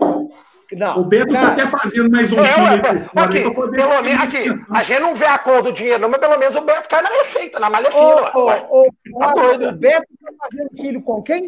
Não, 0.72 1.00
o 1.00 1.04
Beto 1.04 1.34
está 1.34 1.48
até 1.48 1.66
fazendo 1.66 2.10
mais 2.10 2.32
um 2.32 2.40
é, 2.40 2.46
filho. 2.46 3.10
Aqui, 3.14 3.54
poder... 3.54 3.76
pelo 3.76 4.02
menos, 4.02 4.22
aqui, 4.22 4.44
a 4.70 4.82
gente 4.84 5.00
não 5.00 5.16
vê 5.16 5.26
a 5.26 5.38
cor 5.38 5.62
do 5.62 5.72
dinheiro, 5.72 5.98
não, 5.98 6.08
mas 6.08 6.20
pelo 6.20 6.38
menos 6.38 6.56
o 6.56 6.62
Beto 6.62 6.88
cai 6.88 7.02
na 7.02 7.10
receita, 7.10 7.60
na 7.60 7.68
malha 7.68 7.90
fina. 7.90 8.02
Ô, 8.02 8.38
ô, 8.38 8.82
ô, 8.82 8.86
tá 9.18 9.34
o 9.34 9.72
Beto 9.72 10.06
está 10.14 10.32
fazendo 10.40 10.70
filho 10.80 11.02
com 11.02 11.22
quem? 11.22 11.46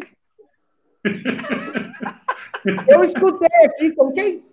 Eu 2.87 3.03
escutei 3.03 3.65
aqui 3.65 3.91
com 3.95 4.11
quem? 4.11 4.45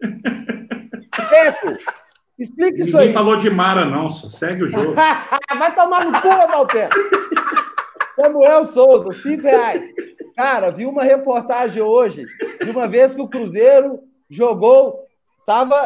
Beto, 0.00 1.78
Explica 2.38 2.70
Ninguém 2.70 2.86
isso 2.86 2.96
aí. 2.96 3.06
Ninguém 3.06 3.14
falou 3.14 3.36
de 3.36 3.50
Mara, 3.50 3.84
não, 3.84 4.08
só 4.08 4.28
segue 4.28 4.64
o 4.64 4.68
jogo. 4.68 4.94
Vai 5.58 5.74
tomar 5.74 6.04
no 6.04 6.20
cu, 6.20 6.28
Malter. 6.28 6.88
Samuel 8.14 8.66
Souza, 8.66 9.12
cinco 9.12 9.42
reais. 9.42 9.84
Cara, 10.36 10.70
vi 10.70 10.86
uma 10.86 11.02
reportagem 11.02 11.82
hoje 11.82 12.24
de 12.64 12.70
uma 12.70 12.86
vez 12.86 13.14
que 13.14 13.20
o 13.20 13.28
Cruzeiro 13.28 14.00
jogou. 14.30 15.04
Tava, 15.44 15.76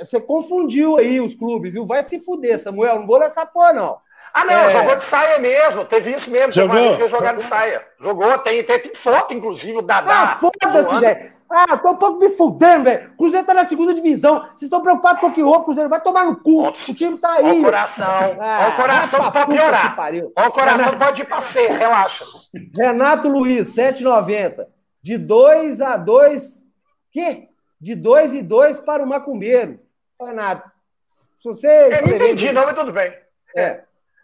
você 0.00 0.20
confundiu 0.20 0.96
aí 0.96 1.20
os 1.20 1.34
clubes, 1.34 1.72
viu? 1.72 1.86
Vai 1.86 2.02
se 2.02 2.18
fuder, 2.18 2.58
Samuel. 2.58 3.00
Não 3.00 3.06
vou 3.06 3.18
nessa 3.18 3.44
porra, 3.46 3.72
não. 3.72 3.98
Ah, 4.34 4.44
não, 4.44 4.54
é... 4.54 4.72
jogou 4.72 4.96
de 4.96 5.10
saia 5.10 5.38
mesmo. 5.38 5.84
Teve 5.84 6.10
isso 6.16 6.30
mesmo. 6.30 6.52
Jogou? 6.52 7.08
Jogar 7.08 7.36
de 7.36 7.48
saia. 7.48 7.86
Jogou, 8.00 8.38
tem, 8.38 8.64
tem, 8.64 8.78
tem 8.78 8.94
foto, 9.02 9.34
inclusive, 9.34 9.82
da. 9.82 9.98
Ah, 9.98 10.36
foda-se, 10.36 11.00
velho. 11.00 11.32
Ah, 11.54 11.76
tô 11.76 11.90
um 11.90 11.96
pouco 11.96 12.18
me 12.18 12.30
fudendo, 12.30 12.84
velho. 12.84 13.10
O 13.12 13.16
Cruzeiro 13.18 13.46
tá 13.46 13.52
na 13.52 13.66
segunda 13.66 13.92
divisão. 13.92 14.40
Vocês 14.40 14.62
estão 14.62 14.80
preocupados 14.80 15.20
com 15.20 15.26
o 15.26 15.32
que 15.32 15.42
o 15.42 15.64
Cruzeiro 15.64 15.90
vai 15.90 16.00
tomar 16.00 16.24
no 16.24 16.36
cu. 16.36 16.66
O 16.66 16.94
time 16.94 17.18
tá 17.18 17.34
aí. 17.34 17.60
O 17.60 17.62
coração. 17.62 18.36
Ah, 18.40 18.68
o 18.72 18.76
coração 18.76 19.30
pode 19.30 19.46
piorar. 19.52 19.96
O 20.24 20.50
coração 20.50 20.78
Renato... 20.78 20.98
pode 20.98 21.22
ir 21.22 21.26
pra 21.26 21.52
ser, 21.52 21.72
relaxa. 21.72 22.24
Renato 22.74 23.28
Luiz, 23.28 23.76
7,90. 23.76 24.66
De 25.02 25.18
2 25.18 25.82
a 25.82 25.98
2. 25.98 26.62
Quê? 27.12 27.48
De 27.78 27.94
2 27.94 28.34
e 28.34 28.42
2 28.42 28.78
para 28.78 29.02
o 29.02 29.06
Macumbeiro. 29.06 29.78
Renato, 30.18 30.70
se 31.36 31.44
você. 31.44 31.98
Eu 31.98 32.06
não 32.06 32.16
entendi, 32.16 32.50
não, 32.50 32.64
mas 32.64 32.74
tudo 32.74 32.92
bem. 32.92 33.12
É. 33.54 33.82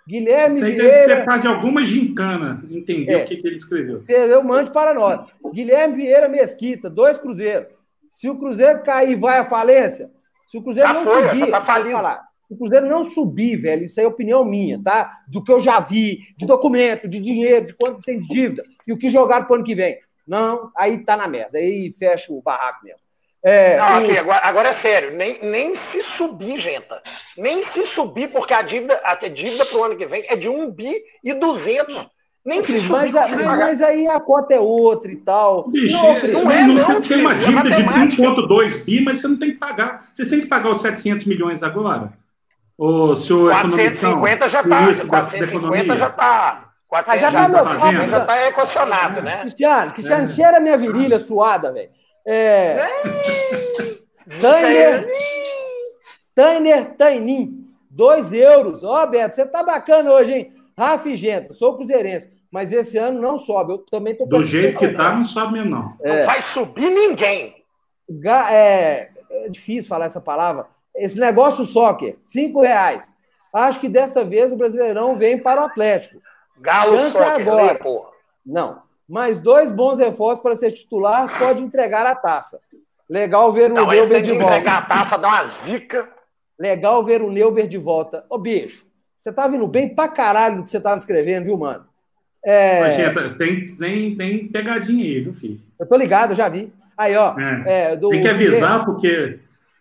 Guilherme 0.09 0.57
Isso 0.57 0.65
aí 0.65 0.73
Vieira. 0.73 0.91
deve 0.91 1.05
ser 1.05 1.25
parte 1.27 1.43
de 1.43 1.49
alguma 1.49 1.85
gincana, 1.85 2.65
entender 2.71 3.13
é, 3.13 3.23
o 3.23 3.27
que, 3.27 3.37
que, 3.37 3.47
ele 3.47 3.57
escreveu. 3.57 4.03
Eu 4.09 4.43
mande 4.43 4.71
para 4.71 4.95
nós. 4.95 5.23
Guilherme 5.53 5.97
Vieira 5.97 6.31
Mesquita, 6.31 6.89
dois 6.89 7.19
Cruzeiros. 7.19 7.69
Se 8.09 8.27
o 8.27 8.39
Cruzeiro 8.39 8.83
cair, 8.83 9.17
vai 9.17 9.37
à 9.37 9.45
falência. 9.45 10.11
Se 10.47 10.57
o 10.57 10.63
Cruzeiro 10.63 10.89
já 10.89 10.95
não 10.95 11.05
foi, 11.05 11.29
subir, 11.29 11.51
tá 11.51 11.61
falar, 11.61 12.27
se 12.47 12.55
o 12.55 12.57
Cruzeiro 12.57 12.89
não 12.89 13.05
subir, 13.05 13.57
velho, 13.57 13.85
isso 13.85 14.01
aí 14.01 14.07
é 14.07 14.09
opinião 14.09 14.47
minha, 14.47 14.81
tá? 14.83 15.13
Do 15.29 15.45
que 15.45 15.53
eu 15.53 15.61
já 15.61 15.79
vi, 15.79 16.21
de 16.39 16.47
documento, 16.47 17.07
de 17.07 17.21
dinheiro, 17.21 17.67
de 17.67 17.75
quanto 17.75 18.01
tem 18.01 18.19
de 18.19 18.29
dívida 18.29 18.65
e 18.87 18.93
o 18.95 18.97
que 18.97 19.11
jogaram 19.11 19.45
pro 19.45 19.57
ano 19.57 19.65
que 19.65 19.75
vem. 19.75 19.99
Não, 20.27 20.71
aí 20.75 21.05
tá 21.05 21.19
na 21.19 21.29
merda. 21.29 21.59
Aí 21.59 21.93
fecha 21.93 22.33
o 22.33 22.41
barraco 22.41 22.83
mesmo. 22.83 23.01
É, 23.45 23.77
não, 23.77 23.99
aqui, 23.99 24.19
agora, 24.19 24.41
agora, 24.43 24.69
é 24.71 24.75
sério, 24.81 25.17
nem, 25.17 25.39
nem 25.43 25.75
se 25.93 26.03
subir, 26.17 26.59
gente. 26.59 26.87
Nem 27.37 27.65
se 27.73 27.87
subir, 27.89 28.29
porque 28.33 28.53
a 28.53 28.63
dívida, 28.63 29.01
a 29.05 29.15
dívida 29.15 29.65
para 29.65 29.79
o 29.79 29.85
ano 29.85 29.97
que 29.97 30.07
vem 30.07 30.25
é 30.29 30.35
de 30.35 30.49
1 30.49 30.71
bi 30.73 30.97
e 31.23 31.33
200. 31.35 32.09
Nem 32.45 32.63
Cris, 32.63 32.85
mas, 32.87 33.13
mas, 33.13 33.45
mas, 33.45 33.83
aí 33.83 34.07
a 34.09 34.19
cota 34.19 34.55
é 34.55 34.61
outra 34.61 35.13
e 35.13 35.17
tal. 35.17 35.69
Bicho, 35.69 35.95
não, 35.95 36.19
Cris, 36.19 36.33
não, 36.33 36.51
é, 36.51 36.63
não, 36.65 36.75
não 36.75 37.03
tem 37.03 37.21
uma 37.21 37.35
dívida 37.35 37.71
de 37.71 37.83
1,2 37.83 38.85
bi, 38.85 39.05
mas 39.05 39.21
você 39.21 39.29
não 39.29 39.39
tem 39.39 39.51
que 39.53 39.59
pagar. 39.59 40.09
Vocês 40.13 40.29
têm 40.29 40.41
que 40.41 40.47
pagar 40.47 40.71
os 40.71 40.81
700 40.81 41.27
milhões 41.27 41.63
agora? 41.63 42.13
O 42.77 43.15
senhor 43.15 43.51
450 43.51 44.51
já 44.51 44.61
está. 44.61 45.05
450 45.05 45.97
já 45.97 46.07
está. 46.07 46.65
400 46.89 47.21
já 47.21 47.47
está 47.47 47.65
tá 47.65 48.07
já 48.07 48.19
está 48.19 48.49
equacionado, 48.49 49.21
né? 49.21 49.41
Cristiano, 49.41 49.93
Cristiano, 49.93 50.25
é. 50.25 50.27
cheira 50.27 50.61
minha 50.61 50.79
virilha 50.79 51.19
suada, 51.19 51.71
velho. 51.71 51.91
É. 52.31 52.77
Tainer, 54.39 55.07
Tainer 56.35 56.95
Tainin, 56.95 57.67
2 57.91 58.33
euros. 58.35 58.85
Ó, 58.85 59.03
oh, 59.03 59.07
Beto, 59.07 59.35
você 59.35 59.47
tá 59.47 59.63
bacana 59.63 60.13
hoje, 60.13 60.35
hein? 60.35 60.53
Rafa 60.77 61.17
Genta, 61.17 61.55
sou 61.55 61.75
cruzeirense, 61.75 62.31
mas 62.51 62.71
esse 62.71 62.99
ano 62.99 63.19
não 63.19 63.39
sobe. 63.39 63.73
Eu 63.73 63.79
também 63.79 64.15
tô 64.15 64.27
Do 64.27 64.43
jeito 64.43 64.79
que 64.79 64.89
tá, 64.89 65.15
não 65.15 65.25
sobe 65.25 65.55
mesmo, 65.55 65.71
não. 65.71 65.97
É. 66.03 66.19
Não 66.19 66.27
vai 66.27 66.43
subir 66.53 66.91
ninguém. 66.91 67.65
É, 68.51 69.09
é 69.31 69.49
difícil 69.49 69.89
falar 69.89 70.05
essa 70.05 70.21
palavra. 70.21 70.67
Esse 70.95 71.19
negócio 71.19 71.65
soccer, 71.65 72.19
5 72.23 72.61
reais. 72.61 73.09
Acho 73.55 73.81
que 73.81 73.89
desta 73.89 74.23
vez 74.23 74.53
o 74.53 74.57
Brasileirão 74.57 75.17
vem 75.17 75.39
para 75.39 75.63
o 75.63 75.65
Atlético. 75.65 76.21
Galo 76.61 76.95
Chance 76.95 77.13
soccer, 77.13 77.41
agora. 77.41 77.73
Lê, 77.73 77.75
porra. 77.79 78.11
Não. 78.45 78.88
Mais 79.09 79.41
dois 79.41 79.71
bons 79.71 79.99
reforços 79.99 80.43
para 80.43 80.55
ser 80.55 80.73
titular, 80.73 81.39
pode 81.39 81.63
entregar 81.63 82.05
a 82.05 82.15
taça. 82.15 82.61
Legal 83.09 83.51
ver 83.51 83.71
o 83.71 83.75
não, 83.75 83.89
Neuber 83.89 84.23
de 84.23 84.33
volta. 84.33 84.45
Entregar 84.45 84.79
a 84.79 84.83
taça, 84.83 85.17
dar 85.17 85.29
uma 85.29 85.65
zica. 85.65 86.09
Legal 86.59 87.03
ver 87.03 87.23
o 87.23 87.31
Neuber 87.31 87.67
de 87.67 87.79
volta. 87.79 88.25
Ô, 88.29 88.37
bicho, 88.37 88.87
você 89.19 89.33
tá 89.33 89.49
vindo 89.49 89.67
bem 89.67 89.95
pra 89.95 90.09
caralho 90.09 90.59
do 90.59 90.65
que 90.65 90.71
você 90.71 90.81
tava 90.81 90.97
escrevendo, 90.97 91.45
viu, 91.45 91.57
mano? 91.57 91.87
É... 92.45 93.11
tem, 93.37 93.67
tem, 93.77 94.17
tem 94.17 94.49
pegadinha 94.49 95.05
aí, 95.05 95.21
viu, 95.21 95.33
filho? 95.33 95.61
Eu 95.79 95.87
tô 95.87 95.97
ligado, 95.97 96.35
já 96.35 96.49
vi. 96.49 96.73
Aí, 96.97 97.17
ó. 97.17 97.39
É. 97.39 97.93
É, 97.93 97.97
do, 97.97 98.11
tem 98.11 98.21
que 98.21 98.29
avisar, 98.29 98.85
porque 98.85 99.39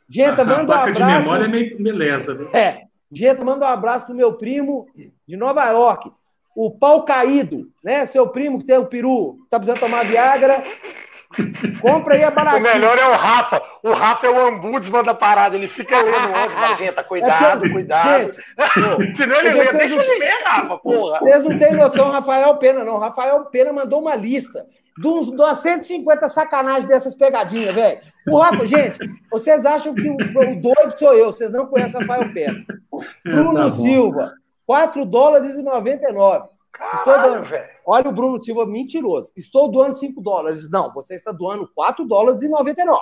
Genta, 0.09 0.45
manda 0.45 0.71
um 0.71 0.75
abraço. 0.75 0.93
de 0.93 1.03
memória 1.03 1.45
é 1.45 1.47
meio 1.47 1.77
beleza. 1.81 2.33
Viu? 2.33 2.49
É. 2.53 2.83
Genta, 3.11 3.43
manda 3.43 3.65
um 3.65 3.69
abraço 3.69 4.05
pro 4.05 4.15
meu 4.15 4.33
primo 4.33 4.87
de 5.27 5.35
Nova 5.35 5.65
York, 5.69 6.11
o 6.57 6.71
pau 6.71 7.05
caído, 7.05 7.69
né? 7.83 8.07
Seu 8.07 8.27
primo 8.27 8.57
que 8.57 8.65
tem 8.65 8.79
o 8.79 8.87
peru, 8.87 9.37
tá 9.47 9.59
precisando 9.59 9.79
tomar 9.79 10.03
Viagra. 10.05 10.63
Compra 11.79 12.15
aí 12.15 12.23
a 12.23 12.31
baratinha. 12.33 12.71
O 12.71 12.73
melhor 12.73 12.97
é 12.97 13.07
o 13.07 13.11
Rafa. 13.11 13.61
O 13.83 13.91
Rafa 13.91 14.25
é 14.25 14.29
o 14.31 14.47
ombudsman 14.47 15.03
da 15.03 15.13
parada. 15.13 15.55
Ele 15.55 15.67
fica 15.67 15.95
lendo 16.01 16.35
antes 16.35 16.59
da 16.59 16.75
gente. 16.75 17.03
Cuidado, 17.03 17.63
é 17.63 17.67
que, 17.67 17.73
cuidado. 17.73 18.33
Gente, 18.33 19.17
Senão 19.17 19.35
ele 19.35 19.51
lê. 19.51 19.71
Deixa 19.71 19.93
ele 19.93 20.19
ler, 20.19 20.43
Rafa, 20.43 20.79
porra. 20.79 21.19
Vocês 21.19 21.43
não 21.43 21.57
têm 21.59 21.75
noção, 21.75 22.09
Rafael 22.09 22.57
Pena, 22.57 22.83
não. 22.83 22.97
Rafael 22.97 23.45
Pena 23.45 23.71
mandou 23.71 24.01
uma 24.01 24.15
lista 24.15 24.65
de 24.97 25.07
umas 25.07 25.59
150 25.59 26.27
sacanagens 26.27 26.85
dessas 26.85 27.13
pegadinhas, 27.13 27.75
velho. 27.75 27.99
O 28.27 28.39
Rafa, 28.39 28.65
gente, 28.65 28.97
vocês 29.29 29.63
acham 29.63 29.93
que 29.93 30.09
o, 30.09 30.15
o, 30.15 30.55
doido 30.59 30.97
sou 30.97 31.13
eu, 31.13 31.31
vocês 31.31 31.51
não 31.51 31.67
conhecem 31.67 32.01
Rafael 32.01 32.33
Pena. 32.33 32.65
Bruno 33.23 33.69
tá 33.69 33.69
Silva, 33.69 34.33
4 34.67 35.05
dólares 35.05 35.55
e 35.55 35.63
99. 35.63 36.49
Caralho, 36.73 36.97
Estou 36.97 37.13
dando. 37.13 37.45
Véio. 37.45 37.69
Olha 37.85 38.09
o 38.09 38.11
Bruno 38.11 38.43
Silva, 38.43 38.65
mentiroso. 38.65 39.31
Estou 39.35 39.71
doando 39.71 39.95
5 39.95 40.21
dólares. 40.21 40.69
Não, 40.69 40.93
você 40.93 41.15
está 41.15 41.31
doando 41.31 41.71
4 41.73 42.05
dólares 42.05 42.43
e 42.43 42.49
99. 42.49 43.01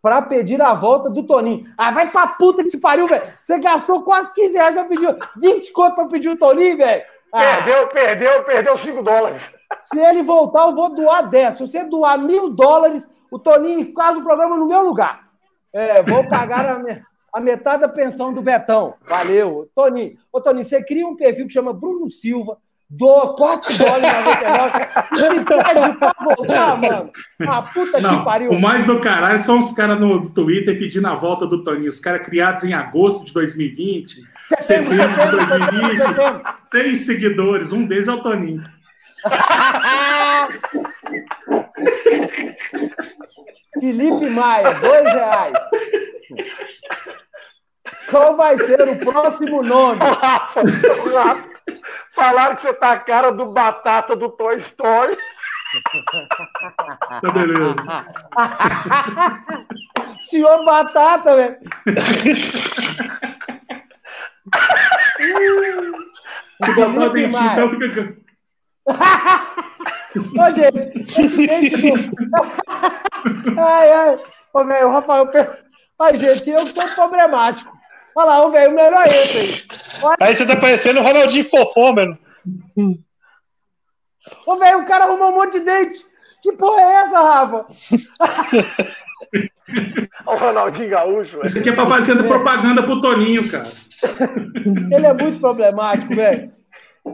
Para 0.00 0.22
pedir 0.22 0.60
a 0.62 0.74
volta 0.74 1.10
do 1.10 1.24
Toninho. 1.24 1.66
Ah, 1.76 1.90
vai 1.90 2.10
pra 2.10 2.26
puta 2.28 2.62
que 2.62 2.70
se 2.70 2.78
pariu, 2.78 3.08
velho. 3.08 3.26
Você 3.40 3.58
gastou 3.58 4.02
quase 4.02 4.32
15 4.32 4.52
reais 4.52 4.74
para 4.74 4.84
pedir 4.84 5.18
20 5.38 5.72
conto 5.72 5.94
para 5.96 6.06
pedir 6.06 6.28
o 6.28 6.38
Toninho, 6.38 6.76
velho. 6.76 7.02
Ah. 7.32 7.40
Perdeu, 7.40 7.88
perdeu, 7.88 8.44
perdeu 8.44 8.78
5 8.78 9.02
dólares. 9.02 9.42
Se 9.86 9.98
ele 9.98 10.22
voltar, 10.22 10.66
eu 10.66 10.74
vou 10.74 10.94
doar 10.94 11.28
10. 11.28 11.54
Se 11.54 11.66
você 11.66 11.84
doar 11.84 12.18
mil 12.18 12.50
dólares, 12.50 13.10
o 13.30 13.38
Toninho 13.38 13.92
faz 13.94 14.16
o 14.18 14.22
programa 14.22 14.56
no 14.56 14.68
meu 14.68 14.82
lugar. 14.82 15.28
É, 15.72 16.02
vou 16.02 16.26
pagar 16.28 16.64
a, 16.66 16.78
me, 16.78 17.02
a 17.38 17.40
metade 17.40 17.82
da 17.82 17.88
pensão 17.88 18.34
do 18.34 18.42
Betão. 18.42 18.94
Valeu. 19.08 19.70
Toninho. 19.74 20.18
Ô, 20.32 20.40
Toninho, 20.40 20.64
você 20.64 20.82
cria 20.82 21.06
um 21.06 21.14
perfil 21.16 21.46
que 21.46 21.52
chama 21.52 21.72
Bruno 21.72 22.10
Silva 22.10 22.58
Doa 22.90 23.36
4 23.36 23.76
dólares 23.76 24.08
e 24.08 24.12
99 24.24 24.78
e 25.12 25.16
se 25.18 25.44
pede 25.44 25.92
pra 25.98 26.14
voltar, 26.24 26.74
mano. 26.78 27.10
Ah, 27.46 27.60
puta 27.60 28.00
Não, 28.00 28.18
que 28.18 28.24
pariu. 28.24 28.50
O 28.50 28.58
mais 28.58 28.86
do 28.86 28.98
caralho 28.98 29.38
são 29.40 29.58
os 29.58 29.72
caras 29.72 30.00
no 30.00 30.30
Twitter 30.30 30.78
pedindo 30.78 31.06
a 31.06 31.14
volta 31.14 31.46
do 31.46 31.62
Toninho. 31.62 31.90
Os 31.90 32.00
caras 32.00 32.26
criados 32.26 32.64
em 32.64 32.72
agosto 32.72 33.26
de 33.26 33.34
2020, 33.34 34.22
setembro, 34.58 34.96
setembro 34.96 35.38
de 35.38 35.46
2020. 35.46 36.02
Setembro. 36.02 36.42
Seis 36.70 37.00
seguidores. 37.00 37.72
Um 37.72 37.86
deles 37.86 38.08
é 38.08 38.12
o 38.12 38.22
Toninho. 38.22 38.64
Felipe 43.78 44.30
Maia, 44.30 44.72
dois 44.80 45.12
reais. 45.12 45.52
Qual 48.10 48.36
vai 48.36 48.56
ser 48.58 48.80
o 48.88 48.96
próximo 48.98 49.62
nome? 49.62 50.00
Falaram 52.14 52.56
que 52.56 52.62
você 52.62 52.72
tá 52.74 52.92
a 52.92 52.98
cara 52.98 53.30
do 53.30 53.52
Batata 53.52 54.16
do 54.16 54.30
Toy 54.30 54.58
Story. 54.60 55.16
Tá 57.20 57.30
beleza. 57.32 57.74
Senhor 60.28 60.64
Batata, 60.64 61.36
velho. 61.36 61.56
Se 66.64 66.72
botar 66.74 67.06
o 67.06 67.10
dentinho, 67.10 67.52
então 67.52 67.70
fica. 67.70 68.16
Ô, 70.16 70.50
gente, 70.50 70.78
esse 71.20 71.46
dente 71.46 71.76
Ai, 73.58 73.92
ai. 73.92 74.18
Ô, 74.52 74.64
velho, 74.64 74.88
o 74.88 74.90
Rafael. 74.90 75.30
Ai, 76.00 76.16
gente, 76.16 76.48
eu 76.50 76.66
sou 76.68 76.88
problemático. 76.88 77.77
Olha 78.18 78.26
lá, 78.26 78.46
o 78.46 78.50
velho, 78.50 78.72
o 78.72 78.74
melhor 78.74 79.06
é 79.06 79.10
esse 79.10 79.38
aí. 79.38 79.62
Olha. 80.02 80.16
Aí 80.18 80.34
você 80.34 80.44
tá 80.44 80.56
parecendo 80.56 80.98
o 80.98 81.04
Ronaldinho 81.04 81.48
Fofômeno. 81.48 82.18
Ô, 84.44 84.56
velho, 84.56 84.80
o 84.80 84.84
cara 84.84 85.04
arrumou 85.04 85.30
um 85.30 85.34
monte 85.36 85.60
de 85.60 85.64
dente. 85.64 86.04
Que 86.42 86.52
porra 86.54 86.80
é 86.80 86.94
essa, 86.94 87.20
Rafa? 87.20 87.66
o 90.26 90.34
Ronaldinho 90.34 90.90
Gaúcho. 90.90 91.46
Isso 91.46 91.60
aqui 91.60 91.68
é 91.68 91.72
pra 91.72 91.86
fazer 91.86 92.18
é. 92.18 92.22
propaganda 92.24 92.82
pro 92.82 93.00
Toninho, 93.00 93.48
cara. 93.48 93.70
Ele 94.90 95.06
é 95.06 95.14
muito 95.14 95.38
problemático, 95.38 96.12
velho. 96.12 96.52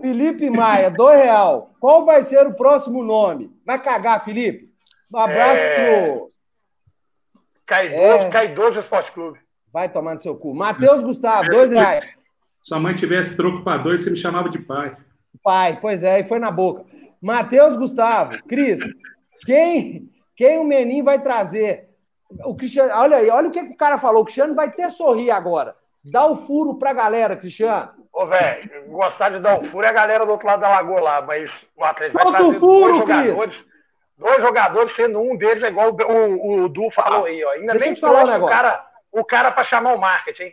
Felipe 0.00 0.48
Maia, 0.48 0.90
dois 0.90 1.20
real. 1.20 1.74
Qual 1.80 2.07
vai 2.07 2.24
ser 2.24 2.46
o 2.46 2.55
próximo 2.55 3.05
nome? 3.05 3.50
Vai 3.66 3.78
cagar, 3.78 4.24
Felipe? 4.24 4.70
Um 5.12 5.18
abraço 5.18 5.61
é... 5.61 6.07
pro. 6.07 6.32
Caidoso, 7.66 8.24
é... 8.24 8.30
Caidoso 8.30 8.80
Esporte 8.80 9.12
Clube. 9.12 9.43
Vai 9.75 9.89
tomar 9.89 10.14
no 10.14 10.20
seu 10.20 10.37
cu. 10.37 10.55
Matheus 10.55 11.03
Gustavo, 11.03 11.51
dois 11.51 11.72
reais. 11.72 12.09
Sua 12.61 12.79
mãe 12.79 12.95
tivesse 12.95 13.37
troco 13.37 13.64
para 13.64 13.83
dois, 13.83 14.05
você 14.05 14.11
me 14.11 14.16
chamava 14.16 14.49
de 14.49 14.61
pai. 14.61 14.97
Pai, 15.43 15.81
pois 15.81 16.05
é, 16.05 16.20
e 16.20 16.25
foi 16.25 16.39
na 16.39 16.53
boca. 16.53 16.85
Matheus 17.20 17.77
Gustavo, 17.77 18.41
Cris, 18.45 18.79
quem, 19.45 20.09
quem 20.37 20.61
o 20.61 20.64
Menin 20.64 21.03
vai 21.03 21.20
trazer? 21.20 21.89
O 22.45 22.55
Cristiano, 22.55 22.93
olha 22.95 23.16
aí, 23.16 23.29
olha 23.29 23.49
o 23.49 23.51
que 23.51 23.59
o 23.59 23.77
cara 23.77 23.99
falou. 23.99 24.22
O 24.22 24.25
Cristiano 24.25 24.55
vai 24.55 24.70
ter 24.70 24.89
sorrir 24.91 25.33
agora. 25.33 25.75
Dá 26.05 26.25
o 26.25 26.37
furo 26.37 26.77
pra 26.77 26.93
galera, 26.93 27.35
Cristiano. 27.35 27.91
Ô, 28.12 28.27
velho, 28.27 28.70
gostar 28.91 29.31
de 29.31 29.41
dar 29.41 29.59
um 29.59 29.64
furo 29.64 29.85
é 29.85 29.89
a 29.89 29.93
galera 29.93 30.25
do 30.25 30.31
outro 30.31 30.47
lado 30.47 30.61
da 30.61 30.68
lagoa 30.68 31.01
lá, 31.01 31.22
mas 31.22 31.51
o 31.77 31.83
Atlético 31.83 32.22
vai 32.22 32.33
trazer 32.33 32.61
furo, 32.61 32.81
dois 32.81 32.99
jogadores. 32.99 33.57
Cris. 33.57 33.75
Dois 34.16 34.41
jogadores, 34.41 34.95
sendo 34.95 35.20
um 35.20 35.37
deles 35.37 35.64
é 35.64 35.68
igual 35.68 35.91
o, 35.91 36.12
o, 36.12 36.62
o 36.62 36.68
Du 36.68 36.89
falou 36.93 37.25
aí, 37.25 37.45
ó. 37.45 37.51
Ainda 37.51 37.72
Deixa 37.72 38.07
nem 38.07 38.16
negócio. 38.27 38.45
o 38.45 38.49
cara, 38.49 38.93
o 39.15 39.25
cara 39.25 39.51
para 39.51 39.65
chamar 39.65 39.95
o 39.95 40.01
marketing. 40.01 40.53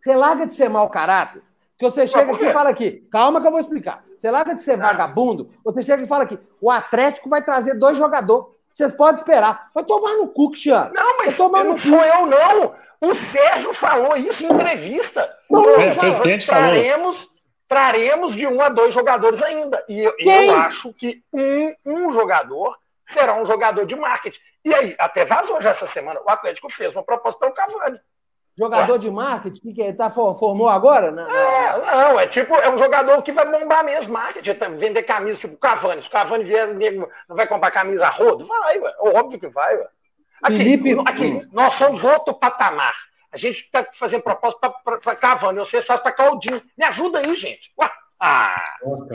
Você 0.00 0.14
larga 0.14 0.46
de 0.46 0.54
ser 0.54 0.68
mau 0.68 0.88
caráter 0.90 1.42
que 1.78 1.84
você 1.84 2.06
chega 2.06 2.32
aqui 2.32 2.44
e 2.44 2.52
fala 2.52 2.70
aqui, 2.70 3.06
calma 3.10 3.40
que 3.40 3.46
eu 3.46 3.50
vou 3.50 3.60
explicar. 3.60 4.04
Você 4.16 4.30
larga 4.30 4.54
de 4.54 4.62
ser 4.62 4.76
vagabundo, 4.76 5.50
você 5.64 5.82
chega 5.82 6.02
e 6.02 6.06
fala 6.06 6.24
aqui, 6.24 6.38
o 6.60 6.70
Atlético 6.70 7.28
vai 7.28 7.42
trazer 7.42 7.74
dois 7.74 7.98
jogadores. 7.98 8.46
Vocês 8.72 8.92
podem 8.92 9.20
esperar. 9.20 9.70
Vai 9.72 9.84
tomar 9.84 10.16
no 10.16 10.28
cu, 10.28 10.50
Cristiano. 10.50 10.92
Não, 10.92 11.18
mas 11.18 11.36
tomar 11.36 11.64
não 11.64 11.78
sou 11.78 12.00
eu, 12.04 12.26
não. 12.26 12.74
O 13.00 13.14
Sérgio 13.30 13.72
falou 13.74 14.16
isso 14.16 14.42
em 14.42 14.52
entrevista. 14.52 15.32
Não, 15.48 15.68
é, 15.80 15.92
o 15.92 15.96
presidente 15.96 16.46
traremos, 16.46 17.16
falou. 17.16 17.30
Traremos 17.68 18.34
de 18.34 18.46
um 18.48 18.60
a 18.60 18.68
dois 18.68 18.92
jogadores 18.92 19.40
ainda. 19.42 19.84
E 19.88 20.00
eu, 20.00 20.12
eu 20.18 20.56
acho 20.56 20.92
que 20.94 21.22
um, 21.32 21.72
um 21.86 22.12
jogador 22.12 22.76
será 23.12 23.40
um 23.40 23.46
jogador 23.46 23.86
de 23.86 23.94
marketing. 23.94 24.40
E 24.64 24.74
aí, 24.74 24.96
até 24.98 25.24
vazou 25.24 25.60
já 25.60 25.70
essa 25.70 25.86
semana, 25.88 26.20
o 26.20 26.30
Atlético 26.30 26.72
fez 26.72 26.92
uma 26.92 27.02
proposta 27.02 27.38
para 27.38 27.50
o 27.50 27.54
Cavani. 27.54 28.00
Jogador 28.56 28.98
de 28.98 29.10
marketing, 29.10 29.74
que 29.74 29.82
ele 29.82 29.92
tá, 29.94 30.08
formou 30.08 30.68
agora? 30.68 31.10
Né? 31.10 31.26
É, 31.28 31.96
não, 31.96 32.20
é 32.20 32.28
tipo, 32.28 32.54
é 32.54 32.70
um 32.70 32.78
jogador 32.78 33.20
que 33.22 33.32
vai 33.32 33.44
bombar 33.44 33.84
mesmo 33.84 34.12
marketing, 34.12 34.76
vender 34.78 35.02
camisa, 35.02 35.38
tipo 35.38 35.56
Cavani. 35.56 36.02
Se 36.02 36.08
o 36.08 36.10
Cavani 36.10 36.44
vier, 36.44 36.68
não 37.28 37.36
vai 37.36 37.48
comprar 37.48 37.72
camisa 37.72 38.06
a 38.06 38.10
rodo? 38.10 38.46
Vai, 38.46 38.78
ué. 38.78 38.94
óbvio 39.00 39.40
que 39.40 39.48
vai, 39.48 39.76
ué. 39.76 39.88
Aqui, 40.42 40.58
Felipe... 40.58 40.96
aqui, 41.04 41.48
nós 41.52 41.76
somos 41.78 42.02
outro 42.04 42.34
patamar. 42.34 42.94
A 43.32 43.36
gente 43.36 43.58
está 43.58 43.84
fazendo 43.98 44.22
proposta 44.22 44.72
para 44.84 45.16
Cavani, 45.16 45.58
você 45.58 45.82
faz 45.82 46.00
para 46.00 46.12
Caldinho. 46.12 46.62
Me 46.78 46.84
ajuda 46.84 47.18
aí, 47.18 47.34
gente. 47.34 47.72
Ué. 47.76 47.90
Ah, 48.20 48.62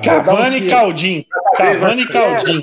Cavani 0.03 0.57
e 0.57 0.69
Caldinho. 0.69 1.25
Cavani 1.55 2.03
e 2.03 2.07
Caldinho. 2.07 2.61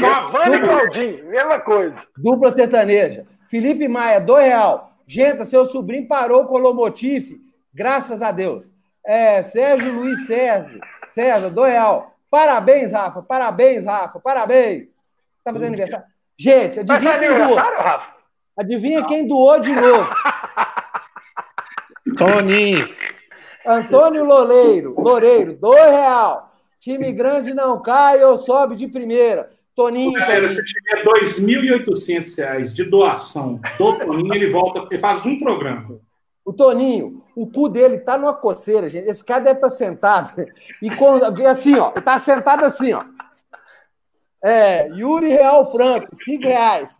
Cavani 0.00 0.56
e 0.56 0.60
Caldinho, 0.60 1.24
mesma 1.26 1.60
coisa. 1.60 1.94
Dupla 2.16 2.50
sertaneja. 2.50 3.26
Felipe 3.48 3.86
Maia, 3.86 4.20
dois 4.20 4.46
real. 4.46 4.92
Gente, 5.06 5.44
seu 5.44 5.66
sobrinho 5.66 6.08
parou 6.08 6.46
com 6.46 6.54
o 6.54 6.58
Lomotif, 6.58 7.36
graças 7.72 8.22
a 8.22 8.32
Deus. 8.32 8.72
É, 9.06 9.42
Sérgio 9.42 9.92
Luiz 9.92 10.26
Sérgio, 10.26 10.80
César, 11.08 11.50
do 11.50 11.62
real. 11.62 12.14
Parabéns, 12.30 12.92
Rafa. 12.92 13.22
Parabéns, 13.22 13.84
Rafa. 13.84 14.18
Parabéns. 14.18 14.98
Tá 15.44 15.52
fazendo 15.52 15.68
aniversário. 15.68 16.06
Gente, 16.36 16.80
adivinha 16.80 17.18
quem 17.18 17.28
doou? 17.28 17.56
Adivinha 18.56 19.04
quem 19.04 19.26
doou 19.28 19.60
de 19.60 19.72
novo? 19.72 20.12
Toninho. 22.16 22.88
Antônio 23.66 24.24
Loleiro, 24.24 24.94
Loureiro, 24.98 25.56
dois 25.56 25.90
real. 25.90 26.52
Time 26.80 27.10
grande 27.12 27.54
não 27.54 27.80
cai 27.80 28.22
ou 28.22 28.36
sobe 28.36 28.76
de 28.76 28.86
primeira. 28.86 29.50
Toninho. 29.74 30.12
Galera, 30.12 30.52
se 30.52 30.62
tiver 30.62 31.02
R$ 31.02 31.04
2.800 31.04 32.72
de 32.72 32.84
doação 32.84 33.60
do 33.78 33.98
Toninho, 33.98 34.34
ele 34.34 34.50
volta, 34.50 34.86
ele 34.90 35.00
faz 35.00 35.24
um 35.26 35.38
programa. 35.38 35.98
O 36.44 36.52
Toninho, 36.52 37.24
o 37.34 37.46
cu 37.46 37.68
dele 37.68 37.98
tá 37.98 38.18
numa 38.18 38.34
coceira, 38.34 38.88
gente. 38.88 39.08
Esse 39.08 39.24
cara 39.24 39.40
deve 39.40 39.56
estar 39.56 39.68
tá 39.68 39.74
sentado. 39.74 40.46
E 40.82 40.94
com, 40.94 41.14
assim, 41.48 41.74
ó, 41.76 41.90
tá 41.90 42.18
sentado 42.18 42.64
assim, 42.64 42.92
ó. 42.92 43.02
É, 44.42 44.88
Yuri 44.88 45.28
Real 45.28 45.72
Franco, 45.72 46.14
cinco 46.16 46.44
reais. 46.44 46.92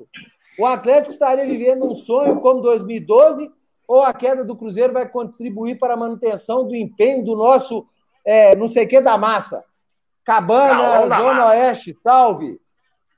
O 0.59 0.65
Atlético 0.65 1.13
estaria 1.13 1.45
vivendo 1.45 1.85
um 1.85 1.95
sonho 1.95 2.41
como 2.41 2.63
2012 2.63 3.53
ou 3.87 4.03
a 4.03 4.13
queda 4.13 4.45
do 4.45 4.57
Cruzeiro 4.57 4.93
vai 4.93 5.09
contribuir 5.09 5.79
para 5.79 5.95
a 5.95 5.97
manutenção 5.97 6.67
do 6.67 6.75
empenho 6.75 7.25
do 7.25 7.37
nosso 7.37 7.87
é, 8.25 8.57
não 8.57 8.67
sei 8.67 8.85
o 8.85 8.89
que 8.89 9.01
da 9.01 9.19
massa? 9.19 9.63
Cabana, 10.25 11.07
não, 11.07 11.17
Zona 11.17 11.49
Oeste, 11.49 11.95
salve. 12.03 12.59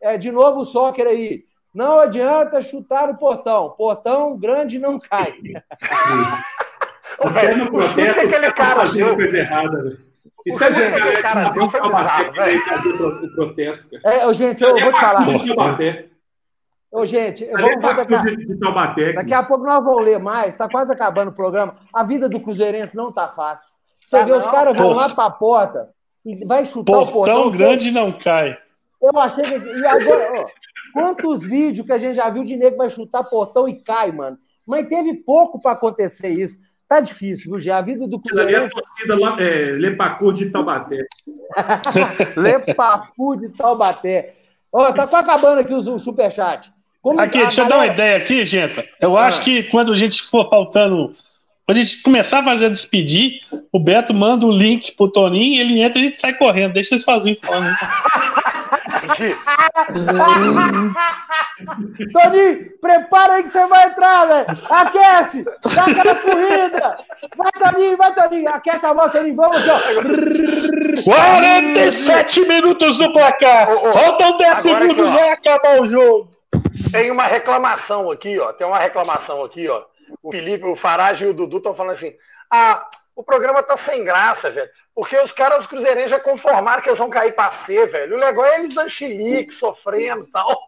É, 0.01 0.19
de 0.19 0.33
novo 0.33 0.61
o 0.61 0.65
soccer 0.65 1.07
aí. 1.07 1.45
Não 1.73 2.01
adianta 2.01 2.61
chutar 2.61 3.09
o 3.11 3.17
portão. 3.17 3.71
Portão 3.71 4.37
grande 4.37 4.79
não 4.79 4.99
cai. 4.99 5.35
Até 7.21 7.55
no 7.55 7.71
protesto, 7.71 8.21
aquele 8.21 8.53
cara 8.53 8.87
fazendo 8.87 9.15
coisa 9.15 9.39
errada, 9.39 9.83
velho. 9.83 10.07
Isso 10.45 10.63
é 10.63 10.73
gente, 10.73 10.93
cara, 10.93 11.23
cara, 11.23 11.51
cara, 11.51 11.71
foi 11.71 11.81
bizarro, 11.81 13.25
o 13.25 13.35
protesto. 13.35 13.97
É, 14.05 14.35
gente, 14.35 14.63
eu 14.63 14.79
vou 14.79 14.93
te 14.93 15.01
falar. 15.01 15.27
Ô, 16.97 17.05
gente, 17.05 17.45
vamos, 17.45 17.83
vamos 17.83 17.97
daqui, 18.09 19.13
daqui 19.13 19.35
a 19.35 19.43
pouco 19.43 19.67
nós 19.67 19.85
vamos 19.85 20.03
ler 20.03 20.19
mais, 20.19 20.55
está 20.55 20.67
quase 20.67 20.91
acabando 20.91 21.29
o 21.29 21.35
programa. 21.35 21.77
A 21.93 22.03
vida 22.03 22.27
do 22.27 22.41
Cruzeirense 22.41 22.97
não 22.97 23.11
está 23.11 23.29
fácil. 23.29 23.67
Você 24.01 24.17
ah, 24.17 24.25
vê, 24.25 24.31
não? 24.31 24.39
os 24.39 24.47
caras 24.47 24.75
vão 24.75 24.95
lá 24.95 25.15
para 25.15 25.27
a 25.27 25.31
porta 25.31 25.91
e 26.25 26.43
vai 26.47 26.65
chutar 26.65 26.95
Portão 26.95 27.11
o 27.11 27.13
portão. 27.13 27.51
grande 27.51 27.91
não 27.91 28.11
cai. 28.11 28.57
Eu 29.03 29.21
achei 29.21 29.45
que. 29.45 29.79
E 29.79 29.87
agora, 29.87 30.41
ó, 30.41 30.47
quantos 30.95 31.45
vídeos 31.45 31.87
que 31.87 31.93
a 31.93 31.99
gente 31.99 32.15
já 32.17 32.31
viu 32.31 32.45
de 32.45 32.57
nego 32.57 32.79
vai 32.79 32.89
chutar 32.89 33.25
portão 33.25 33.69
e 33.69 33.75
cai, 33.75 34.11
mano? 34.11 34.39
Mas 34.67 34.89
teve 34.89 35.13
pouco 35.13 35.61
para 35.61 35.73
acontecer 35.73 36.29
isso. 36.29 36.59
Tá 36.89 37.01
difícil, 37.01 37.51
viu, 37.51 37.61
já? 37.61 37.77
A 37.77 37.83
vida 37.83 38.09
do 38.09 38.19
Cruzeirense... 38.19 38.73
A 38.75 38.83
torcida 38.83 39.21
lá, 39.21 39.37
é, 39.39 39.73
Lepacu 39.73 40.33
de 40.33 40.49
Taubaté. 40.49 41.05
Lepacu 42.35 43.37
de 43.37 43.51
Taubaté. 43.51 44.35
Ó, 44.73 44.91
tá 44.93 45.07
quase 45.07 45.27
acabando 45.27 45.59
aqui 45.59 45.75
o 45.75 45.99
superchat. 45.99 46.75
Como 47.07 47.21
aqui, 47.21 47.39
deixa 47.39 47.63
galera... 47.63 47.63
eu 47.63 47.69
dar 47.69 47.77
uma 47.77 47.87
ideia 47.87 48.17
aqui, 48.17 48.45
gente. 48.45 48.85
Eu 49.01 49.17
ah. 49.17 49.27
acho 49.27 49.45
que 49.45 49.63
quando 49.63 49.93
a 49.93 49.97
gente 49.97 50.21
for 50.23 50.51
faltando 50.51 51.15
quando 51.65 51.79
a 51.79 51.83
gente 51.83 52.03
começar 52.03 52.41
a 52.41 52.45
fazer 52.45 52.67
a 52.67 52.69
despedir, 52.69 53.43
o 53.73 53.79
Beto 53.79 54.13
manda 54.13 54.45
o 54.45 54.51
link 54.51 54.91
pro 54.97 55.09
Toninho, 55.09 55.61
ele 55.61 55.81
entra 55.81 56.01
e 56.01 56.03
a 56.03 56.07
gente 56.07 56.17
sai 56.17 56.35
correndo. 56.35 56.73
Deixa 56.73 56.97
ele 56.97 57.03
sozinho 57.03 57.37
falando. 57.41 57.77
Toninho, 62.13 62.73
prepara 62.81 63.35
aí 63.35 63.45
que 63.45 63.51
você 63.51 63.65
vai 63.69 63.87
entrar, 63.87 64.27
velho. 64.27 64.47
Aquece! 64.69 65.45
Dá 65.45 65.85
aquela 65.85 66.17
corrida! 66.17 66.97
Vai, 67.37 67.53
Toninho, 67.53 67.97
vai, 67.97 68.13
Toninho! 68.15 68.49
Aquece 68.49 68.85
a 68.85 68.93
voz, 68.93 69.13
Toninho. 69.13 69.37
Vamos 69.37 69.57
aqui, 69.57 69.71
ó. 69.71 69.79
47 71.05 72.41
minutos 72.47 72.99
do 72.99 73.13
placar. 73.13 73.69
Faltam 73.93 74.37
10 74.39 74.59
segundos, 74.59 75.13
vai 75.13 75.31
acabar 75.31 75.81
o 75.81 75.87
jogo. 75.87 76.35
Tem 76.91 77.11
uma 77.11 77.25
reclamação 77.25 78.11
aqui, 78.11 78.39
ó. 78.39 78.53
Tem 78.53 78.67
uma 78.67 78.79
reclamação 78.79 79.45
aqui, 79.45 79.69
ó 79.69 79.85
o 80.23 80.31
Felipe, 80.31 80.65
o 80.65 80.77
Farage 80.77 81.25
e 81.25 81.29
o 81.29 81.35
Dudu 81.35 81.59
estão 81.59 81.75
falando 81.75 81.97
assim: 81.97 82.13
ah, 82.51 82.87
o 83.15 83.23
programa 83.23 83.63
tá 83.63 83.79
sem 83.79 84.05
graça, 84.05 84.51
velho. 84.51 84.69
Porque 84.95 85.17
os 85.19 85.33
caras 85.33 85.59
dos 85.59 85.67
Cruzeirenses 85.67 86.11
já 86.11 86.21
conformaram 86.21 86.83
que 86.83 86.89
eles 86.89 86.99
vão 86.99 87.11
cair 87.11 87.35
para 87.35 87.65
C, 87.65 87.87
velho. 87.87 88.17
O 88.17 88.21
legal 88.21 88.45
é 88.47 88.61
eles 88.61 88.75
dando 88.75 88.91
chilique, 88.91 89.55
sofrendo 89.55 90.25
e 90.25 90.31
tal. 90.31 90.59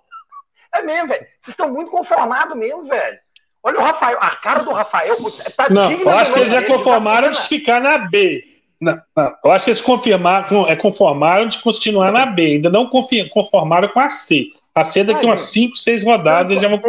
É 0.70 0.82
mesmo, 0.82 1.08
velho. 1.08 1.22
Vocês 1.22 1.54
estão 1.54 1.72
muito 1.72 1.90
conformados 1.90 2.54
mesmo, 2.54 2.84
velho. 2.84 3.18
Olha 3.62 3.78
o 3.78 3.82
Rafael, 3.82 4.18
a 4.20 4.36
cara 4.36 4.62
do 4.62 4.70
Rafael. 4.70 5.16
Tá 5.56 5.70
não, 5.70 5.90
eu 5.90 6.10
acho 6.10 6.30
que 6.30 6.40
eles 6.40 6.52
já 6.52 6.62
conformaram 6.62 7.30
de 7.30 7.40
ficar 7.48 7.80
na 7.80 7.96
B. 7.96 8.44
Não, 8.78 9.00
não, 9.16 9.34
eu 9.46 9.50
acho 9.50 9.64
que 9.64 9.70
eles 9.70 9.80
confirmaram, 9.80 10.68
é, 10.68 10.76
conformaram 10.76 11.48
de 11.48 11.58
continuar 11.62 12.12
na 12.12 12.26
B. 12.26 12.42
Ainda 12.42 12.68
não 12.68 12.86
conformaram 12.86 13.88
com 13.88 13.98
a 13.98 14.10
C. 14.10 14.52
A 14.78 14.84
C 14.84 15.04
daqui 15.04 15.24
umas 15.24 15.40
5, 15.42 15.76
6 15.76 16.04
rodadas 16.04 16.50
eles 16.50 16.62
já 16.62 16.68
vão 16.68 16.80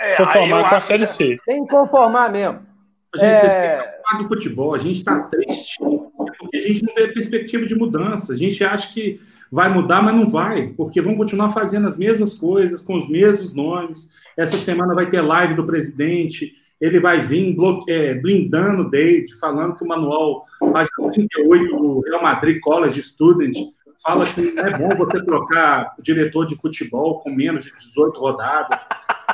é, 0.00 0.16
conformar 0.16 0.68
com 0.68 0.74
a 0.74 0.80
Série 0.80 1.06
C. 1.06 1.38
Tem 1.44 1.64
que 1.64 1.70
conformar 1.70 2.30
mesmo. 2.30 2.60
Gente, 3.14 3.24
é... 3.24 3.38
vocês 3.38 3.54
têm 3.54 3.62
que 3.62 4.02
falar 4.02 4.22
do 4.22 4.28
futebol. 4.28 4.74
A 4.74 4.78
gente 4.78 4.96
está 4.96 5.20
triste 5.20 5.78
porque 6.38 6.56
a 6.56 6.60
gente 6.60 6.84
não 6.84 6.94
vê 6.94 7.08
perspectiva 7.08 7.66
de 7.66 7.74
mudança. 7.74 8.32
A 8.32 8.36
gente 8.36 8.62
acha 8.64 8.92
que 8.92 9.18
vai 9.50 9.72
mudar, 9.72 10.02
mas 10.02 10.14
não 10.14 10.26
vai, 10.26 10.68
porque 10.68 11.00
vão 11.00 11.16
continuar 11.16 11.50
fazendo 11.50 11.86
as 11.86 11.96
mesmas 11.96 12.34
coisas, 12.34 12.80
com 12.80 12.96
os 12.96 13.08
mesmos 13.08 13.54
nomes. 13.54 14.10
Essa 14.36 14.56
semana 14.56 14.94
vai 14.94 15.08
ter 15.10 15.20
live 15.20 15.54
do 15.54 15.64
presidente, 15.64 16.52
ele 16.80 16.98
vai 17.00 17.20
vir 17.20 17.56
é, 17.88 18.14
blindando 18.14 18.82
o 18.82 18.90
David, 18.90 19.38
falando 19.38 19.76
que 19.76 19.84
o 19.84 19.88
manual 19.88 20.42
página 20.60 21.12
38 21.12 21.76
do 21.76 22.00
Real 22.00 22.22
Madrid 22.22 22.58
College 22.60 23.02
Student 23.02 23.56
fala 24.02 24.32
que 24.32 24.52
não 24.52 24.66
é 24.66 24.70
bom 24.70 24.88
você 24.96 25.24
trocar 25.24 25.94
o 25.98 26.02
diretor 26.02 26.46
de 26.46 26.56
futebol 26.56 27.20
com 27.20 27.30
menos 27.30 27.64
de 27.64 27.74
18 27.76 28.18
rodadas. 28.18 28.80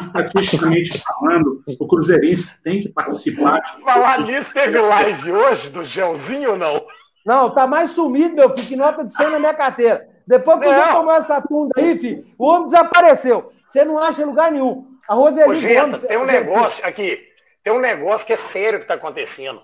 Estatisticamente 0.01 1.03
falando, 1.03 1.61
o 1.79 1.87
Cruzeirense 1.87 2.63
tem 2.63 2.81
que 2.81 2.89
participar. 2.89 3.61
De... 3.61 3.83
Falar 3.83 4.21
nisso, 4.21 4.51
teve 4.53 4.79
live 4.79 5.33
hoje 5.33 5.69
do 5.71 5.85
Gelzinho 5.85 6.53
ou 6.53 6.57
não? 6.57 6.85
Não, 7.25 7.51
tá 7.51 7.67
mais 7.67 7.93
sumido, 7.93 8.35
meu 8.35 8.51
filho, 8.55 8.69
que 8.69 8.77
nota 8.77 9.05
de 9.05 9.15
100 9.15 9.31
na 9.31 9.39
minha 9.39 9.55
carteira. 9.55 10.09
Depois 10.27 10.61
que 10.61 10.67
você 10.67 10.93
tomou 10.93 11.13
essa 11.13 11.41
tunda 11.43 11.75
aí, 11.77 11.99
filho, 11.99 12.25
o 12.39 12.47
homem 12.47 12.67
desapareceu. 12.67 13.53
Você 13.69 13.85
não 13.85 13.99
acha 13.99 14.25
lugar 14.25 14.51
nenhum. 14.51 14.87
A 15.09 15.15
Roseli 15.15 15.51
Ô, 15.51 15.55
gente, 15.61 15.81
Gomes... 15.81 16.03
Tem 16.03 16.19
um 16.19 16.25
negócio 16.25 16.87
aqui, 16.87 17.19
tem 17.65 17.73
um 17.73 17.81
negócio 17.81 18.27
que 18.27 18.33
é 18.33 18.39
sério 18.53 18.81
que 18.81 18.87
tá 18.87 18.95
acontecendo. 18.95 19.61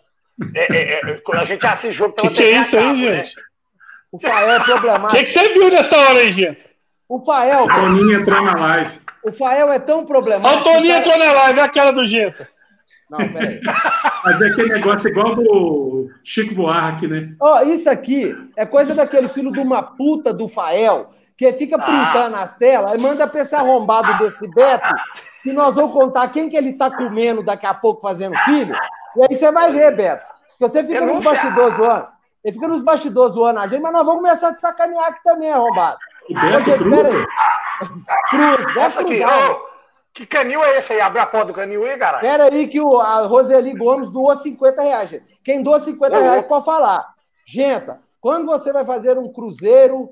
É, 0.55 0.76
é, 0.76 1.01
é, 1.12 1.22
a 1.32 1.44
gente 1.44 1.64
assiste 1.64 1.92
jogo... 1.92 2.14
O 2.18 2.22
que, 2.22 2.30
que 2.30 2.42
é 2.42 2.61
isso 2.61 2.76
aí, 2.76 3.11
né? 3.11 3.22
O 4.13 4.19
Fael 4.19 4.51
é 4.51 4.61
problemático. 4.61 5.13
O 5.13 5.19
que, 5.19 5.25
que, 5.25 5.31
você 5.31 5.53
viu 5.53 5.71
nessa 5.71 5.97
hora 5.97 6.19
aí, 6.21 6.33
gente? 6.33 6.59
O 7.09 7.25
Fael. 7.25 7.65
O 7.65 7.69
Toninho 7.69 8.21
entrou 8.21 8.43
na 8.43 8.55
live. 8.55 8.99
O 9.23 9.33
Fael 9.33 9.73
é 9.73 9.79
tão 9.79 10.05
problemático. 10.05 10.61
O 10.61 10.65
Toninho 10.65 10.95
cara... 10.95 10.99
entrou 10.99 11.19
na 11.19 11.33
live, 11.33 11.61
é 11.61 11.63
aquela 11.63 11.91
do 11.93 12.07
Gento. 12.07 12.47
Não, 13.11 13.19
peraí. 13.19 13.61
Mas 14.25 14.41
é 14.41 14.47
aquele 14.49 14.75
negócio 14.75 15.09
igual 15.09 15.35
do 15.35 16.11
Chico 16.25 16.55
Buarque, 16.55 17.07
né? 17.07 17.35
Ó, 17.41 17.59
oh, 17.59 17.63
isso 17.63 17.89
aqui 17.89 18.35
é 18.57 18.67
coisa 18.67 18.95
daquele 18.95 19.29
filho 19.29 19.53
de 19.53 19.61
uma 19.61 19.83
puta 19.83 20.33
do 20.33 20.49
Fael, 20.49 21.11
que 21.37 21.53
fica 21.53 21.78
printando 21.78 22.37
ah. 22.37 22.43
as 22.43 22.57
telas 22.57 22.95
e 22.95 22.99
manda 22.99 23.27
pra 23.27 23.43
esse 23.43 23.55
arrombado 23.55 24.19
desse 24.19 24.49
Beto, 24.49 24.93
que 25.43 25.53
nós 25.53 25.74
vamos 25.77 25.93
contar 25.93 26.28
quem 26.28 26.49
que 26.49 26.57
ele 26.57 26.73
tá 26.73 26.91
comendo 26.91 27.45
daqui 27.45 27.66
a 27.66 27.74
pouco 27.74 28.01
fazendo 28.01 28.35
filho. 28.39 28.74
E 29.16 29.23
aí 29.23 29.35
você 29.35 29.53
vai 29.53 29.70
ver, 29.70 29.95
Beto. 29.95 30.27
Que 30.59 30.69
você 30.69 30.83
fica 30.83 31.07
nos 31.07 31.23
bastidores 31.23 31.77
do 31.77 31.85
ano. 31.85 32.15
Ele 32.47 32.52
fica 32.52 32.68
nos 32.68 32.81
bastidores 32.81 33.35
zoando 33.35 33.59
a 33.59 33.66
gente, 33.66 33.82
mas 33.82 33.93
nós 33.93 34.06
vamos 34.06 34.23
começar 34.23 34.51
a 34.51 34.55
te 34.55 34.60
sacanear 34.60 35.06
aqui 35.06 35.20
também, 35.24 35.51
arrombado. 35.51 35.98
Beto 36.28 36.78
Cruz? 36.78 37.02
Pera 37.02 38.23
Cruz, 38.31 38.74
deve 38.74 39.05
cruzar. 39.05 39.60
Que 40.14 40.24
canil 40.24 40.62
é 40.62 40.78
esse 40.78 40.93
aí? 40.93 41.01
Abre 41.01 41.18
a 41.18 41.27
porta 41.27 41.48
do 41.48 41.52
canil 41.52 41.85
aí, 41.85 41.98
caralho. 41.98 42.23
Pera 42.23 42.44
aí 42.44 42.68
que 42.68 42.81
o, 42.81 43.01
a 43.01 43.27
Roseli 43.27 43.74
Gomes 43.74 44.10
doou 44.10 44.36
50 44.36 44.81
reais, 44.81 45.10
gente. 45.10 45.40
Quem 45.43 45.60
doa 45.60 45.81
50 45.81 46.20
reais 46.20 46.47
pode 46.47 46.64
falar. 46.64 47.05
Gente, 47.44 47.93
quando 48.20 48.47
você 48.47 48.73
vai 48.73 48.85
fazer 48.85 49.18
um 49.18 49.32
cruzeiro... 49.32 50.10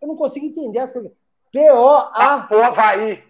Eu 0.00 0.08
não 0.08 0.16
consigo 0.16 0.46
entender 0.46 0.78
as 0.78 0.90
coisas. 0.90 1.12
P-O-A... 1.52 2.48
O 2.50 2.62
Havaí. 2.62 3.22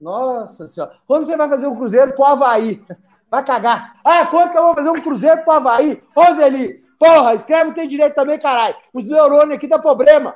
Nossa 0.00 0.66
senhora. 0.66 0.96
Quando 1.06 1.26
você 1.26 1.36
vai 1.36 1.48
fazer 1.48 1.68
um 1.68 1.76
cruzeiro 1.76 2.12
pro 2.12 2.24
Havaí? 2.24 2.84
Vai 3.30 3.44
cagar. 3.44 4.00
Ah, 4.04 4.26
quando 4.26 4.50
que 4.50 4.58
eu 4.58 4.64
vou 4.64 4.74
fazer 4.74 4.90
um 4.90 5.00
cruzeiro 5.00 5.44
pro 5.44 5.52
Havaí? 5.52 6.02
Roseli, 6.16 6.89
Porra, 7.00 7.34
escreve 7.34 7.72
tem 7.72 7.88
direito 7.88 8.14
também, 8.14 8.38
caralho. 8.38 8.76
Os 8.92 9.04
neurônios 9.04 9.56
aqui 9.56 9.66
dá 9.66 9.78
problema. 9.78 10.34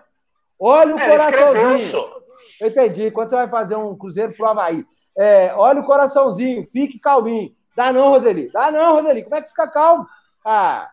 Olha 0.59 0.95
o 0.95 0.99
é, 0.99 1.11
coraçãozinho. 1.11 1.93
Eu 2.59 2.69
entendi. 2.69 3.11
Quando 3.11 3.29
você 3.29 3.37
vai 3.37 3.49
fazer 3.49 3.77
um 3.77 3.95
cruzeiro 3.95 4.33
pro 4.33 4.47
Havaí, 4.47 4.83
é, 5.15 5.53
olha 5.55 5.81
o 5.81 5.85
coraçãozinho, 5.85 6.67
fique 6.73 6.99
calminho. 6.99 7.53
Dá 7.77 7.93
não, 7.93 8.09
Roseli. 8.09 8.51
Dá 8.51 8.71
não, 8.71 8.95
Roseli. 8.95 9.23
Como 9.23 9.35
é 9.35 9.43
que 9.43 9.51
fica 9.51 9.69
calmo? 9.69 10.09
Ah, 10.43 10.89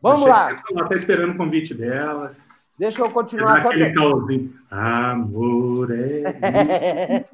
vamos 0.00 0.26
lá. 0.26 0.58
Ela 0.70 0.88
tá 0.88 0.94
esperando 0.94 1.34
o 1.34 1.36
convite 1.36 1.74
dela. 1.74 2.34
Deixa 2.78 3.02
eu 3.02 3.10
continuar 3.10 3.60
só. 3.60 3.68
Aquele 3.68 3.92
calzinho. 3.92 4.54
Amor 4.70 5.90
é. 5.92 6.22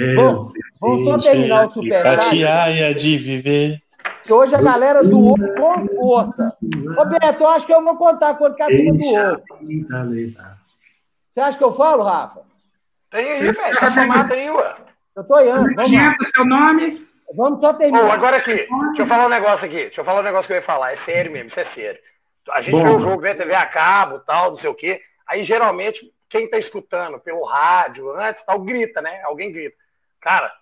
é 0.00 0.14
vamos, 0.14 0.50
vamos 0.80 1.04
só 1.04 1.18
terminar 1.18 1.66
o 1.66 1.70
superchat. 1.70 2.94
de 2.96 3.18
viver. 3.18 3.83
Que 4.24 4.32
hoje 4.32 4.54
a 4.54 4.62
galera 4.62 5.04
doou 5.04 5.36
com 5.36 5.86
força. 5.96 6.56
Ô, 6.98 7.04
Beto, 7.04 7.42
eu 7.42 7.48
acho 7.48 7.66
que 7.66 7.74
eu 7.74 7.84
vou 7.84 7.96
contar 7.96 8.34
quanto 8.34 8.56
que 8.56 8.62
a 8.62 8.66
turma 8.66 8.98
doou. 8.98 9.42
Você 11.28 11.40
acha 11.40 11.58
que 11.58 11.64
eu 11.64 11.72
falo, 11.72 12.02
Rafa? 12.02 12.40
Tem 13.10 13.30
aí, 13.30 13.52
velho. 13.52 13.80
Tá 13.80 13.90
chamado 13.90 14.32
aí, 14.32 14.50
ué. 14.50 14.76
Eu 15.14 15.24
tô 15.24 15.40
indo. 15.40 15.74
Vamos 15.74 16.28
seu 16.34 16.44
nome? 16.44 17.06
Vamos 17.36 17.60
só 17.60 17.72
terminar. 17.74 18.06
Oh, 18.06 18.12
agora 18.12 18.36
aqui, 18.36 18.54
deixa 18.54 19.02
eu 19.02 19.06
falar 19.06 19.26
um 19.26 19.30
negócio 19.30 19.66
aqui. 19.66 19.76
Deixa 19.76 20.00
eu 20.00 20.04
falar 20.04 20.20
um 20.20 20.24
negócio 20.24 20.46
que 20.46 20.52
eu 20.52 20.56
ia 20.56 20.62
falar. 20.62 20.92
É 20.92 20.96
sério 20.98 21.32
mesmo, 21.32 21.48
isso 21.48 21.60
é 21.60 21.64
sério. 21.66 22.00
A 22.50 22.62
gente 22.62 22.72
Bom. 22.72 22.82
vê 22.84 22.90
o 22.90 23.00
jogo, 23.00 23.22
vê 23.22 23.34
TV 23.34 23.54
a 23.54 23.66
cabo, 23.66 24.20
tal, 24.20 24.52
não 24.52 24.58
sei 24.58 24.70
o 24.70 24.74
quê. 24.74 25.00
Aí, 25.26 25.44
geralmente, 25.44 26.12
quem 26.28 26.48
tá 26.48 26.58
escutando 26.58 27.18
pelo 27.18 27.44
rádio, 27.44 28.12
né, 28.14 28.34
tal, 28.46 28.60
grita, 28.60 29.00
né? 29.00 29.22
Alguém 29.24 29.52
grita. 29.52 29.76
Cara, 30.20 30.52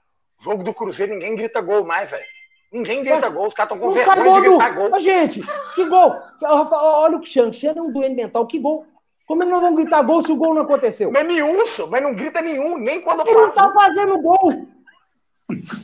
jogo 0.42 0.62
do 0.62 0.74
Cruzeiro, 0.74 1.12
ninguém 1.12 1.36
grita 1.36 1.60
gol 1.60 1.84
mais, 1.84 2.10
velho. 2.10 2.24
Ninguém 2.72 3.04
grita 3.04 3.28
gol, 3.28 3.48
os 3.48 3.54
caras 3.54 3.72
estão 3.72 3.86
com 3.86 3.94
vergonha 3.94 4.24
gol 4.24 4.40
de 4.40 4.48
gritar 4.48 4.74
gol. 4.74 4.88
Mas, 4.90 5.04
gente, 5.04 5.42
que 5.74 5.84
gol? 5.84 6.16
Olha 6.42 7.16
o 7.16 7.20
Cristiano, 7.20 7.50
Cristiano 7.50 7.78
é 7.80 7.82
um 7.82 7.92
doente 7.92 8.14
mental. 8.14 8.46
Que 8.46 8.58
gol? 8.58 8.86
Como 9.26 9.42
é 9.42 9.46
que 9.46 9.52
nós 9.52 9.60
vamos 9.60 9.80
gritar 9.80 10.02
gol 10.02 10.24
se 10.24 10.32
o 10.32 10.36
gol 10.36 10.54
não 10.54 10.62
aconteceu? 10.62 11.12
Mas 11.12 11.26
nenhum, 11.26 11.58
mas 11.90 12.02
não 12.02 12.14
grita 12.14 12.40
nenhum, 12.40 12.78
nem 12.78 13.02
quando 13.02 13.20
Ele 13.26 13.34
não 13.34 13.50
tá 13.50 13.70
fazendo 13.72 14.20
gol. 14.20 14.66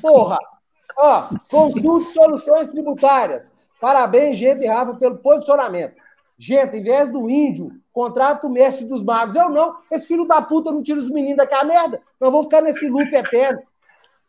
Porra. 0.00 0.38
Ó, 0.96 1.28
consulte 1.50 2.12
soluções 2.12 2.68
tributárias. 2.68 3.52
Parabéns, 3.80 4.36
gente 4.36 4.64
e 4.64 4.66
Rafa, 4.66 4.94
pelo 4.94 5.18
posicionamento. 5.18 5.94
Gente, 6.36 6.76
em 6.76 6.82
vez 6.82 7.10
do 7.10 7.28
índio, 7.28 7.70
contrata 7.92 8.46
o 8.46 8.50
Messi 8.50 8.86
dos 8.86 9.02
Magos. 9.04 9.36
Eu 9.36 9.50
não. 9.50 9.76
Esse 9.90 10.06
filho 10.06 10.24
da 10.24 10.40
puta 10.40 10.72
não 10.72 10.82
tira 10.82 11.00
os 11.00 11.10
meninos 11.10 11.36
daquela 11.36 11.64
merda. 11.64 12.00
Nós 12.20 12.30
vamos 12.32 12.46
ficar 12.46 12.62
nesse 12.62 12.88
loop 12.88 13.12
eterno. 13.14 13.60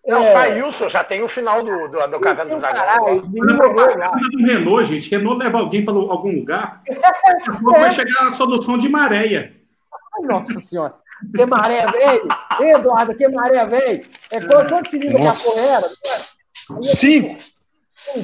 Não, 0.10 0.24
é... 0.24 0.34
Caílson, 0.34 0.90
já 0.90 1.04
tem 1.04 1.22
o 1.22 1.30
final 1.30 1.64
do, 1.64 1.88
do, 1.88 2.08
do 2.08 2.20
Caverna 2.20 2.56
do 2.56 2.60
Dragão. 2.60 3.20
do 3.20 4.46
Renault, 4.46 4.86
gente. 4.86 5.10
Renault 5.12 5.38
leva 5.38 5.60
alguém 5.60 5.86
para 5.86 5.94
algum 5.94 6.32
lugar. 6.32 6.82
É. 6.88 6.96
Vai 7.62 7.92
chegar 7.92 8.28
a 8.28 8.32
solução 8.32 8.78
de 8.78 8.90
maréia. 8.90 9.56
Nossa 10.24 10.60
Senhora. 10.60 10.94
Que 11.36 11.46
maré 11.46 11.86
velho? 11.86 12.28
Eduardo, 12.62 13.16
que 13.16 13.28
maré 13.28 13.66
velho? 13.66 14.06
É, 14.32 14.40
quanto 14.42 14.90
cilindro 14.90 15.18
que 15.18 15.28
a 15.28 15.34
porra 15.34 15.62
era? 15.62 16.82
Cinco. 16.82 17.38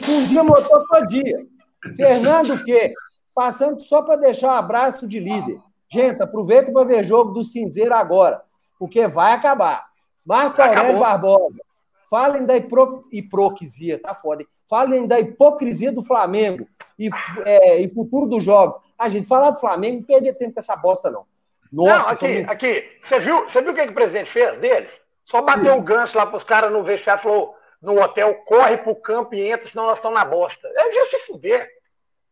Fundia 0.03 0.44
motor 0.44 0.86
todo 0.88 1.07
dia. 1.07 1.45
Fernando 1.95 2.56
o 2.56 2.64
quê? 2.64 2.94
Passando 3.34 3.84
só 3.84 4.02
para 4.02 4.16
deixar 4.16 4.48
um 4.48 4.56
abraço 4.56 5.07
de 5.07 5.20
líder. 5.20 5.60
Gente, 5.91 6.24
aproveita 6.24 6.72
para 6.72 6.84
ver 6.86 7.03
jogo 7.03 7.32
do 7.32 7.44
Cinzeiro 7.44 7.94
agora, 7.94 8.41
porque 8.80 9.07
vai 9.07 9.34
acabar. 9.34 9.86
Marco 10.26 10.60
Aurélio 10.60 10.99
Barbosa, 10.99 11.55
falem 12.10 12.45
da 12.45 12.56
hipro... 12.56 13.07
hipocrisia, 13.11 13.99
tá 13.99 14.14
foda. 14.14 14.44
Hein? 14.44 14.48
Falem 14.68 15.07
da 15.07 15.19
hipocrisia 15.19 15.91
do 15.91 16.03
Flamengo 16.03 16.68
e, 16.98 17.10
é, 17.45 17.82
e 17.82 17.90
futuro 17.90 18.27
do 18.27 18.40
jogo. 18.40 18.82
A 18.98 19.10
gente 19.10 19.27
falar 19.27 19.52
do 19.52 19.60
Flamengo, 19.60 19.98
não 19.98 20.03
perder 20.03 20.34
tempo 20.34 20.53
com 20.53 20.60
essa 20.60 20.76
bosta, 20.76 21.10
não. 21.10 21.26
Nossa, 21.72 21.98
não, 21.99 22.10
aqui, 22.10 22.36
somos... 22.36 22.49
aqui. 22.49 22.99
Você 23.07 23.19
viu, 23.19 23.45
você 23.45 23.61
viu 23.61 23.72
o 23.72 23.76
que, 23.76 23.84
que 23.84 23.91
o 23.91 23.95
presidente 23.95 24.32
fez 24.32 24.57
deles? 24.60 24.90
Só 25.26 25.41
bateu 25.41 25.73
o 25.73 25.77
um 25.77 25.84
gancho 25.84 26.18
lá 26.18 26.26
para 26.26 26.38
os 26.38 26.44
caras 26.44 26.72
no 26.72 26.84
vestiário 26.84 27.23
falou: 27.23 27.56
no 27.82 27.99
hotel, 28.02 28.34
corre 28.45 28.77
pro 28.77 28.95
campo 28.95 29.36
e 29.36 29.52
entra, 29.52 29.68
senão 29.69 29.86
nós 29.86 29.98
estamos 29.98 30.18
na 30.18 30.26
bosta. 30.26 30.68
É 30.68 30.90
de 30.90 31.10
se 31.10 31.19
fuder. 31.27 31.69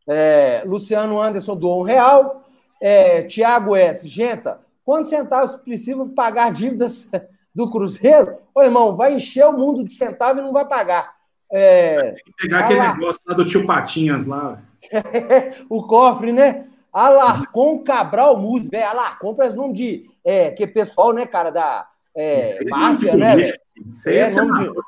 É, 0.08 0.64
Luciano 0.66 1.20
Anderson 1.20 1.56
doou 1.56 1.82
um 1.82 1.84
real. 1.84 2.44
É, 2.82 3.24
Tiago 3.24 3.76
S. 3.76 4.08
Genta, 4.08 4.60
quantos 4.84 5.10
centavos 5.10 5.56
precisam 5.58 6.10
pagar 6.10 6.52
dívidas 6.52 7.10
do 7.54 7.70
Cruzeiro? 7.70 8.38
Ô, 8.54 8.62
irmão, 8.62 8.96
vai 8.96 9.14
encher 9.14 9.46
o 9.46 9.54
mundo 9.54 9.84
de 9.84 9.94
centavos 9.94 10.42
e 10.42 10.46
não 10.46 10.54
vai 10.54 10.66
pagar. 10.66 11.14
É, 11.52 12.16
pegar 12.38 12.60
aquele 12.60 12.82
negócio 12.82 13.22
lá 13.28 13.36
do 13.36 13.46
tio 13.46 13.66
Patinhas 13.66 14.26
lá. 14.26 14.60
o 15.70 15.84
cofre, 15.84 16.32
né? 16.32 16.66
Alarcon 16.92 17.80
Cabral 17.80 18.38
Música, 18.40 18.78
velho. 18.78 18.90
Alarcon 18.90 19.36
parece 19.36 19.56
nome 19.56 19.74
de. 19.74 20.10
É, 20.24 20.52
que 20.52 20.64
é 20.64 20.68
pessoal, 20.68 21.14
né, 21.14 21.26
cara, 21.26 21.52
da 21.52 21.88
é, 22.16 22.64
máfia, 22.66 23.16
né? 23.16 23.44
Isso 23.44 24.10
é, 24.10 24.32
nome 24.32 24.60
de, 24.60 24.82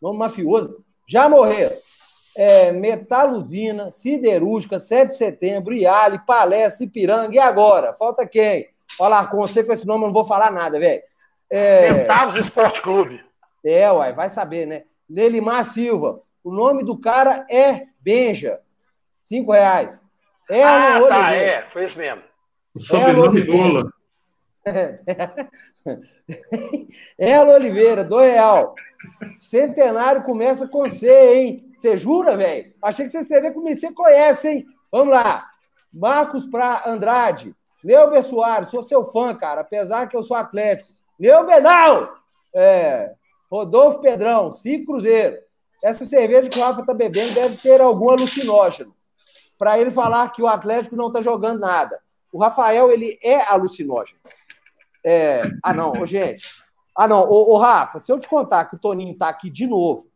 nome 0.00 0.18
mafioso. 0.18 0.84
Já 1.06 1.28
morreram. 1.28 1.76
É, 2.34 2.72
metaluzina, 2.72 3.92
siderúrgica, 3.92 4.80
7 4.80 5.10
de 5.10 5.16
setembro, 5.16 5.74
Iali, 5.74 6.18
Palestra, 6.26 6.84
Ipiranga. 6.84 7.34
E 7.34 7.38
agora? 7.38 7.92
Falta 7.92 8.26
quem? 8.26 8.68
Olha 8.98 9.26
com 9.26 9.36
você 9.36 9.62
com 9.62 9.72
esse 9.72 9.86
nome 9.86 10.04
eu 10.04 10.06
não 10.08 10.14
vou 10.14 10.24
falar 10.24 10.50
nada, 10.50 10.78
velho. 10.78 11.02
É... 11.52 11.86
Centavos 11.86 12.40
Esporte 12.40 12.80
Clube. 12.80 13.22
É, 13.62 13.92
uai, 13.92 14.14
vai 14.14 14.30
saber, 14.30 14.64
né? 14.64 14.84
Nelimar 15.08 15.66
Silva. 15.66 16.22
O 16.42 16.50
nome 16.50 16.82
do 16.82 16.98
cara 16.98 17.46
é 17.50 17.88
Benja. 18.00 18.58
Cinco 19.20 19.52
reais. 19.52 20.02
É 20.48 20.64
ah, 20.64 20.98
tá, 21.06 21.34
é. 21.34 21.62
Foi 21.70 21.84
isso 21.84 21.98
mesmo. 21.98 22.22
O 22.74 22.80
sobrenome 22.80 23.42
Lula. 23.42 23.92
Ela 27.18 27.54
Oliveira, 27.54 28.02
do 28.02 28.18
real. 28.18 28.74
Centenário 29.38 30.22
começa 30.22 30.66
com 30.66 30.88
C, 30.88 31.34
hein? 31.34 31.70
Você 31.76 31.98
jura, 31.98 32.34
velho? 32.34 32.72
Achei 32.80 33.04
que 33.04 33.12
você 33.12 33.18
escreveu 33.18 33.52
comigo. 33.52 33.78
Você 33.78 33.92
conhece, 33.92 34.48
hein? 34.48 34.66
Vamos 34.90 35.14
lá. 35.14 35.46
Marcos 35.92 36.46
para 36.46 36.84
Andrade. 36.86 37.54
Neuber 37.84 38.22
Soares, 38.22 38.68
sou 38.68 38.82
seu 38.82 39.04
fã, 39.04 39.34
cara, 39.34 39.60
apesar 39.60 40.08
que 40.08 40.16
eu 40.16 40.22
sou 40.22 40.36
atlético. 40.36 40.91
Neuber, 41.18 41.62
não! 41.62 42.10
É, 42.54 43.12
Rodolfo 43.50 44.00
Pedrão, 44.00 44.52
cinco 44.52 44.92
Cruzeiro. 44.92 45.36
Essa 45.82 46.04
cerveja 46.04 46.48
que 46.48 46.58
o 46.58 46.62
Rafa 46.62 46.84
tá 46.84 46.94
bebendo 46.94 47.34
deve 47.34 47.56
ter 47.56 47.80
algum 47.80 48.10
alucinógeno. 48.10 48.94
Para 49.58 49.78
ele 49.78 49.90
falar 49.90 50.30
que 50.32 50.42
o 50.42 50.46
Atlético 50.46 50.96
não 50.96 51.10
tá 51.10 51.20
jogando 51.20 51.60
nada. 51.60 52.00
O 52.32 52.38
Rafael, 52.38 52.90
ele 52.90 53.18
é 53.22 53.40
alucinógeno. 53.42 54.18
É... 55.04 55.42
Ah, 55.62 55.74
não, 55.74 56.06
gente. 56.06 56.48
Ah, 56.96 57.08
não, 57.08 57.22
ô, 57.22 57.54
ô, 57.54 57.58
Rafa, 57.58 58.00
se 58.00 58.12
eu 58.12 58.18
te 58.18 58.28
contar 58.28 58.66
que 58.66 58.76
o 58.76 58.78
Toninho 58.78 59.16
tá 59.16 59.28
aqui 59.28 59.50
de 59.50 59.66
novo, 59.66 60.06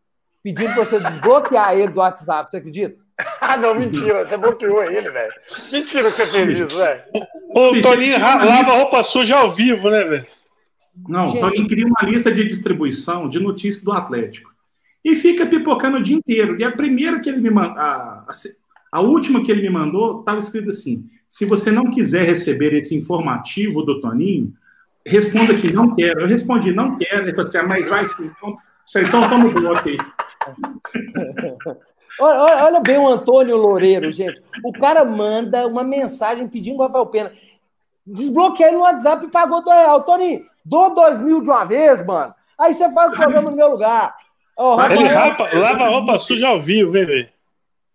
pedindo 0.43 0.75
para 0.75 0.85
você 0.85 1.01
desbloquear 1.01 1.75
ele 1.75 1.89
do 1.89 2.01
WhatsApp, 2.01 2.51
você 2.51 2.59
acredita? 2.59 3.05
ah, 3.41 3.57
não, 3.57 3.75
mentira, 3.75 4.27
você 4.27 4.37
bloqueou 4.37 4.83
ele, 4.85 5.11
velho. 5.11 5.33
Mentira 5.73 6.11
que 6.11 6.17
você 6.17 6.27
fez 6.27 6.61
isso, 6.61 6.77
velho. 6.77 7.03
O 7.51 7.81
Toninho 7.81 8.19
lava 8.19 8.73
roupa 8.73 9.03
suja 9.03 9.39
ao 9.39 9.51
vivo, 9.51 9.91
né, 9.91 10.05
velho? 10.05 10.27
Não, 11.09 11.29
Gente. 11.29 11.41
Toninho 11.41 11.69
cria 11.69 11.87
uma 11.87 12.03
lista 12.03 12.33
de 12.33 12.45
distribuição 12.45 13.29
de 13.29 13.39
notícias 13.39 13.85
do 13.85 13.93
Atlético. 13.93 14.51
E 15.05 15.15
fica 15.15 15.47
pipocando 15.47 15.99
o 15.99 16.03
dia 16.03 16.17
inteiro. 16.17 16.59
E 16.59 16.65
a 16.65 16.73
primeira 16.73 17.21
que 17.21 17.29
ele 17.29 17.41
me 17.41 17.51
mandou, 17.51 17.79
a, 17.79 18.25
a, 18.29 18.33
a 18.93 19.01
última 19.01 19.45
que 19.45 19.53
ele 19.53 19.63
me 19.63 19.71
mandou, 19.71 20.21
estava 20.21 20.39
escrito 20.39 20.71
assim: 20.71 21.05
se 21.29 21.45
você 21.45 21.71
não 21.71 21.91
quiser 21.91 22.27
receber 22.27 22.75
esse 22.75 22.97
informativo 22.97 23.83
do 23.83 24.01
Toninho, 24.01 24.53
responda 25.07 25.57
que 25.57 25.73
não 25.73 25.95
quero. 25.95 26.23
Eu 26.23 26.27
respondi, 26.27 26.73
não 26.73 26.97
quero. 26.97 27.23
Ele 27.23 27.35
falou 27.35 27.49
assim, 27.49 27.59
ah, 27.59 27.63
mas 27.63 27.89
vai 27.89 28.07
sim. 28.07 28.31
Então, 28.37 28.59
então 28.97 29.29
toma 29.29 29.47
o 29.47 29.53
bloco 29.53 29.89
aí. 29.89 29.97
olha, 32.21 32.65
olha, 32.65 32.81
bem 32.81 32.99
o 32.99 33.07
Antônio 33.07 33.57
Loureiro, 33.57 34.11
gente. 34.11 34.43
O 34.65 34.73
cara 34.73 35.05
manda 35.05 35.67
uma 35.67 35.85
mensagem 35.85 36.49
pedindo 36.49 36.79
o 36.79 36.83
Rafael 36.83 37.07
Pena. 37.07 37.33
Desbloqueei 38.07 38.73
no 38.73 38.81
WhatsApp 38.81 39.27
e 39.27 39.31
pagou 39.31 39.63
do 39.63 39.71
real. 39.71 40.03
Toninho, 40.03 40.45
dou 40.67 40.95
dois 40.95 41.21
mil 41.21 41.41
de 41.41 41.49
uma 41.49 41.65
vez, 41.65 42.05
mano. 42.05 42.35
Aí 42.59 42.75
você 42.75 42.91
faz 42.93 43.13
o 43.13 43.17
programa 43.17 43.51
no 43.51 43.57
meu 43.57 43.71
lugar. 43.71 44.17
Oh, 44.57 44.75
Rafael, 44.75 45.01
Ele 45.01 45.09
rapa, 45.09 45.49
lava 45.55 45.89
roupa 45.89 46.19
suja 46.19 46.49
ao 46.49 46.61
vivo, 46.61 46.97
hein, 46.97 47.07
velho? 47.07 47.29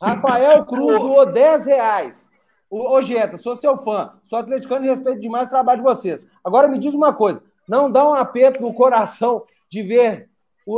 Rafael 0.01 0.65
Cruz 0.65 0.99
doou 0.99 1.25
10 1.25 1.65
reais. 1.65 2.29
Ô, 2.69 3.01
Geta, 3.01 3.37
sou 3.37 3.55
seu 3.55 3.77
fã, 3.77 4.13
sou 4.23 4.39
atleticano 4.39 4.85
e 4.85 4.89
respeito 4.89 5.19
demais 5.19 5.47
o 5.47 5.51
trabalho 5.51 5.79
de 5.79 5.83
vocês. 5.83 6.25
Agora 6.43 6.67
me 6.67 6.79
diz 6.79 6.93
uma 6.93 7.13
coisa: 7.13 7.43
não 7.67 7.91
dá 7.91 8.07
um 8.07 8.13
aperto 8.13 8.61
no 8.61 8.73
coração 8.73 9.43
de 9.69 9.83
ver 9.83 10.29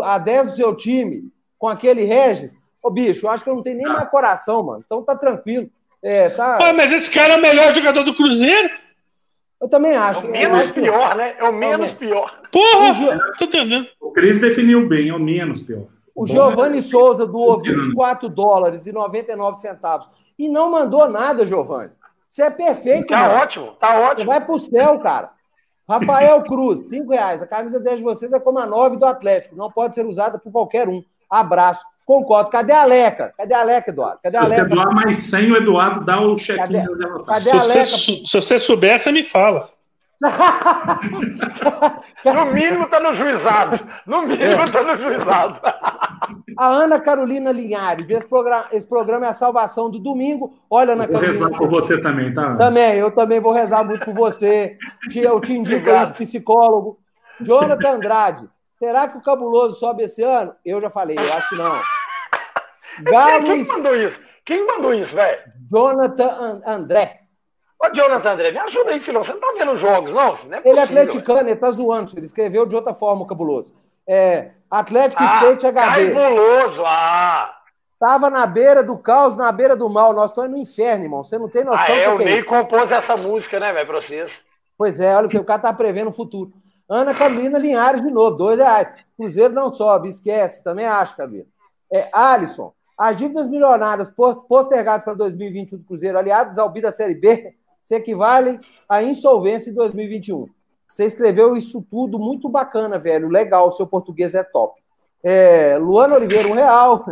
a 0.02 0.18
10 0.18 0.48
do 0.48 0.56
seu 0.56 0.76
time 0.76 1.32
com 1.60 1.68
aquele 1.68 2.03
Regis? 2.03 2.57
Ô, 2.82 2.90
bicho, 2.90 3.26
eu 3.26 3.32
acho 3.32 3.44
que 3.44 3.49
eu 3.49 3.56
não 3.56 3.61
tenho 3.61 3.78
nem 3.78 3.88
mais 3.88 4.10
coração, 4.10 4.64
mano. 4.64 4.84
Então 4.86 5.03
tá 5.03 5.15
tranquilo. 5.15 5.70
É, 6.02 6.30
tá... 6.30 6.57
Ah, 6.61 6.74
mas 6.74 6.91
esse 6.91 7.10
cara 7.10 7.34
é 7.34 7.38
o 7.38 7.41
melhor 7.41 7.74
jogador 7.74 8.03
do 8.03 8.14
Cruzeiro? 8.14 8.70
Eu 9.64 9.69
também 9.69 9.95
acho. 9.95 10.26
É 10.26 10.45
o 10.45 10.52
menos 10.52 10.72
pior, 10.73 11.11
que... 11.11 11.18
né? 11.18 11.35
É 11.40 11.44
o 11.45 11.53
menos 11.53 11.88
é 11.88 11.95
pior. 11.95 12.38
Porra! 12.52 12.91
O 13.31 13.38
Tô 13.38 13.45
entendendo. 13.45 13.88
O 14.02 14.11
Cris 14.11 14.38
definiu 14.38 14.90
bem, 14.90 15.07
é 15.07 15.15
o 15.15 15.19
menos 15.19 15.61
pior. 15.61 15.85
O 16.14 16.27
Giovanni 16.27 16.81
Souza 16.81 17.26
doou 17.26 17.61
24 17.61 18.27
dólares 18.27 18.85
e 18.85 18.91
99 18.91 19.57
centavos 19.61 20.10
e 20.38 20.49
não 20.49 20.69
mandou 20.69 21.10
nada, 21.10 21.45
Giovanni. 21.45 21.91
Você 22.27 22.44
é 22.44 22.49
perfeito, 22.49 23.07
Tá 23.07 23.19
mano. 23.30 23.35
ótimo, 23.35 23.72
tá 23.80 23.99
ótimo. 24.02 24.18
Você 24.19 24.26
vai 24.26 24.45
pro 24.45 24.60
céu, 24.60 24.99
cara. 24.99 25.31
Rafael 25.88 26.44
Cruz, 26.44 26.81
5 26.90 27.10
reais. 27.10 27.41
A 27.41 27.48
camisa 27.48 27.80
10 27.80 27.99
de 27.99 28.03
vocês 28.03 28.34
é 28.34 28.40
como 28.41 28.60
a 28.60 28.65
9 28.65 28.98
do 28.98 29.06
Atlético. 29.06 29.56
Não 29.56 29.72
pode 29.72 29.95
ser 29.95 30.06
usada 30.06 30.38
por 30.38 30.52
qualquer 30.52 30.90
um. 30.90 31.02
Abraço. 31.30 31.85
Concordo. 32.05 32.49
Cadê 32.49 32.73
a 32.73 32.85
Leca? 32.85 33.34
Cadê 33.38 33.53
a 33.53 33.63
Leca, 33.63 33.91
Eduardo? 33.91 34.19
Cadê 34.23 34.38
a 34.38 34.43
se 34.43 34.49
Leca? 34.49 34.63
você 34.63 34.69
doar 34.69 34.93
mais 34.93 35.17
100, 35.23 35.51
o 35.51 35.57
Eduardo 35.57 36.05
dá 36.05 36.21
o 36.21 36.35
check-in. 36.35 36.61
Cadê, 36.61 36.84
cadê 37.25 37.51
a 37.51 37.63
Leca? 37.63 37.84
Se, 37.85 38.23
se 38.25 38.34
você 38.34 38.59
souber, 38.59 38.99
você 38.99 39.11
me 39.11 39.23
fala. 39.23 39.69
no 42.23 42.45
mínimo 42.53 42.85
está 42.85 42.99
no 42.99 43.15
juizado. 43.15 43.80
No 44.05 44.21
mínimo 44.21 44.63
está 44.63 44.84
no 44.84 44.97
juizado. 44.97 45.59
A 46.57 46.67
Ana 46.67 46.99
Carolina 46.99 47.51
Linhares, 47.51 48.09
esse 48.09 48.27
programa, 48.27 48.65
esse 48.71 48.88
programa 48.88 49.25
é 49.25 49.30
a 49.30 49.34
salvação 49.34 49.89
do 49.89 49.99
domingo. 49.99 50.53
Olha, 50.69 50.93
Ana 50.93 51.05
eu 51.05 51.07
vou 51.07 51.19
Carolina. 51.19 51.45
rezar 51.45 51.57
por 51.57 51.69
você 51.69 51.99
também, 51.99 52.34
tá? 52.34 52.55
Também, 52.55 52.95
eu 52.95 53.11
também 53.11 53.39
vou 53.39 53.51
rezar 53.51 53.84
muito 53.84 54.05
por 54.05 54.13
você. 54.13 54.77
Eu 55.13 55.39
te 55.41 55.53
indico 55.53 55.89
aí 55.89 56.11
psicólogo. 56.13 56.99
Jonathan 57.41 57.95
Andrade, 57.95 58.47
Será 58.84 59.07
que 59.07 59.18
o 59.18 59.22
Cabuloso 59.22 59.80
sobe 59.80 60.03
esse 60.03 60.22
ano? 60.22 60.53
Eu 60.65 60.81
já 60.81 60.89
falei, 60.89 61.18
eu 61.18 61.34
acho 61.34 61.47
que 61.47 61.55
não. 61.55 61.81
Galo 62.99 63.45
Quem 63.45 63.64
mandou 63.65 63.95
isso? 63.95 64.19
Quem 64.43 64.68
mandou 64.68 64.93
isso, 64.93 65.15
velho? 65.15 65.41
Jonathan 65.72 66.61
André. 66.68 67.22
Ô, 67.81 67.95
Jonathan 67.95 68.34
André, 68.34 68.51
me 68.51 68.57
ajuda 68.57 68.91
aí, 68.91 68.99
filhão. 68.99 69.23
Você 69.23 69.31
não 69.31 69.39
tá 69.39 69.53
vendo 69.57 69.72
os 69.72 69.80
jogos, 69.80 70.11
não? 70.11 70.38
não 70.43 70.57
é 70.57 70.61
ele 70.65 70.80
é 70.80 70.84
atleticano, 70.84 71.47
ele 71.47 71.55
tá 71.55 71.72
zoando. 71.72 72.11
Ele 72.14 72.26
escreveu 72.26 72.65
de 72.65 72.76
outra 72.76 72.93
forma, 72.93 73.22
o 73.22 73.26
Cabuloso. 73.26 73.73
É, 74.05 74.51
Atlético 74.69 75.23
ah, 75.23 75.38
State 75.38 75.65
HD. 75.65 76.11
Cabuloso, 76.11 76.84
ah! 76.85 77.55
Tava 77.97 78.30
na 78.30 78.45
beira 78.45 78.84
do 78.84 78.97
caos, 78.97 79.38
na 79.38 79.49
beira 79.49 79.77
do 79.77 79.88
mal. 79.88 80.11
Nós 80.11 80.31
estamos 80.31 80.51
no 80.51 80.57
inferno, 80.57 81.05
irmão. 81.05 81.23
Você 81.23 81.39
não 81.39 81.47
tem 81.47 81.64
noção. 81.64 81.85
Ah, 81.88 81.97
é, 81.97 82.10
o 82.10 82.18
Ney 82.18 82.39
é 82.39 82.43
compôs 82.43 82.91
essa 82.91 83.15
música, 83.15 83.61
né, 83.61 83.72
velho, 83.72 83.88
pra 83.88 84.01
vocês. 84.01 84.30
Pois 84.77 84.99
é, 84.99 85.15
olha 85.15 85.27
o 85.27 85.30
que 85.30 85.38
o 85.38 85.45
cara 85.45 85.61
tá 85.61 85.72
prevendo 85.72 86.10
o 86.10 86.14
futuro. 86.14 86.51
Ana 86.94 87.15
Camila 87.15 87.57
Linhares 87.57 88.03
de 88.03 88.11
novo, 88.11 88.38
dois 88.38 88.60
reais. 88.60 88.94
Cruzeiro 89.18 89.52
não 89.52 89.74
sobe, 89.74 90.10
esquece, 90.10 90.64
também 90.64 90.86
acho, 90.86 91.18
Camila. 91.18 91.48
É, 91.91 92.07
Alisson, 92.14 92.72
as 92.95 93.18
dívidas 93.18 93.48
milionárias 93.48 94.14
postergadas 94.48 95.03
para 95.03 95.15
2021 95.15 95.80
do 95.80 95.86
Cruzeiro, 95.86 96.20
aliados 96.20 96.60
ao 96.60 96.70
BI 96.70 96.82
da 96.82 96.91
Série 96.91 97.15
B, 97.15 97.56
se 97.82 97.95
equivalem 97.95 98.60
à 98.88 99.02
insolvência 99.02 99.72
em 99.72 99.74
2021. 99.74 100.45
Você 100.88 101.06
escreveu 101.06 101.56
isso 101.56 101.84
tudo 101.90 102.20
muito 102.20 102.48
bacana, 102.48 102.99
velho. 102.99 103.28
Legal, 103.28 103.72
seu 103.72 103.88
português 103.88 104.36
é 104.36 104.44
top. 104.44 104.80
É, 105.24 105.80
Luana 105.80 106.15
Oliveira, 106.15 106.48
um 106.48 106.53
real. 106.53 107.03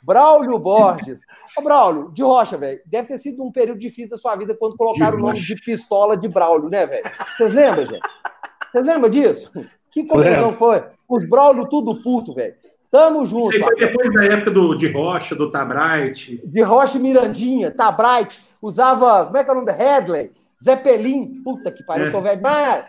Braulio 0.00 0.58
Borges. 0.60 1.22
Ô, 1.58 1.62
Braulio, 1.62 2.12
de 2.12 2.22
rocha, 2.22 2.56
velho. 2.56 2.80
Deve 2.86 3.08
ter 3.08 3.18
sido 3.18 3.42
um 3.42 3.50
período 3.50 3.80
difícil 3.80 4.10
da 4.10 4.16
sua 4.16 4.36
vida 4.36 4.54
quando 4.54 4.76
colocaram 4.76 5.18
o 5.18 5.20
nome 5.20 5.40
de 5.40 5.56
pistola 5.56 6.16
de 6.16 6.28
Braulio, 6.28 6.68
né, 6.68 6.86
velho? 6.86 7.10
Vocês 7.36 7.52
lembram, 7.52 7.86
gente? 7.86 8.08
Vocês 8.74 8.84
lembram 8.84 9.08
disso? 9.08 9.52
Que 9.88 10.02
confusão 10.04 10.52
foi? 10.56 10.82
Os 11.08 11.24
Braulio 11.28 11.68
tudo 11.68 12.02
puto, 12.02 12.34
velho. 12.34 12.56
Tamo 12.90 13.24
junto. 13.24 13.54
Isso 13.54 13.64
foi 13.64 13.76
depois 13.76 14.12
da 14.12 14.24
época 14.24 14.50
do, 14.50 14.74
de 14.74 14.90
Rocha, 14.90 15.36
do 15.36 15.48
Tabright. 15.48 16.42
De 16.44 16.60
Rocha 16.60 16.98
e 16.98 17.00
Mirandinha, 17.00 17.70
Tabright. 17.70 18.44
Usava, 18.60 19.26
como 19.26 19.36
é 19.36 19.44
que 19.44 19.48
é 19.50 19.52
o 19.52 19.54
nome 19.54 19.66
da 19.68 19.72
Headley? 19.72 20.32
Zeppelin. 20.60 21.40
Puta 21.44 21.70
que 21.70 21.84
pariu, 21.84 22.08
é. 22.08 22.10
tô 22.10 22.20
velho. 22.20 22.40
Mas... 22.42 22.84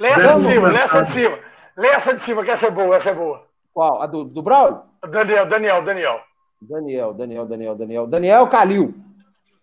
Lê 0.00 0.08
essa 0.08 0.40
de 0.40 0.52
cima, 0.52 0.68
lê 0.68 0.78
essa 0.78 1.02
de 1.02 1.12
cima. 1.12 1.38
Lê 1.76 1.88
essa 1.88 2.14
de 2.14 2.24
cima, 2.24 2.44
que 2.44 2.50
essa 2.50 2.66
é 2.66 2.70
boa, 2.70 2.96
essa 2.96 3.10
é 3.10 3.14
boa. 3.14 3.44
Qual? 3.74 4.00
A 4.00 4.06
do, 4.06 4.24
do 4.24 4.40
Braulio? 4.40 4.80
Daniel, 5.10 5.46
Daniel, 5.46 5.84
Daniel. 5.84 6.20
Daniel, 6.62 7.12
Daniel, 7.12 7.46
Daniel, 7.46 7.76
Daniel. 7.76 8.06
Daniel 8.06 8.46
Calil. 8.46 8.94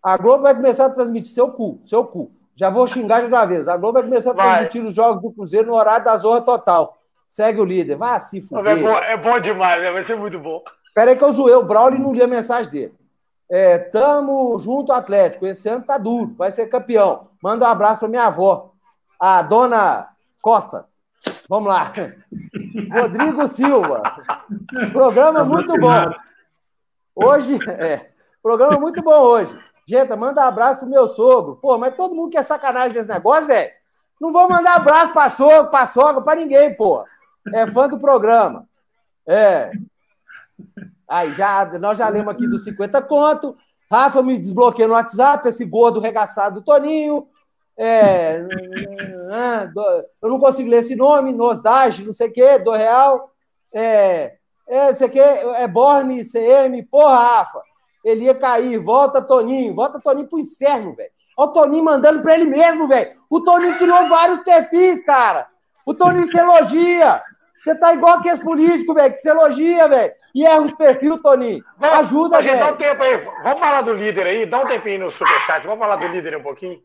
A 0.03 0.18
Globo 0.18 0.43
vai 0.43 0.53
começar 0.53 0.85
a 0.85 0.89
transmitir 0.91 1.31
seu 1.31 1.51
cu, 1.51 1.81
seu 1.84 2.05
cu. 2.05 2.31
Já 2.61 2.69
vou 2.69 2.85
xingar 2.85 3.21
de 3.21 3.25
uma 3.25 3.43
vez. 3.43 3.67
A 3.67 3.75
Globo 3.75 3.93
vai 3.93 4.03
começar 4.03 4.29
a 4.29 4.33
transmitir 4.35 4.81
vai. 4.81 4.89
os 4.89 4.93
jogos 4.93 5.23
do 5.23 5.31
Cruzeiro 5.31 5.65
no 5.65 5.73
horário 5.73 6.05
da 6.05 6.15
Zorra 6.15 6.41
Total. 6.41 6.95
Segue 7.27 7.59
o 7.59 7.65
líder. 7.65 7.95
Vai 7.95 8.19
se 8.19 8.39
fuder. 8.39 8.77
É 8.77 8.79
bom, 8.79 8.97
é 8.99 9.17
bom 9.17 9.39
demais, 9.39 9.81
né? 9.81 9.91
vai 9.91 10.05
ser 10.05 10.15
muito 10.15 10.38
bom. 10.38 10.61
Peraí 10.93 11.15
que 11.15 11.23
eu 11.23 11.31
zoei 11.31 11.55
o 11.55 11.63
Braulio 11.63 11.97
e 11.97 12.01
não 12.03 12.13
li 12.13 12.21
a 12.21 12.27
mensagem 12.27 12.71
dele. 12.71 12.93
É, 13.49 13.79
tamo 13.79 14.59
junto, 14.59 14.93
Atlético. 14.93 15.47
Esse 15.47 15.69
ano 15.69 15.83
tá 15.83 15.97
duro, 15.97 16.35
vai 16.38 16.51
ser 16.51 16.67
campeão. 16.67 17.29
Manda 17.41 17.65
um 17.65 17.67
abraço 17.67 18.01
pra 18.01 18.07
minha 18.07 18.27
avó, 18.27 18.73
a 19.19 19.41
dona 19.41 20.09
Costa. 20.39 20.85
Vamos 21.49 21.67
lá. 21.67 21.91
Rodrigo 22.93 23.47
Silva. 23.47 24.03
Programa 24.93 25.43
muito 25.43 25.75
bom. 25.79 26.13
Hoje, 27.15 27.57
é. 27.71 28.11
Programa 28.43 28.79
muito 28.79 29.01
bom 29.01 29.19
hoje. 29.19 29.57
Manda 30.18 30.41
um 30.41 30.47
abraço 30.47 30.80
pro 30.80 30.89
meu 30.89 31.07
sogro. 31.07 31.57
Pô, 31.57 31.77
mas 31.77 31.95
todo 31.95 32.15
mundo 32.15 32.31
quer 32.31 32.43
sacanagem 32.43 32.93
desse 32.93 33.07
negócio, 33.07 33.47
velho. 33.47 33.72
Não 34.19 34.31
vou 34.31 34.47
mandar 34.47 34.76
abraço 34.76 35.13
pra 35.13 35.30
sogro, 35.30 35.72
pra 35.72 35.85
sogra, 35.85 36.22
pra 36.22 36.35
ninguém, 36.35 36.76
pô. 36.76 37.03
É 37.53 37.65
fã 37.65 37.88
do 37.89 37.97
programa. 37.97 38.68
É. 39.27 39.72
Aí, 41.07 41.34
já, 41.34 41.65
nós 41.80 41.97
já 41.97 42.07
lemos 42.07 42.34
aqui 42.34 42.47
dos 42.47 42.63
50 42.63 43.01
conto. 43.01 43.57
Rafa 43.91 44.22
me 44.22 44.38
desbloqueia 44.38 44.88
no 44.88 44.93
WhatsApp, 44.93 45.47
esse 45.49 45.65
gordo 45.65 45.99
regaçado 45.99 46.55
do 46.55 46.63
Toninho. 46.63 47.27
É, 47.77 48.45
eu 50.22 50.30
não 50.30 50.39
consigo 50.39 50.69
ler 50.69 50.77
esse 50.77 50.95
nome, 50.95 51.34
Nosdage, 51.34 52.05
não 52.05 52.13
sei 52.13 52.30
o 52.30 52.31
quê, 52.31 52.59
do 52.59 52.72
Real. 52.72 53.31
É, 53.73 54.35
é, 54.68 54.91
isso 54.91 55.03
aqui 55.03 55.19
é 55.19 55.68
Borne, 55.68 56.23
CM, 56.23 56.84
porra, 56.84 57.18
Rafa. 57.18 57.61
Ele 58.03 58.26
ia 58.26 58.34
cair, 58.34 58.78
volta 58.80 59.22
Toninho, 59.22 59.76
volta 59.76 59.99
Toninho 59.99 60.28
pro 60.28 60.40
inferno, 60.40 60.95
velho. 60.95 61.11
Olha 61.38 61.49
o 61.49 61.53
Toninho 61.53 61.84
mandando 61.84 62.22
pra 62.22 62.34
ele 62.34 62.45
mesmo, 62.45 62.88
velho. 62.88 63.11
O 63.30 63.41
Toninho 63.41 63.78
criou 63.78 64.07
vários 64.10 64.40
perfis, 64.40 65.03
cara. 65.06 65.48
O 65.86 65.94
Toninho 65.94 66.28
se 66.28 66.38
elogia. 66.38 67.22
Você 67.57 67.76
tá 67.78 67.94
igual 67.94 68.18
aqueles 68.18 68.41
políticos, 68.41 68.95
velho, 68.95 69.14
que 69.14 69.19
se 69.19 69.30
elogia, 69.30 69.88
velho. 69.88 70.14
E 70.34 70.45
erra 70.45 70.61
os 70.61 70.73
perfis, 70.73 71.22
Toninho. 71.22 71.64
Vamos, 71.78 71.99
Ajuda, 71.99 72.41
velho. 72.41 72.60
Dá 72.60 72.72
um 72.72 72.78
tempo 72.78 73.03
aí. 73.03 73.18
Vamos 73.44 73.60
falar 73.60 73.82
do 73.82 73.94
líder 73.94 74.26
aí. 74.26 74.45
Dá 74.45 74.60
um 74.60 74.68
tempinho 74.68 75.06
no 75.06 75.11
superchat. 75.11 75.65
Vamos 75.65 75.80
falar 75.80 75.98
do 75.98 76.07
líder 76.07 76.38
um 76.38 76.44
pouquinho. 76.44 76.80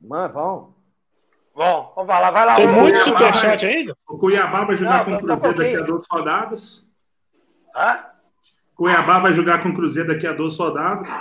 Mano, 0.00 0.32
vamos. 0.32 0.78
Bom, 1.54 1.92
vamos 1.96 2.08
lá, 2.08 2.30
vai 2.30 2.46
lá. 2.46 2.54
Tem 2.54 2.68
muito 2.68 2.98
superchat 3.00 3.66
ainda? 3.66 3.96
O 4.08 4.16
Cuiabá 4.16 4.64
vai 4.64 4.76
jogar 4.76 5.04
com 5.04 5.14
o 5.14 5.18
Cruzeiro 5.18 5.56
daqui 5.56 5.76
a 5.76 5.80
duas 5.80 6.04
rodadas. 6.08 6.88
Hã? 7.74 8.04
Cuiabá 8.78 9.18
vai 9.18 9.34
jogar 9.34 9.60
com 9.60 9.70
o 9.70 9.74
Cruzeiro 9.74 10.08
daqui 10.08 10.24
a 10.24 10.32
duas 10.32 10.56
rodadas. 10.56 11.12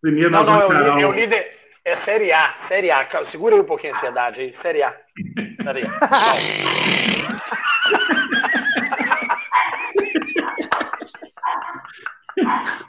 Primeiro 0.00 0.30
não, 0.30 0.44
não, 0.44 0.60
é 0.60 0.66
o, 0.68 0.98
é 1.00 1.06
o 1.08 1.12
líder. 1.12 1.58
É 1.84 1.96
Série 1.96 2.32
A, 2.32 2.54
Série 2.68 2.88
A. 2.92 3.04
Segura 3.32 3.56
aí 3.56 3.60
um 3.60 3.64
pouquinho 3.64 3.94
a 3.94 3.96
ansiedade 3.96 4.40
aí. 4.40 4.54
Série 4.62 4.84
A. 4.84 4.94
Série 5.64 5.82
A. 5.82 5.90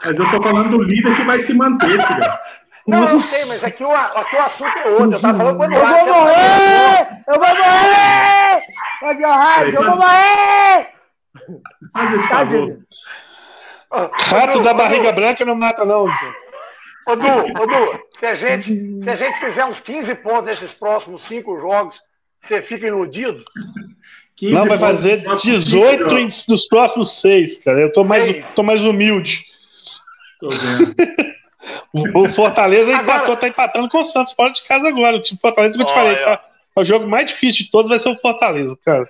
Mas 0.06 0.20
eu 0.20 0.30
tô 0.30 0.40
falando 0.40 0.70
do 0.70 0.84
líder 0.84 1.16
que 1.16 1.24
vai 1.24 1.40
se 1.40 1.56
manter, 1.56 1.90
filho. 1.90 2.40
Não, 2.88 3.10
eu 3.10 3.20
sei, 3.20 3.46
mas 3.46 3.64
aqui 3.64 3.84
o, 3.84 3.92
aqui 3.92 4.36
o 4.36 4.42
assunto 4.42 4.78
é 4.78 4.90
outro. 4.90 5.14
Eu 5.14 5.20
tava 5.20 5.38
falando 5.38 5.58
quando 5.58 5.74
Eu 5.74 5.80
vou 5.80 6.06
morrer! 6.06 7.24
Eu 7.28 7.40
vou 7.40 7.48
morrer! 7.48 8.64
Ó, 9.02 9.32
rádio, 9.32 9.76
eu 9.76 9.84
vou 9.84 9.96
morrer! 9.96 10.90
Faz 11.94 12.14
esse 12.14 12.28
favor. 12.28 12.78
Rato 13.92 14.62
da 14.62 14.74
barriga 14.74 15.12
branca 15.12 15.44
não 15.44 15.56
mata, 15.56 15.84
não. 15.84 16.06
Ô, 17.08 17.16
Du, 17.16 17.28
ô, 17.28 17.66
Du, 17.66 18.00
se 18.20 18.26
a, 18.26 18.36
gente, 18.36 19.04
se 19.04 19.10
a 19.10 19.16
gente 19.16 19.40
fizer 19.40 19.66
uns 19.66 19.80
15 19.80 20.16
pontos 20.16 20.46
nesses 20.46 20.72
próximos 20.74 21.28
cinco 21.28 21.60
jogos, 21.60 21.96
você 22.48 22.62
fica 22.62 22.88
iludido? 22.88 23.44
Não, 24.42 24.66
vai 24.66 24.78
fazer 24.78 25.24
18 25.36 26.06
nos 26.48 26.68
próximos 26.68 27.20
seis, 27.20 27.58
cara. 27.58 27.82
Eu 27.82 27.92
tô 27.92 28.04
mais, 28.04 28.46
tô 28.56 28.64
mais 28.64 28.86
humilde. 28.86 29.46
Tô 30.40 30.50
vendo. 30.50 30.96
o 32.16 32.30
Fortaleza 32.30 32.96
agora... 32.96 33.18
empatou, 33.18 33.36
tá 33.36 33.48
empatando 33.48 33.90
com 33.90 34.00
o 34.00 34.06
Santos 34.06 34.34
fora 34.34 34.52
de 34.52 34.64
casa 34.64 34.88
agora. 34.88 35.18
O 35.18 35.22
time 35.22 35.40
Fortaleza 35.42 35.76
que 35.76 35.82
eu 35.82 35.88
te 35.88 35.94
falei, 35.94 36.16
tá? 36.16 36.46
O 36.76 36.86
jogo 36.86 37.08
mais 37.08 37.30
difícil 37.30 37.66
de 37.66 37.72
todos 37.72 37.90
vai 37.90 38.00
ser 38.00 38.10
o 38.10 38.20
Fortaleza, 38.20 38.78
cara. 38.86 39.10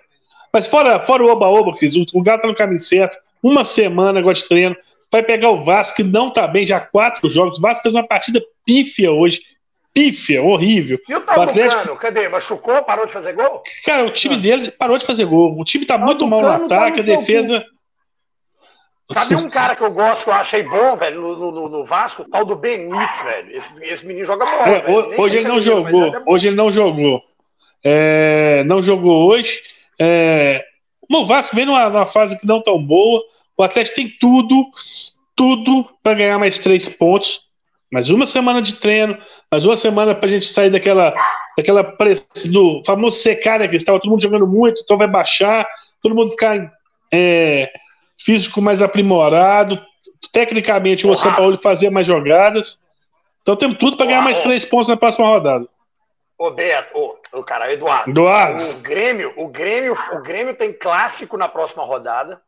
Mas 0.51 0.65
fora, 0.65 0.99
fora 0.99 1.23
o 1.23 1.29
Oba-Oba, 1.29 1.71
o, 1.71 2.19
o 2.19 2.23
Galo 2.23 2.41
tá 2.41 2.47
no 2.47 2.55
caminho 2.55 2.79
certo. 2.79 3.17
Uma 3.41 3.65
semana 3.65 4.19
agora 4.19 4.35
de 4.35 4.47
treino. 4.47 4.75
Vai 5.11 5.23
pegar 5.23 5.49
o 5.49 5.63
Vasco, 5.63 5.95
que 5.95 6.03
não 6.03 6.29
tá 6.29 6.47
bem, 6.47 6.65
já 6.65 6.79
quatro 6.79 7.29
jogos. 7.29 7.57
O 7.57 7.61
Vasco 7.61 7.81
fez 7.81 7.95
uma 7.95 8.07
partida 8.07 8.41
pífia 8.65 9.11
hoje. 9.11 9.41
Pífia, 9.91 10.43
horrível. 10.43 10.99
E 11.09 11.15
o 11.15 11.21
Tabucano, 11.21 11.49
Atlético... 11.49 11.95
cadê? 11.95 12.29
Machucou? 12.29 12.83
Parou 12.83 13.07
de 13.07 13.13
fazer 13.13 13.33
gol? 13.33 13.63
Cara, 13.83 14.05
o 14.05 14.11
time 14.11 14.35
ah. 14.35 14.37
dele 14.37 14.71
parou 14.71 14.97
de 14.97 15.05
fazer 15.05 15.25
gol. 15.25 15.59
O 15.59 15.63
time 15.63 15.85
tá 15.85 15.97
muito 15.97 16.27
mal 16.27 16.41
no 16.41 16.65
ataque, 16.65 17.03
tá 17.03 17.13
a 17.13 17.17
defesa. 17.17 17.65
Sabe 19.11 19.35
um 19.35 19.49
cara 19.49 19.75
que 19.75 19.81
eu 19.81 19.89
gosto, 19.89 20.23
que 20.23 20.29
eu 20.29 20.33
achei 20.33 20.61
bom, 20.61 20.95
velho, 20.95 21.19
no, 21.19 21.51
no, 21.51 21.69
no 21.69 21.85
Vasco? 21.85 22.21
O 22.21 22.29
tal 22.29 22.45
do 22.45 22.55
Benítez, 22.55 23.23
velho. 23.23 23.57
Esse, 23.57 23.93
esse 23.93 24.05
menino 24.05 24.27
joga 24.27 24.45
bola. 24.45 24.67
É, 24.67 25.19
hoje 25.19 25.37
ele 25.37 25.47
não 25.47 25.59
jogou. 25.59 26.13
Hoje 26.27 26.47
ele 26.47 26.55
não 26.55 26.69
jogou. 26.69 27.23
É, 27.83 28.63
não 28.65 28.83
jogou 28.83 29.27
hoje. 29.27 29.59
É, 29.97 30.63
o 31.17 31.25
Vasco 31.25 31.55
vem 31.55 31.65
numa, 31.65 31.89
numa, 31.89 32.05
fase 32.05 32.37
que 32.37 32.45
não 32.45 32.61
tão 32.61 32.81
boa. 32.81 33.21
O 33.57 33.63
Atlético 33.63 33.95
tem 33.95 34.09
tudo, 34.19 34.69
tudo 35.35 35.85
para 36.03 36.13
ganhar 36.13 36.37
mais 36.37 36.59
três 36.59 36.87
pontos. 36.87 37.47
Mais 37.91 38.11
uma 38.11 38.27
semana 38.27 38.61
de 38.61 38.75
treino, 38.75 39.17
mais 39.51 39.65
uma 39.65 39.75
semana 39.75 40.13
para 40.13 40.27
a 40.27 40.29
gente 40.29 40.45
sair 40.45 40.69
daquela, 40.69 41.11
daquela 41.57 41.81
do 42.45 42.83
famoso 42.85 43.17
secar, 43.17 43.59
né, 43.59 43.67
que 43.67 43.75
estava 43.75 43.99
todo 43.99 44.11
mundo 44.11 44.21
jogando 44.21 44.45
muito, 44.45 44.81
então 44.83 44.95
vai 44.95 45.07
baixar, 45.07 45.67
todo 45.99 46.13
mundo 46.13 46.29
ficar 46.29 46.71
é, 47.11 47.71
físico 48.15 48.61
mais 48.61 48.79
aprimorado, 48.79 49.83
tecnicamente 50.31 51.07
o 51.07 51.15
São 51.15 51.33
Paulo 51.33 51.57
fazia 51.57 51.89
mais 51.89 52.05
jogadas. 52.05 52.79
Então 53.41 53.55
temos 53.55 53.79
tudo 53.79 53.97
para 53.97 54.05
ganhar 54.05 54.21
mais 54.21 54.39
três 54.41 54.63
pontos 54.63 54.87
na 54.87 54.95
próxima 54.97 55.27
rodada. 55.27 55.67
Ô, 56.39 56.51
Beto, 56.51 56.97
ô, 56.97 57.17
o 57.33 57.43
cara, 57.43 57.69
Eduardo. 57.71 58.09
Eduardo. 58.09 58.69
O 58.69 58.73
Grêmio, 58.79 59.33
o 59.35 59.49
Grêmio, 59.49 59.93
o 60.13 60.21
Grêmio 60.21 60.55
tem 60.55 60.71
clássico 60.71 61.35
na 61.35 61.49
próxima 61.49 61.83
rodada. 61.83 62.41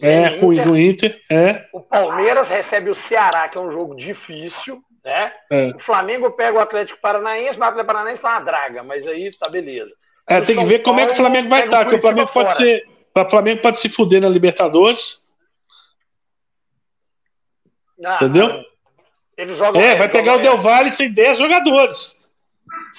É, 0.00 0.38
com 0.38 0.46
o 0.46 0.78
Inter, 0.78 1.20
é. 1.28 1.66
O 1.72 1.80
Palmeiras 1.80 2.48
recebe 2.48 2.90
o 2.90 2.96
Ceará, 3.08 3.48
que 3.48 3.58
é 3.58 3.60
um 3.60 3.72
jogo 3.72 3.96
difícil, 3.96 4.80
né? 5.04 5.32
É. 5.50 5.66
O 5.74 5.80
Flamengo 5.80 6.30
pega 6.30 6.58
o 6.58 6.60
Atlético 6.60 7.00
Paranaense, 7.00 7.58
mas 7.58 7.68
o 7.68 7.70
Atlético 7.70 7.92
Paranaense 7.92 8.22
tá 8.22 8.28
uma 8.30 8.40
draga, 8.40 8.82
mas 8.84 9.04
aí 9.04 9.30
tá 9.36 9.48
beleza. 9.48 9.92
É, 10.28 10.38
o 10.38 10.46
tem 10.46 10.54
São 10.54 10.64
que 10.64 10.70
ver 10.70 10.78
como 10.80 10.96
Paulo 10.96 11.00
é 11.00 11.06
que 11.06 11.20
o 11.20 11.24
Flamigo 11.24 11.48
vai 11.48 11.64
estar, 11.64 11.84
porque 11.84 11.96
o 11.96 12.00
Flamengo 12.00 12.32
pode 12.32 12.52
fora. 12.54 12.64
ser. 12.64 12.88
O 13.16 13.30
Flamengo 13.30 13.62
pode 13.62 13.78
se 13.80 13.88
fuder 13.88 14.20
na 14.20 14.28
Libertadores. 14.28 15.28
Ah, 18.04 18.16
Entendeu? 18.16 18.64
é, 19.36 19.94
vai 19.96 20.08
pegar 20.08 20.36
o 20.36 20.38
Del 20.42 20.58
Valle 20.58 20.92
sem 20.92 21.12
10 21.12 21.38
jogadores. 21.38 22.16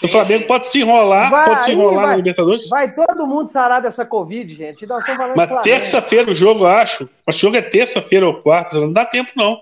O 0.03 0.07
Flamengo 0.07 0.45
pode 0.45 0.67
se 0.67 0.81
enrolar, 0.81 1.29
vai, 1.29 1.45
pode 1.45 1.63
se 1.63 1.71
enrolar 1.71 1.95
vai, 1.95 2.07
na 2.07 2.15
Libertadores. 2.17 2.69
Vai 2.69 2.93
todo 2.93 3.25
mundo 3.25 3.49
sarar 3.49 3.81
dessa 3.81 4.05
Covid, 4.05 4.53
gente. 4.53 4.85
Nós 4.85 4.99
estamos 4.99 5.17
falando 5.17 5.37
Mas 5.37 5.61
terça-feira 5.61 6.29
o 6.29 6.35
jogo, 6.35 6.63
eu 6.63 6.67
acho. 6.67 7.09
O 7.27 7.31
jogo 7.31 7.55
é 7.55 7.61
terça-feira 7.61 8.27
ou 8.27 8.41
quarta, 8.41 8.79
não 8.79 8.91
dá 8.91 9.05
tempo, 9.05 9.31
não. 9.35 9.57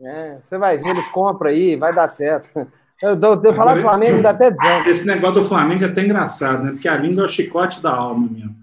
É, 0.00 0.38
você 0.42 0.58
vai 0.58 0.76
ver, 0.76 0.90
eles 0.90 1.08
compram 1.08 1.50
aí, 1.50 1.76
vai 1.76 1.94
dar 1.94 2.08
certo. 2.08 2.50
Eu, 3.02 3.10
eu, 3.20 3.42
eu 3.42 3.54
falar 3.54 3.74
do 3.74 3.82
Flamengo, 3.82 4.22
dá 4.22 4.30
até 4.30 4.50
dizendo. 4.50 4.88
Esse 4.88 5.06
negócio 5.06 5.42
do 5.42 5.48
Flamengo 5.48 5.84
é 5.84 5.86
até 5.86 6.02
engraçado, 6.02 6.64
né? 6.64 6.70
Porque 6.70 6.88
a 6.88 6.96
língua 6.96 7.24
é 7.24 7.26
o 7.26 7.28
chicote 7.28 7.82
da 7.82 7.92
alma 7.92 8.28
mesmo. 8.30 8.54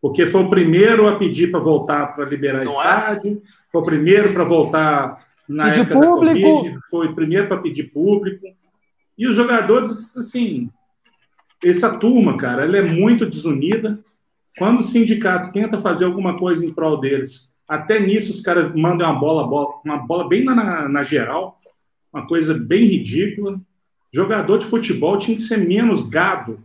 Porque 0.00 0.26
foi 0.26 0.42
o 0.42 0.48
primeiro 0.48 1.06
a 1.08 1.16
pedir 1.16 1.50
para 1.50 1.60
voltar 1.60 2.14
para 2.16 2.24
liberar 2.24 2.64
não 2.64 2.72
é? 2.72 2.74
estádio, 2.74 3.42
é? 3.44 3.48
foi 3.70 3.80
o 3.80 3.84
primeiro 3.84 4.32
para 4.32 4.44
voltar 4.44 5.16
na 5.48 5.66
pedir 5.66 5.80
época 5.82 6.00
público. 6.00 6.34
da 6.34 6.40
Covid, 6.40 6.78
foi 6.90 7.06
o 7.06 7.14
primeiro 7.14 7.48
para 7.48 7.58
pedir 7.58 7.84
público. 7.84 8.46
E 9.16 9.26
os 9.26 9.36
jogadores, 9.36 10.16
assim, 10.16 10.70
essa 11.62 11.96
turma, 11.96 12.36
cara, 12.36 12.64
ela 12.64 12.76
é 12.76 12.82
muito 12.82 13.26
desunida. 13.26 13.98
Quando 14.58 14.80
o 14.80 14.84
sindicato 14.84 15.52
tenta 15.52 15.78
fazer 15.80 16.04
alguma 16.04 16.36
coisa 16.36 16.64
em 16.64 16.72
prol 16.72 17.00
deles, 17.00 17.56
até 17.66 18.00
nisso 18.00 18.30
os 18.30 18.40
caras 18.40 18.74
mandam 18.74 19.10
uma 19.10 19.18
bola, 19.18 19.80
uma 19.84 19.98
bola 19.98 20.28
bem 20.28 20.44
na, 20.44 20.88
na 20.88 21.02
geral, 21.02 21.60
uma 22.12 22.26
coisa 22.26 22.52
bem 22.52 22.84
ridícula. 22.84 23.58
Jogador 24.12 24.58
de 24.58 24.66
futebol 24.66 25.16
tinha 25.16 25.36
que 25.36 25.42
ser 25.42 25.56
menos 25.56 26.08
gado 26.08 26.62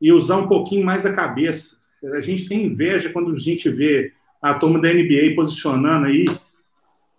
e 0.00 0.12
usar 0.12 0.38
um 0.38 0.48
pouquinho 0.48 0.84
mais 0.84 1.06
a 1.06 1.12
cabeça. 1.12 1.76
A 2.14 2.20
gente 2.20 2.48
tem 2.48 2.66
inveja 2.66 3.10
quando 3.10 3.32
a 3.32 3.38
gente 3.38 3.68
vê 3.68 4.10
a 4.40 4.54
turma 4.54 4.80
da 4.80 4.92
NBA 4.92 5.34
posicionando 5.36 6.06
aí 6.06 6.24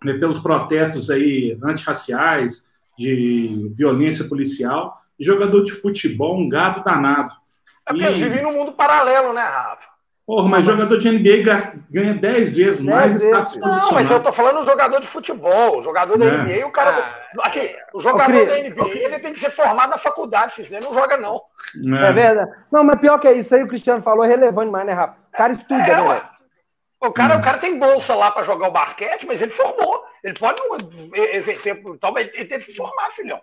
né, 0.04 0.14
pelos 0.14 0.38
protestos 0.38 1.10
aí 1.10 1.56
antirraciais, 1.62 2.69
de 3.00 3.72
violência 3.74 4.26
policial, 4.26 4.92
jogador 5.18 5.64
de 5.64 5.72
futebol, 5.72 6.38
um 6.38 6.48
gado 6.48 6.82
danado. 6.84 7.34
É 7.86 7.92
porque 7.92 8.06
e... 8.06 8.22
vive 8.22 8.42
num 8.42 8.52
mundo 8.52 8.72
paralelo, 8.72 9.32
né, 9.32 9.42
Rafa? 9.42 9.90
Porra, 10.26 10.48
mas 10.48 10.64
jogador 10.64 10.96
de 10.96 11.10
NBA 11.10 11.42
ganha 11.90 12.14
10 12.14 12.54
vezes 12.54 12.80
mais 12.80 13.16
status 13.16 13.56
Não, 13.56 13.90
mas 13.90 14.08
eu 14.08 14.22
tô 14.22 14.32
falando 14.32 14.64
jogador 14.64 15.00
de 15.00 15.08
futebol. 15.08 15.82
Jogador 15.82 16.16
da 16.16 16.24
é. 16.24 16.38
NBA, 16.38 16.66
o 16.68 16.70
cara. 16.70 17.10
Ah, 17.40 17.48
aqui, 17.48 17.74
o 17.92 18.00
jogador 18.00 18.46
da 18.46 18.58
NBA, 18.58 18.88
ele 18.94 19.18
tem 19.18 19.32
que 19.32 19.40
ser 19.40 19.50
formado 19.50 19.90
na 19.90 19.98
faculdade, 19.98 20.64
senão 20.64 20.92
não 20.92 20.94
joga, 20.94 21.16
não. 21.16 21.42
É. 21.96 22.10
é. 22.10 22.12
verdade. 22.12 22.52
Não, 22.70 22.84
mas 22.84 23.00
pior 23.00 23.18
que 23.18 23.26
é 23.26 23.32
isso 23.32 23.52
aí, 23.56 23.64
o 23.64 23.66
Cristiano 23.66 24.02
falou, 24.02 24.24
é 24.24 24.28
relevante 24.28 24.66
demais, 24.66 24.86
né, 24.86 24.92
Rafa? 24.92 25.16
O 25.34 25.36
cara 25.36 25.52
estuda, 25.52 25.82
é, 25.82 26.00
né? 26.00 26.22
O 27.00 27.10
cara, 27.10 27.36
hum. 27.36 27.40
o 27.40 27.42
cara 27.42 27.58
tem 27.58 27.78
bolsa 27.78 28.14
lá 28.14 28.30
para 28.30 28.44
jogar 28.44 28.68
o 28.68 28.72
basquete, 28.72 29.26
mas 29.26 29.40
ele 29.40 29.52
formou. 29.52 30.04
Ele 30.22 30.38
pode 30.38 30.60
exercer, 31.34 31.82
então, 31.86 32.16
ele 32.18 32.44
teve 32.44 32.66
que 32.66 32.76
formar, 32.76 33.10
filhão. 33.12 33.40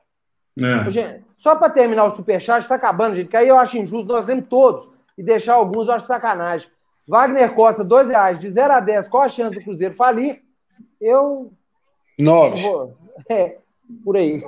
É. 0.59 0.89
Gente, 0.91 1.23
só 1.35 1.55
para 1.55 1.69
terminar 1.69 2.05
o 2.05 2.11
superchat, 2.11 2.61
está 2.61 2.75
acabando, 2.75 3.15
gente, 3.15 3.29
que 3.29 3.37
aí 3.37 3.47
eu 3.47 3.57
acho 3.57 3.77
injusto, 3.77 4.11
nós 4.11 4.25
lemos 4.25 4.45
todos, 4.47 4.91
e 5.17 5.23
deixar 5.23 5.55
alguns 5.55 5.87
eu 5.87 5.95
acho 5.95 6.05
sacanagem. 6.05 6.69
Wagner 7.07 7.53
Costa, 7.53 7.83
dois 7.83 8.09
reais, 8.09 8.39
de 8.39 8.49
0 8.49 8.73
a 8.73 8.79
10, 8.79 9.07
qual 9.07 9.23
a 9.23 9.29
chance 9.29 9.57
do 9.57 9.63
Cruzeiro 9.63 9.93
falir? 9.93 10.43
Eu. 10.99 11.51
Nove. 12.19 12.61
É, 13.29 13.57
por 14.03 14.17
aí. 14.17 14.43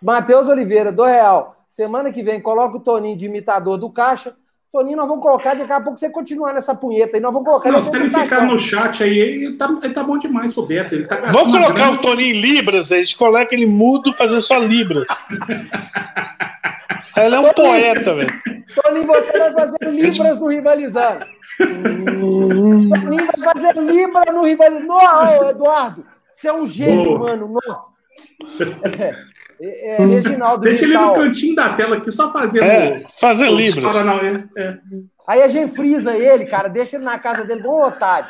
Matheus 0.00 0.48
Oliveira, 0.48 0.90
dois 0.90 1.12
real. 1.12 1.56
Semana 1.70 2.12
que 2.12 2.22
vem, 2.22 2.40
coloca 2.40 2.76
o 2.76 2.80
Toninho 2.80 3.16
de 3.16 3.26
imitador 3.26 3.78
do 3.78 3.90
Caixa. 3.90 4.34
Toninho, 4.72 4.96
nós 4.96 5.06
vamos 5.06 5.22
colocar, 5.22 5.52
daqui 5.52 5.70
a 5.70 5.82
pouco 5.82 5.98
você 5.98 6.08
continuar 6.08 6.54
nessa 6.54 6.74
punheta 6.74 7.14
aí, 7.18 7.20
nós 7.20 7.30
vamos 7.30 7.46
colocar. 7.46 7.70
Não, 7.70 7.82
se 7.82 7.94
ele 7.94 8.08
ficar 8.08 8.46
no 8.46 8.58
chat 8.58 9.04
aí, 9.04 9.18
ele 9.18 9.52
tá, 9.58 9.68
ele 9.82 9.92
tá 9.92 10.02
bom 10.02 10.16
demais 10.16 10.54
pro 10.54 10.64
Beto. 10.64 10.94
Ele 10.94 11.06
tá 11.06 11.16
vamos 11.30 11.52
colocar 11.54 11.74
grande... 11.74 11.98
o 11.98 12.00
Toninho 12.00 12.34
em 12.34 12.40
Libras, 12.40 12.90
a 12.90 12.96
gente 12.96 13.14
coloca 13.14 13.54
ele 13.54 13.66
mudo 13.66 14.14
fazendo 14.14 14.40
só 14.40 14.56
Libras. 14.56 15.08
ele 17.18 17.34
é 17.34 17.38
um 17.38 17.52
Toninho, 17.52 17.54
poeta, 17.54 18.14
velho. 18.14 18.42
Toninho, 18.82 19.06
você 19.06 19.38
vai 19.38 19.52
fazer 19.52 19.90
Libras 19.90 20.38
no 20.38 20.46
Rivalizando. 20.48 21.26
Toninho 21.58 23.26
vai 23.26 23.52
fazer 23.52 23.76
Libras 23.76 24.34
no 24.34 24.42
Rivalizando. 24.42 24.86
Não, 24.86 25.50
Eduardo, 25.50 26.06
você 26.32 26.48
é 26.48 26.52
um 26.54 26.64
gênio, 26.64 27.18
mano. 27.18 27.58
Não. 27.62 27.92
É. 28.98 29.31
É, 29.64 30.02
é, 30.02 30.04
Reginaldo 30.04 30.64
Deixa 30.64 30.84
Vital. 30.84 31.02
ele 31.02 31.08
no 31.08 31.24
cantinho 31.24 31.54
da 31.54 31.72
tela 31.74 31.96
aqui, 31.96 32.10
só 32.10 32.32
fazendo. 32.32 32.64
É, 32.64 33.04
fazer 33.20 33.48
livros. 33.48 33.94
É. 34.56 34.78
Aí 35.24 35.40
a 35.40 35.46
gente 35.46 35.72
frisa 35.72 36.16
ele, 36.16 36.46
cara, 36.46 36.68
deixa 36.68 36.96
ele 36.96 37.04
na 37.04 37.16
casa 37.16 37.44
dele, 37.44 37.62
bom 37.62 37.80
otário. 37.86 38.28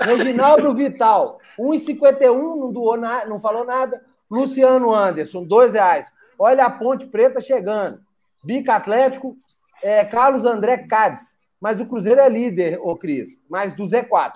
Reginaldo 0.00 0.74
Vital, 0.74 1.38
1,51, 1.58 2.32
não 2.32 2.72
doou 2.72 2.96
nada, 2.96 3.26
não 3.26 3.38
falou 3.38 3.64
nada. 3.64 4.00
Luciano 4.30 4.94
Anderson, 4.94 5.44
dois 5.44 5.74
reais. 5.74 6.10
Olha 6.38 6.64
a 6.64 6.70
Ponte 6.70 7.06
Preta 7.06 7.42
chegando. 7.42 8.00
Bica 8.42 8.74
Atlético, 8.74 9.36
é, 9.82 10.02
Carlos 10.04 10.46
André 10.46 10.78
Cádiz. 10.78 11.34
Mas 11.60 11.78
o 11.78 11.86
Cruzeiro 11.86 12.20
é 12.20 12.28
líder, 12.28 12.78
ô 12.82 12.96
Cris. 12.96 13.40
Mais 13.48 13.74
do 13.74 13.84
Z4. 13.84 14.32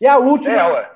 E 0.00 0.06
a 0.06 0.16
última, 0.18 0.54
é, 0.54 0.90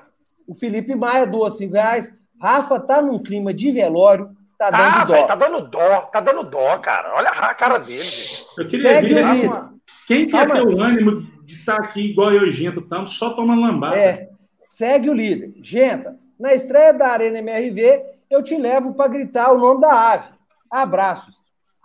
o 0.47 0.55
Felipe 0.55 0.95
Maia 0.95 1.27
doou 1.27 1.49
cinco 1.49 1.73
reais. 1.73 2.13
Rafa 2.41 2.79
tá 2.79 3.01
num 3.01 3.21
clima 3.21 3.53
de 3.53 3.71
velório. 3.71 4.36
Tá 4.57 4.71
dando 4.71 4.81
ah, 4.81 5.05
dó. 5.05 5.13
Véio, 5.13 5.27
tá 5.27 5.35
dando 5.35 5.67
dó, 5.67 6.01
tá 6.01 6.19
dando 6.19 6.43
dó, 6.43 6.77
cara. 6.79 7.13
Olha 7.15 7.29
a 7.29 7.53
cara 7.53 7.77
dele. 7.77 8.11
Eu 8.57 8.67
queria 8.67 8.89
Segue 8.89 9.13
ver 9.13 9.23
uma... 9.23 9.73
quem 10.07 10.27
quer 10.27 10.51
ter 10.51 10.61
o 10.61 10.81
ânimo 10.81 11.21
de 11.43 11.53
estar 11.53 11.77
tá 11.77 11.83
aqui 11.83 12.11
igual 12.11 12.33
eu, 12.33 12.49
Genta, 12.49 12.79
estamos 12.79 13.17
só 13.17 13.29
tomando 13.29 13.61
lambada. 13.61 13.97
É, 13.97 14.29
segue 14.63 15.09
o 15.09 15.13
líder. 15.13 15.53
Genta, 15.61 16.17
na 16.39 16.53
estreia 16.53 16.91
da 16.91 17.07
Arena 17.07 17.37
MRV, 17.37 18.03
eu 18.29 18.41
te 18.41 18.57
levo 18.57 18.95
para 18.95 19.07
gritar 19.07 19.51
o 19.51 19.59
nome 19.59 19.81
da 19.81 20.13
ave. 20.13 20.29
Abraços. 20.71 21.35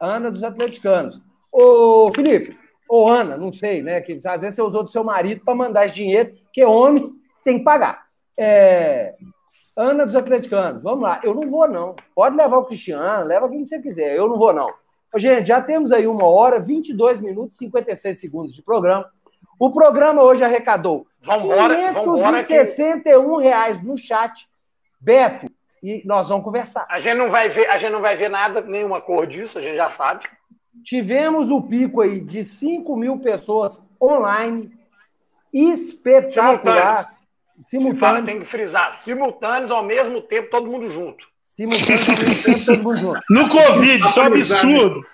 Ana 0.00 0.30
dos 0.30 0.42
Atleticanos. 0.42 1.22
Ô, 1.52 2.10
Felipe, 2.14 2.56
ou 2.88 3.08
Ana, 3.08 3.36
não 3.36 3.52
sei, 3.52 3.82
né? 3.82 4.00
Que 4.00 4.18
às 4.24 4.40
vezes 4.40 4.56
você 4.56 4.62
usou 4.62 4.82
do 4.82 4.90
seu 4.90 5.04
marido 5.04 5.42
para 5.44 5.54
mandar 5.54 5.86
esse 5.86 5.94
dinheiro, 5.94 6.34
que 6.52 6.64
homem 6.64 7.12
tem 7.44 7.58
que 7.58 7.64
pagar. 7.64 8.06
É, 8.36 9.14
Ana 9.76 10.04
dos 10.04 10.16
Atleticanos, 10.16 10.82
vamos 10.82 11.02
lá. 11.02 11.20
Eu 11.22 11.34
não 11.34 11.50
vou, 11.50 11.66
não. 11.66 11.96
Pode 12.14 12.36
levar 12.36 12.58
o 12.58 12.64
Cristiano, 12.64 13.24
leva 13.24 13.48
quem 13.48 13.64
você 13.64 13.80
quiser. 13.80 14.16
Eu 14.16 14.28
não 14.28 14.38
vou, 14.38 14.52
não. 14.52 14.72
Gente, 15.16 15.48
já 15.48 15.60
temos 15.60 15.92
aí 15.92 16.06
uma 16.06 16.24
hora, 16.24 16.58
22 16.58 17.20
minutos 17.20 17.56
e 17.56 17.64
56 17.64 18.18
segundos 18.18 18.54
de 18.54 18.62
programa. 18.62 19.10
O 19.58 19.70
programa 19.70 20.22
hoje 20.22 20.42
arrecadou 20.42 21.06
vambora, 21.22 21.92
561 21.94 23.22
vambora 23.22 23.42
reais 23.42 23.82
no 23.82 23.96
chat. 23.96 24.48
Beto, 25.00 25.50
e 25.82 26.02
nós 26.04 26.28
vamos 26.28 26.44
conversar. 26.44 26.86
A 26.88 27.00
gente 27.00 27.14
não 27.14 27.30
vai 27.30 27.48
ver, 27.48 27.68
a 27.68 27.78
gente 27.78 27.90
não 27.90 28.00
vai 28.00 28.16
ver 28.16 28.28
nada, 28.28 28.60
nenhuma 28.60 29.00
cor 29.00 29.26
disso, 29.26 29.58
a 29.58 29.60
gente 29.60 29.76
já 29.76 29.90
sabe. 29.92 30.24
Tivemos 30.84 31.50
o 31.50 31.60
pico 31.62 32.00
aí 32.00 32.20
de 32.20 32.44
5 32.44 32.96
mil 32.96 33.18
pessoas 33.18 33.86
online. 34.00 34.72
Espetacular. 35.52 37.14
Simultâneos. 37.62 38.24
Tem 38.24 38.40
que 38.40 38.46
frisar. 38.46 39.00
Simultâneos 39.04 39.70
ao 39.70 39.82
mesmo 39.82 40.22
tempo, 40.22 40.50
todo 40.50 40.66
mundo 40.66 40.90
junto. 40.90 41.26
Simultâneos 41.44 42.08
ao 42.08 42.16
mesmo 42.16 42.42
tempo, 42.42 42.64
todo 42.64 42.82
mundo 42.82 42.96
junto. 42.96 43.20
No 43.30 43.48
Covid, 43.48 44.08
só 44.08 44.26
absurdo. 44.26 45.06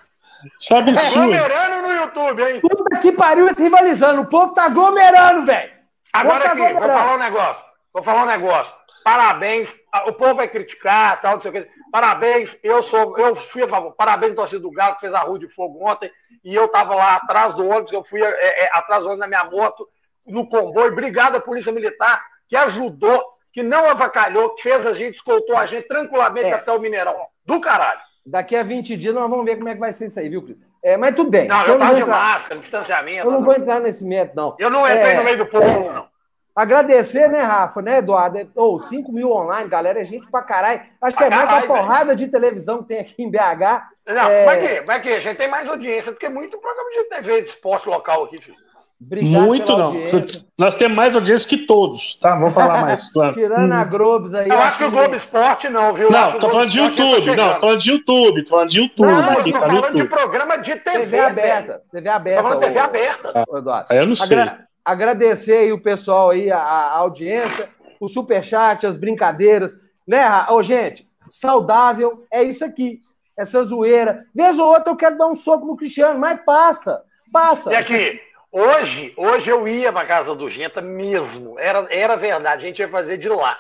Só 0.59 0.77
é, 0.77 0.78
absurdo. 0.81 1.35
Aglomerando 1.35 1.89
no 1.89 1.94
YouTube, 1.94 2.43
hein? 2.43 2.60
Puta 2.60 3.01
que 3.01 3.12
pariu 3.12 3.48
esse 3.48 3.62
rivalizando. 3.62 4.23
O 4.23 4.27
povo 4.27 4.55
tá 4.55 4.66
aglomerando, 4.66 5.44
velho. 5.44 5.73
Agora 6.12 6.44
tá 6.44 6.52
aqui, 6.52 6.73
vou 6.73 6.82
falar 6.82 7.15
um 7.15 7.19
negócio. 7.19 7.65
Vou 7.93 8.02
falar 8.02 8.23
um 8.23 8.27
negócio. 8.27 8.73
Parabéns. 9.05 9.69
O 10.06 10.12
povo 10.12 10.35
vai 10.35 10.48
criticar, 10.48 11.20
tal, 11.20 11.36
não 11.36 11.43
sei 11.43 11.51
o 11.51 11.55
que. 11.55 11.69
Parabéns, 11.90 12.55
eu 12.62 12.82
sou, 12.85 13.16
eu 13.16 13.35
fui 13.51 13.62
a 13.62 13.69
favor. 13.69 13.93
Parabéns, 13.93 14.35
torcida 14.35 14.60
do 14.60 14.70
Galo, 14.70 14.94
que 14.94 15.01
fez 15.01 15.15
a 15.15 15.20
rua 15.20 15.39
de 15.39 15.48
fogo 15.55 15.89
ontem. 15.89 16.10
E 16.44 16.55
eu 16.55 16.69
tava 16.69 16.94
lá 16.94 17.16
atrás 17.16 17.55
do 17.55 17.66
ônibus, 17.66 17.93
eu 17.93 18.05
fui 18.05 18.23
é, 18.23 18.28
é, 18.28 18.70
atrás 18.73 19.02
do 19.02 19.06
ônibus 19.06 19.20
na 19.20 19.27
minha 19.27 19.44
moto, 19.51 19.89
no 20.28 20.48
comboio. 20.48 20.92
Obrigado 20.92 21.36
à 21.36 21.40
Polícia 21.40 21.72
Militar 21.72 22.24
que 22.48 22.56
ajudou, 22.56 23.22
que 23.52 23.62
não 23.62 23.88
avacalhou, 23.88 24.55
que 24.55 24.62
fez 24.62 24.86
a 24.86 24.94
gente, 24.94 25.16
escoltou 25.16 25.56
a 25.56 25.66
gente 25.66 25.86
tranquilamente 25.86 26.46
é. 26.46 26.55
até 26.55 26.72
o 26.72 26.80
Mineirão. 26.80 27.16
Do 27.44 27.60
caralho. 27.60 28.00
Daqui 28.24 28.56
a 28.56 28.62
20 28.62 28.96
dias 28.96 29.14
nós 29.14 29.28
vamos 29.28 29.44
ver 29.44 29.56
como 29.56 29.68
é 29.68 29.74
que 29.74 29.80
vai 29.80 29.92
ser 29.92 30.06
isso 30.06 30.18
aí, 30.18 30.28
viu, 30.28 30.42
Cris? 30.42 30.56
É, 30.82 30.96
mas 30.96 31.14
tudo 31.14 31.30
bem. 31.30 31.48
Não, 31.48 31.62
eu, 31.62 31.74
eu 31.74 31.78
tava 31.78 31.94
de 31.94 32.02
entrar... 32.02 32.14
máscara, 32.14 32.60
distanciamento. 32.60 33.26
Eu 33.26 33.30
não, 33.30 33.38
não, 33.38 33.42
vou 33.44 33.55
entrar 33.55 33.80
nesse 33.80 34.05
método, 34.05 34.40
não. 34.40 34.56
Eu 34.59 34.70
não 34.70 34.86
entrei 34.86 35.12
é... 35.12 35.16
no 35.16 35.24
meio 35.24 35.38
do 35.38 35.46
povo, 35.46 35.92
não. 35.92 36.09
Agradecer, 36.55 37.28
né, 37.28 37.38
Rafa, 37.38 37.80
né, 37.80 37.98
Eduardo? 37.98 38.50
Ou 38.56 38.74
oh, 38.74 38.80
5 38.80 39.12
mil 39.12 39.30
online, 39.30 39.68
galera, 39.68 40.00
é 40.00 40.05
gente 40.05 40.28
pra 40.28 40.42
caralho. 40.42 40.82
Acho 41.00 41.16
que 41.16 41.22
é 41.22 41.30
mais 41.30 41.48
uma 41.48 41.62
porrada 41.62 42.16
de 42.16 42.26
televisão 42.26 42.82
que 42.82 42.88
tem 42.88 42.98
aqui 42.98 43.22
em 43.22 43.30
BH. 43.30 43.86
Não, 44.06 44.28
é... 44.28 44.44
vai 44.44 44.60
que, 44.60 44.80
vai 44.80 45.00
que, 45.00 45.09
a 45.09 45.20
gente 45.20 45.36
tem 45.36 45.48
mais 45.48 45.68
audiência 45.68 46.10
do 46.10 46.18
que 46.18 46.28
muito 46.28 46.59
programa 46.59 46.90
de 46.90 47.05
TV 47.05 47.42
de 47.42 47.50
esporte 47.50 47.88
local 47.88 48.24
aqui, 48.24 48.42
filho. 48.42 48.56
Obrigado 49.01 49.47
Muito 49.47 49.79
não. 49.79 49.87
Audiência. 49.87 50.45
Nós 50.59 50.75
temos 50.75 50.97
mais 50.97 51.15
audiência 51.15 51.49
que 51.49 51.66
todos, 51.66 52.16
tá? 52.16 52.35
Vamos 52.35 52.53
falar 52.53 52.83
mais. 52.83 53.12
Claro. 53.12 53.35
Tirando 53.35 53.73
a 53.73 53.85
Globes 53.85 54.35
aí. 54.35 54.49
Eu 54.49 54.59
acho 54.59 54.79
que 54.79 54.85
o 54.85 54.91
Globo 54.91 55.15
Esporte 55.15 55.69
não, 55.69 55.95
viu? 55.95 56.11
Não, 56.11 56.39
tô 56.39 56.51
falando 56.51 56.70
de 56.70 56.79
YouTube. 56.81 57.37
Não, 57.37 57.55
tô 57.55 57.61
falando 57.61 57.81
de 57.81 57.91
YouTube. 57.91 58.43
Tô 58.43 58.51
falando 58.51 58.69
de 58.70 58.81
YouTube. 58.81 59.07
Não, 59.07 59.31
aqui, 59.39 59.53
tô 59.53 59.61
tá 59.61 59.66
falando 59.66 59.95
de 59.95 60.05
programa 60.05 60.57
de 60.59 60.77
TV. 60.77 60.99
TV 60.99 61.19
aberta. 61.20 61.83
TV 61.93 62.09
aberta. 62.09 62.43
Tô 62.43 62.49
falando 62.49 62.65
TV 62.65 62.79
aberta. 62.79 63.45
Eduardo. 63.57 63.87
Aí 63.89 63.99
eu 63.99 64.07
não 64.07 64.16
sei. 64.16 64.37
Agra 64.37 64.69
agradecer 64.89 65.59
aí 65.59 65.73
o 65.73 65.83
pessoal 65.83 66.31
aí, 66.31 66.51
a, 66.51 66.59
a 66.59 66.97
audiência, 66.97 67.69
o 68.01 68.09
superchat, 68.09 68.87
as 68.87 68.97
brincadeiras, 68.97 69.77
né? 70.07 70.27
Ô, 70.49 70.62
gente, 70.62 71.07
saudável 71.29 72.27
é 72.33 72.43
isso 72.43 72.65
aqui, 72.65 73.01
essa 73.37 73.62
zoeira. 73.65 74.25
Vez 74.35 74.59
ou 74.59 74.66
outra 74.66 74.91
eu 74.91 74.97
quero 74.97 75.19
dar 75.19 75.27
um 75.27 75.37
soco 75.37 75.66
no 75.66 75.77
Cristiano, 75.77 76.19
mas 76.19 76.41
passa, 76.43 77.03
passa. 77.31 77.70
E 77.70 77.77
aqui, 77.77 78.19
hoje, 78.53 79.12
hoje 79.16 79.49
eu 79.49 79.66
ia 79.66 79.93
pra 79.93 80.05
casa 80.05 80.35
do 80.35 80.49
Genta 80.51 80.81
mesmo, 80.81 81.59
era, 81.59 81.87
era 81.91 82.16
verdade, 82.16 82.65
a 82.65 82.66
gente 82.66 82.79
ia 82.79 82.89
fazer 82.89 83.19
de 83.19 83.29
lá. 83.29 83.57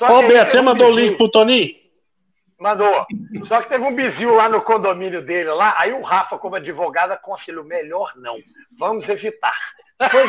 Ô, 0.00 0.22
Beto, 0.22 0.52
você 0.52 0.60
mandou 0.60 0.88
o 0.88 0.94
link 0.94 1.16
pro 1.16 1.28
Toninho? 1.28 1.74
Mandou. 2.58 3.06
Só 3.48 3.62
que 3.62 3.70
teve 3.70 3.82
um 3.84 3.94
bizil 3.94 4.34
lá 4.34 4.48
no 4.48 4.60
condomínio 4.60 5.22
dele, 5.22 5.50
lá, 5.50 5.74
aí 5.78 5.92
o 5.92 6.02
Rafa, 6.02 6.38
como 6.38 6.56
advogado, 6.56 7.12
aconselhou, 7.12 7.64
melhor 7.64 8.12
não, 8.16 8.36
vamos 8.78 9.08
evitar. 9.08 9.56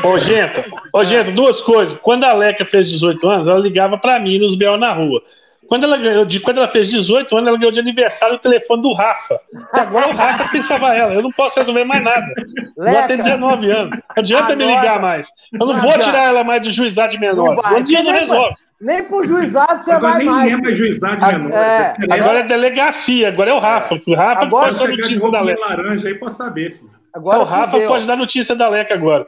Ô, 0.04 0.20
Genta, 0.20 0.66
ô, 0.94 1.06
Genta, 1.06 1.32
duas 1.32 1.62
coisas. 1.62 1.98
Quando 2.00 2.26
a 2.26 2.34
Leca 2.34 2.66
fez 2.66 2.90
18 2.90 3.26
anos, 3.28 3.48
ela 3.48 3.60
ligava 3.60 3.98
para 3.98 4.20
mim 4.20 4.38
nos 4.38 4.56
B.O. 4.56 4.76
na 4.76 4.92
rua. 4.92 5.24
Quando 5.72 5.86
ela, 5.86 5.96
ganhou, 5.96 6.26
de, 6.26 6.42
quando 6.42 6.58
ela 6.58 6.68
fez 6.68 6.90
18 6.90 7.34
anos, 7.34 7.48
ela 7.48 7.58
ganhou 7.58 7.72
de 7.72 7.80
aniversário 7.80 8.36
o 8.36 8.40
telefone 8.40 8.82
do 8.82 8.92
Rafa. 8.92 9.40
Agora 9.72 10.10
o 10.10 10.12
Rafa 10.12 10.50
tem 10.50 10.60
que 10.60 10.68
salvar 10.68 10.98
ela. 10.98 11.14
Eu 11.14 11.22
não 11.22 11.32
posso 11.32 11.58
resolver 11.58 11.86
mais 11.86 12.04
nada. 12.04 12.28
Leca, 12.76 12.98
ela 12.98 13.08
tem 13.08 13.16
19 13.16 13.72
anos. 13.72 13.92
Não 13.92 14.02
adianta 14.18 14.54
me 14.54 14.66
ligar 14.66 15.00
mais. 15.00 15.30
Eu 15.54 15.66
não 15.66 15.80
vou 15.80 15.98
tirar 15.98 16.24
ela 16.24 16.44
mais 16.44 16.62
de 16.62 16.72
juizado 16.72 17.14
de 17.14 17.20
menores. 17.22 17.66
Um 17.72 17.84
dia 17.84 18.04
não 18.04 18.12
resolve. 18.12 18.54
Nem 18.82 19.02
pro 19.06 19.26
juizado 19.26 19.82
você 19.82 19.92
agora 19.92 20.16
vai 20.16 20.26
nem 20.26 20.34
mais. 20.34 20.54
lembra 20.54 20.76
juizado 20.76 21.26
de 21.26 21.26
menores. 21.26 21.56
É, 21.56 22.14
agora 22.16 22.40
é 22.40 22.44
delegacia, 22.44 23.30
agora 23.30 23.52
é 23.52 23.54
o 23.54 23.60
Rafa. 23.60 24.02
O 24.06 24.14
Rafa 24.14 24.42
agora 24.42 24.74
pode 24.74 24.80
dar 24.80 24.98
notícia 24.98 25.32
da 25.32 25.42
Leca. 25.42 25.62
laranja 25.62 26.08
aí 26.10 26.16
pra 26.16 26.32
saber, 26.32 26.76
filho. 26.76 26.92
Agora 27.14 27.40
o 27.40 27.44
Rafa 27.46 27.80
pode 27.88 28.06
dar 28.06 28.18
notícia 28.18 28.54
da 28.58 28.68
Leca 28.68 28.94
agora. 28.94 29.26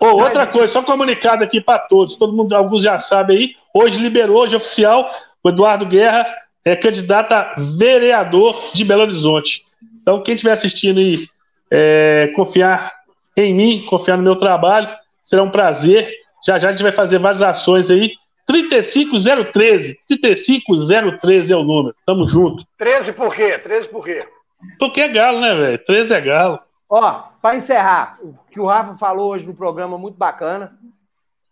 Oh, 0.00 0.22
outra 0.22 0.46
coisa, 0.46 0.72
só 0.72 0.82
comunicado 0.82 1.44
aqui 1.44 1.60
para 1.60 1.78
todos, 1.78 2.16
todo 2.16 2.34
mundo, 2.34 2.54
alguns 2.54 2.82
já 2.82 2.98
sabem 2.98 3.36
aí, 3.36 3.56
hoje 3.72 3.98
liberou, 3.98 4.38
hoje 4.38 4.56
oficial, 4.56 5.08
o 5.44 5.50
Eduardo 5.50 5.84
Guerra 5.84 6.26
é 6.64 6.74
candidato 6.74 7.32
a 7.32 7.54
vereador 7.78 8.72
de 8.72 8.82
Belo 8.82 9.02
Horizonte. 9.02 9.66
Então, 10.00 10.22
quem 10.22 10.34
estiver 10.34 10.52
assistindo 10.52 10.98
aí, 10.98 11.28
é, 11.70 12.32
confiar 12.34 12.92
em 13.36 13.54
mim, 13.54 13.84
confiar 13.86 14.16
no 14.16 14.22
meu 14.22 14.36
trabalho, 14.36 14.88
será 15.22 15.42
um 15.42 15.50
prazer. 15.50 16.10
Já 16.44 16.58
já 16.58 16.68
a 16.68 16.72
gente 16.72 16.82
vai 16.82 16.92
fazer 16.92 17.18
várias 17.18 17.42
ações 17.42 17.90
aí. 17.90 18.12
35013, 18.46 19.98
35013 20.06 21.52
é 21.52 21.56
o 21.56 21.62
número. 21.62 21.94
Tamo 22.06 22.26
junto. 22.26 22.66
13 22.78 23.12
por 23.12 23.34
quê? 23.34 23.58
13 23.58 23.88
por 23.88 24.04
quê? 24.04 24.20
Porque 24.78 25.00
é 25.00 25.08
galo, 25.08 25.40
né, 25.40 25.54
velho? 25.54 25.78
13 25.84 26.14
é 26.14 26.20
galo. 26.20 26.58
Ó, 26.88 27.22
para 27.40 27.56
encerrar, 27.56 28.18
o 28.22 28.34
que 28.50 28.60
o 28.60 28.66
Rafa 28.66 28.94
falou 28.94 29.32
hoje 29.32 29.46
no 29.46 29.54
programa, 29.54 29.98
muito 29.98 30.16
bacana. 30.16 30.78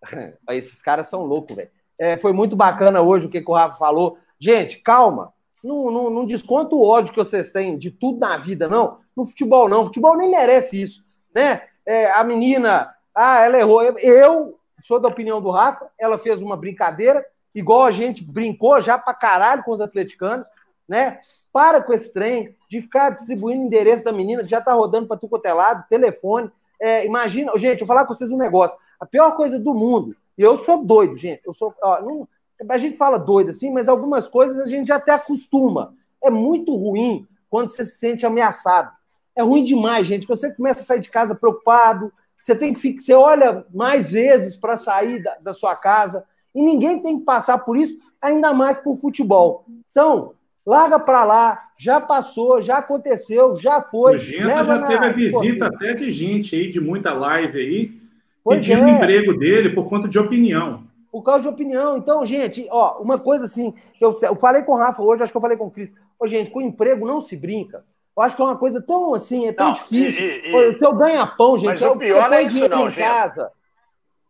Esses 0.50 0.80
caras 0.80 1.08
são 1.08 1.24
loucos, 1.24 1.56
velho. 1.56 1.70
É, 2.02 2.16
foi 2.16 2.32
muito 2.32 2.56
bacana 2.56 3.00
hoje 3.00 3.26
o 3.26 3.30
que, 3.30 3.40
que 3.40 3.48
o 3.48 3.54
Rafa 3.54 3.76
falou. 3.76 4.18
Gente, 4.36 4.78
calma. 4.78 5.32
Não, 5.62 5.88
não, 5.88 6.10
não 6.10 6.26
desconta 6.26 6.74
o 6.74 6.84
ódio 6.84 7.12
que 7.12 7.18
vocês 7.18 7.52
têm 7.52 7.78
de 7.78 7.92
tudo 7.92 8.18
na 8.18 8.36
vida, 8.36 8.66
não. 8.66 8.98
No 9.16 9.24
futebol, 9.24 9.68
não. 9.68 9.82
O 9.82 9.84
futebol 9.84 10.16
nem 10.16 10.28
merece 10.28 10.82
isso. 10.82 11.00
Né? 11.32 11.62
É, 11.86 12.10
a 12.10 12.24
menina, 12.24 12.92
ah, 13.14 13.44
ela 13.44 13.56
errou. 13.56 13.80
Eu 14.00 14.58
sou 14.82 14.98
da 14.98 15.06
opinião 15.06 15.40
do 15.40 15.52
Rafa, 15.52 15.88
ela 15.96 16.18
fez 16.18 16.42
uma 16.42 16.56
brincadeira, 16.56 17.24
igual 17.54 17.84
a 17.84 17.92
gente 17.92 18.24
brincou 18.24 18.80
já 18.80 18.98
pra 18.98 19.14
caralho 19.14 19.62
com 19.62 19.70
os 19.70 19.80
atleticanos, 19.80 20.44
né? 20.88 21.20
Para 21.52 21.80
com 21.80 21.92
esse 21.92 22.12
trem 22.12 22.56
de 22.68 22.80
ficar 22.80 23.10
distribuindo 23.10 23.62
endereço 23.62 24.02
da 24.02 24.10
menina, 24.10 24.42
já 24.42 24.60
tá 24.60 24.72
rodando 24.72 25.06
para 25.06 25.18
tu 25.18 25.28
cotelado, 25.28 25.84
é 25.84 25.88
telefone. 25.88 26.50
É, 26.80 27.06
imagina, 27.06 27.56
gente, 27.56 27.80
eu 27.80 27.86
vou 27.86 27.94
falar 27.94 28.08
com 28.08 28.12
vocês 28.12 28.32
um 28.32 28.36
negócio. 28.36 28.76
A 28.98 29.06
pior 29.06 29.36
coisa 29.36 29.56
do 29.56 29.72
mundo, 29.72 30.16
e 30.36 30.42
eu 30.42 30.56
sou 30.56 30.84
doido, 30.84 31.16
gente. 31.16 31.42
Eu 31.44 31.52
sou. 31.52 31.74
Ó, 31.82 32.00
não, 32.02 32.28
a 32.68 32.78
gente 32.78 32.96
fala 32.96 33.18
doido 33.18 33.50
assim, 33.50 33.72
mas 33.72 33.88
algumas 33.88 34.28
coisas 34.28 34.58
a 34.58 34.66
gente 34.66 34.88
já 34.88 34.96
até 34.96 35.12
acostuma. 35.12 35.94
É 36.22 36.30
muito 36.30 36.74
ruim 36.74 37.26
quando 37.50 37.68
você 37.68 37.84
se 37.84 37.98
sente 37.98 38.24
ameaçado. 38.24 38.90
É 39.36 39.42
ruim 39.42 39.64
demais, 39.64 40.06
gente. 40.06 40.26
Você 40.26 40.52
começa 40.54 40.80
a 40.80 40.84
sair 40.84 41.00
de 41.00 41.10
casa 41.10 41.34
preocupado, 41.34 42.12
você 42.40 42.54
tem 42.54 42.74
que 42.74 42.80
ficar, 42.80 43.02
você 43.02 43.14
olha 43.14 43.64
mais 43.72 44.12
vezes 44.12 44.56
para 44.56 44.76
sair 44.76 45.22
da, 45.22 45.36
da 45.36 45.52
sua 45.52 45.74
casa, 45.74 46.24
e 46.54 46.62
ninguém 46.62 47.00
tem 47.00 47.18
que 47.18 47.24
passar 47.24 47.58
por 47.58 47.76
isso, 47.76 47.98
ainda 48.20 48.52
mais 48.52 48.78
por 48.78 48.96
futebol. 48.98 49.64
Então, 49.90 50.34
Larga 50.64 50.98
para 50.98 51.24
lá, 51.24 51.70
já 51.76 52.00
passou, 52.00 52.62
já 52.62 52.78
aconteceu, 52.78 53.56
já 53.58 53.80
foi. 53.80 54.14
O 54.14 54.18
Genta 54.18 54.64
já 54.64 54.86
teve 54.86 55.04
a 55.04 55.12
visita 55.12 55.66
até 55.66 55.92
de 55.92 56.08
gente 56.10 56.54
aí, 56.54 56.70
de 56.70 56.80
muita 56.80 57.12
live 57.12 57.58
aí, 57.58 58.01
pois 58.42 58.66
pedindo 58.66 58.86
é. 58.86 58.90
emprego 58.90 59.36
dele 59.36 59.70
por 59.70 59.88
conta 59.88 60.08
de 60.08 60.18
opinião. 60.18 60.84
Por 61.10 61.22
causa 61.22 61.42
de 61.42 61.48
opinião. 61.48 61.98
Então, 61.98 62.24
gente, 62.24 62.66
ó, 62.70 62.98
uma 63.00 63.18
coisa 63.18 63.44
assim, 63.44 63.74
eu, 64.00 64.18
eu 64.22 64.36
falei 64.36 64.62
com 64.62 64.72
o 64.72 64.76
Rafa 64.76 65.02
hoje, 65.02 65.22
acho 65.22 65.32
que 65.32 65.36
eu 65.36 65.42
falei 65.42 65.56
com 65.56 65.66
o 65.66 65.70
Cris. 65.70 65.92
Ô, 66.18 66.26
gente, 66.26 66.50
com 66.50 66.62
emprego 66.62 67.06
não 67.06 67.20
se 67.20 67.36
brinca. 67.36 67.84
Eu 68.16 68.22
acho 68.22 68.36
que 68.36 68.42
é 68.42 68.44
uma 68.44 68.56
coisa 68.56 68.80
tão 68.80 69.14
assim, 69.14 69.46
é 69.46 69.52
tão 69.52 69.66
não, 69.66 69.72
difícil. 69.74 70.26
E, 70.26 70.50
e, 70.50 70.68
o 70.68 70.78
seu 70.78 70.94
ganha-pão, 70.94 71.58
gente, 71.58 71.68
mas 71.68 71.82
é 71.82 71.88
o 71.88 71.96
pior 71.96 72.30
não 72.30 72.36
é 72.36 72.42
isso, 72.42 72.68
não, 72.68 72.88
em 72.88 72.94
casa. 72.94 73.52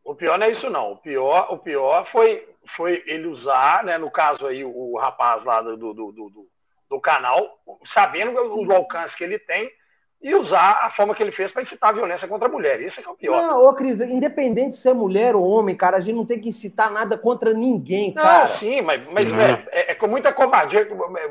O 0.05 0.15
pior 0.15 0.39
não 0.39 0.47
é 0.47 0.51
isso, 0.51 0.71
não. 0.71 0.93
O 0.93 0.97
pior, 0.97 1.49
o 1.51 1.59
pior 1.59 2.07
foi 2.07 2.47
foi 2.77 3.03
ele 3.07 3.27
usar, 3.27 3.85
né, 3.85 3.99
no 3.99 4.11
caso 4.11 4.47
aí, 4.47 4.65
o, 4.65 4.97
rapaz 4.99 5.45
lá 5.45 5.61
do, 5.63 5.77
do, 5.77 5.93
do, 5.93 6.13
do, 6.13 6.49
do 6.89 7.01
canal, 7.01 7.59
sabendo 7.93 8.33
o 8.39 8.73
alcance 8.73 9.17
que 9.17 9.25
ele 9.25 9.39
tem, 9.39 9.71
e 10.23 10.35
usar 10.35 10.81
a 10.85 10.91
forma 10.91 11.15
que 11.15 11.23
ele 11.23 11.33
fez 11.33 11.51
para 11.51 11.63
incitar 11.63 11.91
a 11.91 11.93
violência 11.93 12.29
contra 12.29 12.49
a 12.49 12.51
mulher. 12.51 12.81
Isso 12.81 13.01
é 13.01 13.03
que 13.03 13.09
é 13.09 13.13
o 13.13 13.17
pior. 13.17 13.43
Não, 13.43 13.65
ô 13.65 13.75
Cris, 13.75 14.01
independente 14.01 14.71
de 14.71 14.77
ser 14.77 14.95
mulher 14.95 15.35
ou 15.35 15.45
homem, 15.45 15.75
cara, 15.75 15.97
a 15.97 16.01
gente 16.01 16.15
não 16.15 16.25
tem 16.25 16.39
que 16.39 16.49
incitar 16.49 16.93
nada 16.93 17.19
contra 17.19 17.53
ninguém, 17.53 18.13
cara. 18.13 18.51
Não, 18.51 18.59
sim, 18.59 18.81
mas, 18.83 19.03
mas 19.11 19.27
é, 19.27 19.65
é, 19.73 19.93
é, 19.93 19.95
com 19.95 20.07
muita 20.07 20.33
covardia. 20.33 20.87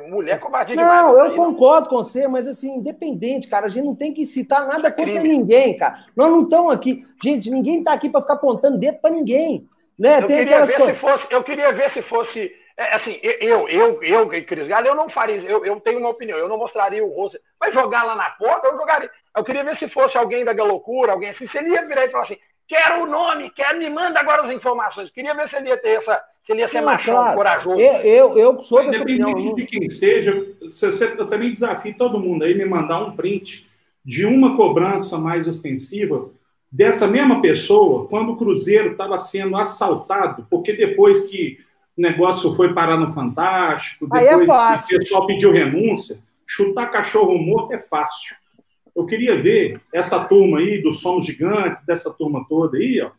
Mulher 0.09 0.33
é 0.33 0.37
covardia 0.37 0.75
não, 0.75 0.83
demais. 0.83 1.05
Não, 1.05 1.25
eu 1.25 1.35
concordo 1.35 1.87
com 1.87 1.97
você, 1.97 2.27
mas 2.27 2.47
assim, 2.47 2.75
independente, 2.75 3.47
cara, 3.47 3.67
a 3.67 3.69
gente 3.69 3.85
não 3.85 3.95
tem 3.95 4.13
que 4.13 4.23
incitar 4.23 4.67
nada 4.67 4.89
é 4.89 4.91
contra 4.91 5.21
ninguém, 5.21 5.77
cara. 5.77 6.03
Nós 6.13 6.29
não 6.29 6.43
estamos 6.43 6.73
aqui. 6.73 7.05
Gente, 7.23 7.49
ninguém 7.49 7.79
está 7.79 7.93
aqui 7.93 8.09
para 8.09 8.21
ficar 8.21 8.33
apontando 8.33 8.77
dedo 8.77 8.99
para 8.99 9.11
ninguém. 9.11 9.69
Né? 9.97 10.19
Eu, 10.19 10.27
queria 10.27 10.65
ver 10.65 10.75
se 10.75 10.93
fosse, 10.95 11.27
eu 11.29 11.43
queria 11.43 11.71
ver 11.71 11.91
se 11.91 12.01
fosse. 12.01 12.60
É, 12.81 12.95
assim, 12.95 13.19
eu, 13.21 13.69
eu, 13.69 14.01
eu, 14.01 14.27
Cris 14.27 14.67
Galo, 14.67 14.87
eu 14.87 14.95
não 14.95 15.07
faria 15.07 15.35
eu, 15.35 15.63
eu 15.63 15.79
tenho 15.79 15.99
uma 15.99 16.09
opinião, 16.09 16.37
eu 16.37 16.49
não 16.49 16.57
mostraria 16.57 17.05
o 17.05 17.13
rosto. 17.13 17.39
Vai 17.59 17.71
jogar 17.71 18.03
lá 18.03 18.15
na 18.15 18.31
porta, 18.31 18.67
eu 18.67 18.77
jogaria. 18.77 19.09
Eu 19.37 19.43
queria 19.43 19.63
ver 19.63 19.77
se 19.77 19.87
fosse 19.87 20.17
alguém 20.17 20.43
da 20.43 20.51
loucura, 20.63 21.11
alguém 21.11 21.29
assim, 21.29 21.47
se 21.47 21.57
ele 21.59 21.69
ia 21.69 21.85
virar 21.85 22.05
e 22.05 22.09
falar 22.09 22.23
assim, 22.23 22.37
quero 22.67 23.03
o 23.03 23.05
nome, 23.05 23.51
quero, 23.51 23.77
me 23.77 23.89
manda 23.89 24.19
agora 24.19 24.41
as 24.41 24.53
informações. 24.53 25.07
Eu 25.07 25.13
queria 25.13 25.35
ver 25.35 25.47
se 25.47 25.57
ele 25.57 25.69
ia 25.69 25.77
ter 25.77 25.99
essa, 25.99 26.23
se 26.43 26.53
ele 26.53 26.61
ia 26.61 26.69
ser 26.69 26.81
não, 26.81 26.85
machão, 26.85 27.13
claro. 27.13 27.37
corajoso. 27.37 27.79
Eu, 27.79 27.93
eu, 28.01 28.37
eu 28.37 28.61
sou 28.63 28.83
dessa 28.83 29.03
opinião. 29.03 29.53
de 29.53 29.65
quem 29.67 29.87
seja, 29.89 30.31
eu 30.31 31.29
também 31.29 31.53
desafio 31.53 31.95
todo 31.95 32.19
mundo 32.19 32.43
aí 32.43 32.57
me 32.57 32.65
mandar 32.65 32.99
um 32.99 33.15
print 33.15 33.69
de 34.03 34.25
uma 34.25 34.57
cobrança 34.57 35.19
mais 35.19 35.47
ostensiva 35.47 36.31
dessa 36.71 37.05
mesma 37.05 37.41
pessoa 37.41 38.07
quando 38.07 38.31
o 38.31 38.37
Cruzeiro 38.37 38.93
estava 38.93 39.19
sendo 39.19 39.55
assaltado, 39.55 40.47
porque 40.49 40.73
depois 40.73 41.19
que 41.27 41.59
o 41.97 42.01
negócio 42.01 42.53
foi 42.55 42.73
parar 42.73 42.97
no 42.97 43.09
Fantástico, 43.09 44.07
é 44.15 44.29
depois 44.29 44.49
é 44.49 44.95
o 44.95 44.99
pessoal 44.99 45.27
pediu 45.27 45.51
renúncia, 45.51 46.17
chutar 46.47 46.91
cachorro 46.91 47.37
morto 47.37 47.73
é 47.73 47.79
fácil. 47.79 48.35
Eu 48.95 49.05
queria 49.05 49.41
ver 49.41 49.79
essa 49.93 50.23
turma 50.25 50.59
aí 50.59 50.81
dos 50.81 50.99
somos 50.99 51.25
gigantes, 51.25 51.85
dessa 51.85 52.13
turma 52.13 52.45
toda 52.47 52.77
aí, 52.77 53.01
ó, 53.01 53.11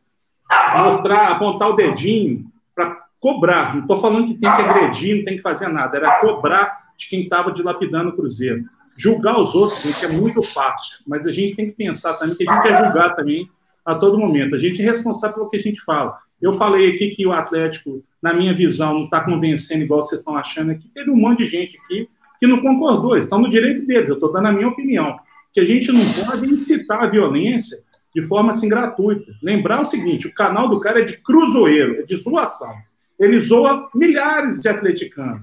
mostrar, 0.84 1.28
apontar 1.28 1.70
o 1.70 1.76
dedinho 1.76 2.44
para 2.74 2.94
cobrar. 3.18 3.74
Não 3.74 3.82
estou 3.82 3.96
falando 3.96 4.26
que 4.26 4.34
tem 4.34 4.54
que 4.54 4.62
agredir, 4.62 5.16
não 5.16 5.24
tem 5.24 5.36
que 5.36 5.42
fazer 5.42 5.68
nada, 5.68 5.96
era 5.96 6.20
cobrar 6.20 6.92
de 6.96 7.08
quem 7.08 7.22
estava 7.22 7.52
dilapidando 7.52 8.10
o 8.10 8.16
Cruzeiro. 8.16 8.64
Julgar 8.96 9.38
os 9.38 9.54
outros, 9.54 9.80
gente, 9.82 10.04
é 10.04 10.08
muito 10.08 10.42
fácil, 10.42 10.98
mas 11.06 11.26
a 11.26 11.32
gente 11.32 11.56
tem 11.56 11.66
que 11.66 11.72
pensar 11.72 12.14
também 12.14 12.36
que 12.36 12.48
a 12.48 12.54
gente 12.54 12.68
é 12.68 12.84
julgar 12.84 13.16
também 13.16 13.48
a 13.84 13.94
todo 13.94 14.18
momento. 14.18 14.54
A 14.54 14.58
gente 14.58 14.82
é 14.82 14.84
responsável 14.84 15.36
pelo 15.36 15.48
que 15.48 15.56
a 15.56 15.60
gente 15.60 15.80
fala. 15.80 16.18
Eu 16.42 16.52
falei 16.52 16.90
aqui 16.90 17.10
que 17.10 17.24
o 17.24 17.32
Atlético, 17.32 18.04
na 18.20 18.34
minha 18.34 18.52
visão, 18.52 18.92
não 18.94 19.04
está 19.04 19.20
convencendo 19.20 19.84
igual 19.84 20.02
vocês 20.02 20.20
estão 20.20 20.36
achando 20.36 20.72
aqui. 20.72 20.88
Teve 20.92 21.08
um 21.10 21.16
monte 21.16 21.38
de 21.38 21.46
gente 21.46 21.78
aqui 21.78 22.08
que 22.40 22.46
não 22.48 22.60
concordou, 22.60 23.16
estão 23.16 23.38
no 23.38 23.48
direito 23.48 23.86
deles. 23.86 24.08
Eu 24.08 24.14
estou 24.14 24.32
dando 24.32 24.48
a 24.48 24.52
minha 24.52 24.66
opinião. 24.66 25.16
Que 25.54 25.60
a 25.60 25.64
gente 25.64 25.92
não 25.92 26.00
pode 26.12 26.52
incitar 26.52 27.04
a 27.04 27.06
violência 27.06 27.76
de 28.12 28.22
forma 28.22 28.50
assim 28.50 28.68
gratuita. 28.68 29.32
Lembrar 29.40 29.80
o 29.80 29.84
seguinte: 29.84 30.26
o 30.26 30.34
canal 30.34 30.68
do 30.68 30.80
cara 30.80 31.00
é 31.00 31.04
de 31.04 31.18
cruzoeiro, 31.18 32.00
é 32.00 32.02
de 32.02 32.16
zoação. 32.16 32.74
Ele 33.20 33.38
zoa 33.38 33.88
milhares 33.94 34.60
de 34.60 34.68
atleticanos. 34.68 35.42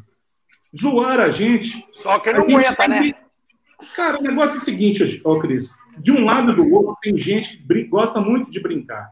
Zoar 0.77 1.19
a 1.21 1.31
gente. 1.31 1.85
Só 2.03 2.19
que 2.19 2.33
não 2.33 2.41
aguenta, 2.41 2.87
né? 2.87 3.13
Cara, 3.95 4.19
o 4.19 4.21
negócio 4.21 4.55
é 4.55 4.57
o 4.57 4.61
seguinte, 4.61 5.21
ó, 5.23 5.39
Cris. 5.39 5.77
De 5.97 6.11
um 6.11 6.25
lado 6.25 6.51
e 6.51 6.55
do 6.55 6.69
outro, 6.73 6.97
tem 7.01 7.17
gente 7.17 7.57
que 7.57 7.83
gosta 7.85 8.19
muito 8.19 8.51
de 8.51 8.59
brincar. 8.59 9.09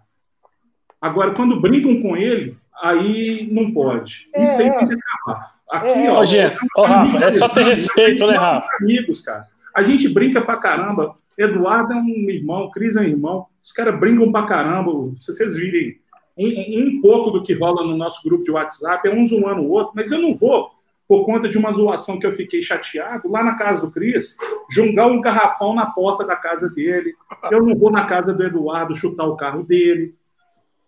Agora, 1.01 1.33
quando 1.33 1.59
brincam 1.59 2.01
com 2.01 2.17
ele, 2.17 2.57
aí 2.81 3.47
não 3.51 3.71
pode. 3.71 4.27
É, 4.33 4.43
Isso 4.43 4.61
aí 4.61 4.71
tem 4.71 4.87
que 4.87 4.95
acabar. 4.95 5.51
Aqui, 5.69 5.87
é, 5.87 6.11
ó. 6.11 6.81
Ô, 6.81 6.85
Rafa, 6.85 7.17
é 7.25 7.33
só 7.33 7.49
ter 7.49 7.65
respeito, 7.65 8.25
né, 8.25 8.37
Rafa? 8.37 8.67
Amigos, 8.81 9.21
cara. 9.21 9.45
A 9.75 9.83
gente 9.83 10.09
brinca 10.09 10.41
pra 10.41 10.57
caramba. 10.57 11.15
Eduardo 11.37 11.93
é 11.93 11.97
um 11.97 12.29
irmão, 12.29 12.71
Cris 12.71 12.95
é 12.95 13.01
um 13.01 13.03
irmão. 13.03 13.45
Os 13.63 13.71
caras 13.71 13.99
brincam 13.99 14.31
pra 14.31 14.47
caramba. 14.47 14.91
Se 15.19 15.31
vocês 15.31 15.55
virem 15.55 15.97
um, 16.35 16.47
um, 16.47 16.99
pouco 16.99 17.29
do 17.29 17.43
que 17.43 17.53
rola 17.53 17.83
no 17.83 17.95
nosso 17.95 18.27
grupo 18.27 18.43
de 18.43 18.51
WhatsApp, 18.51 19.07
é 19.07 19.13
um 19.13 19.25
zoando 19.25 19.61
o 19.61 19.69
outro, 19.69 19.93
mas 19.95 20.11
eu 20.11 20.19
não 20.19 20.33
vou, 20.33 20.71
por 21.07 21.25
conta 21.25 21.47
de 21.47 21.57
uma 21.57 21.71
zoação 21.73 22.19
que 22.19 22.25
eu 22.25 22.31
fiquei 22.31 22.61
chateado, 22.61 23.29
lá 23.29 23.43
na 23.43 23.55
casa 23.55 23.81
do 23.81 23.91
Cris, 23.91 24.35
jogar 24.71 25.07
um 25.07 25.21
garrafão 25.21 25.75
na 25.75 25.85
porta 25.85 26.25
da 26.25 26.35
casa 26.35 26.69
dele. 26.69 27.13
Eu 27.51 27.63
não 27.63 27.75
vou 27.75 27.91
na 27.91 28.05
casa 28.05 28.33
do 28.33 28.43
Eduardo 28.43 28.95
chutar 28.95 29.25
o 29.25 29.37
carro 29.37 29.63
dele. 29.63 30.15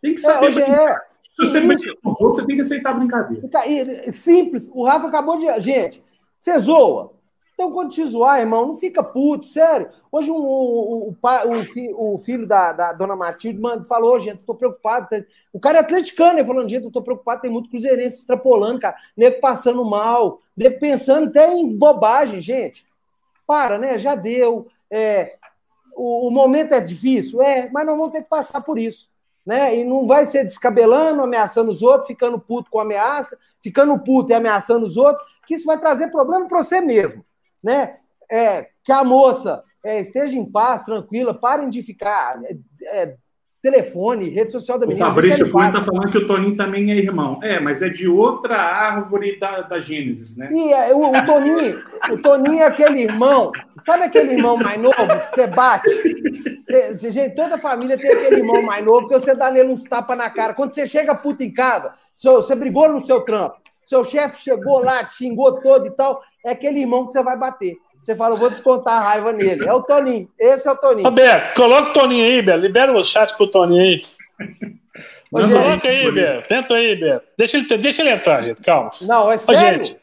Tem 0.01 0.13
que 0.13 0.21
saber. 0.21 0.57
É, 0.57 0.71
é, 0.71 0.97
Se 1.35 1.47
você 1.47 1.61
brinca 1.61 1.93
com 2.03 2.13
você 2.13 2.45
tem 2.45 2.55
que 2.55 2.61
aceitar 2.61 2.91
a 2.91 2.93
brincadeira. 2.93 4.11
Simples. 4.11 4.69
O 4.73 4.85
Rafa 4.85 5.07
acabou 5.07 5.37
de. 5.37 5.61
Gente, 5.61 6.03
você 6.37 6.57
zoa. 6.59 7.13
Então, 7.59 7.73
quando 7.73 7.91
te 7.91 8.05
zoar, 8.05 8.39
irmão, 8.39 8.67
não 8.67 8.77
fica 8.77 9.03
puto, 9.03 9.45
sério. 9.45 9.89
Hoje, 10.09 10.31
um, 10.31 10.37
o, 10.37 11.09
o, 11.09 12.13
o, 12.13 12.17
filho 12.17 12.47
da, 12.47 12.71
da 12.71 12.93
dona 12.93 13.17
Matilde 13.17 13.59
mano, 13.59 13.83
falou, 13.83 14.17
gente, 14.17 14.43
tô 14.45 14.55
preocupado. 14.55 15.25
O 15.51 15.59
cara 15.59 15.79
é 15.79 15.81
atleticano, 15.81 16.39
ele 16.39 16.47
falando, 16.47 16.69
gente, 16.69 16.85
eu 16.85 16.91
tô 16.91 17.01
preocupado, 17.01 17.41
tem 17.41 17.51
muito 17.51 17.69
cruzeirense 17.69 18.19
extrapolando, 18.19 18.79
cara. 18.79 18.95
Nego 19.15 19.41
passando 19.41 19.83
mal, 19.83 20.39
nego 20.55 20.79
pensando 20.79 21.27
até 21.27 21.51
em 21.51 21.77
bobagem, 21.77 22.41
gente. 22.41 22.85
Para, 23.45 23.77
né? 23.77 23.99
Já 23.99 24.15
deu. 24.15 24.67
É, 24.89 25.35
o, 25.97 26.29
o 26.29 26.31
momento 26.31 26.73
é 26.73 26.79
difícil, 26.79 27.41
é, 27.41 27.69
mas 27.73 27.85
nós 27.85 27.97
vamos 27.97 28.13
ter 28.13 28.23
que 28.23 28.29
passar 28.29 28.61
por 28.61 28.79
isso. 28.79 29.08
Né? 29.49 29.79
E 29.79 29.83
não 29.83 30.05
vai 30.05 30.25
ser 30.27 30.43
descabelando, 30.43 31.23
ameaçando 31.23 31.71
os 31.71 31.81
outros, 31.81 32.07
ficando 32.07 32.39
puto 32.39 32.69
com 32.69 32.79
ameaça, 32.79 33.35
ficando 33.63 33.97
puto 33.97 34.31
e 34.31 34.35
ameaçando 34.35 34.85
os 34.85 34.95
outros, 34.95 35.25
que 35.47 35.55
isso 35.55 35.65
vai 35.65 35.79
trazer 35.79 36.11
problema 36.11 36.47
para 36.47 36.61
você 36.63 36.79
mesmo 36.79 37.25
né? 37.63 37.97
É, 38.31 38.69
que 38.83 38.91
a 38.91 39.03
moça 39.03 39.63
é, 39.83 39.99
esteja 39.99 40.37
em 40.37 40.49
paz, 40.49 40.83
tranquila, 40.83 41.33
parem 41.33 41.69
de 41.69 41.81
ficar. 41.81 42.41
É, 42.43 42.57
é 42.83 43.17
telefone, 43.61 44.29
rede 44.29 44.51
social 44.51 44.79
da 44.79 44.85
menina. 44.85 45.05
O 45.05 45.09
Fabrício 45.09 45.51
Cunha 45.51 45.67
está 45.67 45.83
falando 45.83 46.11
que 46.11 46.17
o 46.17 46.27
Toninho 46.27 46.55
também 46.55 46.91
é 46.91 46.95
irmão. 46.95 47.39
É, 47.43 47.59
mas 47.59 47.81
é 47.81 47.89
de 47.89 48.07
outra 48.07 48.55
árvore 48.55 49.37
da, 49.37 49.61
da 49.61 49.79
Gênesis, 49.79 50.37
né? 50.37 50.49
E 50.51 50.71
é, 50.71 50.93
o, 50.93 51.11
o, 51.11 51.25
Toninho, 51.25 51.83
o 52.11 52.17
Toninho 52.17 52.59
é 52.59 52.65
aquele 52.65 53.01
irmão, 53.01 53.51
sabe 53.85 54.03
aquele 54.03 54.33
irmão 54.33 54.57
mais 54.57 54.81
novo 54.81 54.95
que 54.95 55.35
você 55.35 55.47
bate? 55.47 55.89
Gente, 56.99 57.35
toda 57.35 57.57
família 57.57 57.97
tem 57.97 58.11
aquele 58.11 58.37
irmão 58.37 58.61
mais 58.61 58.85
novo 58.85 59.07
que 59.07 59.13
você 59.13 59.35
dá 59.35 59.51
nele 59.51 59.73
uns 59.73 59.83
tapas 59.83 60.17
na 60.17 60.29
cara. 60.29 60.53
Quando 60.53 60.73
você 60.73 60.87
chega 60.87 61.15
puto 61.15 61.43
em 61.43 61.51
casa, 61.51 61.93
você 62.13 62.55
brigou 62.55 62.87
no 62.89 63.05
seu 63.05 63.21
trampo, 63.21 63.57
seu 63.85 64.03
chefe 64.03 64.41
chegou 64.41 64.83
lá, 64.83 65.03
te 65.03 65.15
xingou 65.15 65.59
todo 65.59 65.87
e 65.87 65.91
tal, 65.91 66.21
é 66.45 66.51
aquele 66.51 66.79
irmão 66.79 67.05
que 67.05 67.11
você 67.11 67.23
vai 67.23 67.35
bater. 67.37 67.75
Você 68.01 68.15
fala, 68.15 68.35
eu 68.35 68.39
vou 68.39 68.49
descontar 68.49 68.95
a 68.95 69.09
raiva 69.09 69.33
nele. 69.33 69.67
É 69.67 69.73
o 69.73 69.83
Toninho. 69.83 70.29
Esse 70.39 70.67
é 70.67 70.71
o 70.71 70.75
Toninho. 70.75 71.07
Roberto, 71.07 71.53
coloca 71.53 71.89
o 71.89 71.93
Toninho 71.93 72.25
aí, 72.25 72.41
Beto. 72.41 72.59
Libera 72.59 72.91
o 72.93 73.03
chat 73.03 73.35
pro 73.35 73.47
Toninho 73.47 73.83
aí. 73.83 74.03
Ô, 75.31 75.41
gente, 75.41 75.53
coloca 75.53 75.87
aí, 75.87 76.11
Beto. 76.11 76.47
Tenta 76.47 76.73
aí, 76.73 76.95
Beto. 76.95 77.25
Deixa 77.37 77.57
ele, 77.57 77.77
deixa 77.77 78.01
ele 78.01 78.11
entrar, 78.11 78.41
gente. 78.41 78.61
Calma. 78.61 78.91
Não, 79.01 79.31
é 79.31 79.37
sério. 79.37 79.81
Ô, 79.81 79.83
gente, 79.83 79.99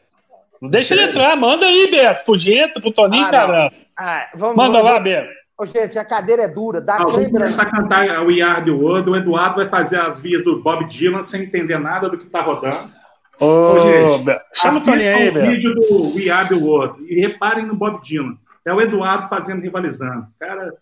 deixa 0.69 0.93
ele 0.93 1.03
entrar. 1.03 1.35
Manda 1.35 1.65
aí, 1.65 1.89
Beto. 1.89 2.23
Pro 2.23 2.37
gente, 2.37 2.79
pro 2.79 2.91
Toninho, 2.91 3.25
ah, 3.25 3.31
caramba. 3.31 3.73
Ah, 3.97 4.29
vamos, 4.35 4.55
Manda 4.55 4.77
vamos, 4.77 4.91
lá, 4.91 4.99
Beto. 4.99 5.29
Ô, 5.59 5.65
gente, 5.65 5.97
a 5.97 6.05
cadeira 6.05 6.43
é 6.43 6.47
dura. 6.47 6.79
Dá 6.79 6.99
Nós 6.99 7.15
vamos 7.15 7.31
começar 7.31 7.63
a 7.63 7.71
cantar 7.71 8.23
o 8.23 8.31
Yard 8.31 8.69
World. 8.69 9.09
O 9.09 9.15
Eduardo 9.15 9.55
vai 9.55 9.65
fazer 9.65 9.99
as 9.99 10.19
vias 10.19 10.43
do 10.43 10.61
Bob 10.61 10.85
Dylan 10.85 11.23
sem 11.23 11.41
entender 11.43 11.79
nada 11.79 12.09
do 12.09 12.17
que 12.17 12.27
tá 12.27 12.41
rodando. 12.41 12.91
Ô, 13.39 13.79
gente, 13.79 14.39
chama 14.53 14.79
o 14.79 14.83
Toninho 14.83 15.15
aí, 15.15 15.29
o 15.29 15.41
vídeo 15.47 15.75
do 15.75 16.15
We 16.15 16.29
Are 16.29 16.49
The 16.49 16.55
World 16.55 17.05
e 17.07 17.19
reparem 17.19 17.65
no 17.65 17.75
Bob 17.75 18.01
Dylan. 18.01 18.35
É 18.65 18.73
o 18.73 18.81
Eduardo 18.81 19.27
fazendo 19.27 19.61
rivalizando. 19.61 20.23
O 20.23 20.39
cara 20.39 20.73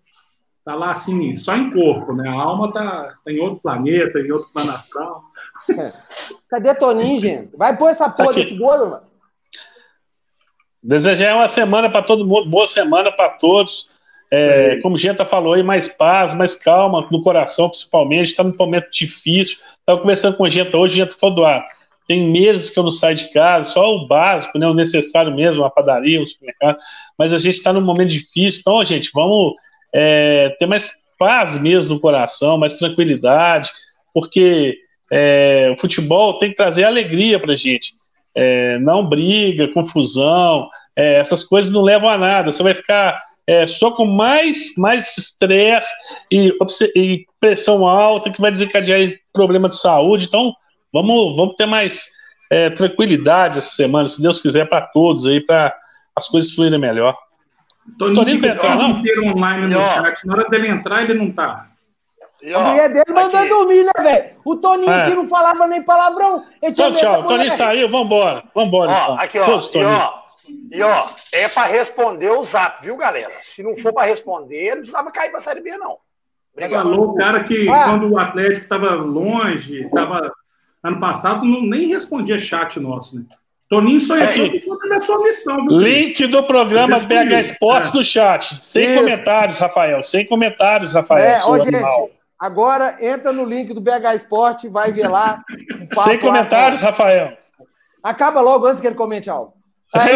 tá 0.64 0.74
lá 0.74 0.92
assim, 0.92 1.36
só 1.36 1.56
em 1.56 1.70
corpo, 1.72 2.14
né? 2.14 2.30
A 2.30 2.34
alma 2.34 2.72
tá, 2.72 3.14
tá 3.24 3.32
em 3.32 3.40
outro 3.40 3.60
planeta, 3.60 4.20
em 4.20 4.32
outro 4.32 4.50
plano 4.54 4.72
astral. 4.72 5.22
É. 5.70 5.94
Cadê 6.50 6.74
Toninho, 6.76 7.20
gente? 7.20 7.56
Vai 7.58 7.76
pôr 7.78 7.90
essa 7.90 8.10
porra 8.10 8.30
tá 8.30 8.36
desse 8.36 8.56
bolo, 8.56 8.90
mano. 8.90 9.06
Desejar 10.82 11.36
uma 11.36 11.48
semana 11.48 11.90
para 11.90 12.04
todo 12.04 12.26
mundo, 12.26 12.50
boa 12.50 12.68
semana 12.68 13.12
para 13.12 13.30
todos. 13.30 13.90
É, 14.32 14.80
como 14.82 14.98
Genta 14.98 15.26
falou 15.26 15.54
aí, 15.54 15.64
mais 15.64 15.88
paz, 15.88 16.34
mais 16.34 16.56
calma 16.56 17.08
no 17.12 17.22
coração, 17.22 17.70
principalmente. 17.70 18.30
Está 18.30 18.44
num 18.44 18.56
momento 18.58 18.90
difícil. 18.92 19.58
Estava 19.80 20.00
conversando 20.00 20.38
com 20.38 20.46
a 20.46 20.50
Genta 20.50 20.78
hoje, 20.78 20.94
a 20.94 21.06
Genta 21.06 21.20
falou 21.20 21.36
do 21.36 21.46
ar 21.46 21.68
tem 22.08 22.30
meses 22.30 22.70
que 22.70 22.78
eu 22.78 22.84
não 22.84 22.92
saio 22.92 23.16
de 23.16 23.32
casa, 23.32 23.72
só 23.72 23.96
o 23.96 24.08
básico, 24.08 24.58
né, 24.58 24.68
o 24.68 24.74
necessário 24.74 25.34
mesmo, 25.34 25.64
a 25.64 25.70
padaria, 25.70 26.22
o 26.22 26.26
supermercado. 26.26 26.78
Mas 27.18 27.34
a 27.34 27.38
gente 27.38 27.56
está 27.56 27.74
num 27.74 27.82
momento 27.82 28.10
difícil, 28.10 28.62
então, 28.62 28.84
gente, 28.86 29.10
vamos 29.14 29.54
é, 29.94 30.56
ter 30.60 30.66
mais 30.66 30.92
paz 31.18 31.58
mesmo 31.58 31.96
no 31.96 32.00
coração, 32.00 32.58
mais 32.58 32.74
tranquilidade, 32.74 33.72
porque 34.14 34.78
é, 35.12 35.72
o 35.74 35.80
futebol 35.80 36.38
tem 36.38 36.50
que 36.50 36.56
trazer 36.56 36.84
alegria 36.84 37.40
para 37.40 37.54
a 37.54 37.58
gente. 37.58 37.94
É, 38.34 38.78
não 38.80 39.06
briga, 39.06 39.68
confusão, 39.70 40.70
é, 40.96 41.20
essas 41.20 41.44
coisas 41.44 41.72
não 41.72 41.82
levam 41.82 42.10
a 42.10 42.18
nada. 42.18 42.52
Você 42.52 42.62
vai 42.62 42.74
ficar 42.74 43.22
é, 43.48 43.68
só 43.68 43.92
com 43.92 44.06
mais 44.06 44.76
mais 44.78 45.18
estresse 45.18 45.94
e, 46.32 46.52
e, 46.96 47.26
pressão 47.40 47.86
alta 47.86 48.32
que 48.32 48.42
vai 48.42 48.52
desencadear 48.52 49.14
problema 49.32 49.70
de 49.70 49.78
saúde. 49.78 50.26
Então, 50.26 50.54
Vamos, 50.96 51.36
vamos 51.36 51.56
ter 51.56 51.66
mais 51.66 52.10
é, 52.50 52.70
tranquilidade 52.70 53.58
essa 53.58 53.76
semana, 53.76 54.08
se 54.08 54.22
Deus 54.22 54.42
quiser, 54.42 54.64
para 54.70 54.80
todos 54.80 55.26
aí, 55.26 55.42
para 55.42 55.76
as 56.16 56.26
coisas 56.30 56.54
fluírem 56.54 56.80
melhor. 56.80 57.18
Toninho 58.00 58.16
Toninho 58.16 58.46
entrar, 58.46 58.78
não? 58.78 58.90
inteiro 58.92 59.26
online 59.26 59.68
no 59.68 59.82
chat. 59.82 60.26
Na 60.26 60.36
hora 60.36 60.50
dele 60.50 60.70
entrar, 60.70 61.04
ele 61.04 61.16
não 61.16 61.34
tá. 61.34 61.68
E, 62.42 62.54
ó, 62.54 62.60
a 62.60 62.70
mulher 62.70 62.94
dele 62.94 63.14
mandou 63.14 63.40
aqui. 63.42 63.50
dormir, 63.50 63.84
né, 63.84 63.92
velho? 64.02 64.30
O 64.46 64.56
Toninho 64.56 64.90
é. 64.90 65.04
aqui 65.04 65.16
não 65.16 65.28
falava 65.28 65.68
nem 65.68 65.84
palavrão. 65.84 66.46
Tchau, 66.74 66.94
tchau. 66.94 67.20
O 67.20 67.24
Toninho 67.26 67.52
saiu, 67.52 67.90
vambora. 67.90 68.46
Vambora, 68.56 68.90
ó, 68.90 69.04
então. 69.04 69.20
Aqui, 69.20 69.40
ó. 69.40 69.46
Todos, 69.48 69.76
e, 69.76 69.84
ó, 69.84 70.14
e, 70.72 70.82
ó, 70.82 71.10
é 71.34 71.50
pra 71.50 71.66
responder 71.66 72.30
o 72.30 72.46
zap, 72.46 72.82
viu, 72.82 72.96
galera? 72.96 73.34
Se 73.54 73.62
não 73.62 73.78
for 73.80 73.92
pra 73.92 74.06
responder, 74.06 74.56
ele 74.56 74.70
não 74.70 74.78
precisava 74.78 75.12
cair 75.12 75.32
pra 75.32 75.42
Série 75.42 75.60
B, 75.60 75.76
não. 75.78 75.98
Obrigado. 76.54 76.84
Falou 76.84 77.10
o 77.10 77.16
cara 77.16 77.44
que 77.44 77.68
ah. 77.70 77.84
quando 77.84 78.10
o 78.10 78.18
Atlético 78.18 78.70
tava 78.70 78.92
longe, 78.92 79.90
tava 79.90 80.32
Ano 80.86 81.00
passado 81.00 81.44
não, 81.44 81.64
nem 81.64 81.88
respondia 81.88 82.38
chat 82.38 82.80
nosso, 82.80 83.16
né? 83.16 83.24
Toninho 83.68 84.00
só 84.00 84.16
é 84.16 84.26
aqui 84.26 84.62
da 84.88 85.02
sua 85.02 85.18
missão. 85.24 85.66
Viu, 85.66 85.80
Link 85.80 86.28
do 86.28 86.44
programa 86.44 87.00
BH 87.00 87.40
Esportes 87.42 87.92
é. 87.92 87.98
no 87.98 88.04
chat. 88.04 88.64
Sem 88.64 88.92
Isso. 88.92 89.00
comentários, 89.00 89.58
Rafael. 89.58 90.04
Sem 90.04 90.28
comentários, 90.28 90.94
Rafael. 90.94 91.26
É, 91.26 91.42
ó, 91.44 91.58
gente, 91.58 91.84
agora 92.40 92.98
entra 93.02 93.32
no 93.32 93.44
link 93.44 93.74
do 93.74 93.82
BH 93.82 94.14
Esporte, 94.16 94.68
vai 94.68 94.92
ver 94.92 95.08
lá. 95.08 95.42
Sem 96.04 96.20
comentários, 96.20 96.84
lá, 96.84 96.90
Rafael. 96.90 97.36
Acaba 98.04 98.40
logo 98.42 98.68
antes 98.68 98.80
que 98.80 98.86
ele 98.86 98.96
comente 98.96 99.28
algo. 99.28 99.54
Aí, 99.92 100.12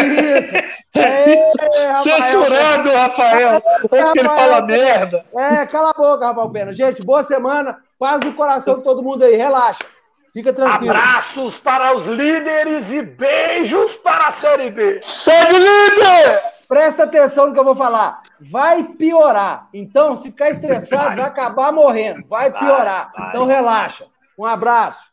Censurando, 2.04 2.92
Rafael. 2.92 3.60
Antes 3.90 4.12
que 4.12 4.20
ele 4.20 4.28
fala 4.28 4.62
merda. 4.62 5.24
É, 5.36 5.66
cala 5.66 5.90
a 5.90 5.98
boca, 5.98 6.26
Rafael 6.26 6.50
Pena. 6.50 6.72
Gente, 6.72 7.02
boa 7.02 7.24
semana. 7.24 7.78
Paz 7.98 8.20
no 8.20 8.32
coração 8.34 8.78
de 8.78 8.84
todo 8.84 9.02
mundo 9.02 9.24
aí. 9.24 9.34
Relaxa. 9.34 9.84
Fica 10.32 10.52
tranquilo. 10.52 10.92
Abraços 10.92 11.56
para 11.56 11.96
os 11.96 12.06
líderes 12.06 12.86
e 12.90 13.02
beijos 13.02 13.92
para 13.96 14.28
a 14.28 14.40
Série 14.40 14.70
B. 14.70 15.00
Segue 15.04 15.58
líder! 15.58 16.40
Presta 16.68 17.02
atenção 17.02 17.48
no 17.48 17.52
que 17.52 17.58
eu 17.58 17.64
vou 17.64 17.74
falar. 17.74 18.22
Vai 18.40 18.84
piorar. 18.84 19.68
Então, 19.74 20.14
se 20.14 20.30
ficar 20.30 20.50
estressado, 20.50 21.08
vai, 21.08 21.16
vai 21.16 21.26
acabar 21.26 21.72
morrendo. 21.72 22.24
Vai 22.28 22.52
piorar. 22.52 23.10
Vai, 23.10 23.20
vai. 23.20 23.28
Então, 23.30 23.44
relaxa. 23.44 24.06
Um 24.38 24.44
abraço. 24.44 25.10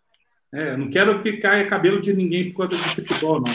É, 0.53 0.77
não 0.77 0.87
quero 0.89 1.19
que 1.19 1.33
caia 1.37 1.65
cabelo 1.65 1.99
de 1.99 2.13
ninguém 2.13 2.51
por 2.51 2.67
conta 2.67 2.77
de 2.77 2.95
futebol, 2.95 3.41
não. 3.41 3.53